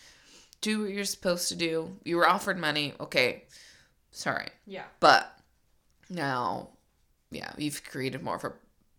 do 0.61 0.81
what 0.83 0.91
you're 0.91 1.03
supposed 1.05 1.49
to 1.49 1.55
do. 1.55 1.95
You 2.03 2.17
were 2.17 2.27
offered 2.27 2.57
money. 2.57 2.93
Okay. 2.99 3.43
Sorry. 4.11 4.47
Yeah. 4.65 4.83
But 4.99 5.37
now, 6.09 6.69
yeah, 7.29 7.51
you've 7.57 7.83
created 7.83 8.23
more 8.23 8.35
of 8.35 8.43
a, 8.45 8.53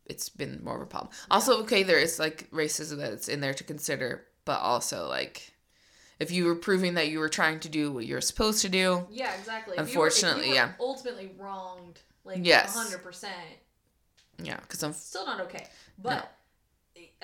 it's 0.06 0.28
been 0.28 0.60
more 0.64 0.76
of 0.76 0.82
a 0.82 0.86
problem. 0.86 1.12
Also, 1.30 1.60
okay, 1.62 1.82
there 1.82 1.98
is 1.98 2.18
like 2.18 2.50
racism 2.50 2.98
that's 2.98 3.28
in 3.28 3.40
there 3.40 3.54
to 3.54 3.64
consider, 3.64 4.24
but 4.44 4.60
also 4.60 5.08
like, 5.08 5.52
if 6.18 6.30
you 6.30 6.44
were 6.44 6.54
proving 6.54 6.94
that 6.94 7.08
you 7.08 7.18
were 7.18 7.28
trying 7.28 7.60
to 7.60 7.68
do 7.68 7.90
what 7.92 8.06
you're 8.06 8.20
supposed 8.20 8.62
to 8.62 8.68
do, 8.68 9.06
Yeah, 9.10 9.32
exactly. 9.34 9.76
If 9.78 9.92
you 9.92 10.00
were- 10.00 10.06
if 10.08 10.12
Unfortunately, 10.14 10.48
you 10.50 10.54
yeah. 10.54 10.72
Ultimately 10.80 11.32
wronged, 11.38 12.00
like 12.24 12.38
Yes. 12.42 12.74
hundred 12.74 13.02
percent. 13.02 13.32
yeah, 14.38 14.56
because 14.60 14.82
I'm, 14.82 14.92
Still 14.92 15.26
not 15.26 15.40
okay, 15.42 15.66
but. 15.98 16.32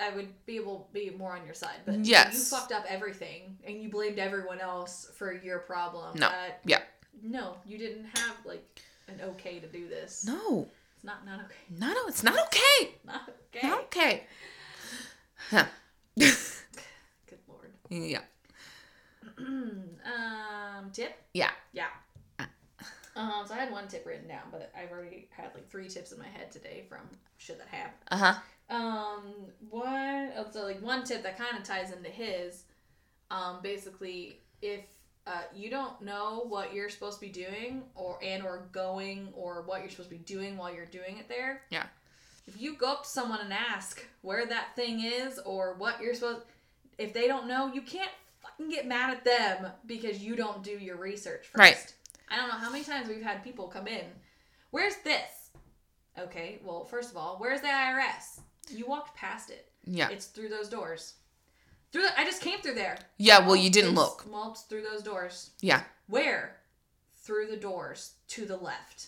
I 0.01 0.15
would 0.15 0.45
be 0.45 0.55
able 0.55 0.87
to 0.87 0.93
be 0.93 1.09
more 1.09 1.33
on 1.35 1.45
your 1.45 1.53
side, 1.53 1.75
but 1.85 2.05
Yes. 2.05 2.33
you 2.33 2.39
fucked 2.39 2.71
up 2.71 2.85
everything 2.87 3.57
and 3.65 3.81
you 3.83 3.89
blamed 3.89 4.17
everyone 4.17 4.59
else 4.61 5.09
for 5.15 5.33
your 5.33 5.59
problem. 5.59 6.17
No. 6.17 6.31
Yeah, 6.63 6.81
no, 7.21 7.57
you 7.65 7.77
didn't 7.77 8.05
have 8.17 8.35
like 8.45 8.79
an 9.09 9.19
okay 9.21 9.59
to 9.59 9.67
do 9.67 9.89
this. 9.89 10.25
no, 10.25 10.69
It's 10.99 11.05
not 11.05 11.25
not 11.25 11.39
okay. 11.45 11.55
no, 11.77 11.87
no, 11.87 12.07
it's 12.07 12.23
not 12.29 12.37
okay. 12.37 12.95
Not 13.05 13.21
okay. 13.55 13.67
Not 13.67 13.79
okay. 13.83 14.23
Huh. 15.49 15.65
Good 16.17 17.39
lord. 17.47 17.71
yeah. 17.89 18.19
um, 19.37 20.91
tip. 20.91 21.15
Yeah. 21.33 21.51
Yeah. 21.71 21.87
Um, 23.15 23.45
so 23.45 23.53
I 23.53 23.57
had 23.57 23.71
one 23.71 23.87
tip 23.87 24.05
written 24.05 24.27
down, 24.27 24.43
but 24.51 24.71
I've 24.77 24.91
already 24.91 25.29
had 25.31 25.51
like 25.55 25.69
three 25.69 25.87
tips 25.87 26.11
in 26.11 26.19
my 26.19 26.27
head 26.27 26.51
today 26.51 26.83
from 26.89 26.99
shit 27.37 27.57
that 27.59 27.67
happened. 27.69 27.93
Uh 28.11 28.17
huh. 28.17 28.75
Um, 28.75 29.33
one 29.69 30.31
oh, 30.37 30.45
so 30.51 30.63
like 30.63 30.81
one 30.81 31.05
tip 31.05 31.23
that 31.23 31.37
kind 31.37 31.57
of 31.57 31.63
ties 31.63 31.91
into 31.93 32.09
his. 32.09 32.63
Um, 33.31 33.59
basically, 33.63 34.39
if 34.61 34.81
uh, 35.29 35.41
you 35.53 35.69
don't 35.69 36.01
know 36.01 36.45
what 36.47 36.73
you're 36.73 36.89
supposed 36.89 37.19
to 37.19 37.25
be 37.25 37.31
doing 37.31 37.83
or 37.93 38.17
and 38.23 38.43
or 38.43 38.67
going 38.71 39.27
or 39.33 39.61
what 39.61 39.81
you're 39.81 39.89
supposed 39.89 40.09
to 40.09 40.15
be 40.15 40.23
doing 40.23 40.57
while 40.57 40.73
you're 40.73 40.85
doing 40.85 41.17
it 41.17 41.29
there. 41.29 41.61
Yeah. 41.69 41.85
If 42.47 42.59
you 42.59 42.75
go 42.75 42.93
up 42.93 43.03
to 43.03 43.09
someone 43.09 43.39
and 43.41 43.53
ask 43.53 44.03
where 44.21 44.47
that 44.47 44.75
thing 44.75 45.01
is 45.01 45.37
or 45.45 45.75
what 45.77 46.01
you're 46.01 46.15
supposed 46.15 46.41
if 46.97 47.13
they 47.13 47.27
don't 47.27 47.47
know, 47.47 47.71
you 47.71 47.81
can't 47.81 48.09
fucking 48.41 48.69
get 48.69 48.87
mad 48.87 49.11
at 49.11 49.23
them 49.23 49.71
because 49.85 50.19
you 50.19 50.35
don't 50.35 50.63
do 50.63 50.71
your 50.71 50.97
research 50.97 51.45
first. 51.45 51.57
Right. 51.57 51.93
I 52.29 52.35
don't 52.35 52.47
know 52.47 52.55
how 52.55 52.71
many 52.71 52.83
times 52.83 53.07
we've 53.07 53.21
had 53.21 53.43
people 53.43 53.67
come 53.67 53.87
in. 53.87 54.05
Where's 54.71 54.97
this? 55.03 55.51
Okay, 56.17 56.59
well, 56.63 56.83
first 56.83 57.11
of 57.11 57.17
all, 57.17 57.37
where's 57.37 57.61
the 57.61 57.67
IRS? 57.67 58.41
You 58.69 58.87
walked 58.87 59.15
past 59.15 59.49
it. 59.49 59.71
Yeah. 59.85 60.09
It's 60.09 60.25
through 60.25 60.49
those 60.49 60.69
doors. 60.69 61.13
Through 61.91 62.03
the, 62.03 62.19
I 62.19 62.23
just 62.23 62.41
came 62.41 62.59
through 62.59 62.75
there. 62.75 62.97
Yeah, 63.17 63.45
well, 63.45 63.55
you 63.55 63.69
didn't 63.69 63.95
look. 63.95 64.25
It's 64.51 64.61
through 64.61 64.83
those 64.83 65.01
doors. 65.01 65.51
Yeah. 65.61 65.81
Where? 66.07 66.57
Through 67.17 67.47
the 67.47 67.57
doors 67.57 68.13
to 68.29 68.45
the 68.45 68.57
left. 68.57 69.07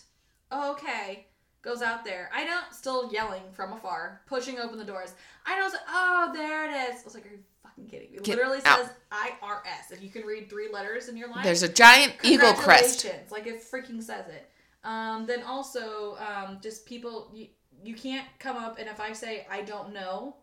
Oh, 0.50 0.72
okay. 0.72 1.26
Goes 1.62 1.80
out 1.80 2.04
there. 2.04 2.28
I 2.34 2.44
don't. 2.44 2.64
Still 2.72 3.12
yelling 3.12 3.42
from 3.52 3.72
afar, 3.72 4.20
pushing 4.26 4.58
open 4.58 4.78
the 4.78 4.84
doors. 4.84 5.14
I 5.46 5.56
don't. 5.56 5.74
Oh, 5.88 6.30
there 6.34 6.68
it 6.68 6.90
is. 6.90 7.00
I 7.00 7.04
was 7.04 7.14
like, 7.14 7.24
are 7.26 7.30
you 7.30 7.38
fucking 7.62 7.86
kidding 7.86 8.10
me? 8.10 8.16
It 8.16 8.24
Get 8.24 8.36
literally 8.36 8.58
out. 8.64 8.80
says 8.80 8.90
IRS. 9.12 9.92
If 9.92 10.02
you 10.02 10.10
can 10.10 10.22
read 10.22 10.50
three 10.50 10.68
letters 10.72 11.08
in 11.08 11.16
your 11.16 11.28
life, 11.30 11.44
There's 11.44 11.62
a 11.62 11.68
giant 11.68 12.14
eagle 12.24 12.52
crest. 12.54 13.06
Like 13.30 13.46
it 13.46 13.62
freaking 13.62 14.02
says 14.02 14.26
it. 14.28 14.50
Um, 14.84 15.26
then 15.26 15.44
also, 15.44 16.16
um, 16.16 16.58
just 16.60 16.84
people 16.84 17.30
you, 17.32 17.46
you 17.84 17.94
can't 17.94 18.26
come 18.40 18.56
up 18.56 18.78
and 18.80 18.88
if 18.88 18.98
I 19.00 19.12
say 19.12 19.46
I 19.48 19.62
don't 19.62 19.92
know, 19.92 20.36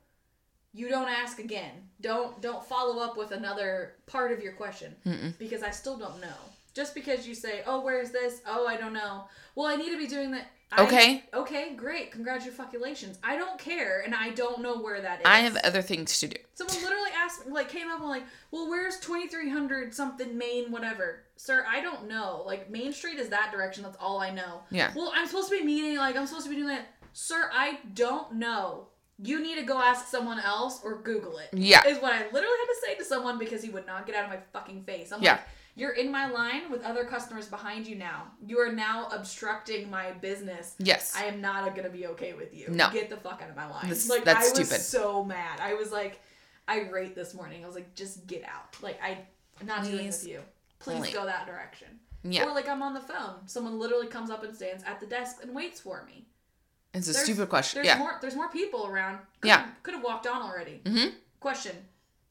you 0.74 0.90
don't 0.90 1.10
ask 1.10 1.40
again. 1.40 1.72
Don't 2.02 2.42
don't 2.42 2.64
follow 2.64 3.02
up 3.04 3.18
with 3.18 3.32
another 3.32 3.96
part 4.06 4.32
of 4.32 4.42
your 4.42 4.54
question 4.54 4.96
Mm-mm. 5.06 5.38
because 5.38 5.64
I 5.64 5.72
still 5.72 5.98
don't 5.98 6.22
know. 6.22 6.38
Just 6.76 6.94
because 6.94 7.28
you 7.28 7.34
say, 7.36 7.64
"Oh, 7.66 7.82
where's 7.82 8.12
this?" 8.12 8.42
"Oh, 8.46 8.68
I 8.68 8.78
don't 8.78 8.94
know." 8.94 9.26
Well, 9.56 9.66
I 9.68 9.76
need 9.76 9.90
to 9.92 9.98
be 9.98 10.08
doing 10.08 10.32
that. 10.32 10.48
I- 10.72 10.84
Okay. 10.86 11.24
Okay, 11.34 11.74
great. 11.74 12.12
Congratulations. 12.12 13.18
I 13.24 13.38
don't 13.38 13.58
care 13.60 14.02
and 14.06 14.14
I 14.14 14.30
don't 14.30 14.62
know 14.62 14.78
where 14.78 15.02
that 15.02 15.22
is. 15.22 15.26
I 15.26 15.40
have 15.40 15.58
other 15.64 15.82
things 15.82 16.20
to 16.20 16.28
do. 16.28 16.38
Someone 16.54 16.76
literally 16.84 17.10
asked 17.18 17.48
me, 17.48 17.52
like, 17.54 17.70
came 17.70 17.90
up 17.90 18.00
and 18.02 18.08
like, 18.08 18.24
well, 18.52 18.70
where's 18.70 19.00
2300 19.00 19.96
something 19.96 20.38
Main, 20.38 20.72
whatever? 20.72 21.24
Sir, 21.38 21.66
I 21.68 21.82
don't 21.82 22.08
know. 22.08 22.44
Like, 22.46 22.70
Main 22.70 22.94
Street 22.94 23.18
is 23.18 23.30
that 23.30 23.52
direction. 23.52 23.82
That's 23.84 23.98
all 24.00 24.20
I 24.20 24.30
know. 24.30 24.62
Yeah. 24.70 24.92
Well, 24.96 25.12
I'm 25.16 25.26
supposed 25.26 25.50
to 25.50 25.58
be 25.58 25.66
meeting, 25.66 25.98
like, 25.98 26.16
I'm 26.16 26.28
supposed 26.28 26.46
to 26.46 26.52
be 26.52 26.56
doing 26.58 26.68
that. 26.68 26.86
Sir, 27.14 27.50
I 27.52 27.80
don't 27.96 28.36
know. 28.36 28.90
You 29.22 29.42
need 29.42 29.56
to 29.58 29.64
go 29.64 29.78
ask 29.82 30.08
someone 30.08 30.40
else 30.40 30.80
or 30.84 31.02
Google 31.02 31.38
it. 31.40 31.50
Yeah. 31.54 31.86
Is 31.88 32.00
what 32.02 32.14
I 32.14 32.20
literally 32.24 32.58
had 32.60 32.74
to 32.74 32.78
say 32.86 32.96
to 32.96 33.04
someone 33.04 33.38
because 33.38 33.62
he 33.62 33.70
would 33.70 33.86
not 33.86 34.06
get 34.06 34.16
out 34.16 34.24
of 34.26 34.30
my 34.30 34.40
fucking 34.54 34.84
face. 34.84 35.12
I'm 35.12 35.22
Yeah. 35.22 35.34
like, 35.34 35.42
you're 35.76 35.92
in 35.92 36.12
my 36.12 36.30
line 36.30 36.70
with 36.72 36.84
other 36.84 37.04
customers 37.06 37.48
behind 37.48 37.86
you 37.88 37.96
now. 37.96 38.32
You 38.46 38.60
are 38.60 38.72
now 38.72 39.08
obstructing 39.12 39.90
my 39.90 40.12
business. 40.12 40.76
Yes. 40.80 41.14
I 41.18 41.26
am 41.26 41.42
not 41.42 41.76
gonna 41.76 41.90
be 41.90 42.08
okay 42.08 42.34
with 42.34 42.54
you. 42.54 42.68
No. 42.70 42.90
Get 42.92 43.10
the 43.10 43.18
fuck 43.18 43.42
out 43.44 43.50
of 43.50 43.56
my 43.56 43.70
line. 43.70 43.88
This- 43.90 44.10
like 44.10 44.24
that's 44.24 44.48
I 44.48 44.60
was 44.60 44.68
stupid. 44.68 44.82
so 44.84 45.24
mad. 45.24 45.60
I 45.62 45.74
was 45.74 45.92
like 45.92 46.22
irate 46.70 47.16
this 47.16 47.34
morning. 47.34 47.64
I 47.64 47.68
was 47.68 47.76
like, 47.76 47.94
just 47.96 48.26
get 48.28 48.44
out. 48.44 48.76
Like 48.82 49.00
I 49.04 49.20
I'm 49.60 49.68
not 49.68 49.84
dealing 49.84 50.00
Please. 50.06 50.24
with 50.24 50.32
you. 50.32 50.40
Please 50.80 51.00
Please. 51.00 51.14
go 51.14 51.26
that 51.26 51.46
direction. 51.46 52.00
yeah. 52.24 52.46
Or 52.46 52.54
like 52.54 52.68
I'm 52.70 52.82
on 52.82 52.94
the 52.94 53.02
phone. 53.02 53.48
Someone 53.48 53.80
literally 53.80 54.08
comes 54.08 54.30
up 54.30 54.44
and 54.44 54.56
stands 54.56 54.84
at 54.86 55.00
the 55.02 55.06
desk 55.06 55.38
and 55.44 55.54
waits 55.54 55.80
for 55.82 56.04
me. 56.06 56.26
It's 56.94 57.08
a 57.08 57.12
There's- 57.14 57.26
stupid 57.26 57.50
question. 57.50 57.78
There's 57.84 57.88
Yeah. 57.88 58.00
more 58.00 58.18
there's 58.22 58.36
more 58.36 58.50
people 58.50 58.88
around. 58.88 59.20
Could 59.42 59.48
Yeah. 59.50 59.68
Could 59.84 59.94
have 59.96 60.04
walked 60.04 60.28
on 60.28 60.42
already. 60.42 60.82
Mm-hmm. 60.84 61.10
Question. 61.40 61.76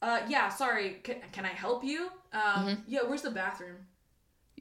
Uh 0.01 0.19
yeah, 0.27 0.49
sorry. 0.49 0.99
Can, 1.03 1.17
can 1.31 1.45
I 1.45 1.49
help 1.49 1.83
you? 1.83 2.11
Um 2.33 2.41
Mm-hmm. 2.41 2.81
yeah, 2.87 2.99
where's 3.07 3.21
the 3.21 3.31
bathroom? 3.31 3.77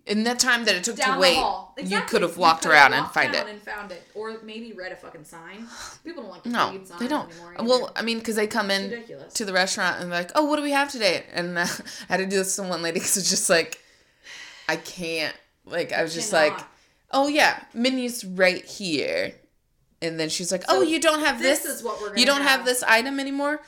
In 0.06 0.24
that 0.24 0.38
time 0.38 0.64
that 0.64 0.74
it 0.74 0.84
took 0.84 0.96
down 0.96 1.16
to 1.16 1.20
wait, 1.20 1.34
hall. 1.36 1.74
you 1.84 2.00
could 2.02 2.22
have 2.22 2.38
walked 2.38 2.64
around 2.64 2.94
and 2.94 3.06
find 3.10 3.34
it. 3.34 3.46
and 3.46 3.60
found 3.60 3.92
it, 3.92 4.02
or 4.14 4.38
maybe 4.42 4.72
read 4.72 4.90
a 4.90 4.96
fucking 4.96 5.24
sign. 5.24 5.66
People 6.02 6.22
don't 6.22 6.32
like 6.32 6.44
to 6.44 6.48
No, 6.48 6.70
read 6.70 6.86
signs 6.88 7.00
they 7.00 7.08
don't. 7.08 7.30
anymore. 7.30 7.54
Well, 7.60 7.92
I 7.94 8.00
mean, 8.00 8.18
because 8.18 8.34
they 8.36 8.46
come 8.46 8.70
in 8.70 8.90
ridiculous. 8.90 9.34
to 9.34 9.44
the 9.44 9.52
restaurant 9.52 10.00
and 10.00 10.10
they're 10.10 10.20
like, 10.20 10.30
"Oh, 10.34 10.44
what 10.46 10.56
do 10.56 10.62
we 10.62 10.70
have 10.70 10.90
today?" 10.90 11.26
And 11.34 11.58
uh, 11.58 11.66
I 12.08 12.12
had 12.12 12.16
to 12.18 12.26
do 12.26 12.36
this 12.38 12.56
to 12.56 12.62
one 12.62 12.80
lady 12.80 13.00
because 13.00 13.18
it's 13.18 13.28
just 13.28 13.50
like, 13.50 13.82
I 14.66 14.76
can't. 14.76 15.36
Like, 15.66 15.92
I 15.92 16.02
was 16.02 16.14
just 16.14 16.32
like, 16.32 16.58
"Oh 17.10 17.28
yeah, 17.28 17.64
menu's 17.74 18.24
right 18.24 18.64
here," 18.64 19.34
and 20.02 20.18
then 20.18 20.28
she's 20.28 20.50
like, 20.52 20.64
"Oh, 20.68 20.76
So 20.76 20.82
you 20.82 21.00
don't 21.00 21.20
have 21.20 21.40
this. 21.40 21.60
this 21.60 21.76
is 21.78 21.82
what 21.82 22.00
we're 22.00 22.08
gonna 22.08 22.20
You 22.20 22.26
don't 22.26 22.42
have. 22.42 22.58
have. 22.60 22.64
this 22.64 22.82
item 22.82 23.18
anymore." 23.20 23.60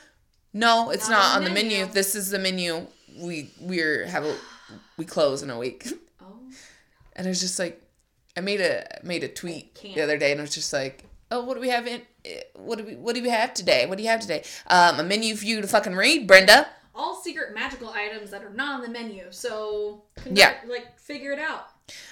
No, 0.53 0.89
it's 0.89 1.07
Not 1.09 1.17
not, 1.17 1.37
on 1.37 1.43
the 1.45 1.49
menu. 1.49 1.77
menu. 1.79 1.93
This 1.93 2.13
is 2.15 2.29
the 2.29 2.39
menu. 2.39 2.87
We 3.17 3.51
we're 3.59 4.05
have 4.05 4.25
a 4.25 4.35
we 4.97 5.05
close 5.05 5.43
in 5.43 5.49
a 5.49 5.57
week. 5.57 5.87
oh, 6.21 6.25
And 7.15 7.27
I 7.27 7.29
was 7.29 7.39
just 7.39 7.57
like, 7.59 7.81
I 8.35 8.41
made 8.41 8.61
a 8.61 8.85
made 9.03 9.23
a 9.23 9.27
tweet 9.27 9.75
the 9.81 10.01
other 10.01 10.17
day, 10.17 10.31
and 10.31 10.41
I 10.41 10.43
was 10.43 10.53
just 10.55 10.71
like, 10.73 11.05
oh, 11.31 11.43
what 11.43 11.53
do 11.55 11.61
we 11.61 11.69
have 11.69 11.87
in? 11.87 12.01
What 12.55 12.77
do 12.77 12.83
we 12.85 12.95
What 12.95 13.15
do 13.15 13.21
we 13.23 13.29
have 13.29 13.53
today? 13.53 13.85
What 13.85 13.97
do 13.97 14.03
you 14.03 14.09
have 14.09 14.19
today? 14.21 14.43
Um, 14.67 14.99
a 14.99 15.03
menu 15.03 15.35
for 15.35 15.45
you 15.45 15.61
to 15.61 15.67
fucking 15.67 15.95
read, 15.95 16.27
Brenda. 16.27 16.67
all 16.93 17.15
secret 17.21 17.53
magical 17.55 17.89
items 17.89 18.29
that 18.31 18.43
are 18.43 18.49
not 18.51 18.75
on 18.75 18.81
the 18.81 18.89
menu. 18.89 19.25
So 19.31 20.03
conduct, 20.15 20.37
Yeah. 20.37 20.55
like 20.69 20.99
figure 20.99 21.31
it 21.31 21.39
out. 21.39 21.67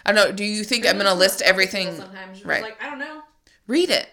I 0.05 0.11
don't 0.13 0.29
know. 0.29 0.31
Do 0.33 0.43
you 0.45 0.63
think 0.63 0.87
I'm 0.87 0.97
gonna 0.97 1.13
list 1.13 1.41
everything? 1.41 1.93
Sometimes 1.95 2.43
right. 2.45 2.61
like 2.61 2.81
I 2.81 2.89
don't 2.89 2.99
know. 2.99 3.21
Read 3.69 3.91
it. 3.91 4.09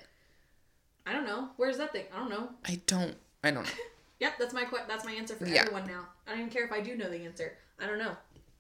I 1.07 1.13
don't 1.15 1.25
know. 1.25 1.49
Where's 1.57 1.79
that 1.79 1.91
thing? 1.93 2.05
I 2.15 2.19
don't 2.19 2.29
know. 2.29 2.51
I 2.69 2.79
don't. 2.87 3.17
I 3.43 3.51
don't 3.51 3.65
know. 3.65 3.71
Yep, 4.19 4.33
that's 4.39 4.55
my 4.55 4.65
que- 4.65 4.79
that's 4.89 5.05
my 5.05 5.13
answer 5.13 5.35
for 5.35 5.47
Yeah. 5.47 5.61
everyone 5.61 5.87
now. 5.87 6.07
I 6.27 6.31
don't 6.31 6.41
even 6.41 6.51
care 6.51 6.65
if 6.65 6.73
I 6.73 6.81
do 6.81 6.97
know 6.97 7.11
the 7.11 7.19
answer. 7.27 7.53
I 7.79 7.87
don't 7.87 7.99
know. 7.99 8.17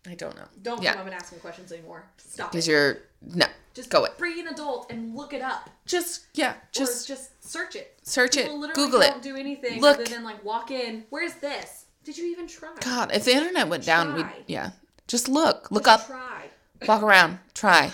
I 0.06 0.14
don't 0.14 0.36
know. 0.36 0.44
Don't 0.60 0.82
Yeah. 0.82 0.92
come 0.92 1.00
up 1.00 1.06
and 1.06 1.14
ask 1.14 1.32
me 1.32 1.38
questions 1.38 1.72
anymore. 1.72 2.04
Stop 2.18 2.52
Because 2.52 2.68
you're 2.68 2.98
no. 3.22 3.46
Just 3.72 3.88
go 3.88 4.04
it. 4.04 4.18
Be 4.18 4.38
an 4.40 4.48
adult 4.48 4.90
and 4.92 5.14
look 5.16 5.32
it 5.32 5.40
up. 5.40 5.70
Just 5.86 6.26
yeah. 6.34 6.56
Just 6.72 7.08
Just 7.08 7.08
just 7.08 7.50
search 7.50 7.74
it. 7.74 7.98
search 8.02 8.36
it. 8.36 8.42
People 8.44 8.58
literally 8.60 8.84
Google 8.84 9.00
don't 9.00 9.16
it. 9.16 9.22
do 9.22 9.34
anything 9.34 9.80
Look. 9.80 9.94
other 9.94 10.04
than 10.04 10.24
like 10.24 10.44
walk 10.44 10.70
in. 10.70 11.04
Where's 11.08 11.32
this? 11.36 11.86
Did 12.04 12.18
you 12.18 12.26
even 12.26 12.46
try? 12.46 12.74
God, 12.80 13.10
if 13.14 13.24
the 13.24 13.32
internet 13.32 13.66
went 13.68 13.86
down, 13.86 14.14
we 14.14 14.24
yeah. 14.46 14.72
Just 15.08 15.26
look. 15.26 15.70
Look 15.70 15.86
Just 15.86 16.02
up. 16.02 16.06
Try. 16.06 16.42
Walk 16.86 17.02
around. 17.02 17.38
Try. 17.54 17.90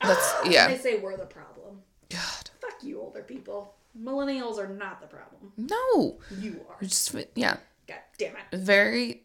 That's 0.00 0.34
yeah. 0.46 0.68
They 0.68 0.78
say 0.78 0.98
we're 0.98 1.16
the 1.16 1.26
problem. 1.26 1.82
God. 2.10 2.50
Fuck 2.60 2.82
you, 2.82 3.00
older 3.00 3.22
people. 3.22 3.74
Millennials 4.00 4.58
are 4.58 4.68
not 4.68 5.00
the 5.00 5.06
problem. 5.06 5.52
No. 5.56 6.18
You 6.38 6.60
are. 6.68 6.76
Just 6.80 7.14
yeah. 7.34 7.56
God 7.86 7.98
damn 8.18 8.34
it. 8.36 8.56
Very 8.58 9.22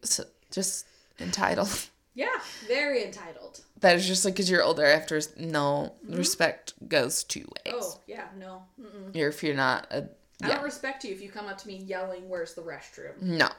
just 0.52 0.86
entitled. 1.20 1.70
Yeah, 2.16 2.28
very 2.68 3.04
entitled. 3.04 3.62
That 3.80 3.96
is 3.96 4.06
just 4.06 4.24
like 4.24 4.36
because 4.36 4.48
you're 4.48 4.62
older. 4.62 4.86
After 4.86 5.20
no 5.36 5.94
respect 6.08 6.74
goes 6.88 7.24
two 7.24 7.40
ways. 7.66 7.74
Oh 7.76 8.00
yeah, 8.06 8.26
no. 8.38 8.62
Mm-mm. 8.80 9.16
You're 9.16 9.30
if 9.30 9.42
you're 9.42 9.56
not 9.56 9.88
a 9.90 9.98
I 10.44 10.48
yeah 10.48 10.48
don't 10.50 10.64
respect 10.64 11.04
you 11.04 11.12
if 11.12 11.24
you 11.24 11.30
come 11.30 11.48
up 11.48 11.58
to 11.58 11.68
me 11.68 11.78
yelling, 11.78 12.30
"Where's 12.30 12.54
the 12.54 12.62
restroom?" 12.62 13.20
no. 13.20 13.50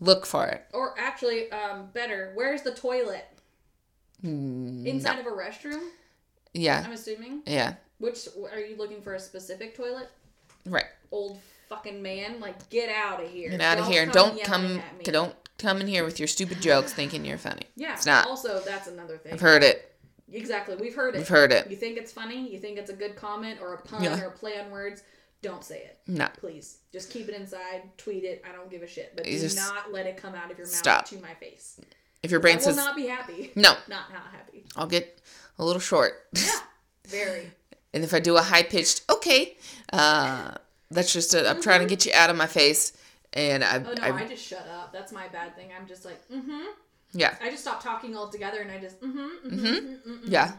Look 0.00 0.26
for 0.26 0.46
it. 0.48 0.64
Or 0.74 0.98
actually, 0.98 1.48
um, 1.52 1.90
better, 1.92 2.32
where's 2.34 2.62
the 2.62 2.74
toilet? 2.74 3.24
Mm, 4.24 4.84
Inside 4.84 5.20
of 5.20 5.26
a 5.26 5.30
restroom? 5.30 5.80
Yeah, 6.56 6.82
I'm 6.84 6.92
assuming. 6.92 7.42
yeah, 7.46 7.74
Which 7.98 8.28
are 8.52 8.60
you 8.60 8.76
looking 8.76 9.02
for 9.02 9.14
a 9.14 9.20
specific 9.20 9.76
toilet? 9.76 10.08
right. 10.64 10.86
Old 11.12 11.38
fucking 11.68 12.02
man, 12.02 12.40
like 12.40 12.68
get 12.70 12.88
out 12.88 13.22
of 13.22 13.30
here. 13.30 13.50
Get 13.50 13.60
out 13.60 13.78
of 13.78 13.86
here. 13.86 14.06
Don't 14.06 14.42
come. 14.42 14.64
at 14.78 14.98
me. 14.98 15.04
Don't 15.04 15.34
come 15.58 15.80
in 15.80 15.86
here 15.86 16.04
with 16.04 16.18
your 16.18 16.26
stupid 16.28 16.60
jokes, 16.60 16.92
thinking 16.92 17.24
you're 17.24 17.38
funny. 17.38 17.62
Yeah. 17.76 17.94
it's 17.94 18.06
not. 18.06 18.26
Also, 18.26 18.60
that's 18.60 18.88
another 18.88 19.16
thing. 19.18 19.32
I've 19.34 19.40
heard 19.40 19.62
it. 19.62 19.92
Exactly. 20.32 20.74
We've 20.76 20.94
heard 20.94 21.14
it. 21.14 21.18
We've 21.18 21.28
heard 21.28 21.52
it. 21.52 21.70
You 21.70 21.76
think 21.76 21.96
it's 21.96 22.10
funny? 22.12 22.50
You 22.52 22.58
think 22.58 22.78
it's 22.78 22.90
a 22.90 22.94
good 22.94 23.14
comment 23.16 23.60
or 23.60 23.74
a 23.74 23.80
pun 23.82 24.02
Yeah. 24.02 24.20
or 24.20 24.26
a 24.26 24.30
play 24.32 24.58
on 24.58 24.70
words? 24.72 25.02
Don't 25.42 25.62
say 25.62 25.78
it. 25.78 25.98
No. 26.08 26.26
Please. 26.38 26.78
Just 26.92 27.10
keep 27.12 27.28
it 27.28 27.34
inside. 27.34 27.82
Tweet 27.96 28.24
it. 28.24 28.42
I 28.48 28.52
don't 28.52 28.68
give 28.70 28.82
a 28.82 28.86
shit. 28.88 29.12
But 29.16 29.26
You 29.26 29.34
do 29.38 29.44
just- 29.44 29.56
not 29.56 29.92
let 29.92 30.06
it 30.06 30.16
come 30.16 30.34
out 30.34 30.50
of 30.50 30.58
your 30.58 30.66
mouth 30.66 30.74
Stop. 30.76 31.04
to 31.06 31.16
my 31.18 31.34
face. 31.34 31.78
If 32.24 32.30
your 32.32 32.40
brain 32.40 32.58
says 32.58 32.76
I 32.76 32.80
will 32.80 32.86
not 32.88 32.96
be 32.96 33.06
happy. 33.06 33.52
no, 33.54 33.70
Not 33.86 34.10
not 34.10 34.32
happy. 34.32 34.64
I'll 34.74 34.88
get 34.88 35.20
a 35.58 35.64
little 35.64 35.80
short. 35.80 36.12
Yeah. 36.34 36.60
Very. 37.08 37.52
and 37.94 38.02
if 38.02 38.12
I 38.12 38.18
do 38.18 38.36
a 38.36 38.42
high 38.42 38.64
pitched 38.64 39.02
okay, 39.08 39.56
uh, 39.92 40.52
that's 40.90 41.12
just 41.12 41.34
a, 41.34 41.48
I'm 41.48 41.62
trying 41.62 41.80
to 41.80 41.86
get 41.86 42.04
you 42.04 42.12
out 42.14 42.30
of 42.30 42.36
my 42.36 42.46
face. 42.46 42.92
And 43.32 43.62
I, 43.62 43.76
Oh 43.76 43.92
no, 43.92 44.02
I, 44.02 44.12
I, 44.12 44.26
just 44.26 44.44
shut 44.44 44.66
up. 44.68 44.92
That's 44.92 45.12
my 45.12 45.28
bad 45.28 45.54
thing. 45.54 45.70
I'm 45.78 45.86
just 45.86 46.04
like, 46.04 46.20
mm-hmm. 46.28 46.62
yeah, 47.12 47.36
I 47.40 47.50
just 47.50 47.62
stop 47.62 47.82
talking 47.82 48.16
altogether 48.16 48.60
and 48.60 48.70
I 48.70 48.78
just, 48.78 49.00
mm-hmm, 49.00 49.18
mm-hmm, 49.18 49.66
mm-hmm, 49.66 50.10
mm-hmm, 50.10 50.32
yeah, 50.32 50.52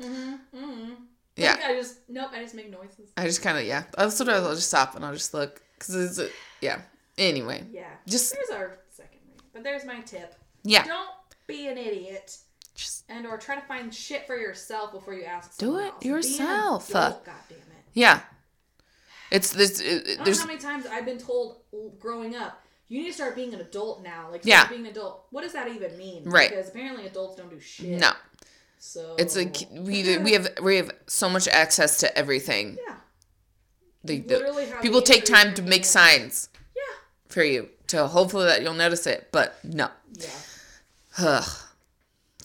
mm-hmm, 0.00 0.34
mm-hmm. 0.56 0.92
yeah. 1.36 1.52
Like, 1.52 1.64
I 1.64 1.74
just, 1.74 1.96
nope, 2.08 2.30
I 2.32 2.40
just 2.42 2.54
make 2.54 2.70
noises. 2.70 3.10
I 3.16 3.24
just 3.24 3.42
kind 3.42 3.58
of 3.58 3.64
yeah. 3.64 3.82
I'll 3.98 4.10
sometimes 4.10 4.46
I'll 4.46 4.54
just 4.54 4.68
stop 4.68 4.94
and 4.94 5.04
I'll 5.04 5.12
just 5.12 5.34
look 5.34 5.60
because 5.78 5.94
it's 5.96 6.18
a, 6.18 6.28
yeah. 6.60 6.80
Anyway, 7.18 7.64
Yeah. 7.70 7.90
Just- 8.06 8.32
there's 8.32 8.50
our 8.50 8.78
second. 8.88 9.18
But 9.52 9.62
there's 9.62 9.84
my 9.84 10.00
tip. 10.00 10.34
yeah, 10.62 10.84
Don't 10.84 11.10
be 11.46 11.68
an 11.68 11.76
idiot. 11.76 12.38
Just 12.74 13.04
And 13.08 13.26
or 13.26 13.36
try 13.38 13.54
to 13.56 13.60
find 13.66 13.94
shit 13.94 14.26
for 14.26 14.36
yourself 14.36 14.92
before 14.92 15.14
you 15.14 15.24
ask 15.24 15.58
Do 15.58 15.78
it 15.78 15.92
else. 15.92 16.04
Yourself. 16.04 16.90
adult, 16.90 17.24
God 17.24 17.34
damn 17.48 17.58
it. 17.58 17.64
yeah. 17.94 18.20
It's 19.30 19.52
this. 19.52 19.80
It, 19.80 19.84
I 19.84 19.92
don't 20.06 20.18
know 20.18 20.24
there's 20.24 20.40
how 20.40 20.46
many 20.46 20.58
times 20.58 20.86
I've 20.86 21.04
been 21.04 21.18
told 21.18 21.60
growing 22.00 22.34
up, 22.34 22.62
you 22.88 23.00
need 23.00 23.06
to 23.08 23.12
start 23.12 23.36
being 23.36 23.54
an 23.54 23.60
adult 23.60 24.02
now. 24.02 24.28
Like, 24.30 24.42
start 24.42 24.46
Yeah. 24.46 24.68
being 24.68 24.80
an 24.86 24.90
adult. 24.90 25.26
What 25.30 25.42
does 25.42 25.52
that 25.52 25.68
even 25.68 25.96
mean? 25.96 26.24
Right. 26.24 26.50
Because 26.50 26.68
apparently 26.68 27.06
adults 27.06 27.36
don't 27.36 27.48
do 27.48 27.60
shit. 27.60 28.00
No, 28.00 28.10
So 28.80 29.14
it's 29.18 29.36
like 29.36 29.56
we 29.70 30.18
we 30.18 30.32
have 30.32 30.48
we 30.62 30.76
have 30.76 30.90
so 31.06 31.28
much 31.28 31.46
access 31.46 31.98
to 32.00 32.18
everything. 32.18 32.76
yeah, 32.88 32.96
literally 34.04 34.66
have 34.66 34.82
people 34.82 35.02
take 35.02 35.24
time 35.24 35.54
to 35.54 35.62
make 35.62 35.84
signs 35.84 36.48
yeah, 36.74 36.82
for 37.28 37.44
you 37.44 37.68
to 37.88 38.08
hopefully 38.08 38.46
that 38.46 38.62
you'll 38.62 38.74
notice 38.74 39.06
it, 39.06 39.28
but 39.30 39.58
no. 39.64 39.90
yeah. 40.18 40.28
Ugh. 41.18 41.44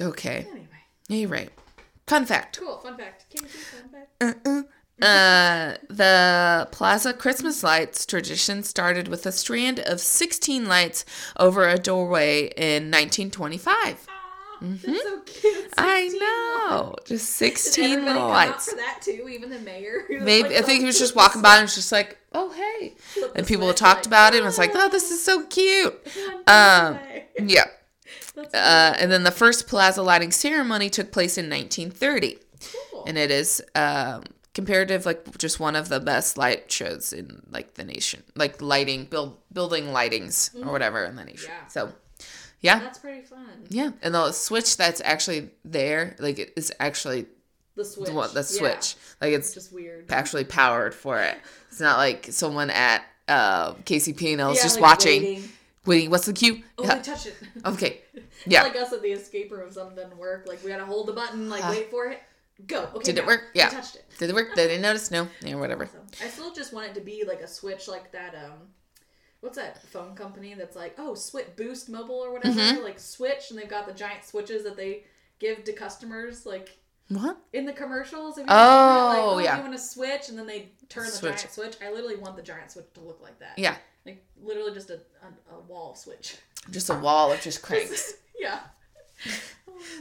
Okay. 0.01 0.45
Anyway, 0.49 0.67
Yeah, 1.07 1.17
you're 1.17 1.29
right. 1.29 1.49
Fun 2.07 2.25
fact. 2.25 2.59
cool. 2.59 2.77
Fun 2.79 2.97
fact. 2.97 3.25
Casey, 3.29 3.47
fun 3.57 3.89
fact. 3.89 4.67
Uh, 5.01 5.75
the 5.89 6.67
Plaza 6.71 7.13
Christmas 7.13 7.63
lights 7.63 8.05
tradition 8.05 8.63
started 8.63 9.07
with 9.09 9.25
a 9.25 9.31
strand 9.31 9.79
of 9.81 9.99
16 9.99 10.65
lights 10.67 11.03
over 11.37 11.67
a 11.67 11.77
doorway 11.77 12.45
in 12.55 12.89
1925. 12.91 14.07
Aw, 14.07 14.61
that's 14.61 15.03
so 15.03 15.19
cute. 15.25 15.73
I 15.77 16.03
16 16.07 16.19
know, 16.21 16.95
just 17.05 17.29
16 17.31 18.05
little 18.05 18.27
lights. 18.29 18.69
for 18.69 18.77
that 18.77 18.99
too? 19.01 19.27
Even 19.29 19.49
the 19.49 19.59
mayor. 19.59 20.05
Maybe 20.09 20.49
like, 20.49 20.57
I 20.59 20.61
think 20.61 20.79
he 20.79 20.83
"Oh, 20.85 20.87
was 20.87 20.97
just 20.99 21.13
walking 21.15 21.41
by 21.41 21.55
and 21.55 21.63
was 21.63 21.75
just 21.75 21.91
like, 21.91 22.17
"Oh 22.31 22.51
hey," 22.51 22.93
and 23.35 23.45
people 23.45 23.73
talked 23.73 23.99
like, 24.01 24.07
about 24.07 24.33
it 24.33 24.37
and 24.37 24.45
was 24.45 24.57
like, 24.57 24.71
"Oh, 24.73 24.87
this 24.87 25.11
is 25.11 25.21
so 25.23 25.43
cute." 25.47 25.93
Um, 26.47 26.99
yeah. 27.39 27.65
Uh, 28.37 28.95
and 28.99 29.11
then 29.11 29.23
the 29.23 29.31
first 29.31 29.67
plaza 29.67 30.01
lighting 30.01 30.31
ceremony 30.31 30.89
took 30.89 31.11
place 31.11 31.37
in 31.37 31.49
1930. 31.49 32.37
cool. 32.91 33.03
and 33.07 33.17
it 33.17 33.31
is 33.31 33.61
um, 33.75 34.23
comparative 34.53 35.05
like 35.05 35.37
just 35.37 35.59
one 35.59 35.75
of 35.75 35.89
the 35.89 35.99
best 35.99 36.37
light 36.37 36.71
shows 36.71 37.11
in 37.13 37.41
like 37.51 37.73
the 37.75 37.83
nation 37.83 38.23
like 38.35 38.61
lighting 38.61 39.05
build 39.05 39.37
building 39.51 39.85
lightings 39.87 40.49
or 40.65 40.71
whatever 40.71 41.03
in 41.03 41.15
the 41.17 41.23
nation 41.25 41.51
Yeah. 41.53 41.67
so 41.67 41.91
yeah 42.61 42.79
That's 42.79 42.99
pretty 42.99 43.21
fun. 43.25 43.45
yeah 43.69 43.91
and 44.01 44.15
the 44.15 44.31
switch 44.31 44.77
that's 44.77 45.01
actually 45.03 45.49
there 45.65 46.15
like 46.19 46.39
it 46.39 46.53
is 46.55 46.71
actually 46.79 47.25
The 47.75 47.83
switch. 47.83 48.07
the 48.07 48.35
Yeah. 48.35 48.41
switch 48.41 48.95
like 49.21 49.33
it's 49.33 49.53
Just 49.53 49.73
weird. 49.73 50.09
actually 50.09 50.45
powered 50.45 50.95
for 50.95 51.19
it 51.21 51.37
it's 51.69 51.81
not 51.81 51.97
like 51.97 52.27
someone 52.31 52.69
at 52.69 53.03
uh 53.27 53.73
kcp 53.83 54.31
and 54.39 54.41
is 54.51 54.57
Yeah, 54.57 54.63
just 54.63 54.75
like 54.79 54.81
watching 54.83 55.21
waiting. 55.21 55.49
Waiting 55.85 56.09
what's 56.09 56.25
the 56.25 56.33
cue 56.33 56.63
Oh, 56.77 56.83
yeah 56.83 57.01
touch 57.01 57.25
it. 57.27 57.35
okay 57.65 58.01
yeah 58.45 58.63
like 58.63 58.75
us 58.75 58.91
at 58.93 59.01
the 59.01 59.11
escape 59.11 59.51
room, 59.51 59.71
something 59.71 59.95
doesn't 59.95 60.17
work, 60.17 60.45
like 60.47 60.63
we 60.63 60.69
gotta 60.69 60.85
hold 60.85 61.07
the 61.07 61.13
button, 61.13 61.49
like 61.49 61.63
Uh, 61.65 61.69
wait 61.71 61.89
for 61.91 62.07
it, 62.07 62.21
go. 62.67 62.83
Okay, 62.95 63.03
did 63.05 63.17
it 63.17 63.21
now. 63.21 63.27
work? 63.27 63.41
We 63.53 63.59
Yeah. 63.59 63.69
touched 63.69 63.95
it. 63.95 64.05
did 64.17 64.29
it 64.29 64.33
work 64.35 64.55
They 64.55 64.67
did 64.67 64.77
they 64.77 64.81
notice 64.81 65.11
no 65.11 65.27
yeah 65.41 65.55
whatever. 65.63 65.89
I 66.23 66.27
still 66.27 66.53
just 66.53 66.73
want 66.73 66.87
it 66.87 66.95
to 66.95 67.01
be 67.01 67.23
like 67.27 67.41
a 67.41 67.47
switch, 67.47 67.87
like 67.87 68.11
that. 68.11 68.33
Um, 68.35 68.69
what's 69.41 69.57
that 69.57 69.83
phone 69.87 70.15
company 70.15 70.53
that's 70.55 70.75
like, 70.75 70.95
oh, 70.97 71.13
Switch 71.13 71.47
Boost 71.55 71.89
Mobile 71.89 72.15
or 72.15 72.31
whatever, 72.33 72.59
Mm-hmm. 72.59 72.83
like 72.83 72.99
Switch, 72.99 73.49
and 73.51 73.59
they've 73.59 73.69
got 73.69 73.85
the 73.85 73.93
giant 73.93 74.23
switches 74.23 74.63
that 74.63 74.75
they 74.77 75.03
give 75.39 75.63
to 75.65 75.73
customers, 75.73 76.45
like 76.45 76.77
what 77.09 77.37
in 77.53 77.65
the 77.65 77.73
commercials. 77.73 78.37
Have 78.37 78.45
you 78.47 78.51
Oh, 78.51 78.55
seen 78.55 78.95
that? 79.25 79.35
like, 79.35 79.45
yeah. 79.45 79.55
You 79.57 79.61
want 79.61 79.73
to 79.73 79.79
switch, 79.83 80.29
and 80.29 80.39
then 80.39 80.47
they 80.47 80.69
turn 80.89 81.05
the 81.05 81.11
Switch. 81.11 81.35
giant 81.35 81.51
switch. 81.51 81.75
I 81.85 81.91
literally 81.91 82.15
want 82.15 82.35
the 82.35 82.41
giant 82.41 82.71
switch 82.71 82.85
to 82.95 83.01
look 83.01 83.21
like 83.21 83.37
that. 83.39 83.59
yeah 83.59 83.75
Like 84.05 84.23
literally 84.41 84.73
just 84.73 84.89
a, 84.89 84.99
a, 85.23 85.55
a 85.55 85.59
wall 85.67 85.95
switch. 85.95 86.37
just 86.71 86.89
a 86.89 86.95
wall 86.95 87.31
of 87.31 87.41
just 87.41 87.61
cranks 87.67 88.13
yeah. 88.39 88.59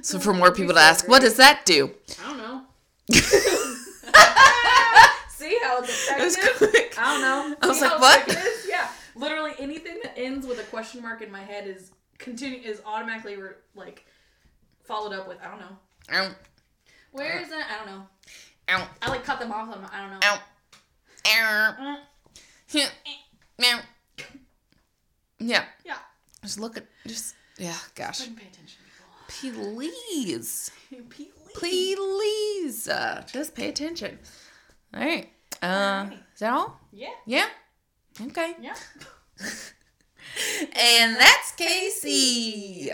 So 0.03 0.19
for 0.19 0.33
more 0.33 0.53
people 0.53 0.75
to 0.75 0.81
ask, 0.81 1.09
what 1.09 1.21
does 1.23 1.37
that 1.37 1.65
do? 1.67 1.91
I 2.23 2.29
don't 2.29 2.39
know. 2.39 2.63
See 5.29 5.59
how 5.63 5.83
it's 5.83 6.09
effective? 6.09 6.57
quick. 6.71 6.95
I 6.99 7.13
don't 7.13 7.21
know. 7.23 7.57
I 7.61 7.67
was 7.67 7.79
See 7.81 7.85
like, 7.85 8.01
what? 8.01 8.25
it? 8.29 8.67
Yeah. 8.69 8.89
Literally 9.17 9.53
anything 9.59 9.99
that 10.03 10.17
ends 10.17 10.47
with 10.47 10.61
a 10.61 10.63
question 10.65 11.03
mark 11.03 11.23
in 11.23 11.31
my 11.31 11.43
head 11.43 11.67
is 11.67 11.91
continue 12.19 12.61
is 12.61 12.81
automatically 12.87 13.37
re- 13.37 13.51
like 13.75 14.07
followed 14.85 15.13
up 15.13 15.27
with 15.29 15.39
I 15.45 15.49
don't 15.51 15.61
know. 15.61 15.77
Ow, 16.13 16.31
Where 17.13 17.41
is 17.41 17.49
that? 17.51 17.67
I 17.71 17.85
don't 17.85 17.95
know. 17.99 18.07
ow, 18.71 18.89
I 19.03 19.11
like 19.11 19.25
cut 19.25 19.41
them 19.41 19.53
off. 19.53 19.69
I'm, 19.75 19.85
I 19.93 20.01
don't 20.01 20.11
know. 20.13 20.21
ow, 20.23 20.39
ow. 21.27 21.97
Mm. 22.73 22.91
Meow. 23.59 23.81
Yeah. 25.47 25.65
Yeah. 25.85 25.97
Just 26.43 26.59
look 26.61 26.77
at 26.77 26.85
just 27.07 27.35
yeah. 27.59 27.75
Gosh. 27.95 28.21
Fucking 28.21 28.35
pay 28.37 28.47
attention, 28.49 28.81
people. 29.41 29.65
Please, 29.77 30.71
Please. 31.55 31.97
please, 31.97 32.89
uh, 32.89 33.23
just 33.33 33.55
pay 33.55 33.69
attention. 33.69 34.19
All 34.95 35.01
right. 35.01 35.31
Uh, 35.63 35.67
Alright. 35.67 36.13
is 36.35 36.41
that 36.41 36.53
all? 36.53 36.81
Yeah. 36.93 37.09
Yeah. 37.27 37.47
Okay. 38.21 38.55
Yeah. 38.61 38.75
And 40.77 41.17
that's 41.17 41.53
Casey. 41.53 42.91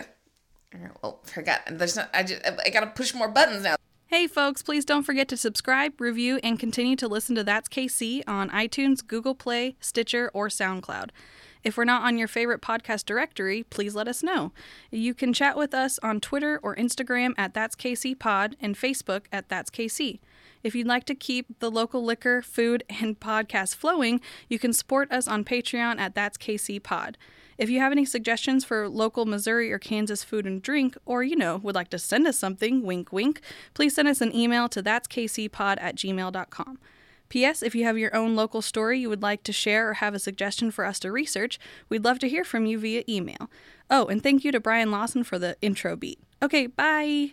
Oh, 0.74 0.78
well, 1.02 1.20
forgot. 1.24 1.60
There's 1.70 1.96
not. 1.96 2.10
I 2.12 2.22
just. 2.22 2.42
I 2.44 2.68
gotta 2.70 2.88
push 2.88 3.14
more 3.14 3.28
buttons 3.28 3.62
now. 3.64 3.76
Hey 4.08 4.26
folks, 4.26 4.62
please 4.62 4.84
don't 4.84 5.04
forget 5.04 5.28
to 5.28 5.36
subscribe, 5.36 6.00
review, 6.00 6.38
and 6.42 6.58
continue 6.58 6.96
to 6.96 7.06
listen 7.08 7.34
to 7.36 7.44
That's 7.44 7.68
KC 7.68 8.22
on 8.26 8.50
iTunes, 8.50 9.06
Google 9.06 9.34
Play, 9.36 9.76
Stitcher, 9.80 10.30
or 10.34 10.48
SoundCloud. 10.48 11.10
If 11.62 11.76
we're 11.76 11.84
not 11.84 12.02
on 12.02 12.16
your 12.16 12.28
favorite 12.28 12.62
podcast 12.62 13.04
directory, 13.04 13.62
please 13.64 13.94
let 13.94 14.08
us 14.08 14.22
know. 14.22 14.52
You 14.90 15.14
can 15.14 15.32
chat 15.32 15.56
with 15.56 15.74
us 15.74 15.98
on 16.02 16.20
Twitter 16.20 16.58
or 16.62 16.74
Instagram 16.76 17.34
at 17.36 17.54
That's 17.54 17.76
KC 17.76 18.18
Pod 18.18 18.56
and 18.60 18.74
Facebook 18.74 19.22
at 19.32 19.48
That's 19.48 19.70
KC. 19.70 20.20
If 20.62 20.74
you'd 20.74 20.86
like 20.86 21.04
to 21.06 21.14
keep 21.14 21.58
the 21.60 21.70
local 21.70 22.04
liquor, 22.04 22.42
food, 22.42 22.84
and 22.88 23.18
podcast 23.18 23.74
flowing, 23.76 24.20
you 24.48 24.58
can 24.58 24.72
support 24.72 25.10
us 25.12 25.26
on 25.26 25.44
Patreon 25.44 25.98
at 25.98 26.14
That's 26.14 26.38
KC 26.38 26.82
Pod. 26.82 27.16
If 27.58 27.68
you 27.68 27.78
have 27.80 27.92
any 27.92 28.06
suggestions 28.06 28.64
for 28.64 28.88
local 28.88 29.26
Missouri 29.26 29.70
or 29.70 29.78
Kansas 29.78 30.24
food 30.24 30.46
and 30.46 30.62
drink, 30.62 30.96
or 31.04 31.22
you 31.22 31.36
know, 31.36 31.58
would 31.58 31.74
like 31.74 31.90
to 31.90 31.98
send 31.98 32.26
us 32.26 32.38
something, 32.38 32.82
wink 32.82 33.12
wink, 33.12 33.42
please 33.74 33.94
send 33.94 34.08
us 34.08 34.22
an 34.22 34.34
email 34.34 34.66
to 34.70 34.82
that'skcpod 34.82 35.76
at 35.78 35.94
gmail.com. 35.94 36.78
P.S. 37.30 37.62
If 37.62 37.74
you 37.74 37.84
have 37.84 37.96
your 37.96 38.14
own 38.14 38.36
local 38.36 38.60
story 38.60 39.00
you 39.00 39.08
would 39.08 39.22
like 39.22 39.42
to 39.44 39.52
share 39.52 39.88
or 39.88 39.94
have 39.94 40.14
a 40.14 40.18
suggestion 40.18 40.70
for 40.70 40.84
us 40.84 40.98
to 41.00 41.10
research, 41.10 41.58
we'd 41.88 42.04
love 42.04 42.18
to 42.18 42.28
hear 42.28 42.44
from 42.44 42.66
you 42.66 42.78
via 42.78 43.02
email. 43.08 43.50
Oh, 43.88 44.06
and 44.06 44.22
thank 44.22 44.44
you 44.44 44.52
to 44.52 44.60
Brian 44.60 44.90
Lawson 44.90 45.24
for 45.24 45.38
the 45.38 45.56
intro 45.62 45.96
beat. 45.96 46.18
Okay, 46.42 46.66
bye! 46.66 47.32